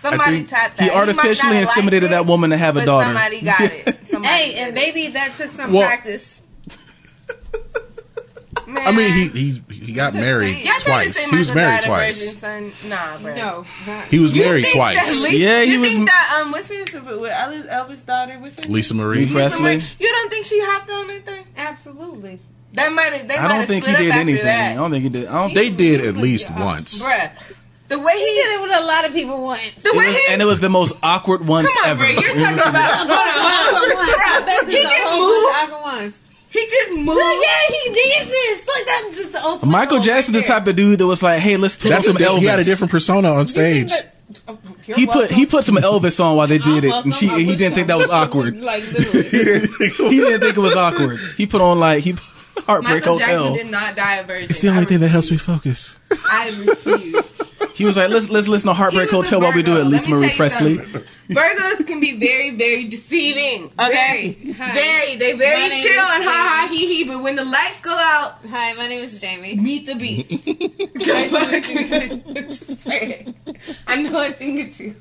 Somebody 0.00 0.36
think 0.36 0.48
tapped 0.48 0.78
that. 0.78 0.84
he 0.84 0.90
artificially 0.90 1.56
have 1.56 1.66
liked 1.66 1.78
inseminated 1.78 2.04
it, 2.04 2.10
that 2.10 2.24
woman 2.26 2.50
to 2.50 2.56
have 2.56 2.76
a 2.76 2.80
but 2.80 2.86
daughter. 2.86 3.06
Somebody 3.06 3.42
got 3.42 3.60
it. 3.60 3.98
Somebody 4.06 4.34
Hey, 4.34 4.50
did 4.52 4.58
and 4.58 4.68
it. 4.68 4.74
maybe 4.74 5.08
that 5.08 5.34
took 5.36 5.50
some 5.50 5.72
Well- 5.72 5.82
practice. 5.82 6.39
Man. 8.74 8.86
I 8.86 8.92
mean, 8.92 9.12
he 9.12 9.28
he 9.28 9.62
he 9.74 9.92
got 9.92 10.12
Just 10.12 10.24
married 10.24 10.52
saying. 10.54 10.66
Y'all 10.66 10.74
trying 10.80 11.08
to 11.08 11.12
twice. 11.14 11.24
He 11.30 11.36
was 11.36 11.54
married 11.54 11.82
twice. 11.84 12.38
son? 12.38 12.72
Nah, 12.88 13.18
bro. 13.18 13.34
No, 13.34 13.64
not. 13.86 14.04
He 14.06 14.18
was 14.18 14.32
You 14.34 14.42
married 14.44 14.66
twice. 14.72 15.22
Lisa- 15.22 15.36
Yeah, 15.36 15.62
he 15.62 15.72
you 15.72 15.80
was- 15.80 15.90
Think 15.94 16.06
that, 16.08 16.40
um, 16.42 16.52
what's 16.52 16.68
his 16.68 16.92
with 16.92 17.02
Elvis, 17.32 17.68
Elvis' 17.72 18.06
daughter? 18.06 18.38
What's 18.38 18.58
her? 18.64 18.70
Lisa 18.70 18.94
Marie. 18.94 19.20
Lisa 19.26 19.32
Presley. 19.34 19.82
You 19.98 20.10
don't 20.12 20.30
think 20.30 20.46
she 20.46 20.60
hopped 20.62 20.90
on 20.90 21.06
that 21.08 21.24
thing? 21.26 21.44
Absolutely. 21.56 22.38
That 22.74 22.92
might 22.92 23.12
have. 23.12 23.26
They 23.28 23.34
I 23.36 23.42
might 23.42 23.48
don't 23.48 23.56
have 23.58 23.66
think 23.66 23.84
he 23.84 23.92
did 23.92 24.00
up 24.10 24.14
after 24.16 24.20
anything. 24.20 24.46
I 24.48 24.74
don't 24.74 24.90
think 24.92 25.02
he 25.02 25.08
did. 25.08 25.26
I 25.26 25.32
don't. 25.46 25.54
They 25.54 25.70
did 25.70 26.06
at 26.06 26.16
least 26.16 26.48
once. 26.50 27.02
Bruh, 27.02 27.30
the 27.88 27.98
way 27.98 28.12
he, 28.12 28.20
He 28.20 28.34
did 28.42 28.60
it 28.60 28.62
with 28.62 28.80
a 28.80 28.84
lot 28.84 29.04
of 29.08 29.12
people 29.12 29.42
once. 29.42 29.60
the 29.82 29.88
It 29.88 29.96
way 29.96 30.06
was, 30.06 30.16
he, 30.16 30.32
and 30.32 30.40
it 30.40 30.44
was 30.44 30.60
the 30.60 30.68
most 30.68 30.94
awkward 31.02 31.44
once 31.44 31.66
come 31.74 31.84
on, 31.84 31.90
ever. 31.90 31.98
bro, 32.04 32.08
you're 32.10 32.22
talking 32.22 32.58
about. 32.58 32.74
Hold 32.74 33.10
on, 33.10 33.74
hold 33.74 33.90
on, 33.90 34.06
I 34.06 34.42
bet 34.46 34.68
he 34.70 34.78
a 34.78 34.86
can 34.88 35.06
whole 35.08 35.26
move. 36.06 36.14
Bunch 36.52 36.64
of 36.64 36.90
aqua 36.90 36.94
ones. 36.94 36.94
He 36.94 36.94
could 36.94 36.98
move. 36.98 37.16
Yeah, 37.16 37.76
he 37.76 37.94
dances 37.94 38.66
like 38.66 38.86
that. 38.86 39.10
Just 39.14 39.32
the 39.32 39.44
ultimate. 39.44 39.72
Michael 39.72 40.00
Jackson, 40.00 40.34
right 40.34 40.40
the 40.42 40.46
type 40.46 40.66
of 40.66 40.76
dude 40.76 40.98
that 40.98 41.06
was 41.06 41.22
like, 41.22 41.40
"Hey, 41.40 41.56
let's 41.56 41.76
put 41.76 41.88
That's 41.88 42.08
on 42.08 42.16
a, 42.16 42.18
some 42.18 42.26
Elvis." 42.26 42.38
he 42.40 42.46
had 42.46 42.58
a 42.58 42.64
different 42.64 42.90
persona 42.90 43.32
on 43.32 43.46
stage. 43.46 43.90
You're 44.86 44.96
he 44.96 45.06
put 45.06 45.16
welcome. 45.16 45.36
he 45.36 45.46
put 45.46 45.64
some 45.64 45.76
Elvis 45.76 46.22
on 46.22 46.36
while 46.36 46.46
they 46.46 46.58
did 46.58 46.84
it, 46.84 46.92
and 46.92 47.14
she 47.14 47.28
I 47.28 47.38
he 47.40 47.56
didn't 47.56 47.74
think 47.74 47.88
that 47.88 47.98
was 47.98 48.10
awkward. 48.10 48.60
Like 48.60 48.90
literally. 48.92 49.28
he 49.30 50.20
didn't 50.20 50.40
think 50.40 50.56
it 50.56 50.60
was 50.60 50.74
awkward. 50.74 51.18
He 51.36 51.46
put 51.46 51.60
on 51.60 51.80
like 51.80 52.02
he 52.04 52.16
Heartbreak 52.66 52.96
Michael 52.96 53.18
Hotel. 53.18 53.42
Jackson 53.42 53.66
did 53.66 53.70
not 53.70 53.96
die 53.96 54.16
a 54.16 54.24
virgin. 54.24 54.50
It's 54.50 54.60
the 54.60 54.68
only 54.68 54.84
thing 54.84 55.00
that 55.00 55.08
helps 55.08 55.30
me 55.30 55.36
focus. 55.36 55.96
I 56.10 56.50
refuse. 56.64 57.24
He 57.80 57.86
was 57.86 57.96
like, 57.96 58.10
"Let's 58.10 58.28
let's 58.28 58.46
listen 58.46 58.68
to 58.68 58.74
Heartbreak 58.74 59.08
He 59.08 59.16
was 59.16 59.24
a 59.26 59.30
Hotel 59.30 59.40
while 59.40 59.54
we 59.56 59.62
do 59.62 59.72
Virgo. 59.72 59.86
it." 59.86 59.90
Lisa 59.90 60.10
Marie 60.10 60.30
Presley. 60.36 60.76
Virgos 61.30 61.86
can 61.86 61.98
be 61.98 62.12
very, 62.18 62.50
very 62.50 62.84
deceiving. 62.84 63.72
Okay, 63.78 64.32
Very. 64.44 64.52
Hi. 64.52 64.72
very. 64.74 65.16
They 65.16 65.32
very 65.32 65.68
name 65.70 65.82
chill 65.82 65.92
and 65.98 66.22
ha 66.24 66.30
ha 66.30 66.66
Jamie. 66.68 66.86
he 66.86 66.96
he. 66.98 67.04
But 67.04 67.22
when 67.22 67.36
the 67.36 67.44
lights 67.44 67.80
go 67.80 67.90
out, 67.96 68.34
Hi, 68.50 68.74
my 68.74 68.86
name 68.86 69.02
is 69.02 69.18
Jamie. 69.18 69.54
meet 69.56 69.86
the 69.86 69.94
beast. 69.94 70.30
Just 72.50 72.82
saying. 72.82 73.34
I 73.86 74.02
know 74.02 74.20
a 74.26 74.30
thing 74.30 74.60
or 74.60 74.70
two. 74.70 74.94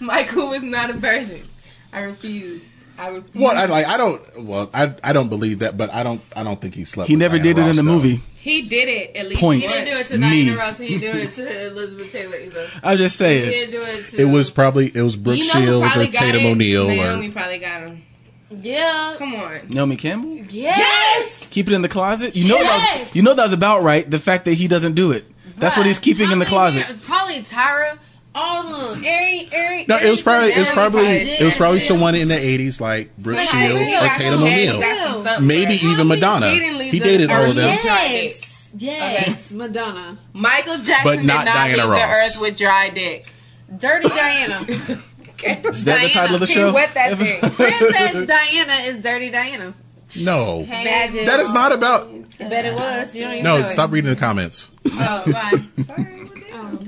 Michael 0.00 0.48
was 0.48 0.62
not 0.62 0.90
a 0.90 0.94
virgin. 0.94 1.48
I 1.94 2.02
refuse. 2.02 2.62
I 3.02 3.08
refuse. 3.08 3.34
Well, 3.34 3.56
I 3.56 3.64
like. 3.66 3.86
I 3.86 3.96
don't. 3.96 4.44
Well, 4.44 4.70
I 4.72 4.94
I 5.02 5.12
don't 5.12 5.28
believe 5.28 5.58
that, 5.60 5.76
but 5.76 5.90
I 5.92 6.02
don't. 6.02 6.20
I 6.36 6.42
don't 6.44 6.60
think 6.60 6.74
he 6.74 6.84
slept. 6.84 7.08
He 7.08 7.14
with 7.14 7.20
never 7.20 7.38
Diana 7.38 7.54
did 7.54 7.58
it 7.58 7.68
in 7.70 7.76
the 7.76 7.82
though. 7.82 7.92
movie. 7.92 8.20
he 8.34 8.62
did 8.62 8.88
it 8.88 9.16
at 9.16 9.28
least. 9.28 9.40
Point. 9.40 9.62
He 9.62 9.68
didn't 9.68 9.84
do 9.86 9.98
it 9.98 10.06
to 10.08 10.18
Me. 10.18 10.44
Diana 10.46 10.58
Ross. 10.58 10.78
He 10.78 10.98
didn't 10.98 11.12
do 11.16 11.18
it 11.22 11.32
to 11.34 11.66
Elizabeth 11.68 12.12
Taylor 12.12 12.36
either. 12.36 12.68
I 12.82 12.96
just 12.96 13.14
He 13.14 13.18
say 13.24 13.38
it. 13.38 13.50
didn't 13.50 13.70
do 13.72 13.82
it 13.82 14.08
to. 14.08 14.20
It 14.20 14.24
was 14.32 14.50
probably 14.50 14.92
it 14.94 15.02
was 15.02 15.16
Brooke 15.16 15.38
You 15.38 15.46
know 15.48 15.52
who 15.54 15.64
Shields 15.66 15.86
or 15.86 15.90
probably 15.90 16.08
got 16.12 16.20
Tatum 16.20 16.40
it? 16.42 16.50
O'Neal 16.50 16.88
Naomi 16.88 17.28
or 17.28 17.32
probably 17.32 17.58
got 17.58 17.82
him. 17.82 18.02
Yeah. 18.50 19.14
Come 19.18 19.34
on. 19.34 19.60
Naomi 19.68 19.96
Campbell. 19.96 20.36
Yes. 20.50 21.46
Keep 21.50 21.68
it 21.68 21.74
in 21.74 21.82
the 21.82 21.88
closet. 21.88 22.36
You 22.36 22.48
know 22.48 22.58
that. 22.58 22.88
Yes! 22.98 23.06
Was, 23.08 23.16
you 23.16 23.22
know 23.22 23.34
that 23.34 23.44
was 23.44 23.52
about 23.52 23.82
right. 23.82 24.08
The 24.10 24.18
fact 24.18 24.44
that 24.44 24.54
he 24.54 24.68
doesn't 24.68 24.94
do 24.94 25.12
it. 25.12 25.24
That's 25.56 25.76
what 25.76 25.86
he's 25.86 25.98
keeping 25.98 26.30
in 26.30 26.38
the 26.38 26.44
closet. 26.46 26.84
Probably 27.02 27.40
Tyra. 27.42 27.98
All 28.34 28.66
of 28.66 28.94
them. 28.96 29.04
Every, 29.06 29.48
every, 29.52 29.84
No, 29.86 29.98
it 29.98 30.10
was 30.10 30.22
probably 30.22 30.50
it 30.52 30.58
was 30.58 30.70
probably 30.70 31.04
it 31.06 31.42
was 31.44 31.56
probably 31.56 31.80
someone 31.80 32.14
in 32.14 32.28
the 32.28 32.34
'80s 32.36 32.80
like 32.80 33.14
Brooke 33.18 33.36
Like, 33.38 33.48
Shields 33.48 33.90
or 33.92 33.94
got 34.00 34.16
Tatum 34.18 34.38
some 34.40 34.48
head, 34.48 34.58
he 34.58 34.68
O'Neal. 34.70 34.80
got 34.80 34.98
some 34.98 35.24
something 35.24 35.46
Maybe 35.46 35.76
there. 35.76 35.90
even 35.90 36.08
Madonna. 36.08 36.50
He 36.50 36.58
didn't 36.60 36.80
He 36.82 36.98
dated 36.98 37.30
all 37.30 37.44
of 37.50 37.54
them. 37.56 37.70
with 37.70 37.82
dry 37.82 38.06
Yes. 38.06 38.70
Yes. 38.78 39.50
Madonna. 39.50 40.18
Michael 40.32 40.78
Jackson 40.78 41.04
But 41.04 41.24
not 41.24 41.44
did 41.44 41.44
not 41.44 41.44
Diana 41.54 41.76
leave 41.76 41.88
Ross. 41.90 42.00
the 42.00 42.06
earth 42.06 42.40
with 42.40 42.56
dry 42.56 42.88
dick. 42.90 43.32
Dirty 43.78 44.08
Diana. 44.08 44.60
Is 45.44 45.84
that 45.84 46.02
the 46.02 46.08
title 46.08 46.34
of 46.36 46.40
the 46.40 46.46
show? 46.46 46.72
wet 46.72 46.94
that 46.94 47.18
thing. 47.18 47.40
Princess 47.50 48.26
Diana 48.28 48.72
is 48.84 49.02
Dirty 49.02 49.28
Diana. 49.30 49.74
No, 50.20 50.64
Magic. 50.66 51.26
that 51.26 51.40
is 51.40 51.50
not 51.52 51.72
about. 51.72 52.08
I 52.38 52.44
bet 52.48 52.64
it 52.64 52.74
was. 52.74 53.14
You 53.16 53.22
don't 53.24 53.32
even 53.32 53.44
No, 53.44 53.60
know 53.62 53.68
stop 53.68 53.90
it. 53.90 53.92
reading 53.94 54.10
the 54.10 54.16
comments. 54.16 54.70
Oh, 54.86 55.22
why? 55.26 55.52
Oh. 56.54 56.78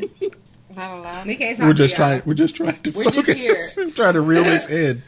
Not 0.76 0.98
allowed. 0.98 1.26
We 1.26 1.36
can't 1.36 1.56
talk 1.58 1.66
We're 1.66 1.74
just 1.74 1.96
y'all. 1.96 2.08
trying. 2.08 2.22
We're 2.24 2.34
just 2.34 2.56
trying 2.56 2.80
to 2.82 2.90
We're 2.90 3.10
just 3.10 3.30
here. 3.30 3.56
I'm 3.78 3.92
trying 4.00 4.14
to 4.14 4.20
reel 4.20 4.44
this 4.44 4.66
in. 4.70 5.02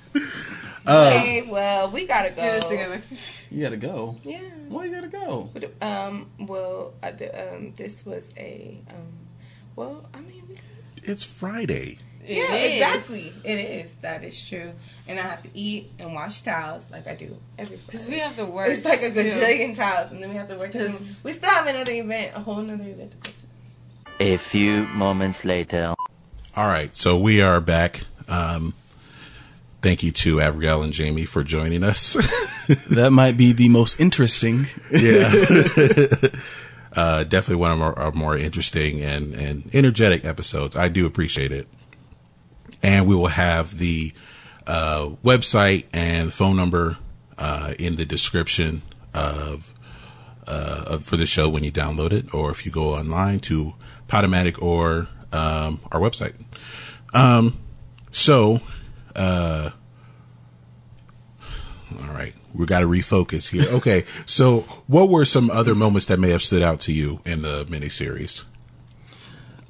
Okay, 0.86 1.42
well, 1.42 1.90
we 1.90 2.06
gotta 2.06 2.30
go. 2.30 2.36
Get 2.36 2.62
it 2.62 2.68
together. 2.68 3.02
You 3.50 3.62
gotta 3.62 3.76
go. 3.76 4.16
Yeah. 4.22 4.40
Why 4.68 4.84
you 4.84 4.94
gotta 4.94 5.08
go? 5.08 5.50
But, 5.52 5.72
Um. 5.82 6.30
Well, 6.38 6.94
uh, 7.02 7.10
the, 7.10 7.54
um. 7.54 7.72
This 7.76 8.04
was 8.06 8.24
a. 8.36 8.80
Um. 8.90 9.12
Well, 9.74 10.08
I 10.14 10.20
mean, 10.20 10.44
we. 10.48 10.58
It's 11.02 11.22
Friday. 11.24 11.98
yeah, 12.24 12.52
is. 12.54 12.72
exactly. 12.74 13.34
It 13.44 13.58
is. 13.58 13.90
That 14.02 14.22
is 14.24 14.40
true. 14.42 14.72
And 15.08 15.18
I 15.18 15.22
have 15.22 15.42
to 15.42 15.48
eat 15.54 15.90
and 15.98 16.14
wash 16.14 16.42
towels 16.42 16.84
like 16.90 17.06
I 17.08 17.14
do 17.16 17.36
every 17.58 17.76
Because 17.78 18.06
we 18.08 18.18
have 18.20 18.36
to 18.36 18.44
work. 18.46 18.68
It's 18.68 18.84
like 18.84 19.02
a 19.02 19.10
still. 19.10 19.24
gajillion 19.24 19.74
towels, 19.76 20.10
and 20.12 20.22
then 20.22 20.30
we 20.30 20.36
have 20.36 20.48
to 20.48 20.56
work. 20.58 20.72
Cause- 20.72 21.20
We 21.24 21.32
still 21.32 21.50
have 21.50 21.66
another 21.66 21.92
event, 21.92 22.32
a 22.36 22.40
whole 22.40 22.58
another 22.60 22.84
event 22.88 23.10
to 23.12 23.16
go 23.18 23.30
to. 23.30 23.35
A 24.18 24.38
few 24.38 24.84
moments 24.86 25.44
later. 25.44 25.94
All 26.54 26.66
right, 26.66 26.96
so 26.96 27.18
we 27.18 27.42
are 27.42 27.60
back. 27.60 28.00
Um, 28.28 28.72
thank 29.82 30.02
you 30.02 30.10
to 30.10 30.40
Avril 30.40 30.82
and 30.82 30.92
Jamie 30.92 31.26
for 31.26 31.44
joining 31.44 31.82
us. 31.82 32.16
That 32.90 33.12
might 33.12 33.36
be 33.36 33.52
the 33.52 33.68
most 33.68 34.00
interesting. 34.00 34.66
yeah, 34.90 35.32
uh, 36.96 37.22
definitely 37.22 37.56
one 37.56 37.70
of 37.70 37.80
our, 37.80 37.96
our 37.96 38.10
more 38.10 38.36
interesting 38.36 39.02
and 39.02 39.34
and 39.34 39.70
energetic 39.72 40.24
episodes. 40.24 40.74
I 40.74 40.88
do 40.88 41.06
appreciate 41.06 41.52
it, 41.52 41.68
and 42.82 43.06
we 43.06 43.14
will 43.14 43.28
have 43.28 43.78
the 43.78 44.12
uh, 44.66 45.10
website 45.24 45.84
and 45.92 46.32
phone 46.32 46.56
number 46.56 46.98
uh, 47.38 47.74
in 47.78 47.94
the 47.94 48.04
description 48.04 48.82
of, 49.14 49.72
uh, 50.48 50.86
of 50.88 51.04
for 51.04 51.16
the 51.16 51.26
show 51.26 51.48
when 51.48 51.62
you 51.62 51.70
download 51.70 52.10
it, 52.12 52.34
or 52.34 52.50
if 52.50 52.66
you 52.66 52.72
go 52.72 52.96
online 52.96 53.38
to 53.38 53.74
Podomatic 54.08 54.62
or 54.62 55.08
um, 55.32 55.80
our 55.92 56.00
website. 56.00 56.34
Um, 57.12 57.58
so, 58.10 58.60
uh, 59.14 59.70
all 62.00 62.08
right, 62.08 62.34
we 62.54 62.66
got 62.66 62.80
to 62.80 62.86
refocus 62.86 63.48
here. 63.48 63.68
Okay, 63.68 64.04
so 64.26 64.60
what 64.86 65.08
were 65.08 65.24
some 65.24 65.50
other 65.50 65.74
moments 65.74 66.06
that 66.06 66.18
may 66.18 66.30
have 66.30 66.42
stood 66.42 66.62
out 66.62 66.80
to 66.80 66.92
you 66.92 67.20
in 67.24 67.42
the 67.42 67.64
miniseries? 67.66 68.44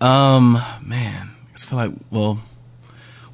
Um, 0.00 0.60
man, 0.82 1.30
I 1.54 1.58
feel 1.58 1.78
like 1.78 1.92
well, 2.10 2.40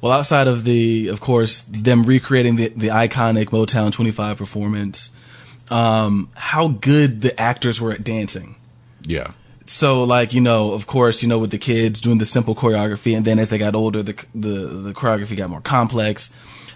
well, 0.01 0.11
outside 0.11 0.47
of 0.47 0.63
the, 0.63 1.09
of 1.09 1.21
course, 1.21 1.61
them 1.61 2.03
recreating 2.03 2.55
the 2.55 2.69
the 2.69 2.87
iconic 2.87 3.47
Motown 3.47 3.91
25 3.91 4.37
performance, 4.37 5.09
um, 5.69 6.29
how 6.35 6.67
good 6.69 7.21
the 7.21 7.39
actors 7.39 7.79
were 7.79 7.91
at 7.91 8.03
dancing. 8.03 8.55
Yeah, 9.03 9.31
So, 9.75 10.03
like 10.03 10.33
you 10.33 10.41
know, 10.41 10.73
of 10.73 10.85
course, 10.85 11.23
you 11.23 11.27
know, 11.27 11.39
with 11.39 11.49
the 11.49 11.57
kids 11.57 11.99
doing 11.99 12.19
the 12.19 12.25
simple 12.27 12.53
choreography, 12.53 13.17
and 13.17 13.25
then 13.25 13.39
as 13.39 13.49
they 13.49 13.57
got 13.57 13.73
older, 13.75 14.03
the 14.03 14.13
the 14.35 14.49
the 14.67 14.93
choreography 14.93 15.35
got 15.35 15.49
more 15.49 15.61
complex. 15.61 16.29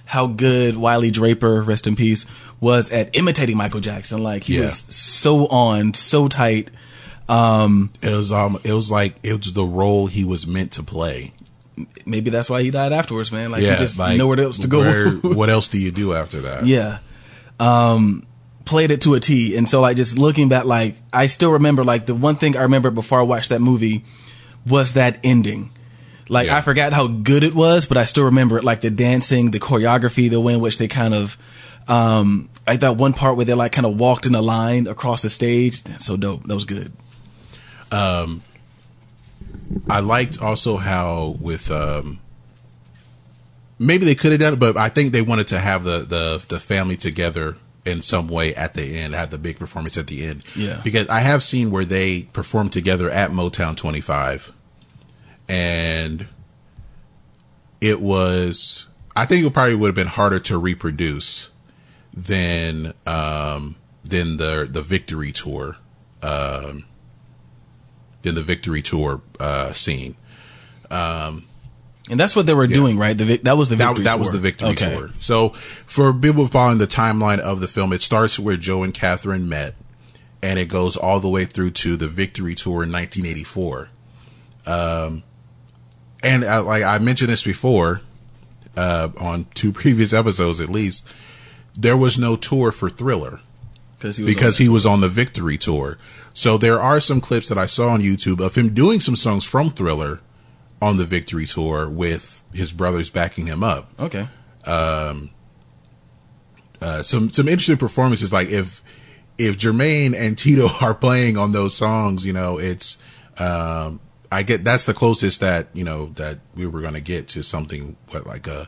How 0.06 0.26
good 0.26 0.78
Wylie 0.78 1.12
Draper, 1.12 1.62
rest 1.62 1.86
in 1.86 1.96
peace, 1.96 2.26
was 2.60 2.90
at 2.92 3.16
imitating 3.16 3.56
Michael 3.58 3.82
Jackson. 3.82 4.24
Like 4.24 4.44
he 4.44 4.56
Yeah. 4.58 4.66
was 4.66 4.84
so 4.90 5.46
on, 5.48 5.94
so 5.94 6.28
tight. 6.28 6.72
Um, 7.30 7.92
it 8.02 8.10
was 8.10 8.32
um, 8.32 8.60
it 8.64 8.74
was 8.74 8.90
like 8.90 9.16
it 9.22 9.34
was 9.46 9.54
the 9.54 9.64
role 9.66 10.08
he 10.08 10.24
was 10.26 10.48
meant 10.48 10.72
to 10.74 10.84
play. 10.84 11.34
maybe 12.06 12.32
that's 12.32 12.50
why 12.50 12.64
he 12.64 12.72
died 12.72 12.94
afterwards, 12.94 13.32
man. 13.32 13.52
Like 13.52 13.62
yeah, 13.62 13.74
he 13.74 13.78
just 13.80 14.00
like 14.00 14.18
nowhere 14.18 14.42
else 14.42 14.58
to 14.60 14.68
go. 14.68 14.80
where- 14.80 15.12
what 15.12 15.50
else 15.56 15.68
do 15.68 15.78
you 15.78 15.92
do 15.92 16.14
after 16.14 16.42
that? 16.42 16.66
Yeah. 16.66 16.98
Um, 17.60 18.26
played 18.68 18.92
it 18.92 19.02
to 19.02 19.16
a 19.16 19.20
T. 19.20 19.58
And 19.58 19.68
so 19.68 19.82
like 19.82 19.98
just 19.98 20.18
looking 20.18 20.50
back, 20.50 20.66
like 20.66 20.96
I 21.12 21.26
still 21.26 21.54
remember 21.54 21.84
like 21.84 22.06
the 22.06 22.14
one 22.14 22.36
thing 22.36 22.56
I 22.56 22.62
remember 22.62 22.92
before 22.92 23.20
I 23.20 23.24
watched 23.24 23.50
that 23.50 23.62
movie 23.62 24.06
was 24.66 24.94
that 24.94 25.20
ending. 25.24 25.72
Like 26.30 26.48
Yeah. 26.48 26.58
I 26.58 26.62
forgot 26.62 26.94
how 26.94 27.08
good 27.08 27.44
it 27.44 27.56
was, 27.56 27.86
but 27.86 27.98
I 27.98 28.06
still 28.06 28.26
remember 28.26 28.58
it, 28.58 28.64
like 28.64 28.82
the 28.82 28.92
dancing, 28.92 29.52
the 29.52 29.60
choreography, 29.60 30.30
the 30.30 30.42
way 30.42 30.54
in 30.54 30.60
which 30.60 30.78
they 30.78 30.88
kind 30.88 31.14
of, 31.14 31.38
um, 31.88 32.50
like 32.68 32.82
that 32.82 32.98
one 32.98 33.14
part 33.14 33.38
where 33.38 33.46
they 33.46 33.54
like 33.54 33.72
kind 33.72 33.88
of 33.88 33.98
walked 33.98 34.26
in 34.26 34.36
a 34.36 34.42
line 34.42 34.88
across 34.88 35.22
the 35.22 35.30
stage. 35.30 35.84
That's 35.84 36.06
so 36.06 36.18
dope. 36.18 36.44
That 36.44 36.54
was 36.54 36.66
good. 36.66 36.92
Um, 37.92 38.44
I 39.90 40.02
liked 40.02 40.42
also 40.42 40.76
how 40.76 41.38
with 41.40 41.72
um 41.72 42.20
maybe 43.80 44.06
they 44.06 44.16
could 44.16 44.32
have 44.32 44.42
done 44.42 44.54
it, 44.54 44.60
but 44.60 44.76
I 44.76 44.90
think 44.90 45.14
they 45.14 45.22
wanted 45.22 45.48
to 45.48 45.60
have 45.60 45.84
the 45.84 46.00
the 46.00 46.46
the 46.50 46.60
family 46.60 46.98
together 46.98 47.56
in 47.88 48.02
some 48.02 48.28
way 48.28 48.54
at 48.54 48.74
the 48.74 48.98
end, 48.98 49.16
have 49.16 49.30
the 49.30 49.38
big 49.38 49.58
performance 49.58 49.98
at 49.98 50.08
the 50.08 50.26
end. 50.26 50.44
Yeah. 50.56 50.82
Because 50.84 51.08
I 51.08 51.22
have 51.22 51.42
seen 51.42 51.72
where 51.72 51.86
they 51.86 52.24
performed 52.24 52.74
together 52.74 53.10
at 53.10 53.32
Motown 53.32 53.76
25 53.78 54.52
and 55.48 56.28
it 57.80 58.02
was 58.02 58.88
I 59.16 59.26
think 59.26 59.46
it 59.46 59.54
probably 59.54 59.76
would 59.76 59.88
have 59.88 59.96
been 59.96 60.08
harder 60.08 60.40
to 60.42 60.58
reproduce 60.58 61.50
than 62.14 62.94
um 63.06 63.76
than 64.04 64.38
the 64.38 64.68
the 64.70 64.82
victory 64.82 65.32
tour 65.32 65.78
um 66.22 66.86
than 68.24 68.36
the 68.36 68.44
victory 68.44 68.82
tour 68.82 69.22
uh 69.40 69.72
scene. 69.72 70.16
And 72.10 72.18
that's 72.20 72.36
what 72.36 72.46
they 72.46 72.54
were 72.54 72.68
doing, 72.68 72.98
right? 72.98 73.18
The 73.18 73.38
that 73.44 73.58
was 73.58 73.68
the 73.70 73.76
That, 73.76 73.88
victory. 73.88 74.04
that 74.06 74.20
was 74.20 74.30
tour. 74.30 74.34
the 74.34 74.40
victory 74.42 74.70
Okay. 74.70 74.96
tour. 74.96 75.10
So 75.20 75.50
for 75.86 76.14
people 76.14 76.46
following 76.46 76.78
the 76.78 76.88
timeline 76.88 77.40
of 77.40 77.60
the 77.60 77.68
film, 77.68 77.92
it 77.92 78.02
starts 78.02 78.40
where 78.40 78.56
Joe 78.58 78.84
and 78.84 78.94
Catherine 78.94 79.50
met, 79.50 79.76
and 80.42 80.58
it 80.58 80.66
goes 80.70 80.96
all 80.96 81.20
the 81.20 81.28
way 81.30 81.44
through 81.46 81.72
to 81.72 81.98
the 81.98 82.08
victory 82.08 82.56
tour 82.56 82.84
in 82.84 82.92
1984. 82.92 83.90
Um, 84.66 85.24
and 86.24 86.44
uh, 86.44 86.64
like 86.64 86.84
I 86.84 86.98
mentioned 87.00 87.30
this 87.30 87.44
before, 87.44 88.02
uh, 88.76 89.10
on 89.18 89.46
two 89.54 89.72
previous 89.74 90.14
episodes 90.14 90.60
at 90.62 90.70
least, 90.70 91.06
there 91.78 91.98
was 91.98 92.18
no 92.18 92.36
tour 92.36 92.72
for 92.72 92.90
Thriller 92.90 93.40
Because 93.98 94.18
he 94.18 94.24
was 94.24 94.34
because 94.36 94.60
on- 94.60 94.64
he 94.64 94.70
was 94.70 94.86
on 94.86 95.02
the 95.02 95.10
victory 95.10 95.58
tour. 95.58 95.98
So 96.34 96.58
there 96.58 96.80
are 96.80 97.02
some 97.02 97.20
clips 97.20 97.50
that 97.50 97.58
I 97.58 97.66
saw 97.66 97.90
on 97.90 98.02
YouTube 98.02 98.40
of 98.40 98.56
him 98.56 98.74
doing 98.74 99.00
some 99.00 99.16
songs 99.16 99.44
from 99.44 99.72
Thriller 99.72 100.20
on 100.82 100.98
the 100.98 101.06
victory 101.06 101.46
tour 101.46 101.90
with 101.90 102.44
his 102.54 102.72
brothers 102.72 103.10
backing 103.10 103.48
him 103.48 103.64
up. 103.64 103.92
okay. 104.00 104.28
Um, 104.66 105.32
uh, 106.82 107.02
some 107.04 107.30
some 107.32 107.48
interesting 107.48 107.78
performances. 107.78 108.32
Like 108.34 108.50
if 108.50 108.84
if 109.38 109.58
Jermaine 109.58 110.16
and 110.16 110.38
Tito 110.38 110.68
are 110.82 110.94
playing 110.94 111.38
on 111.38 111.52
those 111.52 111.74
songs, 111.76 112.26
you 112.26 112.34
know, 112.34 112.58
it's 112.60 112.98
um, 113.38 114.00
I 114.32 114.44
get 114.44 114.64
that's 114.64 114.86
the 114.86 114.94
closest 114.94 115.40
that 115.40 115.68
you 115.74 115.84
know 115.84 116.08
that 116.16 116.40
we 116.56 116.68
were 116.68 116.82
going 116.82 116.94
to 116.96 117.02
get 117.02 117.30
to 117.30 117.44
something 117.44 117.96
what 118.10 118.28
like 118.28 118.46
a 118.48 118.68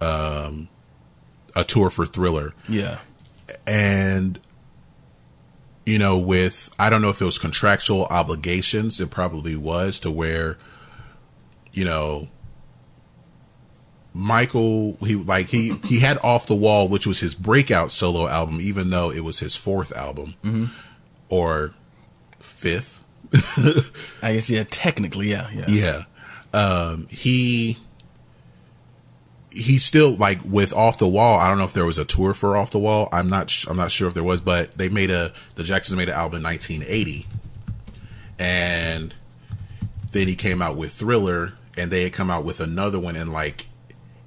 um, 0.00 0.68
a 1.56 1.64
tour 1.64 1.90
for 1.90 2.06
Thriller 2.06 2.54
Yeah. 2.68 2.98
and 3.66 4.38
you 5.86 5.98
know 5.98 6.16
with 6.16 6.68
i 6.78 6.88
don't 6.90 7.02
know 7.02 7.08
if 7.08 7.20
it 7.20 7.24
was 7.24 7.38
contractual 7.38 8.04
obligations 8.04 9.00
it 9.00 9.10
probably 9.10 9.56
was 9.56 9.98
to 10.00 10.10
where 10.10 10.56
you 11.72 11.84
know 11.84 12.28
michael 14.12 14.96
he 15.00 15.14
like 15.14 15.46
he 15.46 15.74
he 15.84 16.00
had 16.00 16.18
off 16.18 16.46
the 16.46 16.54
wall 16.54 16.88
which 16.88 17.06
was 17.06 17.20
his 17.20 17.34
breakout 17.34 17.90
solo 17.92 18.26
album 18.26 18.58
even 18.60 18.90
though 18.90 19.10
it 19.10 19.20
was 19.20 19.38
his 19.38 19.54
fourth 19.54 19.92
album 19.96 20.34
or 21.28 21.72
fifth 22.40 23.04
I 24.22 24.32
guess 24.34 24.50
yeah. 24.50 24.64
Technically, 24.68 25.30
yeah. 25.30 25.48
Yeah. 25.52 25.64
yeah 25.68 26.04
um 26.52 27.06
he 27.08 27.78
he's 29.52 29.84
still 29.84 30.16
like 30.16 30.40
with 30.44 30.72
off 30.72 30.98
the 30.98 31.06
wall 31.06 31.38
i 31.38 31.48
don't 31.48 31.58
know 31.58 31.64
if 31.64 31.72
there 31.72 31.86
was 31.86 31.98
a 31.98 32.04
tour 32.04 32.34
for 32.34 32.56
off 32.56 32.72
the 32.72 32.78
wall 32.80 33.08
i'm 33.12 33.28
not 33.28 33.48
sh- 33.50 33.66
i'm 33.68 33.76
not 33.76 33.92
sure 33.92 34.08
if 34.08 34.14
there 34.14 34.24
was 34.24 34.40
but 34.40 34.72
they 34.72 34.88
made 34.88 35.10
a 35.12 35.32
the 35.54 35.62
jacksons 35.62 35.96
made 35.96 36.08
an 36.08 36.14
album 36.14 36.38
in 36.38 36.42
1980 36.42 37.26
and 38.40 39.14
then 40.10 40.26
he 40.26 40.34
came 40.34 40.60
out 40.60 40.76
with 40.76 40.92
thriller 40.92 41.52
and 41.80 41.90
they 41.90 42.02
had 42.04 42.12
come 42.12 42.30
out 42.30 42.44
with 42.44 42.60
another 42.60 42.98
one 42.98 43.16
in 43.16 43.32
like 43.32 43.66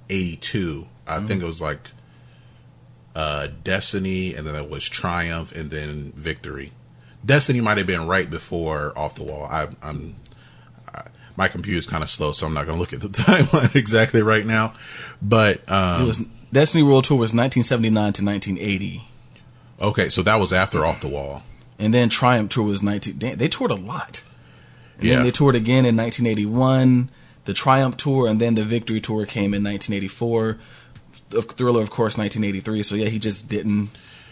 82 0.10 0.88
i 1.08 1.20
think 1.22 1.42
it 1.42 1.46
was 1.46 1.62
like 1.62 1.92
uh, 3.16 3.50
Destiny, 3.64 4.34
and 4.34 4.48
then 4.48 4.56
it 4.56 4.68
was 4.68 4.90
Triumph, 4.90 5.52
and 5.56 5.70
then 5.70 6.14
Victory. 6.16 6.72
Destiny 7.24 7.62
might 7.62 7.78
have 7.78 7.86
been 7.86 8.08
right 8.08 8.28
before 8.28 8.92
Off 8.98 9.14
the 9.14 9.22
Wall. 9.22 9.46
I, 9.46 9.68
I'm 9.84 10.16
I, 10.92 11.04
my 11.38 11.48
computer's 11.48 11.86
kind 11.86 12.04
of 12.04 12.10
slow, 12.10 12.32
so 12.32 12.48
I'm 12.48 12.56
not 12.56 12.66
going 12.66 12.76
to 12.76 12.80
look 12.80 12.92
at 12.92 13.02
the 13.02 13.10
timeline 13.24 13.76
exactly 13.76 14.24
right 14.24 14.44
now. 14.44 14.74
But 15.22 15.62
um, 15.70 16.02
It 16.02 16.06
was 16.06 16.22
Destiny 16.52 16.82
World 16.84 17.04
Tour 17.04 17.18
was 17.20 17.36
1979 17.36 18.14
to 18.14 18.26
1980, 18.26 19.04
okay, 19.80 20.10
so 20.10 20.24
that 20.24 20.38
was 20.40 20.52
after 20.52 20.84
Off 20.84 21.00
the 21.00 21.08
Wall. 21.08 21.44
and 21.78 21.94
then 21.94 22.10
Triumph 22.10 22.50
Tour 22.50 22.64
was 22.66 22.82
19. 22.82 23.20
Damn, 23.20 23.38
they 23.38 23.48
toured 23.48 23.70
a 23.70 23.76
lot. 23.76 24.24
And 24.98 25.04
Yeah. 25.06 25.16
then 25.18 25.26
they 25.26 25.32
toured 25.32 25.56
again 25.56 25.86
in 25.86 25.96
1981, 25.96 27.12
the 27.45 27.53
Triumph 27.53 27.98
Tour, 27.98 28.28
and 28.28 28.40
then 28.40 28.56
the 28.56 28.64
Victory 28.64 29.02
Tour 29.02 29.26
came 29.26 29.53
in 29.53 29.64
1984. 29.64 30.57
The 31.30 31.41
Thriller, 31.41 31.82
of 31.82 31.90
course, 31.90 32.18
1983. 32.18 32.84
So 32.84 32.95
yeah, 32.95 33.10
he 33.10 33.20
just 33.20 33.48
didn't. 33.48 33.90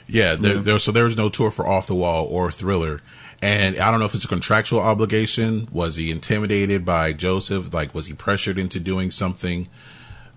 Yeah, 0.08 0.36
there, 0.36 0.56
there, 0.60 0.80
so 0.80 0.92
there 0.92 1.06
was 1.06 1.18
no 1.18 1.30
tour 1.30 1.52
for 1.52 1.68
Off 1.68 1.88
the 1.88 1.96
Wall 1.96 2.26
or 2.26 2.52
Thriller. 2.52 3.02
And 3.42 3.80
I 3.80 3.90
don't 3.90 4.00
know 4.00 4.06
if 4.06 4.14
it's 4.14 4.26
a 4.26 4.28
contractual 4.28 4.80
obligation. 4.80 5.68
Was 5.72 5.96
he 5.96 6.12
intimidated 6.12 6.86
by 6.86 7.14
Joseph? 7.14 7.74
Like, 7.74 7.96
was 7.96 8.06
he 8.06 8.14
pressured 8.14 8.60
into 8.60 8.80
doing 8.80 9.10
something? 9.10 9.68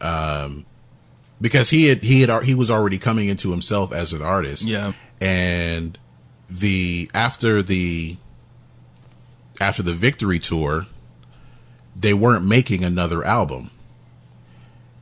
Um, 0.01 0.65
because 1.41 1.71
he 1.71 1.87
had, 1.87 2.03
he 2.03 2.23
had, 2.23 2.45
he 2.45 2.55
was 2.55 2.71
already 2.71 2.99
coming 2.99 3.29
into 3.29 3.51
himself 3.51 3.93
as 3.93 4.13
an 4.13 4.23
artist. 4.23 4.63
Yeah. 4.63 4.93
And 5.21 5.99
the, 6.49 7.11
after 7.13 7.63
the, 7.63 8.17
after 9.61 9.83
the 9.83 9.95
victory 9.95 10.39
tour, 10.39 10.87
they 11.97 12.15
weren't 12.15 12.45
making 12.45 12.85
another 12.85 13.25
album. 13.25 13.71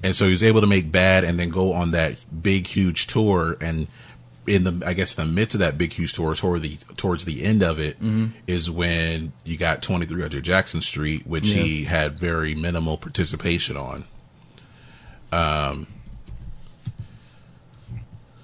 And 0.02 0.16
so 0.16 0.24
he 0.24 0.30
was 0.32 0.42
able 0.42 0.60
to 0.60 0.66
make 0.66 0.90
Bad 0.90 1.22
and 1.24 1.38
then 1.38 1.48
go 1.50 1.72
on 1.72 1.92
that 1.92 2.16
big, 2.42 2.66
huge 2.66 3.06
tour. 3.06 3.56
And 3.60 3.86
in 4.46 4.64
the, 4.64 4.82
I 4.86 4.94
guess, 4.94 5.16
in 5.16 5.26
the 5.28 5.32
midst 5.32 5.54
of 5.54 5.60
that 5.60 5.78
big, 5.78 5.92
huge 5.92 6.12
tour, 6.12 6.34
toward 6.34 6.62
the 6.62 6.76
towards 6.96 7.24
the 7.24 7.44
end 7.44 7.62
of 7.62 7.78
it, 7.78 7.96
is 8.48 8.68
Mhm. 8.68 8.74
when 8.74 9.32
you 9.44 9.56
got 9.56 9.80
2300 9.80 10.42
Jackson 10.44 10.80
Street, 10.80 11.24
which 11.26 11.46
Yeah. 11.50 11.62
he 11.62 11.84
had 11.84 12.18
very 12.18 12.54
minimal 12.56 12.96
participation 12.96 13.76
on. 13.76 14.04
Um, 15.30 15.86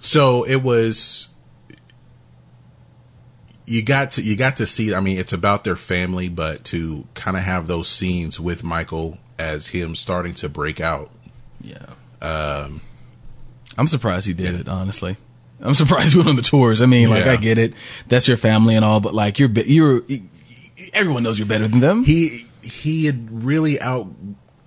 so 0.00 0.44
it 0.44 0.62
was. 0.62 1.28
You 3.68 3.82
got 3.82 4.12
to 4.12 4.22
you 4.22 4.36
got 4.36 4.56
to 4.58 4.66
see. 4.66 4.94
I 4.94 5.00
mean, 5.00 5.18
it's 5.18 5.32
about 5.32 5.64
their 5.64 5.76
family, 5.76 6.28
but 6.28 6.64
to 6.64 7.06
kind 7.14 7.36
of 7.36 7.42
have 7.42 7.66
those 7.66 7.88
scenes 7.88 8.40
with 8.40 8.64
Michael 8.64 9.18
as 9.38 9.68
him 9.68 9.94
starting 9.94 10.34
to 10.34 10.48
break 10.48 10.80
out. 10.80 11.10
Yeah. 11.60 11.86
Um, 12.20 12.80
I'm 13.76 13.86
surprised 13.86 14.26
he 14.26 14.32
did 14.34 14.54
it. 14.54 14.68
Honestly, 14.68 15.16
I'm 15.60 15.74
surprised 15.74 16.12
he 16.12 16.18
went 16.18 16.28
on 16.30 16.36
the 16.36 16.42
tours. 16.42 16.82
I 16.82 16.86
mean, 16.86 17.10
like 17.10 17.26
Yeah. 17.26 17.32
I 17.32 17.36
get 17.36 17.58
it, 17.58 17.74
that's 18.08 18.26
your 18.26 18.36
family 18.36 18.74
and 18.74 18.84
all, 18.84 19.00
but 19.00 19.14
like 19.14 19.38
you're, 19.38 19.50
you're, 19.50 20.02
everyone 20.92 21.22
knows 21.22 21.38
you're 21.38 21.46
better 21.46 21.68
than 21.68 21.80
them. 21.80 22.02
He 22.04 22.46
he 22.62 23.06
had 23.06 23.44
really 23.44 23.80
out 23.80 24.08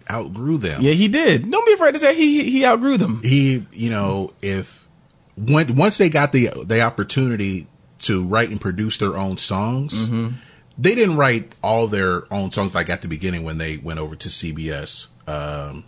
outgrew 0.09 0.57
them. 0.57 0.81
Yeah, 0.81 0.93
he 0.93 1.07
did. 1.07 1.49
Don't 1.49 1.65
be 1.65 1.73
afraid 1.73 1.93
to 1.93 1.99
say 1.99 2.15
he 2.15 2.49
he 2.49 2.65
outgrew 2.65 2.97
them. 2.97 3.21
He, 3.23 3.65
you 3.71 3.89
know, 3.89 4.33
if 4.41 4.87
when 5.37 5.75
once 5.75 5.97
they 5.97 6.09
got 6.09 6.31
the 6.31 6.51
the 6.63 6.81
opportunity 6.81 7.67
to 8.01 8.23
write 8.23 8.49
and 8.49 8.59
produce 8.59 8.97
their 8.97 9.15
own 9.17 9.37
songs, 9.37 10.07
Mhm. 10.07 10.35
they 10.77 10.95
didn't 10.95 11.17
write 11.17 11.53
all 11.63 11.87
their 11.87 12.31
own 12.33 12.51
songs 12.51 12.73
like 12.75 12.89
at 12.89 13.01
the 13.01 13.07
beginning 13.07 13.43
when 13.43 13.57
they 13.57 13.77
went 13.77 13.99
over 13.99 14.15
to 14.15 14.29
CBS. 14.29 15.07
Um, 15.27 15.83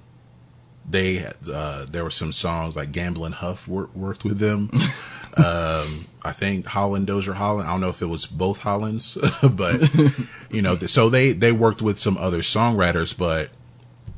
they 0.89 1.25
uh, 1.51 1.85
there 1.89 2.03
were 2.03 2.11
some 2.11 2.31
songs 2.33 2.75
like 2.75 2.91
Gamble 2.91 3.25
and 3.25 3.33
Huff 3.35 3.67
wor- 3.67 3.89
worked 3.95 4.23
with 4.25 4.39
them. 4.39 4.69
um, 5.37 6.05
I 6.23 6.31
think 6.33 6.65
Holland 6.65 7.07
Dozier 7.07 7.33
Holland. 7.33 7.67
I 7.67 7.71
don't 7.71 7.81
know 7.81 7.89
if 7.89 8.01
it 8.01 8.05
was 8.07 8.25
both 8.25 8.59
Hollands, 8.59 9.17
but 9.43 9.81
you 10.51 10.61
know, 10.61 10.75
th- 10.75 10.91
so 10.91 11.09
they 11.09 11.31
they 11.33 11.51
worked 11.51 11.81
with 11.81 11.97
some 11.99 12.17
other 12.17 12.39
songwriters, 12.39 13.15
but 13.17 13.49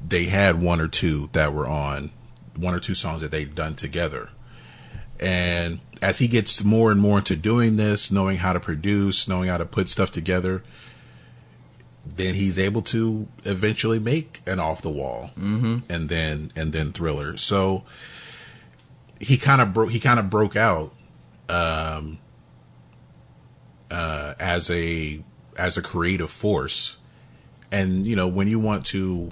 they 0.07 0.25
had 0.25 0.61
one 0.61 0.81
or 0.81 0.87
two 0.87 1.29
that 1.33 1.53
were 1.53 1.67
on 1.67 2.11
one 2.55 2.73
or 2.73 2.79
two 2.79 2.95
songs 2.95 3.21
that 3.21 3.31
they'd 3.31 3.53
done 3.55 3.75
together. 3.75 4.29
And 5.19 5.79
as 6.01 6.17
he 6.19 6.27
gets 6.27 6.63
more 6.63 6.91
and 6.91 6.99
more 6.99 7.19
into 7.19 7.35
doing 7.35 7.77
this, 7.77 8.11
knowing 8.11 8.37
how 8.37 8.53
to 8.53 8.59
produce, 8.59 9.27
knowing 9.27 9.49
how 9.49 9.57
to 9.57 9.65
put 9.65 9.89
stuff 9.89 10.11
together, 10.11 10.61
then 12.05 12.35
he's 12.35 12.59
able 12.59 12.81
to 12.83 13.27
eventually 13.45 13.97
make 13.99 14.41
an 14.45 14.59
off 14.59 14.81
the 14.81 14.89
wall 14.89 15.31
Mhm. 15.39 15.83
and 15.89 16.09
then 16.09 16.51
and 16.55 16.71
then 16.73 16.91
thriller. 16.91 17.35
So 17.37 17.83
he 19.19 19.37
kind 19.37 19.61
of 19.61 19.73
broke 19.73 19.91
he 19.91 19.99
kind 19.99 20.19
of 20.19 20.29
broke 20.29 20.55
out 20.55 20.93
um 21.49 22.19
uh 23.89 24.33
as 24.39 24.69
a 24.69 25.23
as 25.57 25.77
a 25.77 25.81
creative 25.81 26.29
force. 26.29 26.97
And 27.71 28.05
you 28.05 28.15
know, 28.15 28.27
when 28.27 28.47
you 28.47 28.59
want 28.59 28.85
to 28.87 29.31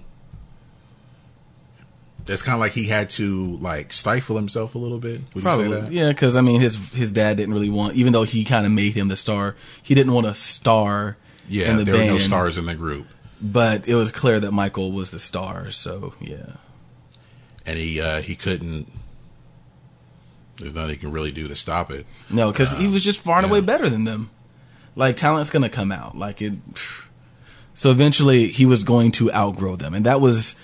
it's 2.27 2.41
kind 2.41 2.53
of 2.53 2.59
like 2.59 2.71
he 2.71 2.85
had 2.85 3.09
to 3.11 3.57
like 3.57 3.91
stifle 3.91 4.35
himself 4.35 4.75
a 4.75 4.77
little 4.77 4.99
bit. 4.99 5.21
Would 5.33 5.43
you 5.43 5.51
say 5.51 5.57
Probably, 5.57 5.81
that? 5.81 5.91
yeah, 5.91 6.07
because 6.09 6.35
I 6.35 6.41
mean, 6.41 6.61
his 6.61 6.75
his 6.91 7.11
dad 7.11 7.37
didn't 7.37 7.53
really 7.53 7.69
want, 7.69 7.95
even 7.95 8.13
though 8.13 8.23
he 8.23 8.45
kind 8.45 8.65
of 8.65 8.71
made 8.71 8.93
him 8.93 9.07
the 9.07 9.17
star, 9.17 9.55
he 9.81 9.95
didn't 9.95 10.13
want 10.13 10.27
a 10.27 10.35
star. 10.35 11.17
Yeah, 11.49 11.71
in 11.71 11.77
the 11.77 11.83
there 11.83 11.95
were 11.95 12.05
no 12.05 12.17
stars 12.19 12.57
in 12.57 12.65
the 12.65 12.75
group. 12.75 13.07
but 13.41 13.87
it 13.87 13.95
was 13.95 14.11
clear 14.11 14.39
that 14.39 14.53
Michael 14.53 14.93
was 14.93 15.11
the 15.11 15.19
star. 15.19 15.71
So 15.71 16.13
yeah, 16.21 16.53
and 17.65 17.77
he 17.77 17.99
uh 17.99 18.21
he 18.21 18.35
couldn't 18.35 18.87
there's 20.57 20.73
nothing 20.73 20.91
he 20.91 20.97
can 20.97 21.11
really 21.11 21.31
do 21.31 21.47
to 21.47 21.55
stop 21.55 21.91
it 21.91 22.05
no, 22.29 22.51
because 22.51 22.73
he 22.73 22.87
was 22.87 23.03
just 23.03 23.21
far 23.21 23.39
and 23.39 23.47
yeah. 23.47 23.51
away 23.51 23.61
better 23.61 23.89
than 23.89 24.05
them. 24.05 24.29
Like 24.95 25.17
talent's 25.17 25.49
gonna 25.49 25.69
come 25.69 25.91
out. 25.91 26.17
Like 26.17 26.41
it. 26.41 26.53
So 27.75 27.89
eventually, 27.89 28.49
he 28.49 28.67
was 28.67 28.83
going 28.83 29.11
to 29.13 29.33
outgrow 29.33 29.75
them, 29.75 29.95
and 29.95 30.05
that 30.05 30.21
was 30.21 30.55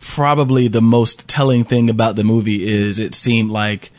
probably 0.00 0.68
the 0.68 0.82
most 0.82 1.28
telling 1.28 1.64
thing 1.64 1.88
about 1.88 2.16
the 2.16 2.24
movie. 2.24 2.66
Is 2.68 2.98
it 2.98 3.14
seemed 3.14 3.50
like 3.50 3.92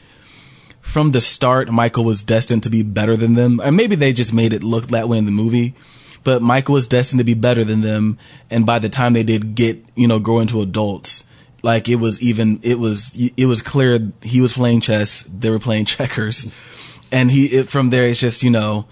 from 0.81 1.11
the 1.11 1.21
start, 1.21 1.69
Michael 1.69 2.03
was 2.03 2.23
destined 2.23 2.63
to 2.63 2.69
be 2.69 2.83
better 2.83 3.15
than 3.15 3.35
them. 3.35 3.61
And 3.63 3.77
maybe 3.77 3.95
they 3.95 4.11
just 4.11 4.33
made 4.33 4.51
it 4.51 4.63
look 4.63 4.87
that 4.87 5.07
way 5.07 5.17
in 5.17 5.25
the 5.25 5.31
movie. 5.31 5.73
But 6.23 6.41
Michael 6.41 6.73
was 6.73 6.85
destined 6.85 7.19
to 7.19 7.23
be 7.23 7.33
better 7.33 7.63
than 7.63 7.81
them. 7.81 8.17
And 8.49 8.65
by 8.65 8.79
the 8.79 8.89
time 8.89 9.13
they 9.13 9.23
did 9.23 9.55
get, 9.55 9.83
you 9.95 10.07
know, 10.07 10.19
grow 10.19 10.39
into 10.39 10.61
adults, 10.61 11.23
like 11.63 11.87
it 11.87 11.95
was 11.95 12.21
even, 12.21 12.59
it 12.61 12.77
was, 12.77 13.15
it 13.15 13.45
was 13.45 13.61
clear 13.61 14.11
he 14.21 14.41
was 14.41 14.53
playing 14.53 14.81
chess. 14.81 15.23
They 15.23 15.49
were 15.49 15.59
playing 15.59 15.85
checkers. 15.95 16.47
And 17.11 17.31
he, 17.31 17.45
it, 17.45 17.69
from 17.69 17.89
there, 17.89 18.07
it's 18.07 18.19
just, 18.19 18.43
you 18.43 18.49
know, 18.49 18.85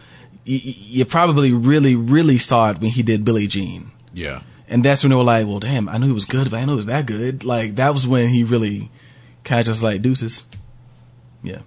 you, 0.46 0.60
you 0.64 1.06
probably 1.06 1.52
really, 1.52 1.96
really 1.96 2.38
saw 2.38 2.72
it 2.72 2.80
when 2.80 2.92
he 2.92 3.04
did 3.04 3.26
Billie 3.26 3.48
Jean. 3.48 3.92
yeah 4.14 4.42
And 4.70 4.86
that's 4.86 5.04
when 5.04 5.10
they 5.10 5.16
were 5.16 5.24
like, 5.24 5.48
well, 5.48 5.60
damn, 5.60 5.90
I 5.90 5.98
knew 5.98 6.08
he 6.08 6.14
was 6.14 6.26
good, 6.26 6.50
but 6.52 6.58
I 6.58 6.60
didn't 6.60 6.68
know 6.68 6.74
he 6.74 6.78
was 6.78 6.86
that 6.86 7.06
good. 7.08 7.44
Like, 7.44 7.76
that 7.76 7.92
was 7.94 8.08
when 8.08 8.30
he 8.30 8.44
really 8.44 8.92
kind 9.44 9.60
of 9.60 9.66
just 9.66 9.82
like 9.82 10.02
deuces. 10.02 10.46
Yeah. 11.42 11.60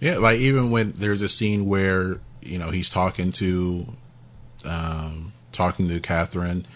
yeah 0.00 0.16
like 0.18 0.40
even 0.40 0.70
when 0.70 0.92
there's 0.96 1.22
a 1.22 1.28
scene 1.28 1.66
where 1.66 2.18
you 2.42 2.58
know 2.58 2.70
he's 2.70 2.88
talking 2.88 3.30
to 3.32 3.86
um 4.64 5.32
talking 5.52 5.86
to 5.88 6.00
catherine 6.00 6.66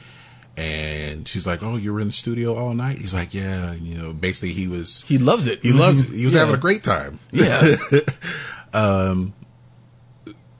and 0.56 1.26
she's 1.26 1.46
like 1.46 1.62
oh 1.62 1.76
you 1.76 1.94
were 1.94 2.00
in 2.00 2.08
the 2.08 2.12
studio 2.12 2.54
all 2.54 2.74
night 2.74 2.98
he's 2.98 3.14
like 3.14 3.32
yeah 3.32 3.72
you 3.72 3.96
know 3.96 4.12
basically 4.12 4.52
he 4.52 4.68
was 4.68 5.02
He 5.08 5.16
loves 5.16 5.46
it. 5.46 5.62
he 5.62 5.72
loves 5.72 6.02
it 6.02 6.08
he 6.14 6.26
was 6.26 6.34
Yeah. 6.34 6.40
having 6.40 6.54
a 6.56 6.58
great 6.58 6.82
time 6.84 7.18
Yeah. 7.30 7.76
um 8.74 9.32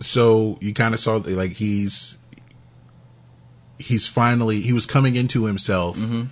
so 0.00 0.56
you 0.62 0.72
kind 0.72 0.94
of 0.94 1.00
saw 1.00 1.16
like 1.16 1.52
he's 1.52 2.16
he's 3.82 4.06
finally 4.06 4.60
he 4.62 4.72
was 4.72 4.86
coming 4.86 5.16
into 5.16 5.44
himself 5.44 5.96
Mm-hmm. 5.98 6.22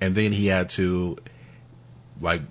and 0.00 0.14
then 0.14 0.32
he 0.32 0.46
had 0.46 0.68
to 0.70 1.16
like 2.20 2.42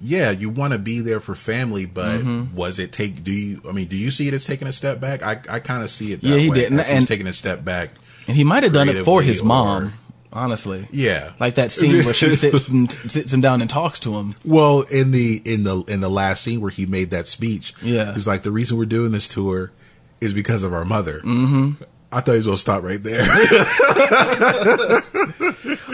yeah 0.00 0.30
you 0.30 0.48
want 0.50 0.72
to 0.72 0.78
be 0.78 1.00
there 1.00 1.20
for 1.20 1.34
family 1.34 1.86
but 1.86 2.20
Mhm. 2.20 2.52
was 2.54 2.78
it 2.78 2.90
take 2.92 3.22
do 3.22 3.30
you 3.32 3.62
i 3.68 3.72
mean 3.72 3.86
do 3.86 3.96
you 3.96 4.10
see 4.10 4.26
it 4.26 4.34
as 4.34 4.44
taking 4.44 4.66
a 4.66 4.72
step 4.72 4.98
back 5.00 5.22
i 5.22 5.38
i 5.48 5.60
kind 5.60 5.82
of 5.84 5.90
see 5.90 6.12
it 6.12 6.22
that 6.22 6.28
Yeah, 6.28 6.36
he 6.38 6.50
way, 6.50 6.56
did. 6.56 6.72
And- 6.72 6.80
he's 6.80 7.06
taking 7.06 7.26
a 7.28 7.32
step 7.32 7.64
back 7.64 7.90
And 8.26 8.36
he 8.36 8.42
might 8.44 8.62
have 8.64 8.72
done 8.72 8.88
it 8.88 9.04
for 9.04 9.22
his 9.22 9.42
mom, 9.42 9.84
or- 9.84 9.92
honestly. 10.32 10.86
Yeah. 10.92 11.32
Like 11.40 11.54
that 11.56 11.72
scene 11.72 12.04
where 12.04 12.14
she 12.14 12.36
sits, 12.44 12.68
and, 12.68 12.92
sits 13.08 13.32
him 13.32 13.40
down 13.40 13.60
and 13.60 13.68
talks 13.68 13.98
to 14.00 14.14
him. 14.14 14.36
Well, 14.44 14.82
in 14.82 15.10
the 15.10 15.40
in 15.44 15.64
the 15.64 15.78
in 15.88 16.00
the 16.00 16.10
last 16.10 16.42
scene 16.44 16.60
where 16.60 16.70
he 16.70 16.86
made 16.86 17.10
that 17.10 17.26
speech, 17.26 17.74
Yeah. 17.82 18.12
he's 18.14 18.28
like, 18.28 18.42
the 18.42 18.52
reason 18.52 18.76
we're 18.78 18.84
doing 18.84 19.10
this 19.10 19.26
tour 19.26 19.72
is 20.20 20.32
because 20.32 20.62
of 20.62 20.72
our 20.72 20.84
mother. 20.84 21.20
Mm-hmm. 21.24 21.82
I 22.12 22.20
thought 22.20 22.32
he 22.32 22.36
was 22.38 22.46
gonna 22.46 22.56
stop 22.58 22.82
right 22.82 23.02
there. 23.02 23.22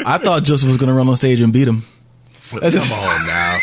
I 0.06 0.18
thought 0.22 0.42
Joseph 0.44 0.68
was 0.68 0.78
going 0.78 0.88
to 0.88 0.94
run 0.94 1.08
on 1.08 1.16
stage 1.16 1.40
and 1.40 1.52
beat 1.52 1.68
him. 1.68 1.82
Come 2.50 2.62
on 2.64 3.26
now. 3.26 3.58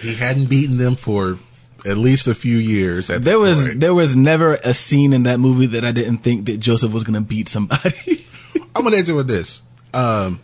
He 0.00 0.14
hadn't 0.14 0.46
beaten 0.46 0.76
them 0.78 0.96
for 0.96 1.38
at 1.86 1.96
least 1.98 2.26
a 2.26 2.34
few 2.34 2.56
years. 2.56 3.08
There 3.08 3.38
was 3.38 3.66
point. 3.66 3.80
there 3.80 3.94
was 3.94 4.16
never 4.16 4.54
a 4.64 4.74
scene 4.74 5.12
in 5.12 5.22
that 5.24 5.38
movie 5.38 5.66
that 5.66 5.84
I 5.84 5.92
didn't 5.92 6.18
think 6.18 6.46
that 6.46 6.58
Joseph 6.58 6.92
was 6.92 7.04
going 7.04 7.14
to 7.14 7.20
beat 7.20 7.48
somebody. 7.48 8.26
I'm 8.76 8.82
gonna 8.84 8.96
answer 8.96 9.14
with 9.14 9.28
this. 9.28 9.62
Um, 9.92 10.40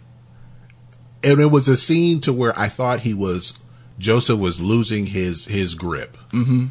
and 1.24 1.40
it 1.40 1.46
was 1.50 1.66
a 1.68 1.76
scene 1.76 2.20
to 2.22 2.32
where 2.32 2.56
I 2.58 2.68
thought 2.68 3.00
he 3.00 3.12
was 3.14 3.54
Joseph 3.98 4.38
was 4.38 4.60
losing 4.60 5.06
his 5.06 5.46
his 5.46 5.74
grip 5.74 6.16
Mm-hmm. 6.30 6.66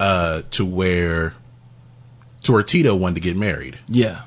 uh, 0.00 0.42
to 0.50 0.64
where 0.66 1.34
to 2.42 2.52
where 2.52 2.62
Tito 2.62 2.94
wanted 2.94 3.14
to 3.16 3.20
get 3.20 3.36
married, 3.36 3.78
Yeah. 3.88 4.22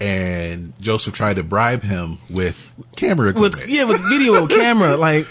and 0.00 0.72
Joseph 0.80 1.14
tried 1.14 1.36
to 1.36 1.42
bribe 1.42 1.82
him 1.82 2.18
with 2.28 2.70
camera 2.96 3.30
equipment. 3.30 3.62
With 3.66 3.70
yeah, 3.70 3.84
with 3.84 4.00
video 4.08 4.46
camera, 4.60 4.96
like 4.96 5.26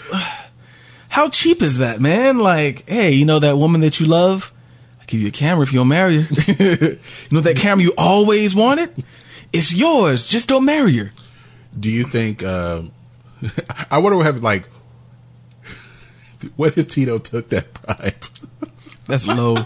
how 1.08 1.28
cheap 1.28 1.62
is 1.62 1.78
that, 1.78 2.00
man? 2.00 2.38
Like, 2.38 2.88
hey, 2.88 3.12
you 3.12 3.24
know 3.24 3.38
that 3.38 3.56
woman 3.58 3.80
that 3.82 4.00
you 4.00 4.06
love? 4.06 4.52
I'll 5.00 5.06
give 5.06 5.20
you 5.20 5.28
a 5.28 5.32
camera 5.32 5.62
if 5.62 5.72
you'll 5.72 5.84
marry 5.84 6.22
her. 6.22 6.52
you 6.52 6.98
know 7.30 7.40
that 7.40 7.56
camera 7.56 7.82
you 7.84 7.92
always 7.98 8.54
wanted? 8.54 9.04
It's 9.52 9.72
yours. 9.74 10.26
Just 10.26 10.48
don't 10.48 10.64
marry 10.64 10.96
her. 10.96 11.12
Do 11.78 11.90
you 11.90 12.04
think? 12.04 12.42
Um, 12.42 12.92
I 13.90 13.98
wonder 13.98 14.16
what 14.16 14.24
happened. 14.26 14.44
Like, 14.44 14.68
what 16.56 16.76
if 16.78 16.88
Tito 16.88 17.18
took 17.18 17.48
that 17.50 17.72
bribe? 17.74 18.24
That's 19.06 19.26
low. 19.26 19.56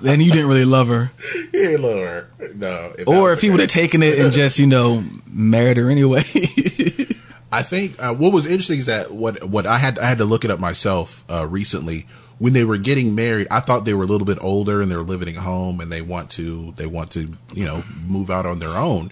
Then 0.00 0.20
you 0.20 0.30
didn't 0.30 0.48
really 0.48 0.64
love 0.64 0.88
her. 0.88 1.12
Yeah, 1.52 1.76
lower. 1.78 2.28
No. 2.54 2.92
that 2.92 3.06
Or 3.06 3.32
if 3.32 3.40
he 3.40 3.50
would 3.50 3.60
have 3.60 3.68
taken 3.68 4.02
it 4.02 4.18
and 4.18 4.32
just, 4.32 4.58
you 4.58 4.66
know, 4.66 5.04
married 5.26 5.76
her 5.76 5.90
anyway. 5.90 6.22
I 7.52 7.62
think 7.62 8.00
uh, 8.00 8.14
what 8.14 8.32
was 8.32 8.46
interesting 8.46 8.78
is 8.78 8.86
that 8.86 9.10
what 9.10 9.44
what 9.44 9.66
I 9.66 9.78
had 9.78 9.98
I 9.98 10.08
had 10.08 10.18
to 10.18 10.24
look 10.24 10.44
it 10.44 10.50
up 10.50 10.60
myself 10.60 11.24
uh, 11.28 11.46
recently. 11.46 12.06
When 12.38 12.54
they 12.54 12.64
were 12.64 12.78
getting 12.78 13.14
married, 13.14 13.48
I 13.50 13.60
thought 13.60 13.84
they 13.84 13.92
were 13.92 14.04
a 14.04 14.06
little 14.06 14.24
bit 14.24 14.38
older 14.40 14.80
and 14.80 14.90
they 14.90 14.96
were 14.96 15.02
living 15.02 15.36
at 15.36 15.42
home 15.42 15.80
and 15.80 15.92
they 15.92 16.00
want 16.00 16.30
to 16.32 16.72
they 16.76 16.86
want 16.86 17.10
to 17.12 17.36
you 17.52 17.64
know 17.64 17.82
move 18.06 18.30
out 18.30 18.46
on 18.46 18.60
their 18.60 18.70
own. 18.70 19.10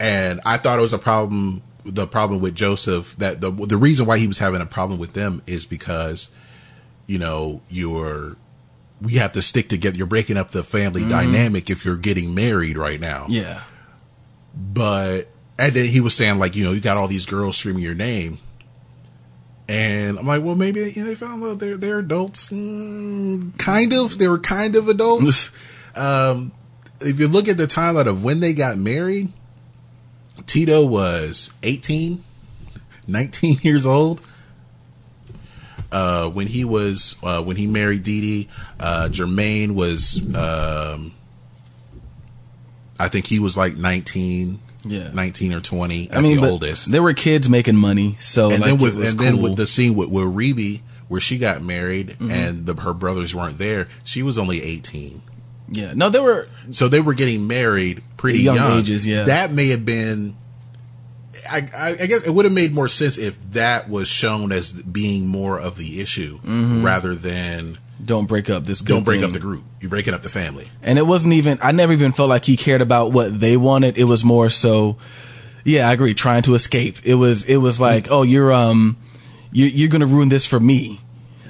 And 0.00 0.40
I 0.44 0.58
thought 0.58 0.78
it 0.78 0.82
was 0.82 0.92
a 0.92 0.98
problem. 0.98 1.62
The 1.84 2.06
problem 2.06 2.40
with 2.40 2.54
Joseph 2.54 3.16
that 3.18 3.40
the 3.40 3.50
the 3.50 3.78
reason 3.78 4.04
why 4.04 4.18
he 4.18 4.26
was 4.26 4.38
having 4.38 4.60
a 4.60 4.66
problem 4.66 4.98
with 4.98 5.12
them 5.12 5.42
is 5.46 5.64
because 5.64 6.28
you 7.06 7.18
know 7.18 7.62
you're 7.68 8.36
we 9.00 9.14
have 9.14 9.32
to 9.32 9.42
stick 9.42 9.68
together. 9.68 9.96
You're 9.96 10.06
breaking 10.06 10.36
up 10.36 10.50
the 10.50 10.64
family 10.64 11.02
Mhm. 11.02 11.10
dynamic 11.10 11.70
if 11.70 11.84
you're 11.84 11.96
getting 11.96 12.34
married 12.34 12.76
right 12.76 13.00
now 13.00 13.26
yeah. 13.28 13.62
but 14.54 15.28
and 15.58 15.72
then 15.74 15.86
he 15.86 16.00
was 16.00 16.14
saying 16.14 16.38
like 16.38 16.56
you 16.56 16.64
know 16.64 16.72
you 16.72 16.80
got 16.80 16.96
all 16.96 17.08
these 17.08 17.26
girls 17.26 17.56
screaming 17.56 17.82
your 17.82 17.94
name 17.94 18.38
and 19.68 20.18
i'm 20.18 20.26
like 20.26 20.42
well 20.42 20.54
maybe 20.54 20.80
you 20.92 21.02
know, 21.02 21.08
they 21.08 21.14
found 21.14 21.44
out 21.44 21.58
they're 21.58 21.76
they're 21.76 21.98
adults 21.98 22.50
mm, 22.50 23.56
kind 23.58 23.92
of 23.92 24.18
they 24.18 24.28
were 24.28 24.38
kind 24.38 24.74
of 24.76 24.88
adults 24.88 25.50
um 25.94 26.52
if 27.00 27.20
you 27.20 27.28
look 27.28 27.48
at 27.48 27.56
the 27.56 27.66
timeline 27.66 28.06
of 28.06 28.24
when 28.24 28.40
they 28.40 28.52
got 28.54 28.78
married 28.78 29.30
tito 30.46 30.84
was 30.84 31.52
18 31.62 32.24
19 33.06 33.58
years 33.62 33.84
old 33.86 34.26
uh, 35.92 36.28
when 36.28 36.46
he 36.46 36.64
was 36.64 37.16
uh, 37.22 37.42
when 37.42 37.56
he 37.56 37.66
married 37.66 38.02
Dee 38.02 38.20
Dee, 38.20 38.48
uh, 38.78 39.08
Jermaine 39.10 39.72
was 39.74 40.20
um, 40.34 41.12
I 43.00 43.08
think 43.08 43.26
he 43.26 43.38
was 43.38 43.56
like 43.56 43.76
19, 43.76 44.58
Yeah. 44.84 45.10
19 45.12 45.52
or 45.54 45.60
20 45.60 46.10
at 46.10 46.16
I 46.16 46.20
mean, 46.20 46.40
the 46.40 46.50
oldest. 46.50 46.90
there 46.90 47.02
were 47.02 47.14
kids 47.14 47.48
making 47.48 47.76
money, 47.76 48.16
so 48.20 48.50
and 48.50 48.60
like, 48.60 48.70
then 48.72 48.78
with 48.78 48.96
and 48.96 49.18
then 49.18 49.40
with 49.40 49.56
the 49.56 49.66
scene 49.66 49.94
with, 49.94 50.08
with 50.08 50.24
Rebbie 50.24 50.82
where 51.08 51.20
she 51.20 51.38
got 51.38 51.62
married 51.62 52.16
Mhm. 52.20 52.30
and 52.30 52.66
the, 52.66 52.74
her 52.74 52.92
brothers 52.92 53.34
weren't 53.34 53.56
there, 53.58 53.88
she 54.04 54.22
was 54.22 54.36
only 54.36 54.62
18. 54.62 55.22
yeah, 55.70 55.92
no, 55.94 56.10
there 56.10 56.22
were 56.22 56.48
So 56.70 56.88
they 56.88 57.00
were 57.00 57.14
getting 57.14 57.46
married 57.46 58.02
pretty 58.18 58.40
Young 58.40 58.56
young, 58.56 58.78
ages, 58.80 59.06
yeah. 59.06 59.24
That 59.24 59.52
may 59.52 59.68
have 59.68 59.84
been. 59.86 60.36
I, 61.50 61.68
I, 61.74 61.88
I 62.00 62.06
guess 62.06 62.22
it 62.22 62.30
would 62.30 62.44
have 62.44 62.54
made 62.54 62.72
more 62.72 62.88
sense 62.88 63.18
if 63.18 63.38
that 63.52 63.88
was 63.88 64.08
shown 64.08 64.52
as 64.52 64.72
being 64.72 65.26
more 65.26 65.58
of 65.58 65.76
the 65.76 66.00
issue 66.00 66.38
Mhm. 66.40 66.84
rather 66.84 67.14
than 67.14 67.78
don't 68.04 68.26
break 68.26 68.48
up 68.48 68.64
this. 68.64 68.80
don't 68.80 69.02
break 69.04 69.20
thing. 69.20 69.24
up 69.28 69.32
the 69.32 69.40
group. 69.40 69.64
You're 69.80 69.90
breaking 69.90 70.14
up 70.14 70.22
the 70.22 70.28
family. 70.28 70.68
And 70.82 70.98
it 70.98 71.06
wasn't 71.06 71.32
even, 71.32 71.58
I 71.60 71.72
never 71.72 71.92
even 71.92 72.12
felt 72.12 72.28
like 72.28 72.44
he 72.44 72.56
cared 72.56 72.80
about 72.80 73.12
what 73.12 73.40
they 73.40 73.56
wanted. 73.56 73.98
It 73.98 74.04
was 74.04 74.24
more 74.24 74.50
so, 74.50 74.96
yeah, 75.64 75.88
I 75.88 75.92
agree, 75.94 76.14
trying 76.14 76.42
to 76.44 76.54
escape. 76.54 76.98
It 77.04 77.14
was, 77.14 77.44
it 77.44 77.56
was 77.56 77.80
like, 77.80 78.08
oh, 78.10 78.22
you're, 78.22 78.52
um, 78.52 78.96
you're, 79.50 79.68
you're 79.68 79.88
going 79.88 80.00
to 80.00 80.06
ruin 80.06 80.28
this 80.28 80.46
for 80.46 80.60
me. 80.60 81.00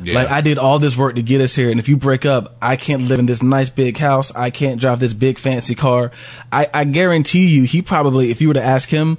Yeah. 0.02 0.14
Like 0.14 0.28
I 0.30 0.40
did 0.42 0.58
all 0.58 0.78
this 0.78 0.96
work 0.96 1.16
to 1.16 1.22
get 1.22 1.40
us 1.40 1.56
here. 1.56 1.70
And 1.72 1.80
if 1.80 1.88
you 1.88 1.96
break 1.96 2.24
up, 2.24 2.56
I 2.62 2.76
can't 2.76 3.02
live 3.08 3.18
in 3.18 3.26
this 3.26 3.42
nice 3.42 3.68
big 3.68 3.98
house. 3.98 4.32
I 4.34 4.50
can't 4.50 4.80
drive 4.80 5.00
this 5.00 5.12
big 5.12 5.38
fancy 5.38 5.74
car. 5.74 6.12
I, 6.52 6.68
I 6.72 6.84
guarantee 6.84 7.48
you, 7.48 7.64
he 7.64 7.82
probably, 7.82 8.30
if 8.30 8.40
you 8.40 8.46
were 8.48 8.54
to 8.54 8.62
ask 8.62 8.88
him, 8.88 9.18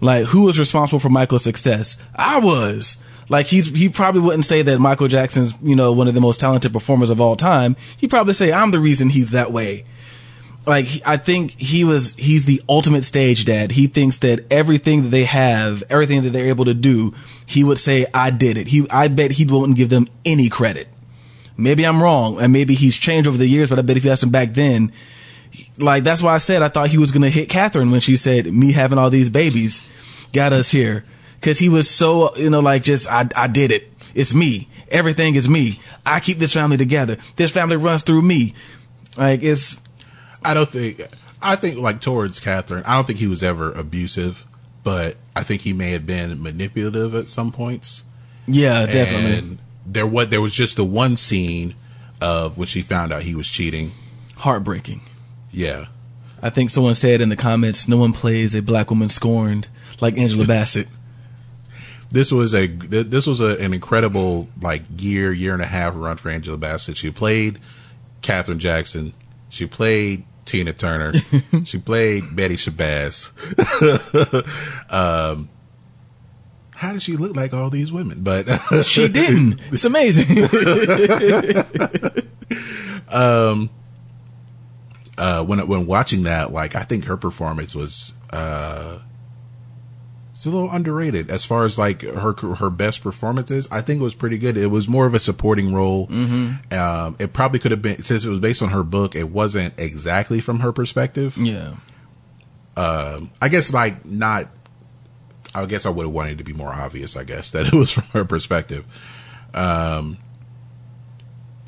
like, 0.00 0.26
who 0.26 0.42
was 0.42 0.58
responsible 0.58 1.00
for 1.00 1.08
Michael's 1.08 1.44
success? 1.44 1.96
I 2.14 2.38
was. 2.38 2.96
Like 3.28 3.46
he's 3.46 3.66
he 3.66 3.88
probably 3.88 4.22
wouldn't 4.22 4.46
say 4.46 4.62
that 4.62 4.78
Michael 4.78 5.08
Jackson's 5.08 5.52
you 5.62 5.76
know 5.76 5.92
one 5.92 6.08
of 6.08 6.14
the 6.14 6.20
most 6.20 6.40
talented 6.40 6.72
performers 6.72 7.10
of 7.10 7.20
all 7.20 7.36
time. 7.36 7.76
He'd 7.98 8.10
probably 8.10 8.32
say 8.32 8.52
I'm 8.52 8.70
the 8.70 8.78
reason 8.78 9.10
he's 9.10 9.32
that 9.32 9.52
way. 9.52 9.84
Like 10.66 10.86
I 11.04 11.16
think 11.18 11.52
he 11.52 11.84
was 11.84 12.14
he's 12.14 12.46
the 12.46 12.62
ultimate 12.68 13.04
stage 13.04 13.44
dad. 13.44 13.72
He 13.72 13.86
thinks 13.86 14.18
that 14.18 14.46
everything 14.50 15.02
that 15.02 15.08
they 15.08 15.24
have, 15.24 15.82
everything 15.90 16.22
that 16.22 16.30
they're 16.30 16.46
able 16.46 16.64
to 16.66 16.74
do, 16.74 17.14
he 17.44 17.64
would 17.64 17.78
say 17.78 18.06
I 18.14 18.30
did 18.30 18.56
it. 18.56 18.68
He 18.68 18.86
I 18.90 19.08
bet 19.08 19.32
he 19.32 19.44
wouldn't 19.44 19.76
give 19.76 19.90
them 19.90 20.08
any 20.24 20.48
credit. 20.48 20.88
Maybe 21.56 21.84
I'm 21.84 22.02
wrong, 22.02 22.40
and 22.40 22.52
maybe 22.52 22.74
he's 22.74 22.96
changed 22.96 23.26
over 23.26 23.36
the 23.36 23.46
years. 23.46 23.68
But 23.68 23.78
I 23.78 23.82
bet 23.82 23.96
if 23.96 24.04
you 24.04 24.10
asked 24.10 24.22
him 24.22 24.30
back 24.30 24.54
then, 24.54 24.92
like 25.78 26.04
that's 26.04 26.22
why 26.22 26.34
I 26.34 26.38
said 26.38 26.62
I 26.62 26.68
thought 26.68 26.88
he 26.88 26.98
was 26.98 27.12
gonna 27.12 27.30
hit 27.30 27.48
Katherine 27.48 27.90
when 27.90 28.00
she 28.00 28.16
said 28.16 28.52
me 28.52 28.72
having 28.72 28.98
all 28.98 29.10
these 29.10 29.30
babies 29.30 29.86
got 30.32 30.52
us 30.52 30.70
here 30.70 31.04
because 31.40 31.58
he 31.58 31.68
was 31.68 31.88
so 31.88 32.34
you 32.36 32.50
know 32.50 32.60
like 32.60 32.82
just 32.82 33.08
I 33.10 33.28
I 33.34 33.46
did 33.46 33.70
it. 33.72 33.90
It's 34.14 34.34
me. 34.34 34.68
Everything 34.90 35.34
is 35.34 35.48
me. 35.48 35.80
I 36.06 36.20
keep 36.20 36.38
this 36.38 36.54
family 36.54 36.76
together. 36.78 37.18
This 37.36 37.50
family 37.50 37.76
runs 37.76 38.02
through 38.02 38.22
me. 38.22 38.54
Like 39.16 39.42
it's 39.42 39.80
I 40.42 40.54
don't 40.54 40.70
think. 40.70 41.00
I 41.40 41.54
think 41.56 41.78
like 41.78 42.00
towards 42.00 42.40
Katherine, 42.40 42.82
I 42.84 42.96
don't 42.96 43.06
think 43.06 43.18
he 43.20 43.26
was 43.28 43.42
ever 43.44 43.70
abusive, 43.72 44.44
but 44.82 45.16
I 45.36 45.42
think 45.44 45.62
he 45.62 45.72
may 45.72 45.90
have 45.90 46.04
been 46.06 46.42
manipulative 46.42 47.14
at 47.14 47.28
some 47.28 47.52
points. 47.52 48.02
yeah 48.46 48.86
definitely 48.86 49.38
And 49.38 49.58
there 49.86 50.06
was 50.06 50.28
there 50.30 50.40
was 50.40 50.52
just 50.52 50.76
the 50.76 50.84
one 50.84 51.16
scene 51.16 51.74
of 52.20 52.58
when 52.58 52.66
she 52.66 52.82
found 52.82 53.12
out 53.12 53.22
he 53.22 53.34
was 53.36 53.48
cheating. 53.48 53.92
heartbreaking. 54.36 55.00
Yeah. 55.50 55.86
I 56.42 56.50
think 56.50 56.70
someone 56.70 56.94
said 56.94 57.20
in 57.20 57.28
the 57.28 57.36
comments, 57.36 57.88
"No 57.88 57.96
one 57.96 58.12
plays 58.12 58.54
a 58.54 58.62
black 58.62 58.90
woman 58.90 59.08
scorned 59.08 59.68
like 60.00 60.16
Angela 60.16 60.46
Bassett." 60.46 60.88
This 62.10 62.32
was 62.32 62.54
a 62.54 62.66
this 62.66 63.26
was 63.26 63.40
a, 63.40 63.58
an 63.58 63.74
incredible 63.74 64.48
like 64.62 64.82
year 64.96 65.32
year 65.32 65.52
and 65.52 65.62
a 65.62 65.66
half 65.66 65.94
run 65.96 66.16
for 66.16 66.30
Angela 66.30 66.56
Bassett. 66.56 66.96
She 66.96 67.10
played 67.10 67.58
Katherine 68.22 68.58
Jackson. 68.58 69.12
She 69.50 69.66
played 69.66 70.24
Tina 70.44 70.72
Turner. 70.72 71.12
she 71.64 71.78
played 71.78 72.34
Betty 72.34 72.56
Shabazz. 72.56 73.30
um, 74.92 75.50
how 76.70 76.92
does 76.92 77.02
she 77.02 77.16
look 77.16 77.36
like 77.36 77.52
all 77.52 77.68
these 77.68 77.92
women? 77.92 78.22
But 78.22 78.46
she 78.84 79.08
didn't. 79.08 79.60
It's 79.72 79.84
amazing. 79.84 80.44
um, 83.08 83.68
uh, 85.18 85.44
when 85.44 85.66
when 85.66 85.86
watching 85.86 86.22
that, 86.22 86.52
like 86.52 86.74
I 86.76 86.82
think 86.84 87.04
her 87.06 87.16
performance 87.16 87.74
was 87.74 88.12
uh, 88.30 88.98
it's 90.32 90.46
a 90.46 90.50
little 90.50 90.70
underrated 90.70 91.30
as 91.30 91.44
far 91.44 91.64
as 91.64 91.78
like 91.78 92.02
her 92.02 92.32
her 92.32 92.70
best 92.70 93.02
performances. 93.02 93.66
I 93.70 93.80
think 93.82 94.00
it 94.00 94.04
was 94.04 94.14
pretty 94.14 94.38
good. 94.38 94.56
It 94.56 94.68
was 94.68 94.88
more 94.88 95.06
of 95.06 95.14
a 95.14 95.18
supporting 95.18 95.74
role. 95.74 96.06
Mhm. 96.06 96.72
Um, 96.72 97.16
it 97.18 97.32
probably 97.32 97.58
could 97.58 97.72
have 97.72 97.82
been 97.82 98.02
since 98.02 98.24
it 98.24 98.28
was 98.28 98.38
based 98.38 98.62
on 98.62 98.68
her 98.70 98.82
book. 98.84 99.16
It 99.16 99.30
wasn't 99.30 99.74
exactly 99.78 100.40
from 100.40 100.60
her 100.60 100.72
perspective. 100.72 101.36
yeah. 101.36 101.74
Um, 102.76 103.30
I 103.42 103.48
guess 103.48 103.72
like 103.72 104.04
not. 104.06 104.48
I 105.54 105.64
guess 105.66 105.86
I 105.86 105.88
would 105.90 106.04
have 106.04 106.12
wanted 106.12 106.32
it 106.32 106.38
to 106.38 106.44
be 106.44 106.52
more 106.52 106.72
obvious. 106.72 107.16
I 107.16 107.24
guess 107.24 107.50
that 107.52 107.66
it 107.66 107.72
was 107.72 107.90
from 107.90 108.04
her 108.12 108.24
perspective. 108.24 108.84
Um, 109.54 110.18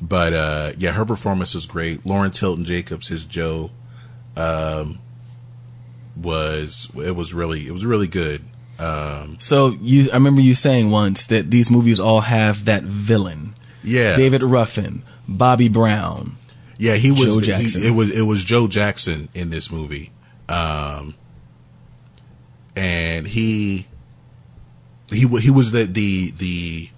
but 0.01 0.33
uh, 0.33 0.73
yeah, 0.77 0.91
her 0.91 1.05
performance 1.05 1.53
was 1.53 1.65
great. 1.65 2.05
Lawrence 2.05 2.39
Hilton 2.39 2.65
Jacobs, 2.65 3.07
his 3.07 3.23
Joe, 3.25 3.69
um, 4.35 4.99
was 6.15 6.89
it 6.95 7.15
was 7.15 7.33
really 7.33 7.67
it 7.67 7.71
was 7.71 7.85
really 7.85 8.07
good. 8.07 8.43
Um, 8.79 9.37
So 9.39 9.69
you, 9.79 10.09
I 10.11 10.15
remember 10.15 10.41
you 10.41 10.55
saying 10.55 10.89
once 10.89 11.27
that 11.27 11.51
these 11.51 11.69
movies 11.69 11.99
all 11.99 12.21
have 12.21 12.65
that 12.65 12.83
villain. 12.83 13.53
Yeah. 13.83 14.15
David 14.15 14.41
Ruffin, 14.43 15.03
Bobby 15.27 15.69
Brown. 15.69 16.37
Yeah, 16.77 16.95
he 16.95 17.11
was. 17.11 17.37
Joe 17.45 17.57
he- 17.57 17.87
it 17.87 17.91
was 17.91 18.09
it 18.11 18.23
was 18.23 18.43
Joe 18.43 18.67
Jackson 18.67 19.29
in 19.35 19.51
this 19.51 19.71
movie, 19.71 20.11
um, 20.49 21.13
and 22.75 23.27
he 23.27 23.85
he 25.11 25.27
he 25.27 25.49
was 25.51 25.71
the 25.71 25.83
the 25.85 26.31
the 26.31 26.89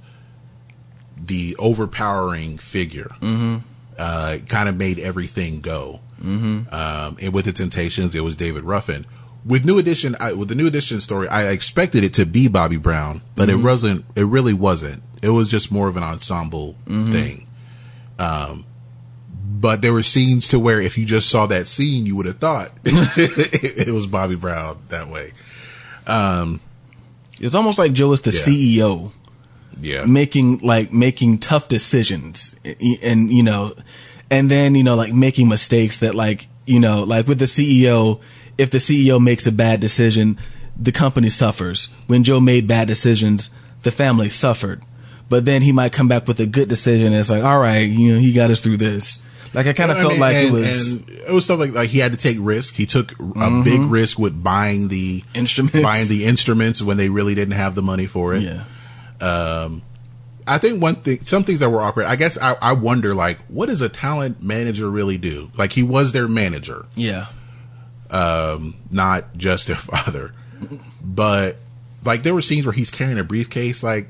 the 1.25 1.55
overpowering 1.59 2.57
figure. 2.57 3.11
Mhm. 3.21 3.63
Uh, 3.97 4.37
kind 4.47 4.67
of 4.67 4.75
made 4.75 4.99
everything 4.99 5.59
go. 5.61 5.99
Mhm. 6.23 6.71
Um, 6.73 7.17
and 7.21 7.33
with 7.33 7.45
the 7.45 7.51
Temptations, 7.53 8.15
it 8.15 8.21
was 8.23 8.35
David 8.35 8.63
Ruffin. 8.63 9.05
With 9.45 9.65
New 9.65 9.77
Edition, 9.77 10.15
I, 10.19 10.33
with 10.33 10.47
the 10.49 10.55
New 10.55 10.67
Edition 10.67 10.99
story, 11.01 11.27
I 11.27 11.49
expected 11.49 12.03
it 12.03 12.13
to 12.15 12.25
be 12.25 12.47
Bobby 12.47 12.77
Brown, 12.77 13.21
but 13.35 13.49
Mhm. 13.49 13.53
it 13.53 13.55
wasn't. 13.57 14.05
It 14.15 14.25
really 14.25 14.53
wasn't. 14.53 15.03
It 15.21 15.29
was 15.29 15.49
just 15.49 15.71
more 15.71 15.87
of 15.87 15.97
an 15.97 16.03
ensemble 16.03 16.75
Mhm. 16.87 17.11
thing. 17.11 17.47
Um, 18.17 18.65
but 19.59 19.81
there 19.81 19.93
were 19.93 20.03
scenes 20.03 20.47
to 20.49 20.59
where 20.59 20.81
if 20.81 20.97
you 20.97 21.05
just 21.05 21.29
saw 21.29 21.45
that 21.47 21.67
scene, 21.67 22.05
you 22.05 22.15
would 22.15 22.25
have 22.25 22.39
thought 22.39 22.71
it, 22.85 23.93
was 23.93 24.07
Bobby 24.07 24.35
Brown 24.35 24.77
that 24.89 25.09
way. 25.09 25.33
Um, 26.07 26.59
It's 27.39 27.55
almost 27.55 27.77
like 27.77 27.93
Joe 27.93 28.11
is 28.13 28.21
the 28.21 28.31
Yeah. 28.31 28.39
CEO. 28.41 29.11
Yeah. 29.79 30.05
Making 30.05 30.59
like 30.59 30.91
making 30.93 31.39
tough 31.39 31.67
decisions 31.67 32.55
and, 32.63 32.75
and 33.01 33.31
you 33.33 33.43
know, 33.43 33.73
and 34.29 34.49
then, 34.49 34.75
you 34.75 34.83
know, 34.83 34.95
like 34.95 35.13
making 35.13 35.47
mistakes 35.49 35.99
that 35.99 36.15
like, 36.15 36.47
you 36.65 36.79
know, 36.79 37.03
like 37.03 37.27
with 37.27 37.39
the 37.39 37.45
CEO, 37.45 38.19
if 38.57 38.69
the 38.71 38.77
CEO 38.79 39.21
makes 39.21 39.45
a 39.47 39.51
bad 39.51 39.79
decision, 39.79 40.37
the 40.77 40.91
company 40.91 41.29
suffers. 41.29 41.89
When 42.07 42.23
Joe 42.23 42.39
made 42.39 42.67
bad 42.67 42.87
decisions, 42.87 43.49
the 43.83 43.91
family 43.91 44.29
suffered. 44.29 44.81
But 45.29 45.45
then 45.45 45.61
he 45.61 45.71
might 45.71 45.93
come 45.93 46.07
back 46.07 46.27
with 46.27 46.39
a 46.39 46.45
good 46.45 46.69
decision. 46.69 47.07
And 47.07 47.15
it's 47.15 47.29
like, 47.29 47.43
all 47.43 47.59
right, 47.59 47.89
you 47.89 48.13
know, 48.13 48.19
he 48.19 48.33
got 48.33 48.51
us 48.51 48.61
through 48.61 48.77
this. 48.77 49.19
Like 49.53 49.67
I 49.67 49.73
kind 49.73 49.91
of 49.91 49.97
felt 49.97 50.13
mean, 50.13 50.19
like 50.19 50.35
and- 50.35 50.47
it 50.47 50.51
was 50.51 50.95
it 51.07 51.29
was 51.31 51.43
stuff 51.45 51.59
like 51.59 51.73
like 51.73 51.89
he 51.89 51.99
had 51.99 52.11
to 52.11 52.17
take 52.17 52.37
risk. 52.39 52.73
He 52.73 52.87
took 52.87 53.11
a 53.11 53.15
Mhm. 53.15 53.63
big 53.63 53.81
risk 53.81 54.17
with 54.17 54.41
buying 54.43 54.87
the 54.87 55.23
Instruments. 55.35 55.79
buying 55.81 56.07
the 56.07 56.25
instruments 56.25 56.81
when 56.81 56.97
they 56.97 57.09
really 57.09 57.35
didn't 57.35 57.53
have 57.53 57.75
the 57.75 57.83
money 57.83 58.07
for 58.07 58.33
it. 58.33 58.41
Yeah. 58.41 58.63
Um, 59.23 59.81
I 60.45 60.57
think 60.57 60.81
one 60.81 60.95
thing, 60.95 61.23
some 61.23 61.43
things 61.45 61.61
that 61.61 61.69
were 61.69 61.79
awkward. 61.79 62.05
I 62.05 62.17
guess 62.17 62.37
I, 62.37 62.53
I 62.53 62.73
wonder, 62.73 63.15
like, 63.15 63.39
what 63.47 63.69
does 63.69 63.81
a 63.81 63.87
talent 63.87 64.43
manager 64.43 64.89
really 64.89 65.17
do? 65.17 65.49
Like, 65.55 65.71
he 65.71 65.83
was 65.83 66.11
their 66.11 66.27
manager, 66.27 66.85
yeah. 66.95 67.27
um, 68.09 68.75
not 68.91 69.37
just 69.37 69.67
their 69.67 69.75
father. 69.77 70.33
But 71.01 71.57
like, 72.03 72.23
there 72.23 72.33
were 72.33 72.41
scenes 72.41 72.65
where 72.65 72.73
he's 72.73 72.91
carrying 72.91 73.17
a 73.19 73.23
briefcase. 73.23 73.81
Like, 73.81 74.07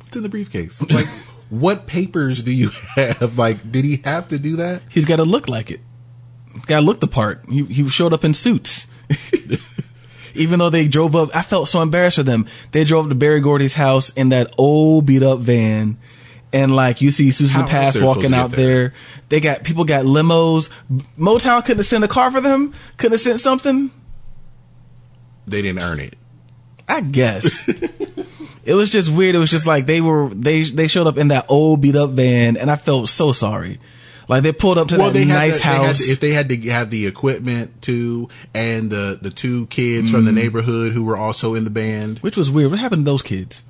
what's 0.00 0.16
in 0.16 0.22
the 0.22 0.28
briefcase? 0.28 0.82
Like, 0.90 1.08
what 1.50 1.86
papers 1.86 2.42
do 2.42 2.52
you 2.52 2.68
have? 2.94 3.38
Like, 3.38 3.70
did 3.70 3.84
he 3.84 4.00
have 4.04 4.28
to 4.28 4.38
do 4.38 4.56
that? 4.56 4.82
He's 4.88 5.04
got 5.04 5.16
to 5.16 5.24
look 5.24 5.48
like 5.48 5.70
it. 5.70 5.80
He's 6.54 6.64
got 6.64 6.80
to 6.80 6.86
look 6.86 7.00
the 7.00 7.08
part. 7.08 7.44
He, 7.48 7.64
he 7.64 7.88
showed 7.88 8.12
up 8.12 8.24
in 8.24 8.34
suits. 8.34 8.86
Even 10.38 10.58
though 10.58 10.70
they 10.70 10.88
drove 10.88 11.14
up, 11.16 11.34
I 11.34 11.42
felt 11.42 11.68
so 11.68 11.82
embarrassed 11.82 12.16
for 12.16 12.22
them. 12.22 12.46
They 12.72 12.84
drove 12.84 13.06
up 13.06 13.10
to 13.10 13.14
Berry 13.14 13.40
Gordy's 13.40 13.74
house 13.74 14.10
in 14.10 14.30
that 14.30 14.54
old 14.56 15.06
beat 15.06 15.22
up 15.22 15.40
van. 15.40 15.98
And 16.52 16.74
like 16.74 17.02
you 17.02 17.10
see 17.10 17.30
Suzanne 17.30 17.66
de 17.66 17.70
Passe 17.70 18.00
walking 18.00 18.32
out 18.32 18.50
there? 18.50 18.66
there. 18.66 18.94
They 19.28 19.40
got 19.40 19.64
people 19.64 19.84
got 19.84 20.04
limos. 20.04 20.70
Motown 21.18 21.62
couldn't 21.62 21.78
have 21.78 21.86
sent 21.86 22.04
a 22.04 22.08
car 22.08 22.30
for 22.30 22.40
them. 22.40 22.72
Couldn't 22.96 23.12
have 23.12 23.20
sent 23.20 23.40
something. 23.40 23.90
They 25.46 25.62
didn't 25.62 25.82
earn 25.82 26.00
it. 26.00 26.16
I 26.88 27.02
guess. 27.02 27.68
it 28.64 28.74
was 28.74 28.90
just 28.90 29.10
weird. 29.10 29.34
It 29.34 29.38
was 29.38 29.50
just 29.50 29.66
like 29.66 29.84
they 29.84 30.00
were 30.00 30.30
they 30.30 30.62
they 30.62 30.88
showed 30.88 31.06
up 31.06 31.18
in 31.18 31.28
that 31.28 31.46
old 31.48 31.82
beat 31.82 31.96
up 31.96 32.10
van, 32.10 32.56
and 32.56 32.70
I 32.70 32.76
felt 32.76 33.10
so 33.10 33.32
sorry. 33.32 33.78
Like 34.28 34.42
they 34.42 34.52
pulled 34.52 34.76
up 34.78 34.88
to 34.88 34.96
that 34.98 35.12
they 35.14 35.24
nice 35.24 35.54
to- 35.56 35.58
they 35.66 35.74
house. 35.74 35.98
to- 35.98 36.12
if 36.12 36.20
they 36.20 36.32
had 36.32 36.48
to 36.50 36.56
have 36.70 36.90
the 36.90 37.06
equipment 37.06 37.80
too, 37.82 38.28
and 38.54 38.90
the 38.90 39.18
the 39.20 39.30
two 39.30 39.66
kids 39.66 40.10
from 40.10 40.24
the 40.26 40.30
Mm. 40.30 40.34
neighborhood 40.34 40.92
who 40.92 41.02
were 41.02 41.16
also 41.16 41.54
in 41.54 41.64
the 41.64 41.70
band, 41.70 42.18
which 42.20 42.36
was 42.36 42.50
weird. 42.50 42.70
What 42.70 42.78
happened 42.78 43.04
to 43.06 43.10
those 43.10 43.22
kids? 43.22 43.62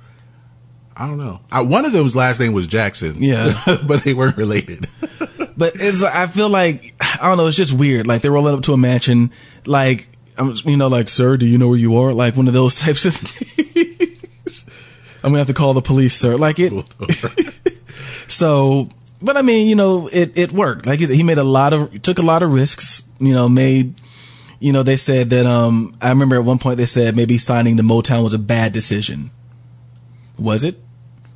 I 0.97 1.07
don't 1.07 1.17
know. 1.17 1.39
I, 1.49 1.61
one 1.61 1.85
of 1.85 1.93
them's 1.93 2.13
last 2.13 2.41
name 2.41 2.51
was 2.51 2.67
Jackson. 2.67 3.23
Yeah. 3.23 3.57
but 3.87 4.03
they 4.03 4.13
weren't 4.13 4.37
related. 4.37 4.87
But 5.57 5.73
it's 5.75 6.01
I 6.01 6.27
feel 6.27 6.47
like 6.47 6.93
I 7.01 7.27
don't 7.27 7.37
know. 7.37 7.47
It's 7.47 7.57
just 7.57 7.73
weird. 7.73 8.07
Like 8.07 8.21
they're 8.21 8.31
rolling 8.31 8.55
up 8.55 8.61
to 8.63 8.73
a 8.73 8.77
mansion. 8.77 9.31
Like 9.65 10.07
I'm, 10.37 10.55
you 10.63 10.77
know, 10.77 10.87
like 10.87 11.09
sir, 11.09 11.35
do 11.35 11.45
you 11.45 11.57
know 11.57 11.67
where 11.67 11.77
you 11.77 11.97
are? 11.97 12.13
Like 12.13 12.37
one 12.37 12.47
of 12.47 12.53
those 12.53 12.75
types 12.75 13.03
of 13.03 13.13
things. 13.17 14.65
I'm 15.21 15.31
gonna 15.31 15.39
have 15.39 15.47
to 15.47 15.53
call 15.53 15.73
the 15.73 15.81
police, 15.81 16.15
sir. 16.15 16.37
Like 16.37 16.59
it. 16.59 16.71
so, 18.29 18.89
but 19.21 19.37
I 19.37 19.41
mean, 19.41 19.67
you 19.67 19.75
know, 19.75 20.07
it 20.07 20.31
it 20.35 20.51
worked. 20.51 20.85
Like 20.85 20.99
he 20.99 21.23
made 21.23 21.37
a 21.37 21.43
lot 21.43 21.73
of 21.73 22.01
took 22.01 22.19
a 22.19 22.23
lot 22.23 22.43
of 22.43 22.51
risks. 22.51 23.03
You 23.19 23.33
know, 23.33 23.49
made. 23.49 23.95
You 24.59 24.73
know, 24.73 24.83
they 24.83 24.97
said 24.97 25.29
that. 25.29 25.45
Um, 25.45 25.95
I 26.01 26.09
remember 26.09 26.35
at 26.35 26.43
one 26.43 26.59
point 26.59 26.77
they 26.77 26.85
said 26.85 27.15
maybe 27.15 27.37
signing 27.37 27.77
to 27.77 27.83
Motown 27.83 28.23
was 28.23 28.33
a 28.33 28.39
bad 28.39 28.73
decision. 28.73 29.31
Was 30.37 30.63
it? 30.63 30.79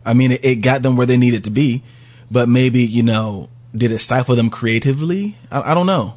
I 0.06 0.14
mean, 0.14 0.34
it, 0.34 0.44
it 0.44 0.56
got 0.56 0.82
them 0.82 0.98
where 0.98 1.08
they 1.08 1.18
needed 1.18 1.46
to 1.46 1.50
be, 1.50 1.84
but 2.30 2.50
maybe 2.50 2.84
you 2.84 3.04
know, 3.04 3.50
did 3.76 3.92
it 3.92 4.00
stifle 4.00 4.36
them 4.36 4.50
creatively? 4.50 5.38
I, 5.52 5.72
I 5.72 5.74
don't 5.74 5.86
know. 5.86 6.16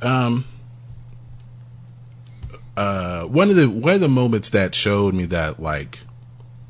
Um, 0.00 0.44
uh, 2.76 3.24
one 3.24 3.50
of 3.50 3.56
the 3.56 3.68
one 3.68 3.94
of 3.94 4.00
the 4.00 4.08
moments 4.08 4.50
that 4.50 4.74
showed 4.74 5.14
me 5.14 5.24
that 5.26 5.60
like 5.60 6.00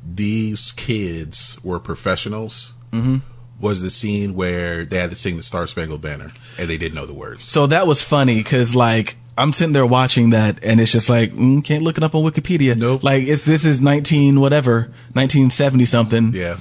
these 0.05 0.71
kids 0.73 1.57
were 1.63 1.79
professionals 1.79 2.73
Mhm. 2.91 3.21
was 3.59 3.81
the 3.81 3.89
scene 3.89 4.35
where 4.35 4.83
they 4.85 4.97
had 4.97 5.09
to 5.09 5.15
sing 5.15 5.37
the 5.37 5.43
Star 5.43 5.65
Spangled 5.65 6.01
Banner 6.01 6.31
and 6.57 6.69
they 6.69 6.77
didn't 6.77 6.95
know 6.95 7.05
the 7.05 7.13
words. 7.13 7.43
So 7.45 7.67
that 7.67 7.87
was 7.87 8.01
funny 8.01 8.37
because 8.43 8.75
like 8.75 9.15
I'm 9.37 9.53
sitting 9.53 9.73
there 9.73 9.85
watching 9.85 10.31
that 10.31 10.59
and 10.63 10.79
it's 10.81 10.91
just 10.91 11.09
like 11.09 11.33
mm, 11.33 11.63
can't 11.63 11.83
look 11.83 11.97
it 11.97 12.03
up 12.03 12.15
on 12.15 12.23
Wikipedia. 12.23 12.77
Nope. 12.77 13.03
Like 13.03 13.23
it's 13.23 13.43
this 13.43 13.63
is 13.65 13.79
19 13.81 14.39
whatever 14.39 14.91
1970 15.13 15.85
something. 15.85 16.33
Yeah, 16.33 16.57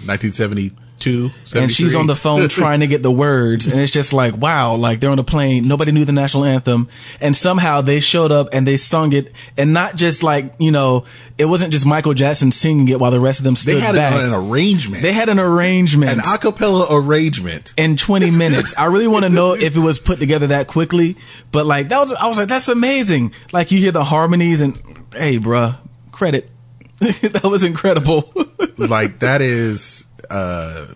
1972. 0.94 1.58
And 1.58 1.72
she's 1.72 1.94
on 1.94 2.06
the 2.06 2.16
phone 2.16 2.48
trying 2.48 2.80
to 2.80 2.86
get 2.86 3.02
the 3.02 3.10
words, 3.10 3.66
and 3.66 3.80
it's 3.80 3.92
just 3.92 4.12
like, 4.12 4.36
wow, 4.36 4.74
like 4.76 5.00
they're 5.00 5.10
on 5.10 5.18
a 5.18 5.24
plane. 5.24 5.68
Nobody 5.68 5.92
knew 5.92 6.04
the 6.04 6.12
national 6.12 6.44
anthem, 6.44 6.88
and 7.20 7.34
somehow 7.36 7.80
they 7.80 8.00
showed 8.00 8.32
up 8.32 8.48
and 8.52 8.66
they 8.66 8.76
sung 8.76 9.12
it, 9.12 9.32
and 9.56 9.72
not 9.72 9.96
just 9.96 10.22
like 10.22 10.54
you 10.58 10.70
know, 10.70 11.04
it 11.38 11.46
wasn't 11.46 11.72
just 11.72 11.84
Michael 11.86 12.14
Jackson 12.14 12.52
singing 12.52 12.88
it 12.88 13.00
while 13.00 13.10
the 13.10 13.20
rest 13.20 13.40
of 13.40 13.44
them 13.44 13.56
stood 13.56 13.76
They 13.76 13.80
had 13.80 13.94
back. 13.94 14.14
an, 14.14 14.28
an 14.28 14.34
arrangement. 14.34 15.02
They 15.02 15.12
had 15.12 15.28
an 15.28 15.38
arrangement. 15.40 16.12
An 16.12 16.20
a 16.20 16.38
cappella 16.38 16.86
arrangement. 16.90 17.74
In 17.76 17.96
20 17.96 18.30
minutes. 18.30 18.74
I 18.76 18.86
really 18.86 19.08
want 19.08 19.24
to 19.24 19.28
know 19.28 19.54
if 19.54 19.76
it 19.76 19.80
was 19.80 19.98
put 19.98 20.18
together 20.18 20.48
that 20.48 20.68
quickly, 20.68 21.16
but 21.50 21.66
like, 21.66 21.88
that 21.88 21.98
was, 21.98 22.12
I 22.12 22.26
was 22.26 22.38
like, 22.38 22.48
that's 22.48 22.68
amazing. 22.68 23.32
Like, 23.52 23.72
you 23.72 23.78
hear 23.78 23.92
the 23.92 24.04
harmonies 24.04 24.60
and, 24.60 24.76
hey, 25.12 25.38
bruh, 25.38 25.76
credit. 26.12 26.50
that 26.98 27.42
was 27.44 27.64
incredible. 27.64 28.32
like 28.78 29.18
that 29.18 29.40
is 29.42 30.04
uh 30.30 30.86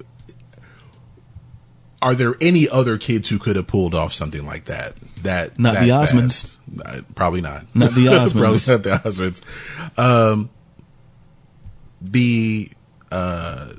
are 2.00 2.14
there 2.14 2.34
any 2.40 2.68
other 2.68 2.96
kids 2.96 3.28
who 3.28 3.38
could 3.40 3.56
have 3.56 3.66
pulled 3.66 3.92
off 3.94 4.12
something 4.12 4.46
like 4.46 4.66
that 4.66 4.94
that 5.22 5.58
Not 5.58 5.74
that 5.74 5.82
the? 5.82 5.88
Osmonds. 5.90 6.56
Uh, 6.84 7.00
probably 7.16 7.40
not 7.40 7.66
Not 7.74 7.92
the 7.94 8.06
Osmonds. 8.06 8.32
probably 8.38 8.90
not 8.92 9.02
the 9.02 9.08
Osmonds 9.08 9.98
um 9.98 10.50
the 12.00 12.70
uh 13.10 13.72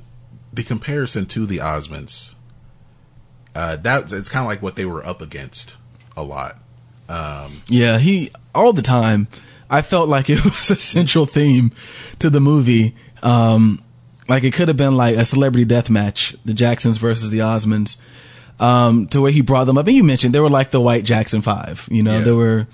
the 0.52 0.62
comparison 0.62 1.24
to 1.26 1.46
the 1.46 1.58
Osmonds 1.58 2.34
uh 3.54 3.76
that 3.76 4.12
it's 4.12 4.28
kind 4.28 4.44
of 4.44 4.48
like 4.48 4.60
what 4.62 4.74
they 4.76 4.84
were 4.84 5.04
up 5.06 5.22
against 5.22 5.76
a 6.16 6.22
lot 6.22 6.58
um 7.08 7.62
Yeah, 7.68 7.98
he 7.98 8.30
all 8.54 8.72
the 8.72 8.82
time. 8.82 9.28
I 9.70 9.82
felt 9.82 10.08
like 10.08 10.28
it 10.28 10.44
was 10.44 10.70
a 10.70 10.76
central 10.76 11.26
theme 11.26 11.70
to 12.18 12.28
the 12.28 12.40
movie. 12.40 12.96
Um, 13.22 13.82
like 14.30 14.44
it 14.44 14.54
could 14.54 14.68
have 14.68 14.76
been 14.78 14.96
like 14.96 15.16
a 15.16 15.24
celebrity 15.26 15.64
death 15.66 15.90
match, 15.90 16.34
the 16.46 16.54
Jacksons 16.54 16.96
versus 16.96 17.28
the 17.30 17.40
Osmonds. 17.40 17.96
Um, 18.58 19.06
to 19.08 19.20
where 19.22 19.30
he 19.32 19.40
brought 19.40 19.64
them 19.64 19.78
up, 19.78 19.86
and 19.86 19.96
you 19.96 20.04
mentioned 20.04 20.34
they 20.34 20.40
were 20.40 20.50
like 20.50 20.70
the 20.70 20.80
White 20.82 21.04
Jackson 21.04 21.40
Five. 21.42 21.88
You 21.90 22.02
know, 22.02 22.18
Yeah. 22.18 22.24
they 22.24 22.32
were. 22.32 22.66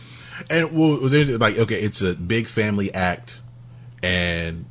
And 0.50 0.76
well, 0.76 0.96
there's 1.08 1.30
like 1.30 1.56
okay, 1.58 1.80
it's 1.80 2.02
a 2.02 2.14
big 2.14 2.46
family 2.48 2.92
act, 2.92 3.38
and 4.02 4.64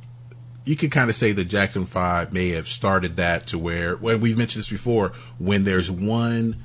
you 0.64 0.76
could 0.76 0.90
kind 0.90 1.08
of 1.10 1.16
say 1.16 1.32
the 1.32 1.44
Jackson 1.44 1.86
Five 1.86 2.32
may 2.32 2.50
have 2.50 2.68
started 2.68 3.16
that 3.16 3.46
to 3.48 3.58
where 3.58 3.96
well, 3.96 4.18
we've 4.18 4.36
mentioned 4.36 4.60
this 4.60 4.70
before. 4.70 5.12
When 5.38 5.64
there's 5.64 5.90
one 5.90 6.56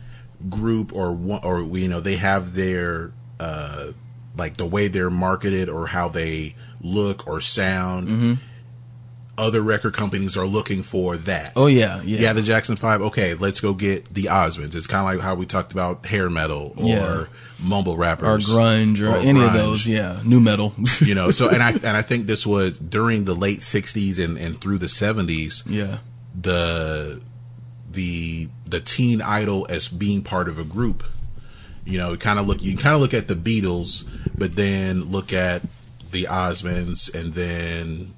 group 0.49 0.91
or 0.93 1.13
one 1.13 1.41
or 1.43 1.61
you 1.77 1.87
know 1.87 1.99
they 2.01 2.15
have 2.17 2.53
their 2.55 3.11
uh 3.39 3.91
like 4.35 4.57
the 4.57 4.65
way 4.65 4.87
they're 4.87 5.09
marketed 5.11 5.69
or 5.69 5.87
how 5.87 6.09
they 6.09 6.55
look 6.81 7.27
or 7.27 7.39
sound. 7.41 8.07
Mhm. 8.07 8.37
Other 9.41 9.61
record 9.61 9.93
companies 9.93 10.37
are 10.37 10.45
looking 10.45 10.83
for 10.83 11.17
that. 11.17 11.53
Oh, 11.55 11.67
yeah, 11.67 12.01
yeah. 12.03 12.19
yeah. 12.19 12.33
The 12.33 12.41
Jackson 12.43 12.75
Five. 12.75 13.01
Okay, 13.01 13.33
let's 13.33 13.59
go 13.59 13.73
get 13.73 14.13
the 14.13 14.23
Osmonds. 14.25 14.75
It's 14.75 14.87
kind 14.87 15.07
of 15.07 15.15
like 15.17 15.23
how 15.23 15.35
we 15.35 15.45
talked 15.45 15.71
about 15.71 16.05
hair 16.05 16.29
metal 16.29 16.73
or 16.77 16.85
Yeah. 16.87 17.25
mumble 17.59 17.97
rappers 17.97 18.49
Or 18.53 18.57
grunge 18.59 19.01
or, 19.01 19.17
any 19.17 19.41
of 19.43 19.53
those, 19.53 19.87
yeah, 19.87 20.21
new 20.23 20.39
metal. 20.39 20.73
you 21.01 21.15
know 21.15 21.31
so 21.31 21.49
and 21.49 21.61
i 21.61 21.71
and 21.83 21.97
i 21.97 22.01
think 22.01 22.25
this 22.27 22.45
was 22.45 22.79
during 22.79 23.25
the 23.25 23.35
late 23.35 23.59
60s 23.61 24.17
and 24.23 24.37
and 24.37 24.59
through 24.61 24.77
the 24.79 24.87
70s 24.87 25.63
Yeah. 25.67 25.97
the 26.39 27.21
the 27.91 28.49
the 28.65 28.79
teen 28.79 29.21
idol 29.21 29.65
as 29.69 29.87
being 29.87 30.23
part 30.23 30.47
of 30.49 30.57
a 30.57 30.63
group 30.63 31.03
you 31.85 31.97
know 31.97 32.15
kind 32.15 32.39
of 32.39 32.47
look 32.47 32.61
you 32.63 32.77
kind 32.77 32.95
of 32.95 33.01
look 33.01 33.13
at 33.13 33.27
the 33.27 33.35
beatles 33.35 34.05
but 34.37 34.55
then 34.55 35.05
look 35.11 35.33
at 35.33 35.61
the 36.11 36.23
osmonds 36.25 37.13
and 37.13 37.33
then 37.33 38.13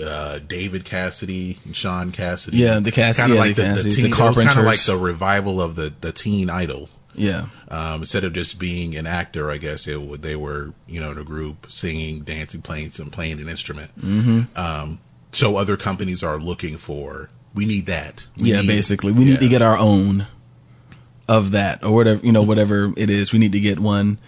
uh, 0.00 0.38
David 0.38 0.84
Cassidy 0.84 1.58
and 1.64 1.76
Shaun 1.76 2.12
Cassidy. 2.12 2.58
Yeah, 2.58 2.78
the 2.80 2.92
Cassidy- 2.92 3.20
kind 3.22 3.32
of 3.32 3.36
yeah, 3.36 3.42
like 3.42 3.56
the 3.56 3.62
the, 3.62 3.88
the, 3.88 3.90
teen, 3.96 4.10
the 4.10 4.22
was 4.24 4.38
kind 4.38 4.58
of 4.58 4.64
like 4.64 4.82
the 4.84 4.96
revival 4.96 5.60
of 5.60 5.74
the 5.76 5.92
the 6.00 6.12
teen 6.12 6.48
idol. 6.50 6.88
Yeah. 7.14 7.46
Um, 7.68 8.00
instead 8.02 8.24
of 8.24 8.32
just 8.32 8.58
being 8.58 8.96
an 8.96 9.06
actor, 9.06 9.50
I 9.50 9.58
guess 9.58 9.86
it 9.86 10.00
would, 10.00 10.22
they 10.22 10.34
were, 10.34 10.72
you 10.86 10.98
know, 10.98 11.10
in 11.12 11.18
a 11.18 11.24
group 11.24 11.70
singing, 11.70 12.20
dancing, 12.20 12.62
playing 12.62 12.92
some, 12.92 13.10
playing 13.10 13.38
an 13.38 13.48
instrument. 13.50 13.90
Mhm. 14.00 14.56
Um, 14.56 14.98
so 15.30 15.56
other 15.58 15.76
companies 15.76 16.22
are 16.22 16.38
looking 16.38 16.78
for. 16.78 17.28
We 17.54 17.66
need 17.66 17.84
that. 17.86 18.26
We 18.38 18.52
yeah, 18.52 18.62
need- 18.62 18.66
basically, 18.68 19.12
we 19.12 19.24
need 19.26 19.40
to 19.40 19.48
get 19.48 19.60
our 19.60 19.76
own 19.76 20.26
of 21.28 21.50
that 21.52 21.84
or 21.84 21.92
whatever 21.94 22.24
you 22.24 22.32
know, 22.32 22.42
whatever 22.42 22.92
it 22.96 23.10
is. 23.10 23.32
We 23.32 23.38
need 23.38 23.52
to 23.52 23.60
get 23.60 23.78
one. 23.78 24.18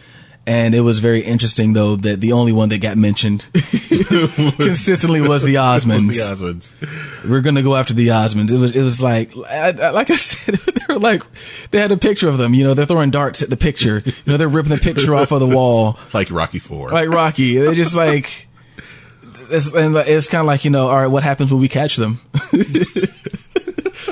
And 0.46 0.74
it 0.74 0.80
was 0.80 0.98
very 0.98 1.20
interesting 1.22 1.72
though 1.72 1.96
that 1.96 2.20
the 2.20 2.32
only 2.32 2.52
one 2.52 2.68
that 2.68 2.78
got 2.82 2.98
mentioned 2.98 3.44
consistently 3.54 5.20
was 5.22 5.42
the 5.42 5.54
Osmonds. 5.54 6.08
Was 6.08 6.16
the 6.38 6.46
Osmonds. 6.46 7.28
We're 7.28 7.40
gonna 7.40 7.62
go 7.62 7.74
after 7.76 7.94
the 7.94 8.08
Osmonds. 8.08 8.52
It 8.52 8.58
was 8.58 8.72
it 8.76 8.82
was 8.82 9.00
like 9.00 9.34
I, 9.48 9.68
I- 9.70 9.90
like 9.90 10.10
I 10.10 10.16
said, 10.16 10.56
they 10.56 10.92
were 10.94 10.98
like 11.00 11.22
they 11.70 11.78
had 11.78 11.92
a 11.92 11.96
picture 11.96 12.28
of 12.28 12.36
them. 12.38 12.52
You 12.52 12.64
know, 12.64 12.74
they're 12.74 12.84
throwing 12.86 13.10
darts 13.10 13.42
at 13.42 13.48
the 13.50 13.56
picture. 13.56 14.02
You 14.04 14.12
know, 14.26 14.36
they're 14.36 14.48
ripping 14.48 14.70
the 14.72 14.78
picture 14.78 15.14
off 15.14 15.32
of 15.32 15.40
the 15.40 15.46
wall 15.48 15.98
like 16.12 16.30
Rocky 16.30 16.58
Four. 16.58 16.90
like 16.90 17.08
Rocky. 17.08 17.56
They're 17.58 17.74
just 17.74 17.94
like. 17.94 18.48
It's, 19.50 19.72
and 19.74 19.94
it's 19.96 20.26
kind 20.28 20.40
of 20.40 20.46
like 20.46 20.64
you 20.64 20.70
know, 20.70 20.88
all 20.88 20.96
right, 20.96 21.06
what 21.06 21.22
happens 21.22 21.50
when 21.52 21.60
we 21.60 21.68
catch 21.68 21.96
them? 21.96 22.18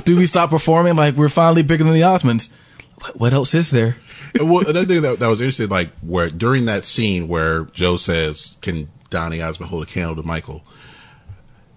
Do 0.04 0.16
we 0.16 0.26
stop 0.26 0.50
performing? 0.50 0.94
Like 0.96 1.14
we're 1.16 1.28
finally 1.28 1.62
bigger 1.62 1.84
than 1.84 1.92
the 1.94 2.00
Osmonds. 2.02 2.48
What, 3.02 3.20
what 3.20 3.32
else 3.32 3.54
is 3.54 3.70
there? 3.70 3.96
Well, 4.40 4.66
another 4.66 4.86
thing 4.86 5.02
that, 5.02 5.18
that 5.18 5.26
was 5.26 5.42
interesting, 5.42 5.68
like 5.68 5.90
where 6.00 6.30
during 6.30 6.64
that 6.64 6.86
scene 6.86 7.28
where 7.28 7.64
Joe 7.66 7.98
says, 7.98 8.56
"Can 8.62 8.88
Donny 9.10 9.42
Osmond 9.42 9.68
hold 9.68 9.82
a 9.82 9.86
candle 9.86 10.16
to 10.16 10.22
Michael?" 10.22 10.64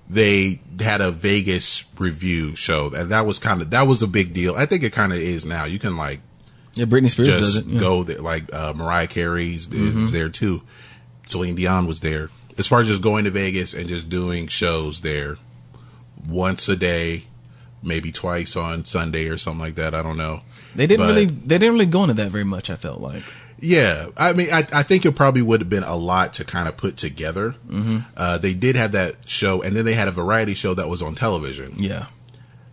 They 0.10 0.62
had 0.80 1.02
a 1.02 1.12
Vegas 1.12 1.84
revue 1.98 2.56
show, 2.56 2.94
and 2.94 3.10
that 3.12 3.26
was 3.26 3.40
kind 3.40 3.62
of 3.62 3.72
that 3.72 3.88
was 3.88 4.02
a 4.04 4.08
big 4.08 4.34
deal. 4.34 4.56
I 4.56 4.68
think 4.68 4.84
it 4.84 4.94
kind 4.94 5.12
of 5.12 5.20
is 5.20 5.44
now. 5.46 5.66
You 5.66 5.80
can 5.80 5.98
like 5.98 6.22
Yeah, 6.76 6.86
Britney 6.86 7.10
Spears 7.10 7.28
just 7.28 7.40
does 7.42 7.56
it. 7.58 7.66
yeah. 7.66 7.80
go 7.80 8.04
there, 8.04 8.20
like 8.22 8.54
uh, 8.54 8.72
Mariah 8.74 9.08
Carey's 9.08 9.68
Mhm. 9.68 10.04
is 10.04 10.12
there 10.14 10.30
too. 10.30 10.62
Celine 11.26 11.56
Dion 11.56 11.88
was 11.88 12.02
there. 12.02 12.30
As 12.58 12.68
far 12.68 12.80
as 12.82 12.88
just 12.88 13.02
going 13.02 13.26
to 13.26 13.32
Vegas 13.32 13.74
and 13.74 13.90
just 13.90 14.08
doing 14.10 14.48
shows 14.48 15.02
there 15.02 15.38
once 16.26 16.70
a 16.70 16.76
day, 16.78 17.26
maybe 17.86 18.12
twice 18.12 18.56
on 18.56 18.84
Sunday 18.86 19.28
or 19.28 19.38
something 19.38 19.60
like 19.62 19.76
that. 19.76 19.94
I 19.96 20.02
don't 20.02 20.18
know. 20.18 20.42
They 20.76 20.88
didn't 20.88 21.06
But- 21.06 21.14
really 21.14 21.26
they 21.28 21.58
didn't 21.58 21.74
really 21.74 21.86
go 21.86 22.04
into 22.04 22.16
that 22.16 22.32
very 22.32 22.44
much. 22.44 22.70
I 22.70 22.76
felt 22.76 23.00
like. 23.02 23.24
Yeah, 23.58 24.08
I 24.18 24.34
mean, 24.34 24.52
I, 24.52 24.68
I 24.74 24.84
think 24.84 25.06
it 25.06 25.14
probably 25.14 25.42
would 25.42 25.62
have 25.62 25.70
been 25.70 25.84
a 25.86 25.96
lot 25.96 26.34
to 26.34 26.44
kind 26.44 26.68
of 26.68 26.76
put 26.76 26.98
together. 26.98 27.56
Mhm. 27.70 28.04
Uh, 28.18 28.38
they 28.38 28.54
did 28.54 28.76
have 28.76 28.92
that 28.92 29.16
show, 29.30 29.62
and 29.62 29.74
then 29.74 29.86
they 29.86 29.94
had 29.94 30.10
a 30.10 30.12
variety 30.12 30.54
show 30.54 30.74
that 30.74 30.90
was 30.90 31.02
on 31.02 31.16
television. 31.16 31.74
Yeah. 31.78 32.08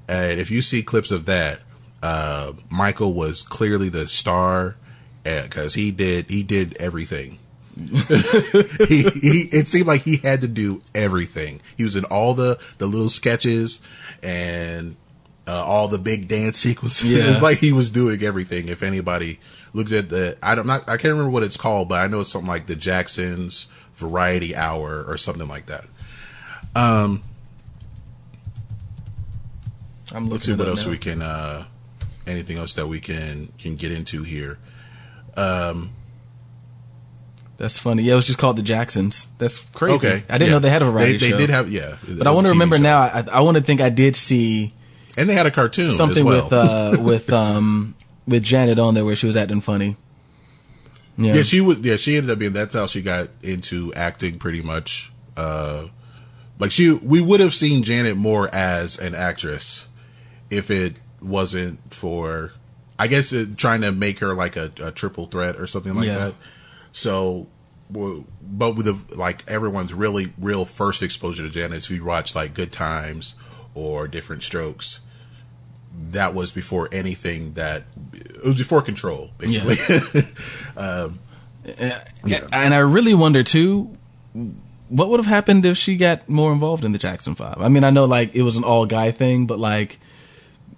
And 0.08 0.40
if 0.40 0.50
you 0.50 0.60
see 0.60 0.82
clips 0.82 1.12
of 1.12 1.26
that, 1.26 1.60
uh, 2.02 2.52
Michael 2.68 3.14
was 3.14 3.42
clearly 3.42 3.88
the 3.90 4.08
star 4.08 4.74
because 5.22 5.74
he 5.74 5.92
did 5.92 6.26
he 6.28 6.42
did 6.42 6.76
everything. 6.80 7.38
he, 7.76 9.02
he 9.02 9.48
it 9.52 9.68
seemed 9.68 9.86
like 9.86 10.02
he 10.02 10.16
had 10.18 10.40
to 10.40 10.48
do 10.48 10.80
everything. 10.94 11.60
He 11.76 11.84
was 11.84 11.96
in 11.96 12.04
all 12.06 12.34
the 12.34 12.58
the 12.78 12.86
little 12.86 13.08
sketches 13.08 13.80
and 14.22 14.96
uh, 15.46 15.52
all 15.64 15.88
the 15.88 15.98
big 15.98 16.28
dance 16.28 16.58
sequences. 16.58 17.10
Yeah. 17.10 17.30
It's 17.30 17.42
like 17.42 17.58
he 17.58 17.72
was 17.72 17.90
doing 17.90 18.22
everything. 18.22 18.68
If 18.68 18.82
anybody 18.82 19.40
looks 19.72 19.92
at 19.92 20.08
the, 20.08 20.36
I 20.42 20.54
don't 20.54 20.66
not 20.66 20.82
I 20.88 20.96
can't 20.96 21.12
remember 21.12 21.30
what 21.30 21.42
it's 21.42 21.56
called, 21.56 21.88
but 21.88 22.00
I 22.00 22.06
know 22.06 22.20
it's 22.20 22.30
something 22.30 22.48
like 22.48 22.66
the 22.66 22.76
Jacksons 22.76 23.66
Variety 23.94 24.54
Hour 24.56 25.04
or 25.06 25.16
something 25.18 25.48
like 25.48 25.66
that. 25.66 25.84
Um, 26.74 27.22
I'm 30.10 30.28
let's 30.28 30.44
see 30.44 30.52
what 30.54 30.68
else 30.68 30.84
now. 30.84 30.90
we 30.90 30.98
can. 30.98 31.22
uh 31.22 31.64
Anything 32.24 32.56
else 32.56 32.74
that 32.74 32.86
we 32.86 33.00
can 33.00 33.52
can 33.58 33.74
get 33.74 33.90
into 33.90 34.22
here? 34.22 34.58
Um, 35.36 35.90
That's 37.56 37.78
funny. 37.80 38.04
Yeah, 38.04 38.12
it 38.12 38.16
was 38.16 38.26
just 38.26 38.38
called 38.38 38.56
the 38.56 38.62
Jacksons. 38.62 39.26
That's 39.38 39.58
crazy. 39.58 39.94
Okay, 39.94 40.22
I 40.28 40.38
didn't 40.38 40.42
yeah. 40.48 40.52
know 40.54 40.58
they 40.60 40.70
had 40.70 40.82
a 40.82 40.90
variety 40.90 41.16
They- 41.16 41.18
they 41.26 41.30
show. 41.32 41.38
did 41.38 41.50
have- 41.50 41.68
yeah, 41.72 41.96
But 42.08 42.28
I 42.28 42.30
want 42.30 42.46
to 42.46 42.52
remember 42.52 42.76
show. 42.76 42.82
now. 42.84 43.00
I, 43.00 43.24
I 43.32 43.40
want 43.40 43.56
to 43.56 43.62
think 43.62 43.80
I 43.80 43.88
did 43.90 44.14
see. 44.14 44.72
And 45.16 45.28
they 45.28 45.34
had 45.34 45.46
a 45.46 45.50
cartoon 45.50 45.88
as 45.90 45.96
Something 45.96 46.24
well. 46.24 46.44
with 46.44 46.52
uh 46.52 46.96
with 47.00 47.32
um 47.32 47.94
with 48.26 48.42
Janet 48.42 48.78
on 48.78 48.94
there 48.94 49.04
where 49.04 49.16
she 49.16 49.26
was 49.26 49.36
acting 49.36 49.60
funny. 49.60 49.96
Yeah. 51.18 51.34
Yeah. 51.34 51.42
she 51.42 51.60
was. 51.60 51.80
Yeah, 51.80 51.96
she 51.96 52.16
ended 52.16 52.30
up 52.30 52.38
being. 52.38 52.52
That's 52.52 52.74
how 52.74 52.86
she 52.86 53.02
got 53.02 53.28
into 53.42 53.92
acting, 53.94 54.38
pretty 54.38 54.62
much. 54.62 55.12
Uh, 55.36 55.88
like 56.58 56.70
she, 56.70 56.90
we 56.92 57.20
would 57.20 57.40
have 57.40 57.52
seen 57.52 57.82
Janet 57.82 58.16
more 58.16 58.48
as 58.54 58.98
an 58.98 59.14
actress 59.14 59.88
if 60.50 60.70
it 60.70 60.96
wasn't 61.20 61.80
for, 61.92 62.52
I 62.98 63.08
guess, 63.08 63.32
it, 63.32 63.56
trying 63.58 63.80
to 63.82 63.92
make 63.92 64.20
her 64.20 64.34
like 64.34 64.56
a, 64.56 64.70
a 64.82 64.90
triple 64.92 65.26
threat 65.26 65.56
or 65.56 65.66
something 65.66 65.94
like 65.94 66.06
Yeah. 66.06 66.18
that. 66.18 66.34
So, 66.92 67.46
but 67.90 68.72
with 68.76 68.86
the 68.86 69.16
like 69.16 69.44
everyone's 69.50 69.92
really 69.92 70.32
real 70.38 70.64
first 70.64 71.02
exposure 71.02 71.42
to 71.42 71.50
Janet, 71.50 71.78
is 71.78 71.84
if 71.86 71.90
you 71.90 72.04
watch 72.04 72.34
like 72.34 72.54
Good 72.54 72.72
Times 72.72 73.34
or 73.74 74.08
Different 74.08 74.42
Strokes. 74.42 75.00
That 76.12 76.34
was 76.34 76.52
before 76.52 76.88
anything 76.92 77.54
that 77.54 77.84
it 78.12 78.44
was 78.44 78.56
before 78.58 78.82
Control, 78.82 79.30
basically. 79.38 80.24
um, 80.76 81.20
Yeah. 81.64 82.48
And 82.52 82.74
I 82.74 82.78
really 82.78 83.14
wonder 83.14 83.42
too, 83.42 83.96
what 84.88 85.08
would 85.08 85.20
have 85.20 85.26
happened 85.26 85.64
if 85.64 85.78
she 85.78 85.96
got 85.96 86.28
more 86.28 86.52
involved 86.52 86.84
in 86.84 86.92
the 86.92 86.98
Jackson 86.98 87.34
Five? 87.34 87.60
I 87.60 87.68
mean, 87.68 87.84
I 87.84 87.90
know 87.90 88.04
like 88.04 88.34
it 88.34 88.42
was 88.42 88.56
an 88.56 88.64
all 88.64 88.84
guy 88.86 89.10
thing, 89.10 89.46
but 89.46 89.58
like 89.58 89.98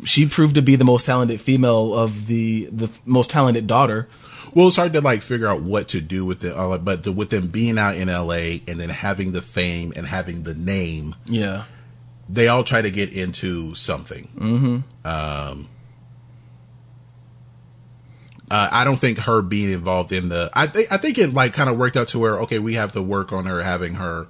she 0.04 0.26
proved 0.26 0.54
to 0.56 0.62
be 0.62 0.76
the 0.76 0.84
most 0.84 1.06
talented 1.06 1.40
female 1.40 1.94
of 1.94 2.26
the 2.26 2.66
the 2.66 2.90
most 3.04 3.30
talented 3.30 3.66
daughter. 3.66 4.08
Well, 4.54 4.68
it's 4.68 4.76
hard 4.76 4.92
to 4.92 5.00
like 5.00 5.22
figure 5.22 5.48
out 5.48 5.62
what 5.62 5.88
to 5.88 6.00
do 6.00 6.24
with 6.24 6.44
it, 6.44 6.52
uh, 6.52 6.78
but 6.78 7.02
the, 7.02 7.10
with 7.10 7.30
them 7.30 7.48
being 7.48 7.76
out 7.76 7.96
in 7.96 8.06
LA 8.08 8.60
and 8.68 8.78
then 8.78 8.88
having 8.88 9.32
the 9.32 9.42
fame 9.42 9.92
and 9.96 10.06
having 10.06 10.44
the 10.44 10.54
name, 10.54 11.16
Yeah. 11.26 11.64
They 12.28 12.48
all 12.48 12.64
try 12.64 12.82
to 12.82 12.90
get 12.90 13.12
into 13.12 13.74
something. 13.74 14.28
Mm-hmm. 14.36 15.06
Um, 15.06 15.68
uh, 18.50 18.68
I 18.70 18.84
don't 18.84 18.96
think 18.98 19.18
her 19.20 19.42
being 19.42 19.70
involved 19.70 20.12
in 20.12 20.28
the. 20.28 20.50
I 20.52 20.66
think 20.66 20.92
I 20.92 20.96
think 20.98 21.18
it 21.18 21.32
like 21.34 21.54
kind 21.54 21.68
of 21.70 21.76
worked 21.78 21.96
out 21.96 22.08
to 22.08 22.18
where 22.18 22.40
okay, 22.42 22.58
we 22.58 22.74
have 22.74 22.92
to 22.92 23.02
work 23.02 23.32
on 23.32 23.46
her 23.46 23.62
having 23.62 23.94
her 23.94 24.26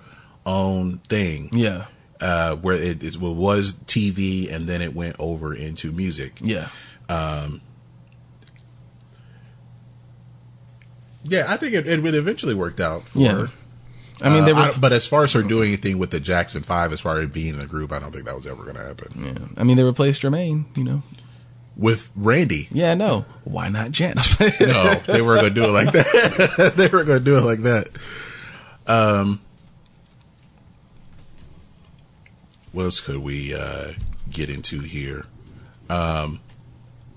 own 0.47 0.99
thing. 1.09 1.51
Yeah. 1.53 1.87
Uh, 2.21 2.57
where 2.57 2.77
it, 2.77 3.03
it 3.03 3.17
was 3.21 3.75
TV 3.87 4.51
and 4.51 4.67
then 4.67 4.81
it 4.81 4.95
went 4.95 5.17
over 5.19 5.53
into 5.53 5.91
music. 5.93 6.39
Yeah. 6.41 6.69
Um, 7.09 7.61
yeah, 11.25 11.47
I 11.53 11.57
think 11.57 11.75
it, 11.75 11.87
it 11.87 12.03
would 12.03 12.15
eventually 12.15 12.55
worked 12.55 12.81
out 12.81 13.09
for 13.09 13.19
Yeah. 13.19 13.33
her. 13.33 13.51
I 14.25 14.31
mean, 14.31 14.45
they 14.45 14.53
Uh, 14.53 14.55
were- 14.55 14.61
I- 14.75 14.79
but 14.79 14.93
as 14.93 15.07
far 15.07 15.23
as 15.25 15.33
her 15.35 15.43
doing 15.43 15.69
anything 15.69 15.99
with 15.99 16.11
the 16.11 16.19
Jackson 16.21 16.63
Five, 16.63 16.93
as 16.93 17.01
far 17.01 17.19
as 17.21 17.29
being 17.29 17.49
in 17.55 17.59
the 17.59 17.67
group, 17.67 17.93
I 17.93 17.99
don't 17.99 18.11
think 18.13 18.25
that 18.25 18.35
was 18.37 18.47
ever 18.47 18.63
going 18.65 18.77
to 18.77 18.83
happen. 18.83 19.23
Yeah. 19.25 19.47
I 19.57 19.65
mean, 19.65 19.77
they 19.77 19.85
replaced 19.85 20.23
Jermaine. 20.23 20.65
You 20.77 20.85
know. 20.85 21.03
With 21.77 22.09
Randy, 22.17 22.69
Yeah. 22.73 22.95
No. 22.95 23.25
Why 23.45 23.69
not 23.69 23.91
Jan? 23.91 24.15
no, 24.61 24.95
they 25.07 25.21
were 25.21 25.35
going 25.35 25.53
to 25.55 25.61
do 25.61 25.65
it 25.65 25.73
like 25.73 25.93
that. 25.93 26.73
they 26.77 26.87
were 26.89 27.03
going 27.05 27.19
to 27.19 27.25
do 27.25 27.37
it 27.37 27.41
like 27.43 27.63
that. 27.65 27.89
Um, 28.87 29.41
what 32.73 32.85
else 32.85 33.01
could 33.01 33.19
we 33.19 33.55
uh, 33.55 33.93
get 34.31 34.51
into 34.51 34.81
here? 34.81 35.27
Um, 35.91 36.41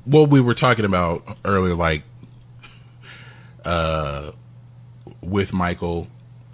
well, 0.05 0.25
we 0.25 0.41
were 0.41 0.53
talking 0.53 0.85
about 0.85 1.37
earlier, 1.45 1.73
like 1.75 2.03
uh, 3.65 4.31
with 5.21 5.53
Michael, 5.53 6.07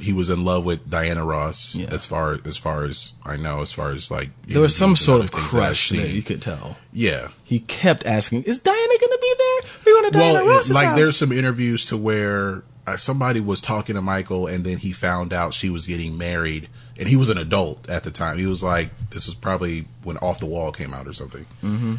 he 0.03 0.13
was 0.13 0.29
in 0.29 0.43
love 0.43 0.65
with 0.65 0.89
Diana 0.89 1.23
Ross. 1.23 1.75
As 1.75 2.05
far 2.05 2.39
as 2.45 2.57
far 2.57 2.83
as 2.83 3.13
I 3.23 3.37
know, 3.37 3.61
as 3.61 3.71
far 3.71 3.91
as 3.91 4.11
like 4.11 4.29
There 4.45 4.61
was 4.61 4.75
some 4.75 4.95
sort 4.95 5.23
of 5.23 5.31
crush 5.31 5.89
there. 5.89 6.05
You 6.05 6.21
could 6.21 6.41
tell. 6.41 6.77
Yeah. 6.91 7.29
He 7.43 7.59
kept 7.61 8.05
asking, 8.05 8.43
"Is 8.43 8.59
Diana 8.59 8.77
going 8.77 8.99
to 8.99 9.19
be 9.21 9.35
there? 9.37 9.71
We're 9.85 10.01
going 10.01 10.11
to 10.11 10.17
Diana 10.17 10.45
well, 10.45 10.57
Ross's 10.57 10.75
like 10.75 10.87
house." 10.87 10.97
there's 10.97 11.17
some 11.17 11.31
interviews 11.31 11.85
to 11.87 11.97
where 11.97 12.63
uh, 12.85 12.97
somebody 12.97 13.39
was 13.39 13.61
talking 13.61 13.95
to 13.95 14.01
Michael, 14.01 14.47
and 14.47 14.65
then 14.65 14.77
he 14.77 14.91
found 14.91 15.31
out 15.31 15.53
she 15.53 15.69
was 15.69 15.87
getting 15.87 16.17
married, 16.17 16.67
and 16.97 17.07
he 17.07 17.15
was 17.15 17.29
an 17.29 17.37
adult 17.37 17.89
at 17.89 18.03
the 18.03 18.11
time. 18.11 18.37
He 18.37 18.45
was 18.45 18.61
like, 18.61 18.89
"This 19.11 19.27
is 19.27 19.33
probably 19.33 19.87
when 20.03 20.17
Off 20.17 20.39
the 20.39 20.45
Wall 20.47 20.71
came 20.71 20.93
out 20.93 21.07
or 21.07 21.13
something." 21.13 21.45
Mm-hmm. 21.63 21.95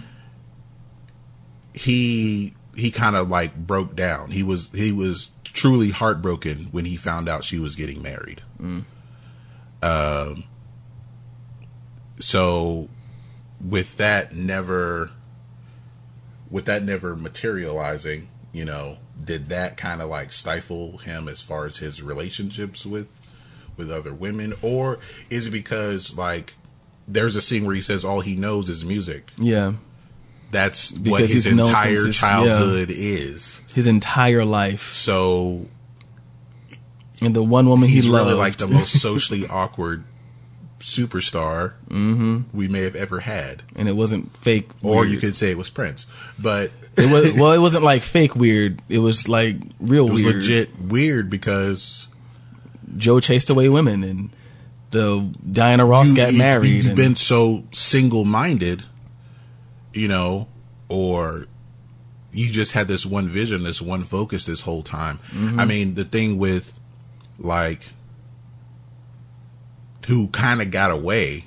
He 1.73 2.55
he 2.77 2.91
kind 2.91 3.17
of 3.17 3.31
like 3.31 3.57
broke 3.57 3.97
down. 3.97 4.31
He 4.31 4.43
was 4.43 4.71
he 4.71 4.93
was 4.93 5.31
truly 5.55 5.91
heartbroken 5.91 6.69
when 6.73 6.85
he 6.85 6.97
found 6.97 7.29
out 7.29 7.45
she 7.45 7.59
was 7.59 7.77
getting 7.77 8.03
married. 8.03 8.43
Mm. 8.61 8.85
Um. 9.83 10.45
So, 12.19 12.89
with 13.61 13.97
that 13.97 14.35
never, 14.35 15.11
with 16.51 16.67
that 16.67 16.83
never 16.83 17.17
materializing, 17.17 18.29
you 18.53 18.65
know, 18.65 18.99
did 19.23 19.49
that 19.49 19.77
kind 19.77 20.03
of 20.03 20.09
like 20.11 20.33
stifle 20.33 20.99
him 20.99 21.29
as 21.29 21.41
far 21.41 21.67
as 21.67 21.79
his 21.79 22.03
relationships 22.03 22.85
with 22.85 23.09
with 23.77 23.91
other 23.91 24.15
women, 24.15 24.55
or 24.63 24.99
is 25.31 25.47
it 25.49 25.51
because 25.51 26.17
like 26.17 26.55
there's 27.07 27.37
a 27.37 27.41
scene 27.41 27.65
where 27.65 27.75
he 27.75 27.83
says 27.83 28.05
all 28.05 28.21
he 28.21 28.37
knows 28.37 28.69
is 28.69 28.85
music? 28.85 29.31
Yeah. 29.39 29.75
That's 30.55 30.93
what 30.93 31.29
his 31.29 31.45
entire 31.47 32.07
his- 32.07 32.17
childhood 32.17 32.89
yeah. 32.91 32.97
is. 32.97 33.61
His 33.75 33.87
entire 33.87 34.45
life. 34.45 34.93
So 34.93 35.67
And 37.21 37.35
the 37.37 37.43
one 37.43 37.69
woman 37.69 37.89
he's 37.89 38.05
he 38.05 38.11
really 38.11 38.27
loved. 38.33 38.39
like 38.39 38.57
the 38.57 38.69
most 38.69 39.01
socially 39.01 39.47
awkward 39.49 40.05
superstar 40.81 41.73
Mm-hmm. 41.89 42.41
we 42.57 42.69
may 42.69 42.83
have 42.83 42.95
ever 42.97 43.21
had. 43.21 43.63
and 43.77 43.89
it 43.89 43.97
wasn't 43.97 44.37
fake. 44.39 44.69
Or 44.83 45.01
weird. 45.01 45.11
you 45.11 45.19
could 45.19 45.37
say 45.37 45.51
it 45.51 45.59
was 45.59 45.71
Prince. 45.71 46.07
But 46.39 46.71
It 46.97 47.11
was 47.11 47.33
well, 47.41 47.53
it 47.53 47.59
wasn't 47.59 47.85
like 47.85 48.03
fake 48.03 48.35
weird. 48.37 48.83
It 48.89 48.99
was 48.99 49.29
like 49.29 49.57
real 49.81 50.09
it 50.09 50.13
was 50.13 50.23
weird. 50.23 50.37
legit 50.37 50.81
weird 50.81 51.31
because 51.31 52.07
Joe 52.97 53.19
chased 53.21 53.51
away 53.51 53.69
women, 53.69 54.05
and 54.05 54.31
the 54.93 55.33
Diana 55.51 55.85
Ross 55.85 56.09
you, 56.11 56.15
got 56.17 56.33
married. 56.35 56.85
You've 56.85 56.95
been 56.95 57.17
so 57.17 57.65
single 57.73 58.25
minded, 58.25 58.85
you 59.95 60.09
know, 60.09 60.49
or 60.89 61.47
you 62.33 62.51
just 62.51 62.73
had 62.73 62.89
this 62.89 63.07
one 63.07 63.29
vision, 63.29 63.63
this 63.63 63.81
one 63.81 64.03
focus 64.05 64.45
this 64.45 64.63
whole 64.63 64.83
time. 64.83 65.19
Mhm. 65.33 65.61
I 65.61 65.65
mean, 65.65 65.95
the 65.95 66.05
thing 66.05 66.39
with 66.39 66.79
like 67.39 67.91
who 70.07 70.29
kind 70.29 70.61
of 70.61 70.71
got 70.71 70.91
away, 70.91 71.47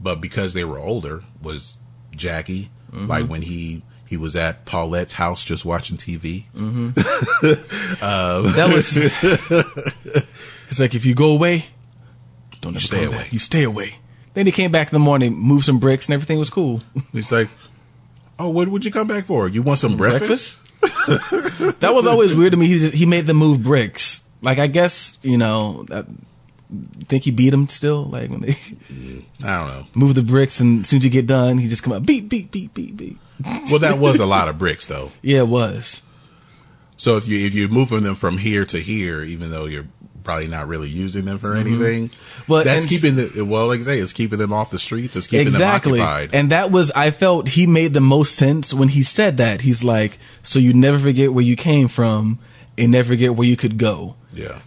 but 0.00 0.16
because 0.20 0.54
they 0.54 0.64
were 0.64 0.78
older, 0.78 1.22
was 1.42 1.76
Jackie. 2.14 2.70
Mhm. 2.92 3.08
Like 3.08 3.26
when 3.28 3.42
he 3.42 3.82
he 4.06 4.16
was 4.16 4.34
at 4.36 4.64
Paulette's 4.64 5.14
house 5.14 5.44
just 5.44 5.64
watching 5.64 5.96
TV. 5.96 6.44
Mhm. 6.56 6.96
um, 8.02 8.52
that 8.52 8.72
was. 8.72 8.96
it's 10.70 10.80
like 10.80 10.94
if 10.94 11.04
you 11.04 11.14
go 11.14 11.30
away, 11.32 11.66
don't 12.60 12.72
ever 12.74 12.80
stay 12.80 13.04
away. 13.04 13.26
You 13.30 13.38
stay 13.38 13.62
away. 13.64 13.96
Then 14.38 14.46
he 14.46 14.52
came 14.52 14.70
back 14.70 14.86
in 14.86 14.92
the 14.92 15.00
morning, 15.00 15.34
moved 15.36 15.64
some 15.64 15.80
bricks, 15.80 16.06
and 16.06 16.14
everything 16.14 16.38
was 16.38 16.48
cool. 16.48 16.80
He's 17.12 17.32
like, 17.32 17.48
"Oh, 18.38 18.50
what 18.50 18.68
would 18.68 18.84
you 18.84 18.92
come 18.92 19.08
back 19.08 19.24
for? 19.24 19.48
You 19.48 19.62
want 19.62 19.80
some 19.80 19.96
breakfast?" 19.96 20.60
that 20.80 21.90
was 21.92 22.06
always 22.06 22.36
weird 22.36 22.52
to 22.52 22.56
me. 22.56 22.68
He 22.68 22.78
just, 22.78 22.94
he 22.94 23.04
made 23.04 23.26
them 23.26 23.36
move 23.36 23.64
bricks. 23.64 24.22
Like 24.40 24.60
I 24.60 24.68
guess 24.68 25.18
you 25.22 25.38
know, 25.38 25.86
that, 25.88 26.06
think 27.06 27.24
he 27.24 27.32
beat 27.32 27.52
him 27.52 27.68
still. 27.68 28.04
Like 28.04 28.30
when 28.30 28.42
they 28.42 28.50
I 29.42 29.58
don't 29.58 29.66
know. 29.66 29.86
move 29.94 30.14
the 30.14 30.22
bricks, 30.22 30.60
and 30.60 30.82
as 30.82 30.88
soon 30.88 30.98
as 30.98 31.04
you 31.04 31.10
get 31.10 31.26
done, 31.26 31.58
he 31.58 31.66
just 31.66 31.82
come 31.82 31.92
out 31.92 32.06
beep 32.06 32.28
beep 32.28 32.52
beep 32.52 32.72
beep 32.74 32.96
beep. 32.96 33.18
Well, 33.68 33.80
that 33.80 33.98
was 33.98 34.20
a 34.20 34.26
lot 34.26 34.46
of 34.46 34.56
bricks, 34.56 34.86
though. 34.86 35.10
Yeah, 35.20 35.38
it 35.38 35.48
was. 35.48 36.00
So 36.96 37.16
if 37.16 37.26
you 37.26 37.44
if 37.44 37.54
you're 37.54 37.68
moving 37.68 38.04
them 38.04 38.14
from 38.14 38.38
here 38.38 38.64
to 38.66 38.78
here, 38.78 39.24
even 39.24 39.50
though 39.50 39.64
you're 39.64 39.88
probably 40.24 40.48
not 40.48 40.68
really 40.68 40.88
using 40.88 41.24
them 41.24 41.38
for 41.38 41.54
Mhm. 41.54 41.60
anything, 41.60 42.10
Well, 42.46 42.64
that's 42.64 42.86
keeping 42.86 43.16
the 43.16 43.42
well, 43.42 43.66
like 43.68 43.80
I 43.80 43.84
say, 43.84 43.98
it's 44.00 44.12
keeping 44.12 44.38
them 44.38 44.52
off 44.52 44.70
the 44.70 44.78
streets. 44.78 45.16
It's 45.16 45.26
keeping 45.26 45.46
exactly. 45.46 45.98
them 46.00 46.08
occupied. 46.08 46.30
And 46.34 46.50
that 46.50 46.70
was 46.70 46.90
I 46.94 47.10
felt 47.10 47.48
he 47.50 47.66
made 47.66 47.94
the 47.94 48.00
most 48.00 48.34
sense 48.34 48.72
when 48.74 48.88
he 48.88 49.02
said 49.02 49.36
that. 49.38 49.62
He's 49.62 49.82
like, 49.84 50.18
so 50.42 50.58
you 50.58 50.72
never 50.74 50.98
forget 50.98 51.32
where 51.32 51.44
you 51.44 51.56
came 51.56 51.88
from 51.88 52.38
and 52.76 52.92
never 52.92 53.08
forget 53.08 53.34
where 53.34 53.46
you 53.48 53.56
could 53.56 53.78
go. 53.78 54.16
yeah. 54.34 54.58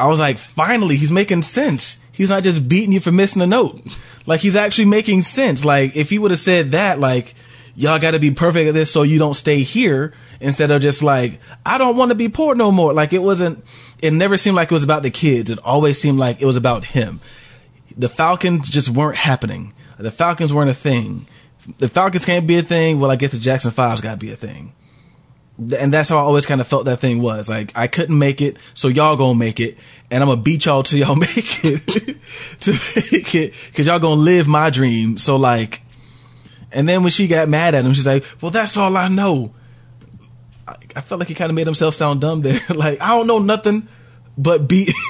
I 0.00 0.06
was 0.06 0.20
like, 0.20 0.38
finally, 0.38 0.94
he's 0.94 1.10
making 1.10 1.42
sense. 1.42 1.98
He's 2.12 2.30
not 2.30 2.44
just 2.44 2.68
beating 2.68 2.92
you 2.92 3.00
for 3.00 3.10
missing 3.10 3.42
a 3.42 3.46
note. 3.48 3.80
Like 4.26 4.40
he's 4.40 4.54
actually 4.54 4.84
making 4.84 5.22
sense. 5.22 5.64
Like 5.64 5.96
if 5.96 6.10
he 6.10 6.18
would 6.20 6.30
have 6.30 6.38
said 6.38 6.70
that, 6.72 7.00
like 7.00 7.34
y'all 7.78 7.98
got 8.00 8.10
to 8.10 8.18
be 8.18 8.32
perfect 8.32 8.68
at 8.68 8.74
this 8.74 8.90
so 8.90 9.02
you 9.02 9.18
don't 9.18 9.34
stay 9.34 9.62
here 9.62 10.12
instead 10.40 10.70
of 10.70 10.82
just 10.82 11.02
like 11.02 11.40
I 11.64 11.78
don't 11.78 11.96
want 11.96 12.10
to 12.10 12.14
be 12.14 12.28
poor 12.28 12.54
no 12.54 12.72
more. 12.72 12.92
Like 12.92 13.12
it 13.12 13.22
wasn't. 13.22 13.64
It 14.02 14.12
never 14.12 14.36
seemed 14.36 14.56
like 14.56 14.70
it 14.70 14.74
was 14.74 14.84
about 14.84 15.02
the 15.02 15.10
kids. 15.10 15.50
It 15.50 15.58
always 15.60 16.00
seemed 16.00 16.18
like 16.18 16.42
it 16.42 16.46
was 16.46 16.56
about 16.56 16.84
him. 16.84 17.20
The 17.96 18.08
Falcons 18.08 18.68
just 18.68 18.88
weren't 18.88 19.16
happening. 19.16 19.72
The 19.98 20.10
Falcons 20.10 20.52
weren't 20.52 20.70
a 20.70 20.74
thing. 20.74 21.26
The 21.78 21.88
Falcons 21.88 22.24
can't 22.24 22.46
be 22.46 22.58
a 22.58 22.62
thing. 22.62 23.00
Well, 23.00 23.10
I 23.10 23.16
guess 23.16 23.32
the 23.32 23.38
Jackson 23.38 23.70
Five's 23.70 24.00
got 24.00 24.12
to 24.12 24.16
be 24.16 24.32
a 24.32 24.36
thing 24.36 24.72
and 25.58 25.92
that's 25.92 26.08
how 26.08 26.18
I 26.18 26.20
always 26.20 26.46
kind 26.46 26.60
of 26.60 26.68
felt 26.68 26.84
that 26.84 26.98
thing 26.98 27.20
was. 27.20 27.48
Like 27.48 27.72
I 27.74 27.88
couldn't 27.88 28.16
make 28.16 28.40
it, 28.40 28.58
so 28.74 28.88
y'all 28.88 29.16
gonna 29.16 29.38
make 29.38 29.60
it, 29.60 29.76
and 30.10 30.22
I'm 30.22 30.28
gonna 30.28 30.40
beat 30.40 30.64
y'all 30.66 30.82
till 30.82 30.98
y'all 30.98 31.14
make 31.16 31.64
it 31.64 31.86
to 32.60 32.72
make 32.72 33.34
it, 33.34 33.54
cause 33.74 33.86
y'all 33.86 33.98
gonna 33.98 34.20
live 34.20 34.46
my 34.46 34.70
dream. 34.70 35.18
So 35.18 35.36
like, 35.36 35.82
and 36.72 36.88
then 36.88 37.02
when 37.02 37.10
she 37.10 37.26
got 37.26 37.48
mad 37.48 37.74
at 37.74 37.84
him, 37.84 37.94
she's 37.94 38.06
like, 38.06 38.24
"Well, 38.40 38.50
that's 38.50 38.76
all 38.76 38.96
I 38.96 39.08
know." 39.08 39.52
I, 40.66 40.76
I 40.96 41.00
felt 41.00 41.18
like 41.18 41.28
he 41.28 41.34
kind 41.34 41.50
of 41.50 41.56
made 41.56 41.66
himself 41.66 41.94
sound 41.94 42.20
dumb 42.20 42.42
there. 42.42 42.60
like 42.74 43.00
I 43.00 43.08
don't 43.08 43.26
know 43.26 43.38
nothing 43.38 43.88
but 44.36 44.68
beat. 44.68 44.92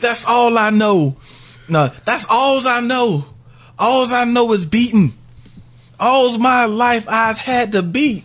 that's 0.00 0.24
all 0.24 0.56
I 0.58 0.70
know. 0.70 1.16
No, 1.68 1.90
that's 2.04 2.26
all 2.28 2.66
I 2.66 2.80
know. 2.80 3.26
All 3.78 4.12
I 4.12 4.24
know 4.24 4.52
is 4.52 4.66
beating. 4.66 5.14
All's 5.98 6.38
my 6.38 6.66
life 6.66 7.08
I's 7.08 7.38
had 7.38 7.72
to 7.72 7.82
beat. 7.82 8.24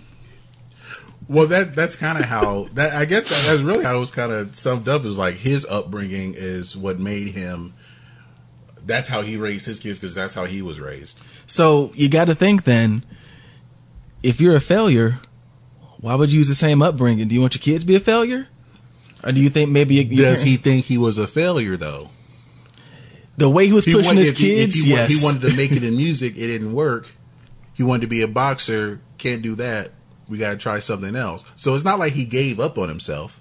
Well, 1.27 1.47
that 1.47 1.76
that's 1.76 1.95
kind 1.95 2.17
of 2.17 2.26
how 2.26 2.67
that 2.73 2.93
I 2.93 3.05
guess 3.05 3.30
that, 3.30 3.47
that's 3.47 3.61
really 3.61 3.84
how 3.84 3.97
it 3.97 3.99
was 3.99 4.11
kind 4.11 4.31
of 4.31 4.55
summed 4.55 4.89
up. 4.89 5.05
Is 5.05 5.17
like 5.17 5.35
his 5.35 5.65
upbringing 5.65 6.34
is 6.35 6.76
what 6.76 6.99
made 6.99 7.30
him. 7.30 7.73
That's 8.90 9.07
how 9.07 9.22
he 9.22 9.38
raised 9.38 9.66
his 9.66 9.80
kids 9.80 9.99
because 9.99 10.14
that's 10.14 10.36
how 10.36 10.44
he 10.45 10.61
was 10.61 10.80
raised. 10.80 11.20
So 11.48 11.91
you 11.95 12.10
got 12.10 12.26
to 12.26 12.36
think 12.36 12.64
then, 12.66 13.06
if 14.24 14.41
you're 14.41 14.56
a 14.56 14.60
failure, 14.61 15.20
why 15.99 16.16
would 16.16 16.32
you 16.32 16.40
use 16.40 16.48
the 16.49 16.56
same 16.56 16.82
upbringing? 16.82 17.28
Do 17.30 17.36
you 17.36 17.41
want 17.41 17.53
your 17.56 17.61
kids 17.61 17.84
to 17.84 17.88
be 17.88 17.95
a 17.95 17.99
failure, 17.99 18.48
or 19.24 19.32
do 19.32 19.40
you 19.41 19.49
think 19.49 19.70
maybe 19.72 20.03
Does 20.03 20.44
he 20.44 20.57
think 20.57 20.86
he 20.86 20.98
was 20.98 21.18
a 21.18 21.28
failure 21.28 21.78
though? 21.78 22.10
the 23.38 23.49
way 23.49 23.68
he 23.68 23.72
was 23.74 23.86
He 23.86 23.94
pushing 23.94 24.07
wanted- 24.07 24.20
his 24.22 24.30
if 24.32 24.38
he- 24.38 24.56
kids? 24.56 24.74
he, 24.84 24.90
yes, 24.90 25.11
he 25.18 25.24
wanted 25.24 25.41
to 25.49 25.56
make 25.56 25.72
it 25.72 25.82
in 25.84 25.95
music. 26.06 26.36
It 26.36 26.48
didn't 26.48 26.74
work. 26.74 27.07
He 27.74 27.84
wanted 27.84 28.02
to 28.02 28.07
be 28.07 28.22
a 28.22 28.28
boxer. 28.28 28.99
Can't 29.18 29.41
do 29.41 29.56
that. 29.56 29.91
We 30.28 30.38
got 30.38 30.49
to 30.52 30.57
try 30.57 30.80
something 30.80 31.16
else. 31.16 31.45
So 31.56 31.74
it's 31.74 31.86
not 31.86 31.99
like 31.99 32.11
he 32.14 32.26
gave 32.26 32.60
up 32.60 32.78
on 32.78 32.90
himself. 32.90 33.40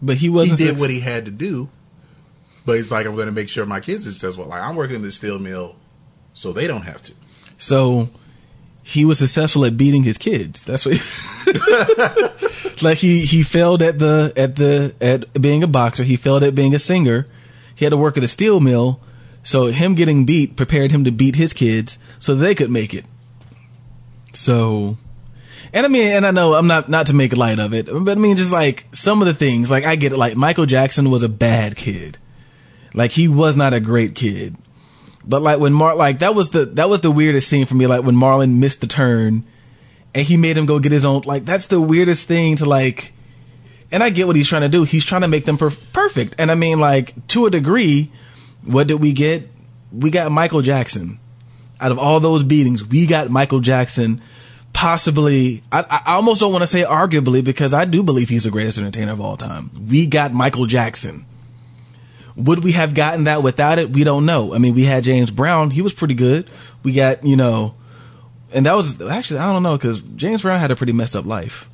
but 0.00 0.16
he 0.16 0.26
He 0.26 0.28
wasn't. 0.30 0.58
did 0.58 0.68
suc- 0.74 0.78
what 0.80 0.88
he 0.90 1.00
had 1.00 1.26
to 1.26 1.30
do. 1.30 1.68
But 2.66 2.76
he's 2.76 2.90
like, 2.90 3.06
I'm 3.06 3.14
going 3.14 3.26
to 3.26 3.32
make 3.32 3.48
sure 3.48 3.64
my 3.64 3.80
kids 3.80 4.06
are 4.06 4.10
successful. 4.10 4.44
Like 4.44 4.62
I'm 4.62 4.76
working 4.76 4.96
in 4.96 5.02
the 5.02 5.12
steel 5.12 5.38
mill, 5.38 5.76
so 6.34 6.52
they 6.52 6.66
don't 6.66 6.82
have 6.82 7.02
to. 7.04 7.14
So 7.58 8.10
he 8.82 9.04
was 9.04 9.18
successful 9.18 9.64
at 9.64 9.76
beating 9.76 10.02
his 10.02 10.18
kids. 10.18 10.64
That's 10.64 10.84
what. 10.84 10.96
He, 10.96 12.62
like 12.84 12.98
he 12.98 13.24
he 13.24 13.42
failed 13.44 13.82
at 13.82 13.98
the 13.98 14.32
at 14.36 14.56
the 14.56 14.94
at 15.00 15.40
being 15.40 15.62
a 15.62 15.68
boxer. 15.68 16.02
He 16.02 16.16
failed 16.16 16.42
at 16.42 16.54
being 16.54 16.74
a 16.74 16.78
singer. 16.78 17.26
He 17.74 17.84
had 17.84 17.90
to 17.90 17.96
work 17.96 18.16
at 18.16 18.24
a 18.24 18.28
steel 18.28 18.60
mill. 18.60 19.00
So 19.44 19.66
him 19.66 19.94
getting 19.94 20.24
beat 20.24 20.56
prepared 20.56 20.90
him 20.90 21.04
to 21.04 21.12
beat 21.12 21.36
his 21.36 21.52
kids 21.52 21.98
so 22.18 22.34
they 22.34 22.54
could 22.54 22.70
make 22.70 22.92
it. 22.92 23.04
So, 24.32 24.96
and 25.72 25.86
I 25.86 25.88
mean, 25.88 26.12
and 26.12 26.26
I 26.26 26.32
know 26.32 26.54
I'm 26.54 26.66
not 26.66 26.88
not 26.88 27.06
to 27.06 27.12
make 27.12 27.36
light 27.36 27.60
of 27.60 27.72
it, 27.72 27.86
but 27.86 28.18
I 28.18 28.20
mean, 28.20 28.36
just 28.36 28.50
like 28.50 28.86
some 28.92 29.22
of 29.22 29.26
the 29.26 29.34
things, 29.34 29.70
like 29.70 29.84
I 29.84 29.94
get 29.94 30.12
it. 30.12 30.18
Like 30.18 30.36
Michael 30.36 30.66
Jackson 30.66 31.10
was 31.12 31.22
a 31.22 31.28
bad 31.28 31.76
kid. 31.76 32.18
Like 32.96 33.12
he 33.12 33.28
was 33.28 33.56
not 33.56 33.74
a 33.74 33.78
great 33.78 34.16
kid. 34.16 34.56
But 35.24 35.42
like 35.42 35.60
when 35.60 35.72
Mar, 35.72 35.94
like 35.94 36.20
that 36.20 36.34
was 36.34 36.50
the 36.50 36.64
that 36.64 36.88
was 36.88 37.02
the 37.02 37.10
weirdest 37.10 37.48
scene 37.48 37.66
for 37.66 37.74
me. 37.74 37.86
Like 37.86 38.02
when 38.02 38.16
Marlon 38.16 38.56
missed 38.58 38.80
the 38.80 38.86
turn, 38.86 39.44
and 40.14 40.26
he 40.26 40.36
made 40.36 40.56
him 40.56 40.66
go 40.66 40.78
get 40.78 40.92
his 40.92 41.04
own. 41.04 41.22
Like 41.26 41.44
that's 41.44 41.66
the 41.66 41.80
weirdest 41.80 42.26
thing 42.26 42.56
to 42.56 42.64
like. 42.64 43.12
And 43.92 44.02
I 44.02 44.10
get 44.10 44.26
what 44.26 44.34
he's 44.34 44.48
trying 44.48 44.62
to 44.62 44.68
do. 44.68 44.82
He's 44.82 45.04
trying 45.04 45.20
to 45.20 45.28
make 45.28 45.44
them 45.44 45.58
perf- 45.58 45.78
perfect. 45.92 46.34
And 46.38 46.50
I 46.50 46.56
mean, 46.56 46.80
like 46.80 47.26
to 47.28 47.46
a 47.46 47.50
degree, 47.50 48.10
what 48.64 48.88
did 48.88 49.00
we 49.00 49.12
get? 49.12 49.48
We 49.92 50.10
got 50.10 50.32
Michael 50.32 50.62
Jackson. 50.62 51.20
Out 51.80 51.92
of 51.92 51.98
all 51.98 52.18
those 52.18 52.42
beatings, 52.42 52.82
we 52.82 53.06
got 53.06 53.30
Michael 53.30 53.60
Jackson. 53.60 54.22
Possibly, 54.72 55.62
I, 55.70 55.84
I 56.06 56.14
almost 56.16 56.40
don't 56.40 56.52
want 56.52 56.62
to 56.62 56.66
say 56.66 56.82
arguably 56.82 57.44
because 57.44 57.72
I 57.74 57.84
do 57.84 58.02
believe 58.02 58.28
he's 58.28 58.44
the 58.44 58.50
greatest 58.50 58.78
entertainer 58.78 59.12
of 59.12 59.20
all 59.20 59.36
time. 59.36 59.70
We 59.88 60.06
got 60.06 60.32
Michael 60.32 60.66
Jackson. 60.66 61.26
Would 62.36 62.62
we 62.62 62.72
have 62.72 62.94
gotten 62.94 63.24
that 63.24 63.42
without 63.42 63.78
it? 63.78 63.90
We 63.90 64.04
don't 64.04 64.26
know. 64.26 64.54
I 64.54 64.58
mean, 64.58 64.74
we 64.74 64.84
had 64.84 65.04
James 65.04 65.30
Brown. 65.30 65.70
He 65.70 65.82
was 65.82 65.92
pretty 65.94 66.14
good. 66.14 66.48
We 66.82 66.92
got, 66.92 67.24
you 67.24 67.36
know, 67.36 67.74
and 68.52 68.66
that 68.66 68.74
was 68.74 69.00
actually, 69.00 69.40
I 69.40 69.52
don't 69.52 69.62
know, 69.62 69.76
because 69.76 70.00
James 70.16 70.42
Brown 70.42 70.60
had 70.60 70.70
a 70.70 70.76
pretty 70.76 70.92
messed 70.92 71.16
up 71.16 71.24
life. 71.24 71.68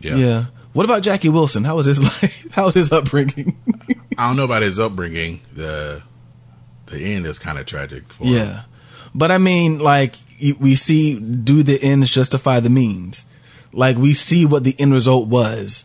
Yeah. 0.00 0.16
Yeah. 0.16 0.44
What 0.72 0.84
about 0.84 1.02
Jackie 1.02 1.28
Wilson? 1.28 1.64
How 1.64 1.76
was 1.76 1.86
his 1.86 2.00
life? 2.22 2.46
How 2.52 2.66
was 2.66 2.74
his 2.74 2.92
upbringing? 2.92 3.56
I 4.16 4.28
don't 4.28 4.36
know 4.36 4.44
about 4.44 4.62
his 4.62 4.78
upbringing. 4.78 5.40
The 5.52 6.02
the 6.86 6.98
end 6.98 7.26
is 7.26 7.38
kind 7.38 7.58
of 7.58 7.66
tragic 7.66 8.12
for 8.12 8.24
him. 8.24 8.34
yeah. 8.34 8.62
But 9.14 9.30
I 9.30 9.38
mean, 9.38 9.78
like, 9.78 10.16
we 10.58 10.74
see, 10.74 11.18
do 11.18 11.62
the 11.62 11.80
ends 11.82 12.10
justify 12.10 12.60
the 12.60 12.68
means? 12.70 13.24
Like, 13.72 13.96
we 13.96 14.12
see 14.14 14.44
what 14.44 14.64
the 14.64 14.74
end 14.78 14.92
result 14.92 15.28
was. 15.28 15.84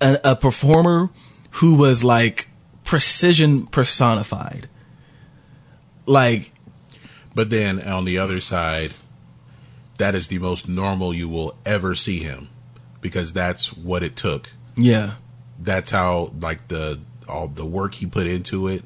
A, 0.00 0.18
a 0.24 0.36
performer 0.36 1.10
who 1.52 1.74
was 1.74 2.02
like 2.04 2.48
precision 2.84 3.66
personified. 3.66 4.68
Like, 6.06 6.52
But 7.34 7.50
then 7.50 7.80
on 7.82 8.04
the 8.04 8.18
other 8.18 8.40
side, 8.40 8.94
that 9.98 10.14
is 10.14 10.28
the 10.28 10.38
most 10.38 10.68
normal 10.68 11.14
you 11.14 11.28
will 11.28 11.56
ever 11.64 11.94
see 11.94 12.18
him 12.20 12.48
because 13.00 13.32
that's 13.32 13.72
what 13.72 14.02
it 14.02 14.16
took. 14.16 14.50
yeah. 14.76 15.14
That's 15.60 15.92
how 15.92 16.32
like 16.40 16.66
the 16.66 17.00
all 17.28 17.46
the 17.46 17.64
work 17.64 17.94
he 17.94 18.06
put 18.06 18.26
into 18.26 18.66
it. 18.66 18.82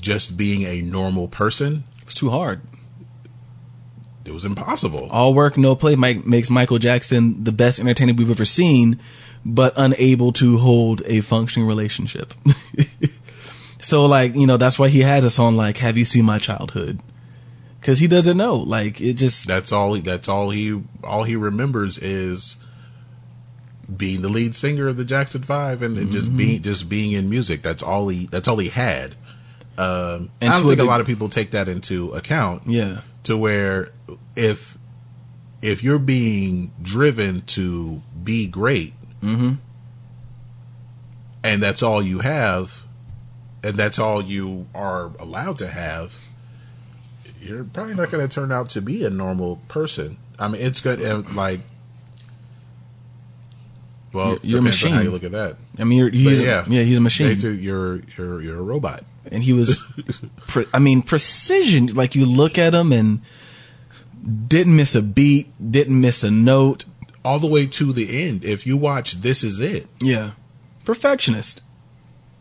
Just 0.00 0.36
being 0.36 0.62
a 0.62 0.80
normal 0.80 1.28
person, 1.28 1.84
It's 2.00 2.14
too 2.14 2.30
hard. 2.30 2.62
it 4.24 4.32
was 4.32 4.44
impossible. 4.46 5.08
All 5.10 5.34
work, 5.34 5.58
no 5.58 5.74
play 5.76 5.94
Mike, 5.94 6.24
makes 6.24 6.48
Michael 6.48 6.78
Jackson 6.78 7.44
the 7.44 7.52
best 7.52 7.80
entertainer 7.80 8.14
we've 8.14 8.30
ever 8.30 8.46
seen, 8.46 8.98
but 9.44 9.72
unable 9.76 10.32
to 10.34 10.58
hold 10.58 11.02
a 11.06 11.20
functioning 11.20 11.66
relationship. 11.68 12.32
so, 13.80 14.06
like, 14.06 14.34
you 14.34 14.46
know, 14.46 14.56
that's 14.56 14.78
why 14.78 14.88
he 14.88 15.00
has 15.00 15.24
a 15.24 15.30
song 15.30 15.56
like 15.56 15.78
"Have 15.78 15.96
You 15.96 16.04
Seen 16.04 16.24
My 16.24 16.38
Childhood?" 16.38 17.00
Because 17.80 17.98
he 17.98 18.06
doesn't 18.06 18.36
know. 18.36 18.54
Like, 18.56 19.00
it 19.00 19.14
just 19.14 19.46
That's 19.48 19.72
all. 19.72 19.94
He, 19.94 20.00
that's 20.02 20.28
all 20.28 20.50
he. 20.50 20.80
All 21.02 21.24
he 21.24 21.34
remembers 21.36 21.98
is 21.98 22.56
being 23.94 24.22
the 24.22 24.28
lead 24.28 24.54
singer 24.54 24.86
of 24.88 24.96
the 24.96 25.04
Jackson 25.04 25.42
Five 25.42 25.82
and, 25.82 25.98
and 25.98 26.06
Mm-hmm. 26.08 26.14
just 26.16 26.36
being 26.36 26.62
just 26.62 26.88
being 26.88 27.12
in 27.12 27.28
music. 27.28 27.62
That's 27.62 27.82
all 27.82 28.08
he. 28.08 28.26
That's 28.26 28.46
all 28.48 28.58
he 28.58 28.68
had. 28.68 29.16
Um, 29.78 30.30
And 30.40 30.52
I 30.52 30.54
don't 30.56 30.62
to 30.62 30.66
a 30.68 30.70
think 30.76 30.80
a 30.80 30.84
lot 30.84 31.00
of 31.00 31.06
people 31.06 31.28
take 31.28 31.50
that 31.52 31.66
into 31.68 32.12
account. 32.12 32.62
yeah, 32.66 33.00
to 33.24 33.36
where 33.36 33.90
if 34.36 34.78
if 35.60 35.82
you're 35.82 35.98
being 35.98 36.72
driven 36.82 37.40
to 37.42 38.02
be 38.22 38.46
great 38.46 38.92
Mm-hmm. 39.22 39.52
and 41.44 41.62
that's 41.62 41.82
all 41.82 42.02
you 42.02 42.18
have 42.20 42.82
and 43.62 43.76
that's 43.76 43.98
all 43.98 44.22
you 44.22 44.66
are 44.74 45.12
allowed 45.18 45.58
to 45.58 45.68
have 45.68 46.14
you're 47.40 47.64
probably 47.64 47.94
not 47.94 48.10
going 48.10 48.26
to 48.26 48.32
turn 48.32 48.50
out 48.52 48.70
to 48.70 48.80
be 48.82 49.04
a 49.04 49.10
normal 49.10 49.56
person 49.68 50.16
i 50.38 50.48
mean 50.48 50.60
it's 50.60 50.80
good 50.80 51.00
uh, 51.02 51.22
like 51.34 51.60
well 54.12 54.38
You're- 54.42 54.54
a 54.54 54.58
on 54.58 54.62
how 54.64 54.68
machine. 54.68 55.02
you 55.02 55.10
look 55.10 55.24
at 55.24 55.32
that 55.32 55.56
I 55.78 55.84
mean, 55.84 55.98
you're, 55.98 56.10
But 56.10 56.18
he's 56.18 56.40
a, 56.40 56.44
yeah, 56.44 56.64
he's 56.82 56.98
a 56.98 57.00
machine. 57.00 57.28
Basically, 57.28 57.56
you're 57.62 58.02
you're 58.18 58.42
you're 58.42 58.58
a 58.58 58.62
robot 58.62 59.04
and 59.30 59.42
he 59.42 59.52
was 59.54 59.82
pre- 60.48 60.66
i 60.74 60.78
mean 60.78 61.00
precision 61.02 61.86
like 61.94 62.14
you 62.14 62.26
look 62.26 62.58
at 62.58 62.74
him 62.74 62.92
and 62.92 63.20
didn't 64.48 64.76
miss 64.76 64.94
a 64.94 65.00
beat 65.02 65.50
didn't 65.70 65.98
miss 66.00 66.22
a 66.24 66.30
note 66.30 66.84
all 67.24 67.38
the 67.38 67.46
way 67.46 67.66
to 67.66 67.92
the 67.92 68.24
end. 68.26 68.44
If 68.44 68.66
you 68.66 68.76
watch 68.76 69.20
this 69.20 69.44
is 69.44 69.60
it. 69.60 69.86
Yeah. 70.00 70.32
Perfectionist. 70.84 71.60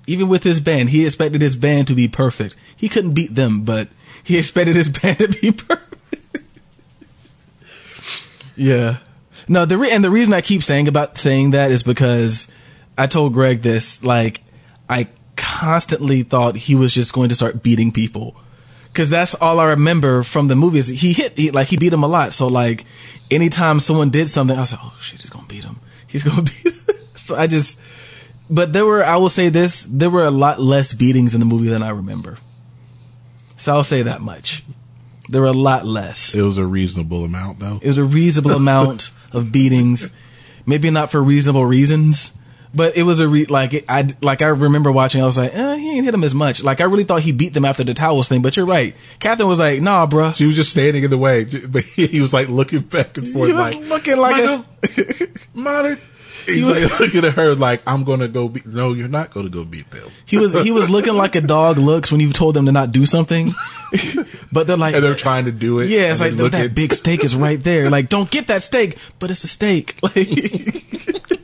Even 0.08 0.28
with 0.28 0.44
his 0.44 0.60
band 0.60 0.90
he 0.90 1.06
expected 1.06 1.42
his 1.42 1.56
band 1.56 1.88
to 1.88 1.96
be 1.96 2.08
perfect. 2.08 2.56
He 2.76 2.90
couldn't 2.90 3.14
beat 3.14 3.36
them 3.36 3.62
but 3.62 3.90
he 4.24 4.38
expected 4.40 4.76
his 4.76 4.90
band 4.90 5.20
to 5.20 5.28
be 5.28 5.52
perfect. 5.52 5.88
Yeah. 8.56 8.98
No 9.48 9.66
the 9.66 9.78
re- 9.78 9.92
and 9.92 10.04
the 10.04 10.12
reason 10.12 10.34
i 10.34 10.42
keep 10.42 10.62
saying 10.62 10.88
about 10.88 11.18
saying 11.18 11.52
that 11.52 11.72
is 11.72 11.84
because 11.84 12.48
i 12.98 13.08
told 13.08 13.34
greg 13.34 13.62
this 13.62 14.04
like 14.04 14.42
i 14.90 15.08
constantly 15.36 16.22
thought 16.24 16.56
he 16.56 16.76
was 16.76 16.94
just 16.94 17.14
going 17.14 17.30
to 17.30 17.36
start 17.36 17.64
beating 17.64 17.92
people 17.92 18.36
because 18.92 19.10
that's 19.10 19.36
all 19.36 19.60
I 19.60 19.66
remember 19.66 20.24
from 20.24 20.48
the 20.48 20.56
movies. 20.56 20.88
He 20.88 21.14
hit, 21.14 21.38
he, 21.38 21.52
like 21.52 21.68
he 21.68 21.78
beat 21.78 21.94
him 21.94 22.04
a 22.04 22.08
lot. 22.08 22.34
So 22.34 22.48
like, 22.48 22.86
anytime 23.30 23.80
someone 23.80 24.10
did 24.10 24.30
something, 24.30 24.58
I 24.58 24.62
was 24.62 24.74
like, 24.74 24.82
oh 24.84 24.96
shit, 25.00 25.22
he's 25.22 25.30
gonna 25.30 25.48
beat 25.48 25.64
him. 25.64 25.80
He's 26.08 26.24
gonna 26.24 26.42
beat. 26.64 26.66
Him. 26.66 26.74
so 27.16 27.36
I 27.36 27.48
just, 27.48 27.78
but 28.50 28.74
there 28.74 28.86
were, 28.86 29.06
I 29.06 29.16
will 29.18 29.30
say 29.30 29.50
this, 29.50 29.88
there 29.90 30.10
were 30.10 30.26
a 30.26 30.32
lot 30.32 30.60
less 30.60 30.94
beatings 30.94 31.34
in 31.34 31.40
the 31.40 31.46
movie 31.46 31.70
than 31.70 31.84
I 31.84 31.90
remember. 31.90 32.38
So 33.58 33.74
I'll 33.74 33.84
say 33.84 34.02
that 34.04 34.22
much. 34.22 34.64
There 35.30 35.42
were 35.42 35.48
a 35.48 35.54
lot 35.54 35.86
less. 35.86 36.36
it 36.36 36.42
was 36.42 36.58
a 36.58 36.66
reasonable 36.66 37.24
amount 37.24 37.60
though 37.60 37.80
It 37.82 37.88
was 37.88 37.98
a 37.98 38.04
reasonable 38.04 38.52
amount 38.52 39.12
of 39.32 39.52
beatings, 39.52 40.12
maybe 40.66 40.90
not 40.90 41.10
for 41.10 41.24
reasonable 41.24 41.66
reasons, 41.66 42.34
but 42.74 42.96
it 42.98 43.04
was 43.04 43.20
a 43.20 43.28
re- 43.28 43.46
like 43.46 43.74
it, 43.74 43.86
I 43.90 44.08
like 44.22 44.42
I 44.42 44.48
remember 44.48 44.92
watching. 44.92 45.22
I 45.22 45.26
was 45.26 45.38
like, 45.38 45.54
eh, 45.54 45.76
he 45.78 45.96
ain't 45.98 46.06
hit 46.06 46.14
him 46.14 46.24
as 46.24 46.34
much. 46.34 46.64
Like 46.64 46.82
I 46.82 46.86
really 46.86 47.04
thought 47.04 47.22
he 47.22 47.32
beat 47.32 47.54
them 47.54 47.66
after 47.66 47.84
the 47.84 47.94
towels 47.94 48.28
thing. 48.28 48.42
But 48.42 48.56
you're 48.58 48.66
right. 48.66 48.96
Katherine 49.20 49.50
was 49.50 49.60
like, 49.60 49.82
nah, 49.82 50.08
bruh. 50.08 50.36
She 50.36 50.46
was 50.46 50.56
just 50.56 50.72
standing 50.72 51.04
in 51.04 51.10
the 51.10 51.18
way, 51.18 51.44
but 51.46 51.84
he, 51.84 52.08
he 52.16 52.22
was 52.22 52.34
like 52.34 52.48
looking 52.50 52.82
back 52.82 53.18
and 53.18 53.28
forth, 53.28 53.48
He 53.50 53.54
was 53.54 53.76
like 53.76 53.88
looking 53.90 54.18
like 54.18 54.42
a- 54.44 54.66
Michael, 54.82 55.28
Molly. 55.54 55.96
He's 56.48 56.64
like 56.66 57.00
looking 57.00 57.24
at 57.24 57.34
her 57.34 57.54
like, 57.54 57.84
"I'm 57.86 58.04
gonna 58.04 58.28
go 58.28 58.48
beat." 58.50 58.66
No, 58.66 58.94
you're 58.94 59.08
not 59.08 59.32
gonna 59.32 59.50
go 59.50 59.64
beat 59.64 59.92
them. 59.92 60.10
He 60.26 60.38
was 60.38 60.54
he 60.54 60.72
was 60.72 60.90
looking 60.90 61.14
like 61.14 61.36
a 61.36 61.42
dog 61.42 61.78
looks 61.78 62.12
when 62.12 62.20
you've 62.20 62.34
told 62.34 62.56
them 62.56 62.66
to 62.66 62.72
not 62.72 62.92
do 62.92 63.06
something, 63.06 63.54
but 64.52 64.66
they're 64.66 64.76
like, 64.76 64.96
And 64.96 65.04
they're 65.04 65.14
trying 65.14 65.46
to 65.46 65.52
do 65.52 65.82
it. 65.82 65.90
yeah, 65.90 66.12
it's 66.12 66.20
like 66.20 66.36
that 66.38 66.54
at- 66.56 66.74
big 66.74 66.94
steak 66.94 67.24
is 67.24 67.36
right 67.36 67.64
there. 67.64 67.92
Like, 67.92 68.10
don't 68.10 68.28
get 68.32 68.48
that 68.48 68.64
steak, 68.64 68.98
but 69.20 69.30
it's 69.30 69.44
a 69.44 69.48
steak. 69.48 69.98
Like, 70.02 71.41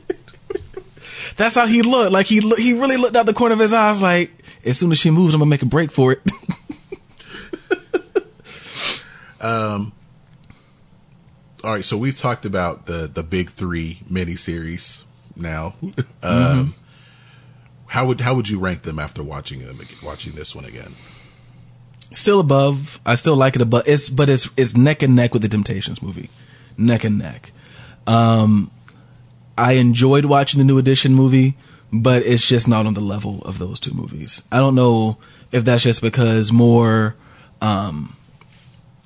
that's 1.38 1.54
how 1.54 1.66
he 1.66 1.80
looked. 1.80 2.12
Like 2.12 2.26
he 2.26 2.42
look, 2.42 2.58
he 2.58 2.74
really 2.74 2.98
looked 2.98 3.16
out 3.16 3.24
the 3.24 3.32
corner 3.32 3.54
of 3.54 3.60
his 3.60 3.72
eyes. 3.72 4.02
Like, 4.02 4.30
as 4.64 4.76
soon 4.76 4.92
as 4.92 4.98
she 4.98 5.10
moves, 5.10 5.32
I'm 5.32 5.40
gonna 5.40 5.48
make 5.48 5.62
a 5.62 5.66
break 5.66 5.90
for 5.90 6.12
it. 6.12 6.20
um. 9.40 9.92
All 11.64 11.72
right, 11.72 11.84
so 11.84 11.96
we've 11.96 12.16
talked 12.16 12.44
about 12.44 12.86
the 12.86 13.10
the 13.12 13.22
big 13.22 13.50
three 13.50 14.00
miniseries 14.10 15.02
now. 15.34 15.74
Mm-hmm. 15.82 16.00
Um, 16.22 16.74
How 17.86 18.06
would 18.06 18.20
how 18.20 18.34
would 18.34 18.48
you 18.48 18.58
rank 18.58 18.82
them 18.82 18.98
after 18.98 19.22
watching 19.22 19.60
them 19.60 19.80
watching 20.04 20.34
this 20.34 20.54
one 20.54 20.66
again? 20.66 20.94
still 22.14 22.40
above. 22.40 23.00
I 23.04 23.14
still 23.14 23.36
like 23.36 23.56
it 23.56 23.62
above. 23.62 23.84
It's 23.86 24.08
but 24.08 24.28
it's 24.28 24.48
it's 24.56 24.76
neck 24.76 25.02
and 25.02 25.16
neck 25.16 25.32
with 25.32 25.42
the 25.42 25.48
Temptations 25.48 26.02
movie, 26.02 26.30
neck 26.76 27.04
and 27.04 27.18
neck. 27.18 27.52
Um, 28.06 28.70
I 29.58 29.72
enjoyed 29.72 30.24
watching 30.24 30.58
the 30.58 30.64
New 30.64 30.78
Edition 30.78 31.14
movie, 31.14 31.56
but 31.92 32.22
it's 32.22 32.44
just 32.46 32.68
not 32.68 32.86
on 32.86 32.94
the 32.94 33.00
level 33.00 33.42
of 33.42 33.58
those 33.58 33.80
two 33.80 33.92
movies. 33.92 34.42
I 34.52 34.58
don't 34.58 34.74
know 34.74 35.18
if 35.52 35.64
that's 35.64 35.82
just 35.82 36.00
because 36.02 36.52
more, 36.52 37.14
um, 37.60 38.14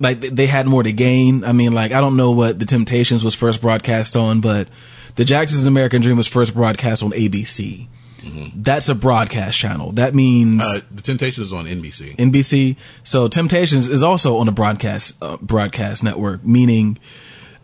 like 0.00 0.20
they 0.20 0.46
had 0.46 0.66
more 0.66 0.82
to 0.82 0.92
gain. 0.92 1.44
I 1.44 1.52
mean, 1.52 1.72
like 1.72 1.92
I 1.92 2.00
don't 2.00 2.16
know 2.16 2.32
what 2.32 2.58
the 2.58 2.66
Temptations 2.66 3.24
was 3.24 3.34
first 3.34 3.60
broadcast 3.60 4.16
on, 4.16 4.40
but 4.40 4.68
the 5.16 5.24
Jacksons 5.24 5.66
American 5.66 6.02
Dream 6.02 6.16
was 6.16 6.26
first 6.26 6.54
broadcast 6.54 7.02
on 7.02 7.10
ABC. 7.12 7.86
That's 8.54 8.88
a 8.88 8.94
broadcast 8.94 9.58
channel. 9.58 9.90
That 9.92 10.14
means 10.14 10.62
Uh, 10.64 10.80
the 10.92 11.02
Temptations 11.02 11.48
is 11.48 11.52
on 11.52 11.66
NBC. 11.66 12.16
NBC. 12.16 12.76
So 13.02 13.26
Temptations 13.26 13.88
is 13.88 14.02
also 14.02 14.36
on 14.36 14.46
a 14.48 14.52
broadcast 14.52 15.14
uh, 15.20 15.38
broadcast 15.38 16.04
network, 16.04 16.44
meaning, 16.44 16.98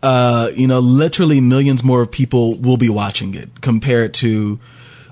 uh, 0.01 0.51
you 0.53 0.67
know, 0.67 0.79
literally 0.79 1.41
millions 1.41 1.83
more 1.83 2.05
people 2.05 2.55
will 2.55 2.77
be 2.77 2.89
watching 2.89 3.33
it 3.35 3.61
compared 3.61 4.13
to 4.15 4.59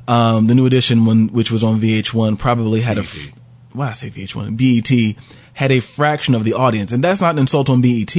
um, 0.07 0.45
the 0.45 0.55
new 0.55 0.65
edition 0.65 1.05
one, 1.05 1.27
which 1.27 1.51
was 1.51 1.63
on 1.63 1.81
VH1. 1.81 2.39
Probably 2.39 2.81
had 2.81 2.97
a 2.97 3.01
f- 3.01 3.31
why 3.73 3.89
I 3.89 3.93
say 3.93 4.09
VH1 4.09 4.57
BET 4.57 5.23
had 5.53 5.71
a 5.71 5.79
fraction 5.79 6.35
of 6.35 6.43
the 6.43 6.53
audience, 6.53 6.91
and 6.91 7.03
that's 7.03 7.21
not 7.21 7.31
an 7.31 7.39
insult 7.39 7.69
on 7.69 7.81
BET. 7.81 8.15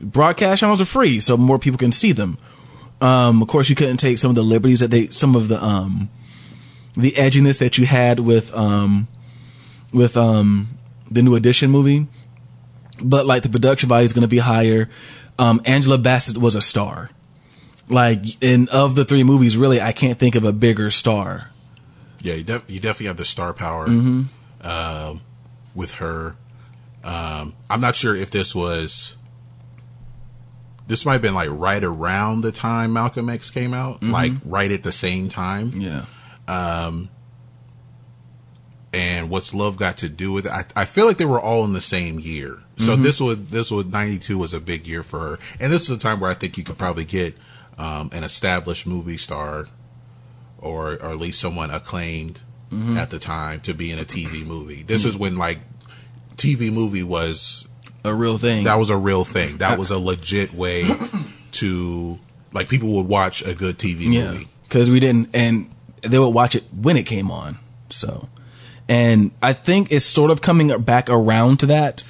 Broadcast 0.00 0.60
channels 0.60 0.80
are 0.80 0.86
free, 0.86 1.20
so 1.20 1.36
more 1.36 1.58
people 1.58 1.78
can 1.78 1.92
see 1.92 2.12
them. 2.12 2.38
Um, 3.00 3.42
of 3.42 3.48
course, 3.48 3.68
you 3.68 3.76
couldn't 3.76 3.98
take 3.98 4.18
some 4.18 4.30
of 4.30 4.34
the 4.34 4.42
liberties 4.42 4.80
that 4.80 4.90
they, 4.90 5.08
some 5.08 5.36
of 5.36 5.48
the 5.48 5.62
um, 5.62 6.10
the 6.96 7.12
edginess 7.12 7.58
that 7.58 7.78
you 7.78 7.86
had 7.86 8.18
with 8.18 8.52
um, 8.54 9.06
with 9.92 10.16
um 10.16 10.68
the 11.10 11.22
new 11.22 11.34
edition 11.34 11.70
movie 11.70 12.06
but 13.00 13.26
like 13.26 13.42
the 13.42 13.48
production 13.48 13.88
value 13.88 14.04
is 14.04 14.12
going 14.12 14.22
to 14.22 14.28
be 14.28 14.38
higher 14.38 14.88
um 15.38 15.60
angela 15.64 15.98
bassett 15.98 16.36
was 16.38 16.54
a 16.54 16.62
star 16.62 17.10
like 17.88 18.42
in 18.42 18.68
of 18.68 18.94
the 18.94 19.04
three 19.04 19.22
movies 19.24 19.56
really 19.56 19.80
i 19.80 19.92
can't 19.92 20.18
think 20.18 20.34
of 20.34 20.44
a 20.44 20.52
bigger 20.52 20.90
star 20.90 21.50
Yeah, 22.22 22.34
you, 22.34 22.44
def- 22.44 22.70
you 22.70 22.80
definitely 22.80 23.06
have 23.06 23.16
the 23.18 23.24
star 23.24 23.52
power 23.52 23.86
Mm-hmm. 23.86 24.66
um, 24.66 25.20
with 25.74 25.92
her. 25.94 26.36
Um, 27.02 27.52
I'm 27.68 27.80
not 27.82 27.96
sure 27.96 28.14
if 28.16 28.30
this 28.30 28.54
was. 28.54 29.14
This 30.86 31.04
might 31.04 31.14
have 31.14 31.22
been 31.22 31.34
like 31.34 31.50
right 31.50 31.82
around 31.84 32.40
the 32.42 32.52
time 32.52 32.92
Malcolm 32.94 33.28
X 33.28 33.50
came 33.50 33.74
out, 33.74 34.02
like 34.02 34.32
right 34.46 34.70
at 34.72 34.82
the 34.82 34.92
same 34.92 35.28
time. 35.28 35.72
yeah 35.74 36.06
and 38.92 39.28
what's 39.28 39.52
love 39.52 39.76
got 39.76 39.96
to 39.98 40.08
do 40.08 40.32
with 40.32 40.46
it? 40.46 40.52
I, 40.52 40.64
I 40.76 40.84
feel 40.84 41.06
like 41.06 41.18
they 41.18 41.24
were 41.24 41.40
all 41.40 41.64
in 41.64 41.72
the 41.72 41.80
same 41.80 42.20
year. 42.20 42.60
So 42.78 42.94
mm-hmm. 42.94 43.02
this 43.02 43.20
was 43.20 43.38
this 43.46 43.70
was 43.70 43.86
ninety 43.86 44.18
two 44.18 44.38
was 44.38 44.52
a 44.52 44.60
big 44.60 44.86
year 44.86 45.02
for 45.02 45.20
her, 45.20 45.38
and 45.60 45.72
this 45.72 45.82
is 45.82 45.90
a 45.90 45.98
time 45.98 46.20
where 46.20 46.30
I 46.30 46.34
think 46.34 46.58
you 46.58 46.64
could 46.64 46.78
probably 46.78 47.04
get 47.04 47.36
um, 47.78 48.10
an 48.12 48.24
established 48.24 48.86
movie 48.86 49.16
star, 49.16 49.68
or 50.58 50.94
or 50.94 51.10
at 51.10 51.18
least 51.18 51.40
someone 51.40 51.70
acclaimed 51.70 52.40
mm-hmm. 52.72 52.96
at 52.98 53.10
the 53.10 53.18
time 53.18 53.60
to 53.60 53.74
be 53.74 53.92
in 53.92 53.98
a 53.98 54.04
TV 54.04 54.26
mm-hmm. 54.26 54.48
movie. 54.48 54.82
This 54.82 55.04
is 55.04 55.16
when 55.16 55.36
like 55.36 55.60
TV 56.36 56.72
movie 56.72 57.04
was 57.04 57.68
a 58.04 58.12
real 58.12 58.38
thing 58.38 58.64
that 58.64 58.78
was 58.78 58.90
a 58.90 58.96
real 58.96 59.24
thing. 59.24 59.58
That 59.58 59.78
was 59.78 59.90
a 59.90 59.98
legit 59.98 60.52
way 60.52 60.84
to 61.52 62.18
like 62.54 62.68
people 62.68 62.92
would 62.96 63.08
watch 63.08 63.42
a 63.46 63.54
good 63.54 63.78
TV 63.78 64.12
yeah 64.12 64.32
movie. 64.32 64.48
because 64.62 64.90
we 64.90 65.00
didn't 65.00 65.28
and 65.34 65.70
they 66.02 66.18
would 66.18 66.28
watch 66.28 66.54
it 66.54 66.64
when 66.72 66.96
it 66.96 67.04
came 67.04 67.30
on 67.30 67.58
so 67.90 68.28
and 68.88 69.30
i 69.42 69.52
think 69.52 69.90
it's 69.90 70.04
sort 70.04 70.30
of 70.30 70.40
coming 70.40 70.76
back 70.82 71.08
around 71.08 71.60
to 71.60 71.66
that 71.66 72.04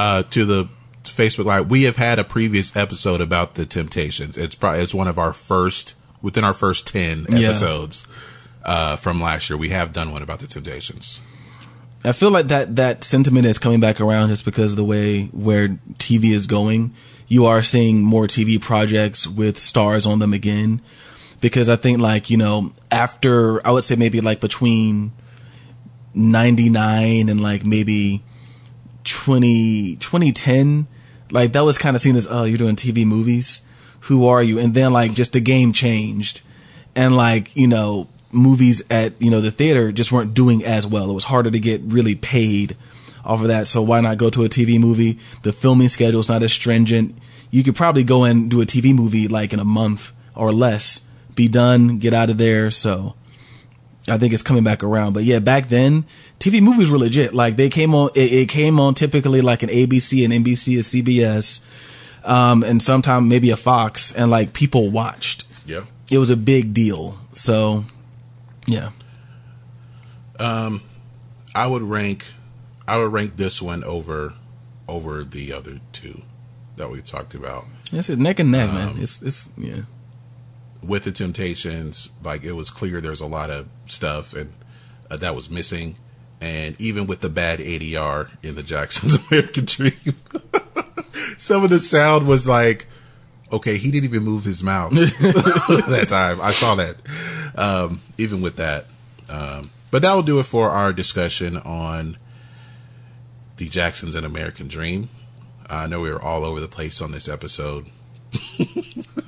uh, 0.00 0.22
to 0.24 0.44
the 0.44 0.68
Facebook 1.04 1.44
Live. 1.44 1.70
We 1.70 1.82
have 1.84 1.96
had 1.96 2.18
a 2.18 2.24
previous 2.24 2.74
episode 2.76 3.20
about 3.20 3.54
the 3.54 3.66
Temptations. 3.66 4.36
It's 4.38 4.54
probably 4.54 4.80
it's 4.82 4.94
one 4.94 5.08
of 5.08 5.18
our 5.18 5.32
first 5.32 5.94
within 6.22 6.44
our 6.44 6.54
first 6.54 6.86
ten 6.86 7.26
Yeah. 7.28 7.48
episodes 7.48 8.06
uh, 8.64 8.96
from 8.96 9.20
last 9.20 9.50
year. 9.50 9.56
We 9.56 9.68
have 9.70 9.92
done 9.92 10.10
one 10.12 10.22
about 10.22 10.40
the 10.40 10.46
Temptations. 10.46 11.20
I 12.02 12.12
feel 12.12 12.30
like 12.30 12.48
that 12.48 12.76
that 12.76 13.04
sentiment 13.04 13.44
is 13.46 13.58
coming 13.58 13.80
back 13.80 14.00
around 14.00 14.28
just 14.30 14.44
because 14.46 14.72
of 14.72 14.76
the 14.76 14.84
way 14.84 15.24
where 15.32 15.68
TV 15.98 16.32
is 16.32 16.46
going. 16.46 16.94
You 17.28 17.44
are 17.46 17.62
seeing 17.62 18.02
more 18.02 18.26
TV 18.26 18.58
projects 18.60 19.26
with 19.26 19.58
stars 19.60 20.06
on 20.06 20.18
them 20.18 20.32
again. 20.32 20.80
Because 21.42 21.68
I 21.68 21.76
think 21.76 22.00
like, 22.00 22.28
you 22.30 22.36
know, 22.36 22.72
after 22.90 23.66
I 23.66 23.70
would 23.70 23.84
say 23.84 23.96
maybe 23.96 24.20
like 24.20 24.40
between 24.40 25.12
99 26.14 27.28
and 27.28 27.40
like 27.40 27.64
maybe 27.64 28.22
20, 29.04 29.96
2010, 29.96 30.86
like 31.30 31.52
that 31.52 31.64
was 31.64 31.78
kind 31.78 31.96
of 31.96 32.02
seen 32.02 32.16
as, 32.16 32.26
oh, 32.28 32.44
you're 32.44 32.58
doing 32.58 32.76
TV 32.76 33.06
movies. 33.06 33.62
Who 34.04 34.26
are 34.26 34.42
you? 34.42 34.58
And 34.58 34.74
then 34.74 34.92
like 34.92 35.14
just 35.14 35.32
the 35.32 35.40
game 35.40 35.72
changed 35.72 36.42
and 36.94 37.16
like, 37.16 37.54
you 37.54 37.66
know, 37.66 38.08
movies 38.32 38.82
at, 38.90 39.20
you 39.20 39.30
know, 39.30 39.40
the 39.40 39.50
theater 39.50 39.92
just 39.92 40.12
weren't 40.12 40.34
doing 40.34 40.64
as 40.64 40.86
well. 40.86 41.10
It 41.10 41.14
was 41.14 41.24
harder 41.24 41.50
to 41.50 41.60
get 41.60 41.82
really 41.82 42.14
paid 42.14 42.76
off 43.24 43.42
of 43.42 43.48
that. 43.48 43.68
So 43.68 43.82
why 43.82 44.00
not 44.00 44.18
go 44.18 44.30
to 44.30 44.44
a 44.44 44.48
TV 44.48 44.80
movie? 44.80 45.18
The 45.42 45.52
filming 45.52 45.88
schedule 45.88 46.20
is 46.20 46.28
not 46.28 46.42
as 46.42 46.52
stringent. 46.52 47.14
You 47.50 47.62
could 47.62 47.76
probably 47.76 48.04
go 48.04 48.24
and 48.24 48.50
do 48.50 48.60
a 48.60 48.66
TV 48.66 48.94
movie 48.94 49.28
like 49.28 49.52
in 49.52 49.58
a 49.58 49.64
month 49.64 50.12
or 50.34 50.52
less, 50.52 51.02
be 51.34 51.48
done, 51.48 51.98
get 51.98 52.14
out 52.14 52.30
of 52.30 52.38
there. 52.38 52.70
So 52.70 53.14
I 54.10 54.18
think 54.18 54.32
it's 54.32 54.42
coming 54.42 54.64
back 54.64 54.82
around. 54.82 55.12
But 55.12 55.24
yeah, 55.24 55.38
back 55.38 55.68
then 55.68 56.04
TV 56.38 56.60
movies 56.62 56.90
were 56.90 56.98
legit. 56.98 57.34
Like 57.34 57.56
they 57.56 57.68
came 57.68 57.94
on, 57.94 58.10
it, 58.14 58.32
it 58.32 58.48
came 58.48 58.80
on 58.80 58.94
typically 58.94 59.40
like 59.40 59.62
an 59.62 59.68
ABC, 59.68 60.24
an 60.24 60.30
NBC, 60.32 60.78
a 60.78 60.82
CBS, 60.82 61.60
um, 62.24 62.62
and 62.62 62.82
sometime 62.82 63.28
maybe 63.28 63.50
a 63.50 63.56
Fox, 63.56 64.12
and 64.12 64.30
like 64.30 64.52
people 64.52 64.90
watched. 64.90 65.44
Yeah. 65.66 65.84
It 66.10 66.18
was 66.18 66.30
a 66.30 66.36
big 66.36 66.74
deal. 66.74 67.18
So 67.32 67.84
yeah. 68.66 68.90
Um, 70.38 70.82
I 71.54 71.66
would 71.66 71.82
rank, 71.82 72.24
I 72.88 72.96
would 72.96 73.12
rank 73.12 73.36
this 73.36 73.60
one 73.60 73.84
over, 73.84 74.34
over 74.88 75.22
the 75.22 75.52
other 75.52 75.80
two 75.92 76.22
that 76.76 76.90
we 76.90 77.02
talked 77.02 77.34
about. 77.34 77.66
It's 77.92 78.08
neck 78.08 78.38
and 78.38 78.50
neck, 78.50 78.72
man. 78.72 78.88
Um, 78.90 79.02
It's 79.02 79.20
it's 79.20 79.48
yeah. 79.58 79.82
With 80.82 81.04
the 81.04 81.12
Temptations, 81.12 82.10
like 82.24 82.42
it 82.42 82.52
was 82.52 82.70
clear 82.70 83.00
there's 83.00 83.20
a 83.20 83.26
lot 83.26 83.50
of 83.50 83.68
stuff 83.86 84.32
and 84.32 84.52
uh, 85.10 85.16
that 85.18 85.34
was 85.34 85.50
missing, 85.50 85.96
and 86.40 86.80
even 86.80 87.06
with 87.06 87.20
the 87.20 87.28
bad 87.28 87.58
ADR 87.58 88.30
in 88.42 88.54
the 88.54 88.62
Jackson's 88.62 89.16
American 89.30 89.66
Dream, 89.66 90.16
some 91.38 91.64
of 91.64 91.70
the 91.70 91.78
sound 91.78 92.26
was 92.26 92.46
like, 92.46 92.86
okay, 93.52 93.76
he 93.76 93.90
didn't 93.90 94.04
even 94.04 94.22
move 94.22 94.44
his 94.44 94.62
mouth 94.62 94.92
that 94.94 96.06
time. 96.08 96.40
I 96.40 96.52
saw 96.52 96.76
that. 96.76 96.96
Um, 97.56 98.00
even 98.16 98.40
with 98.40 98.56
that, 98.56 98.86
um, 99.28 99.70
but 99.90 100.02
that 100.02 100.14
will 100.14 100.22
do 100.22 100.38
it 100.38 100.44
for 100.44 100.70
our 100.70 100.92
discussion 100.92 101.56
on 101.56 102.16
the 103.56 103.68
Jacksons 103.68 104.14
and 104.14 104.24
American 104.24 104.68
Dream. 104.68 105.10
I 105.68 105.86
know 105.86 106.00
we 106.00 106.10
were 106.10 106.22
all 106.22 106.44
over 106.44 106.60
the 106.60 106.68
place 106.68 107.00
on 107.00 107.12
this 107.12 107.28
episode. 107.28 107.86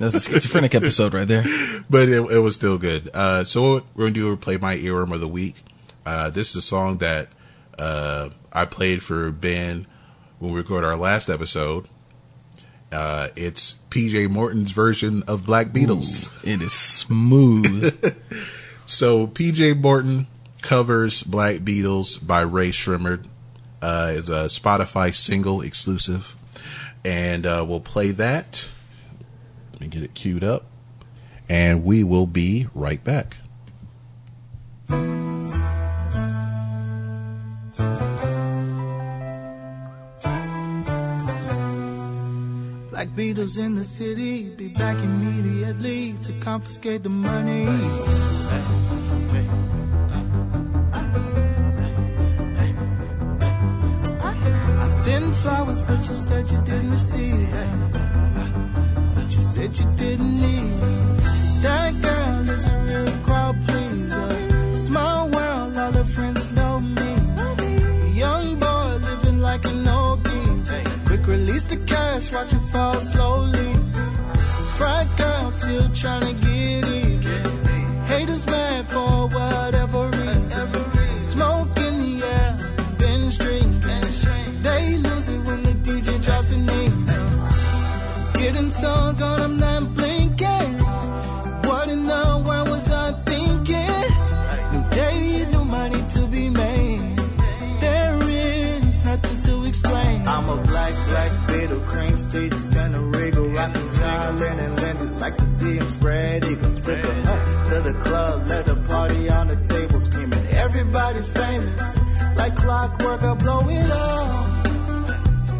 That 0.03 0.13
was 0.13 0.15
a 0.15 0.19
schizophrenic 0.19 0.75
episode 0.75 1.13
right 1.13 1.27
there. 1.27 1.43
but 1.89 2.09
it, 2.09 2.21
it 2.31 2.39
was 2.39 2.55
still 2.55 2.77
good. 2.77 3.09
Uh, 3.13 3.43
so 3.43 3.73
what 3.73 3.85
we're 3.95 4.05
gonna 4.05 4.13
do 4.13 4.33
is 4.33 4.39
play 4.39 4.57
my 4.57 4.77
earworm 4.77 5.13
of 5.13 5.19
the 5.19 5.27
week. 5.27 5.63
Uh, 6.05 6.29
this 6.29 6.49
is 6.49 6.55
a 6.57 6.61
song 6.61 6.97
that 6.97 7.29
uh, 7.77 8.29
I 8.51 8.65
played 8.65 9.01
for 9.01 9.31
Ben 9.31 9.87
when 10.39 10.51
we 10.51 10.59
recorded 10.59 10.87
our 10.87 10.95
last 10.95 11.29
episode. 11.29 11.87
Uh, 12.91 13.29
it's 13.35 13.75
PJ 13.89 14.29
Morton's 14.29 14.71
version 14.71 15.23
of 15.23 15.45
Black 15.45 15.67
Beatles. 15.67 16.31
It 16.43 16.61
is 16.61 16.73
smooth. 16.73 18.15
so 18.85 19.27
PJ 19.27 19.79
Morton 19.79 20.27
covers 20.61 21.23
Black 21.23 21.57
Beatles 21.57 22.25
by 22.25 22.41
Rae 22.41 22.69
Sremmurd. 22.69 23.25
Uh, 23.81 24.13
it's 24.15 24.29
a 24.29 24.45
Spotify 24.47 25.13
single 25.13 25.61
exclusive, 25.61 26.35
and 27.03 27.45
uh, 27.45 27.65
we'll 27.67 27.79
play 27.79 28.11
that. 28.11 28.69
Me 29.83 29.89
get 29.89 30.01
it 30.01 30.13
queued 30.13 30.45
up, 30.45 30.63
and 31.49 31.83
we 31.83 32.05
will 32.05 32.25
be 32.25 32.67
right 32.73 33.03
back. 33.03 33.35
Black 42.91 43.09
Beatles 43.09 43.59
in 43.59 43.75
the 43.75 43.83
city, 43.83 44.55
be 44.55 44.69
back 44.69 44.95
immediately 44.95 46.15
to 46.23 46.31
confiscate 46.39 47.03
the 47.03 47.09
money. 47.09 47.67
I 54.79 54.87
sent 54.87 55.35
flowers, 55.35 55.81
but 55.81 56.07
you 56.07 56.13
said 56.13 56.49
you 56.49 56.61
didn't 56.61 56.91
receive. 56.91 58.02
But 59.33 59.41
you 59.41 59.49
said 59.49 59.79
you 59.79 59.85
didn't 59.97 60.41
need. 60.41 60.77
That 61.63 61.99
girl 62.03 62.49
is 62.49 62.67
a 62.67 62.77
real 62.87 63.11
crowd 63.25 63.55
pleaser. 63.65 64.73
Small 64.73 65.29
world, 65.29 65.75
all 65.75 65.91
her 65.91 66.03
friends 66.03 66.51
know 66.51 66.79
me. 66.79 68.11
Young 68.13 68.59
boy 68.59 68.97
living 69.01 69.39
like 69.39 69.65
an 69.65 69.87
old 69.87 70.23
geezer. 70.23 70.83
Quick 71.05 71.25
release 71.25 71.63
the 71.63 71.77
cash, 71.77 72.31
watch 72.31 72.53
it 72.53 72.59
fall 72.71 73.01
slowly. 73.01 73.73
Fried 74.77 75.07
girl 75.17 75.51
still 75.51 75.89
trying 75.89 76.27
to 76.27 76.45
get 76.45 76.87
even. 76.87 78.05
Haters 78.05 78.45
mad 78.45 78.85
for 78.85 79.29
whatever 79.29 79.92
beetle, 101.53 101.79
cream 101.81 102.17
seats 102.31 102.75
and 102.75 102.95
a 102.95 102.99
regal. 102.99 103.47
Rockin' 103.49 103.93
John 103.93 104.39
Lennon 104.39 104.75
lenses, 104.75 105.15
like 105.21 105.37
to 105.37 105.45
see 105.45 105.75
him 105.77 105.93
spread 105.93 106.45
eagles. 106.45 106.75
Took 106.85 107.03
a 107.03 107.13
hut 107.27 107.65
to 107.67 107.81
the 107.81 107.93
club, 108.03 108.47
let 108.47 108.65
the 108.65 108.75
party 108.87 109.29
on 109.29 109.47
the 109.47 109.55
table, 109.73 110.01
screaming, 110.01 110.45
everybody's 110.47 111.27
famous. 111.27 111.97
Like 112.35 112.55
clockwork, 112.55 113.21
I 113.21 113.33
blow 113.35 113.69
it 113.69 113.91
up 113.91 114.65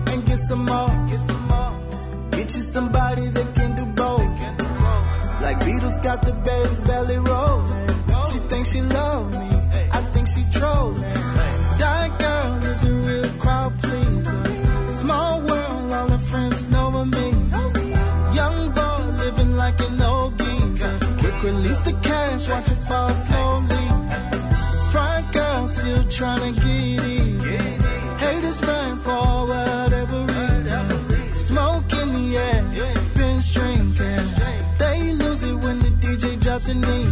and 0.08 0.26
get 0.26 0.40
some 0.50 0.66
more. 0.66 1.08
Get 1.10 1.20
some 1.20 1.48
more. 1.48 1.74
Get 2.32 2.50
you 2.56 2.64
somebody 2.72 3.30
that 3.30 3.56
can 3.56 3.76
do 3.76 3.86
both. 4.02 4.34
Like 5.42 5.60
Beatles 5.60 6.04
got 6.04 6.22
the 6.22 6.34
bass 6.46 6.78
belly 6.88 7.18
rolling. 7.18 7.90
She 8.32 8.40
thinks 8.50 8.70
she 8.72 8.82
love 8.82 9.32
me, 9.32 9.50
I 9.92 10.02
think 10.14 10.28
she 10.34 10.60
trolling. 10.60 11.02
That 11.82 12.10
girl 12.20 12.72
is 12.72 12.84
a 12.84 12.92
real 12.92 13.30
crowd 13.42 13.74
pleaser. 13.82 14.53
Small 15.04 15.42
world, 15.42 15.92
all 15.92 16.08
her 16.08 16.18
friends 16.18 16.66
know 16.72 16.88
of 16.96 17.08
me. 17.10 17.28
Young 18.34 18.72
boy 18.72 19.00
living 19.24 19.54
like 19.58 19.78
an 19.82 20.02
old 20.02 20.40
geezer. 20.40 20.98
Quick 21.20 21.44
release 21.44 21.80
the 21.80 21.92
cash, 22.02 22.48
watch 22.48 22.72
it 22.72 22.82
fall 22.88 23.14
slowly. 23.14 23.86
Fried 24.94 25.26
girl 25.34 25.68
still 25.68 26.04
trying 26.06 26.54
to 26.54 26.62
get 26.62 27.04
even. 27.20 27.82
Haters 28.18 28.62
mad 28.62 28.98
for 29.00 29.26
whatever 29.52 30.20
reason. 30.36 31.34
Smoke 31.34 31.92
in 32.02 32.10
the 32.18 32.38
air, 32.38 32.64
binge 33.18 33.54
drinking. 33.54 34.28
They 34.80 35.12
lose 35.22 35.44
it 35.44 35.56
when 35.56 35.80
the 35.80 35.92
DJ 36.04 36.40
drops 36.40 36.70
a 36.70 36.76
knee. 36.76 37.10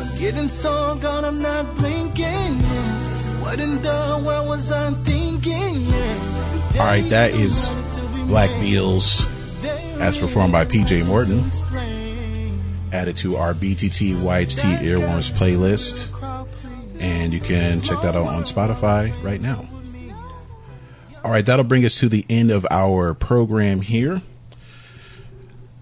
I'm 0.00 0.18
getting 0.18 0.48
so 0.48 0.98
gone, 1.00 1.24
I'm 1.24 1.40
not 1.40 1.64
blinking. 1.76 2.60
What 3.40 3.58
in 3.58 3.80
the 3.80 4.22
world 4.22 4.48
was 4.48 4.70
I 4.70 4.92
thinking? 5.08 6.27
All 6.78 6.84
right, 6.84 7.04
that 7.10 7.32
is 7.32 7.68
Black 8.28 8.50
Beatles 8.50 9.26
as 9.98 10.16
performed 10.16 10.52
by 10.52 10.64
PJ 10.64 11.04
Morton. 11.06 11.50
Added 12.92 13.16
to 13.18 13.36
our 13.36 13.52
BTT 13.52 14.14
YHT 14.14 14.78
Earworms 14.78 15.32
playlist. 15.32 16.08
And 17.00 17.32
you 17.32 17.40
can 17.40 17.80
check 17.80 18.00
that 18.02 18.14
out 18.14 18.28
on 18.28 18.44
Spotify 18.44 19.12
right 19.24 19.40
now. 19.40 19.68
All 21.24 21.32
right, 21.32 21.44
that'll 21.44 21.64
bring 21.64 21.84
us 21.84 21.98
to 21.98 22.08
the 22.08 22.24
end 22.30 22.52
of 22.52 22.64
our 22.70 23.12
program 23.12 23.80
here. 23.80 24.22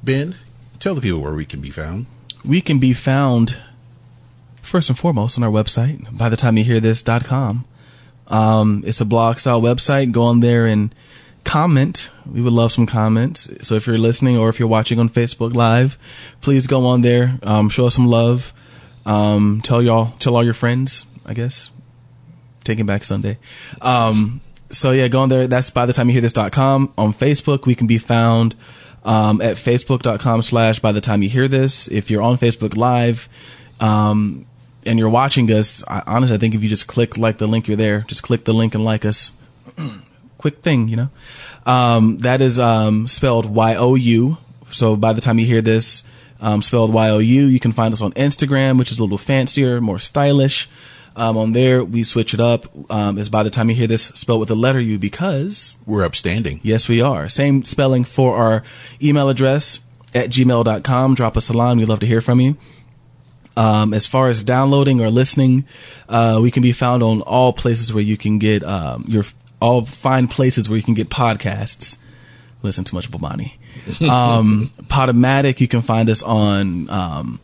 Ben, 0.02 0.34
tell 0.80 0.94
the 0.94 1.02
people 1.02 1.20
where 1.20 1.34
we 1.34 1.44
can 1.44 1.60
be 1.60 1.70
found. 1.70 2.06
We 2.42 2.62
can 2.62 2.78
be 2.78 2.94
found 2.94 3.58
first 4.62 4.88
and 4.88 4.98
foremost 4.98 5.36
on 5.36 5.44
our 5.44 5.50
website, 5.50 6.16
by 6.16 6.30
the 6.30 6.36
time 6.36 6.56
you 6.56 6.64
hear 6.64 6.80
this.com. 6.80 7.66
Um, 8.28 8.82
it's 8.86 9.00
a 9.00 9.04
blog 9.04 9.38
style 9.38 9.60
website. 9.60 10.12
Go 10.12 10.24
on 10.24 10.40
there 10.40 10.66
and 10.66 10.94
comment. 11.44 12.10
We 12.30 12.42
would 12.42 12.52
love 12.52 12.72
some 12.72 12.86
comments. 12.86 13.48
So 13.62 13.76
if 13.76 13.86
you're 13.86 13.98
listening 13.98 14.36
or 14.36 14.48
if 14.48 14.58
you're 14.58 14.68
watching 14.68 14.98
on 14.98 15.08
Facebook 15.08 15.54
Live, 15.54 15.96
please 16.40 16.66
go 16.66 16.86
on 16.86 17.02
there. 17.02 17.38
Um, 17.42 17.70
show 17.70 17.86
us 17.86 17.94
some 17.94 18.08
love. 18.08 18.52
Um, 19.06 19.60
tell 19.62 19.80
y'all, 19.80 20.12
tell 20.18 20.34
all 20.34 20.44
your 20.44 20.54
friends, 20.54 21.06
I 21.24 21.34
guess. 21.34 21.70
Taking 22.64 22.86
Back 22.86 23.04
Sunday. 23.04 23.38
Um, 23.80 24.40
so 24.70 24.90
yeah, 24.90 25.06
go 25.06 25.20
on 25.20 25.28
there. 25.28 25.46
That's 25.46 25.70
by 25.70 25.86
the 25.86 25.92
time 25.92 26.08
you 26.08 26.14
hear 26.14 26.22
this.com. 26.22 26.92
On 26.98 27.14
Facebook, 27.14 27.64
we 27.66 27.76
can 27.76 27.86
be 27.86 27.98
found, 27.98 28.56
um, 29.04 29.40
at 29.40 29.56
facebook.com 29.56 30.42
slash 30.42 30.80
by 30.80 30.90
the 30.90 31.00
time 31.00 31.22
you 31.22 31.28
hear 31.28 31.46
this. 31.46 31.86
If 31.88 32.10
you're 32.10 32.22
on 32.22 32.36
Facebook 32.36 32.76
live, 32.76 33.28
um, 33.78 34.46
and 34.86 34.98
you're 34.98 35.08
watching 35.08 35.50
us, 35.50 35.84
I, 35.86 36.02
honestly, 36.06 36.36
I 36.36 36.38
think 36.38 36.54
if 36.54 36.62
you 36.62 36.68
just 36.68 36.86
click 36.86 37.16
like 37.16 37.38
the 37.38 37.46
link, 37.46 37.68
you're 37.68 37.76
there. 37.76 38.00
Just 38.08 38.22
click 38.22 38.44
the 38.44 38.52
link 38.52 38.74
and 38.74 38.84
like 38.84 39.04
us. 39.04 39.32
Quick 40.38 40.62
thing, 40.62 40.88
you 40.88 40.96
know. 40.96 41.10
Um, 41.64 42.18
that 42.18 42.40
is 42.40 42.58
um, 42.58 43.08
spelled 43.08 43.46
Y 43.46 43.74
O 43.74 43.94
U. 43.94 44.38
So 44.70 44.96
by 44.96 45.12
the 45.12 45.20
time 45.20 45.38
you 45.38 45.46
hear 45.46 45.62
this, 45.62 46.02
um, 46.40 46.62
spelled 46.62 46.92
Y 46.92 47.08
O 47.10 47.18
U, 47.18 47.46
you 47.46 47.60
can 47.60 47.72
find 47.72 47.92
us 47.92 48.02
on 48.02 48.12
Instagram, 48.12 48.78
which 48.78 48.92
is 48.92 48.98
a 48.98 49.02
little 49.02 49.18
fancier, 49.18 49.80
more 49.80 49.98
stylish. 49.98 50.68
Um, 51.16 51.38
on 51.38 51.52
there, 51.52 51.82
we 51.82 52.02
switch 52.02 52.34
it 52.34 52.40
up. 52.40 52.66
Um, 52.92 53.16
is 53.16 53.30
by 53.30 53.42
the 53.42 53.50
time 53.50 53.70
you 53.70 53.74
hear 53.74 53.86
this, 53.86 54.04
spelled 54.08 54.40
with 54.40 54.50
the 54.50 54.56
letter 54.56 54.80
U 54.80 54.98
because 54.98 55.78
We're 55.86 56.04
upstanding. 56.04 56.60
Yes, 56.62 56.88
we 56.88 57.00
are. 57.00 57.28
Same 57.30 57.64
spelling 57.64 58.04
for 58.04 58.36
our 58.36 58.62
email 59.02 59.30
address 59.30 59.80
at 60.14 60.28
gmail.com. 60.28 61.14
Drop 61.14 61.36
us 61.36 61.48
a 61.48 61.54
line. 61.54 61.78
We'd 61.78 61.88
love 61.88 62.00
to 62.00 62.06
hear 62.06 62.20
from 62.20 62.40
you. 62.40 62.56
Um, 63.56 63.94
as 63.94 64.06
far 64.06 64.28
as 64.28 64.42
downloading 64.42 65.00
or 65.00 65.10
listening, 65.10 65.64
uh, 66.08 66.38
we 66.42 66.50
can 66.50 66.62
be 66.62 66.72
found 66.72 67.02
on 67.02 67.22
all 67.22 67.52
places 67.52 67.92
where 67.92 68.02
you 68.02 68.16
can 68.16 68.38
get, 68.38 68.62
um, 68.62 69.04
your, 69.08 69.24
all 69.60 69.86
fine 69.86 70.28
places 70.28 70.68
where 70.68 70.76
you 70.76 70.82
can 70.82 70.94
get 70.94 71.08
podcasts. 71.08 71.96
Listen 72.62 72.84
too 72.84 72.96
much 72.96 73.10
Bomani. 73.10 73.54
Um, 74.10 74.72
Podomatic, 74.84 75.60
you 75.60 75.68
can 75.68 75.80
find 75.82 76.10
us 76.10 76.22
on, 76.22 76.90
um, 76.90 77.40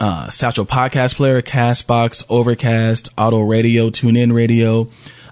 uh, 0.00 0.30
Satchel 0.30 0.64
Podcast 0.64 1.16
Player, 1.16 1.42
Castbox, 1.42 2.24
Overcast, 2.28 3.10
Auto 3.18 3.40
Radio, 3.40 3.90
TuneIn 3.90 4.32
Radio, 4.32 4.88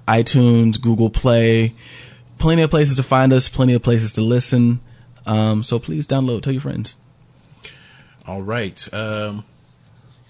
iTunes, 0.06 0.80
Google 0.80 1.10
Play. 1.10 1.74
Plenty 2.38 2.62
of 2.62 2.70
places 2.70 2.96
to 2.96 3.02
find 3.02 3.32
us, 3.32 3.48
plenty 3.48 3.74
of 3.74 3.82
places 3.82 4.12
to 4.12 4.20
listen. 4.20 4.80
Um, 5.26 5.62
so 5.62 5.78
please 5.78 6.06
download, 6.06 6.42
tell 6.42 6.52
your 6.52 6.62
friends. 6.62 6.96
All 8.26 8.42
right. 8.42 8.86
Um, 8.92 9.44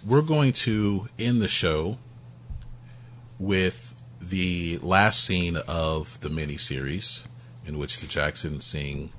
we're 0.04 0.22
going 0.22 0.52
to 0.52 1.08
end 1.18 1.40
the 1.42 1.48
show 1.48 1.98
with 3.38 3.94
the 4.20 4.78
last 4.82 5.24
scene 5.24 5.56
of 5.68 6.18
the 6.20 6.28
miniseries 6.28 7.22
in 7.66 7.78
which 7.78 8.00
the 8.00 8.06
Jacksons 8.06 8.64
sing. 8.64 9.10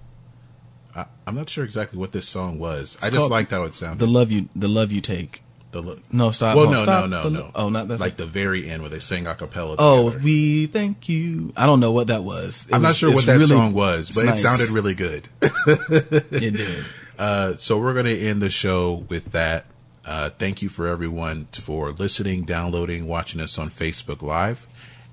I, 0.96 1.06
I'm 1.28 1.36
not 1.36 1.50
sure 1.50 1.64
exactly 1.64 2.00
what 2.00 2.12
this 2.12 2.28
song 2.28 2.60
was. 2.60 2.98
I 3.02 3.10
just 3.10 3.30
liked 3.30 3.52
how 3.52 3.64
it 3.64 3.76
sounded. 3.76 4.00
The 4.00 4.12
love 4.12 4.32
you, 4.32 4.50
the 4.56 4.68
love 4.68 4.92
you 4.92 5.02
take. 5.02 5.44
The 5.72 5.84
lo- 5.84 6.00
No, 6.12 6.32
stop. 6.32 6.56
Well, 6.58 6.66
no, 6.66 6.72
no, 6.80 6.84
stop. 6.84 7.10
no, 7.10 7.24
no, 7.24 7.30
no. 7.30 7.52
Oh, 7.54 7.70
not 7.70 7.88
that's 7.88 8.02
like 8.02 8.18
the 8.18 8.26
very 8.26 8.68
end 8.68 8.82
where 8.82 8.90
they 8.90 8.98
sing 9.00 9.28
a 9.28 9.36
cappella. 9.36 9.76
Oh, 9.78 10.18
we 10.18 10.66
thank 10.66 11.08
you. 11.08 11.54
I 11.56 11.68
don't 11.68 11.80
know 11.80 11.92
what 11.92 12.08
that 12.08 12.24
was. 12.24 12.68
It 12.68 12.74
I'm 12.74 12.82
not 12.82 12.96
sure 12.96 13.14
what 13.14 13.28
that 13.28 13.34
really- 13.34 13.46
song 13.46 13.74
was, 13.74 14.10
it's 14.10 14.18
but 14.18 14.26
nice. 14.26 14.40
it 14.40 14.42
sounded 14.42 14.70
really 14.70 14.96
good. 14.96 15.30
It 15.42 16.56
did. 16.56 16.86
Uh, 17.20 17.56
so 17.58 17.78
we're 17.78 17.94
going 17.94 18.06
to 18.08 18.18
end 18.20 18.42
the 18.42 18.50
show 18.50 19.06
with 19.10 19.26
that. 19.34 19.66
Uh, 20.10 20.28
thank 20.28 20.64
you 20.64 20.70
for 20.70 20.88
everyone 20.88 21.48
for 21.52 21.92
listening, 21.92 22.42
downloading, 22.42 23.06
watching 23.06 23.40
us 23.40 23.60
on 23.60 23.70
Facebook 23.70 24.24
Live. 24.24 24.66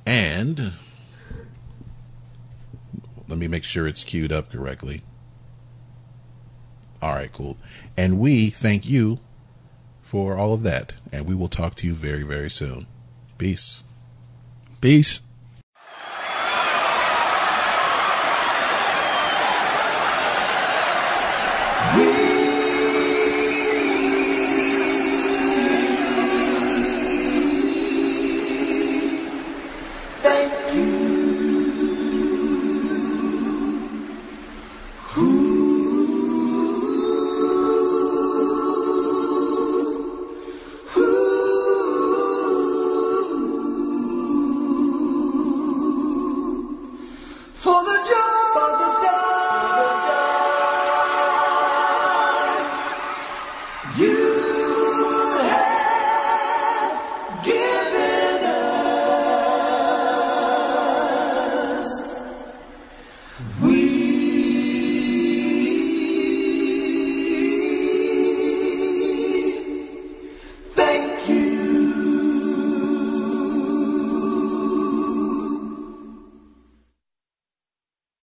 And 0.07 0.73
let 3.29 3.37
me 3.37 3.47
make 3.47 3.63
sure 3.63 3.87
it's 3.87 4.05
queued 4.05 4.33
up 4.33 4.51
correctly. 4.51 5.03
All 7.03 7.13
right, 7.13 7.31
cool. 7.31 7.59
And 7.95 8.19
we 8.19 8.49
thank 8.49 8.89
you 8.89 9.21
for 10.01 10.39
all 10.39 10.55
of 10.55 10.63
that. 10.63 10.95
And 11.13 11.27
we 11.27 11.35
will 11.35 11.49
talk 11.49 11.75
to 11.75 11.87
you 11.87 11.95
very, 11.95 12.23
very 12.23 12.49
soon. 12.49 12.87
Peace. 13.37 13.83
Peace. 14.81 15.21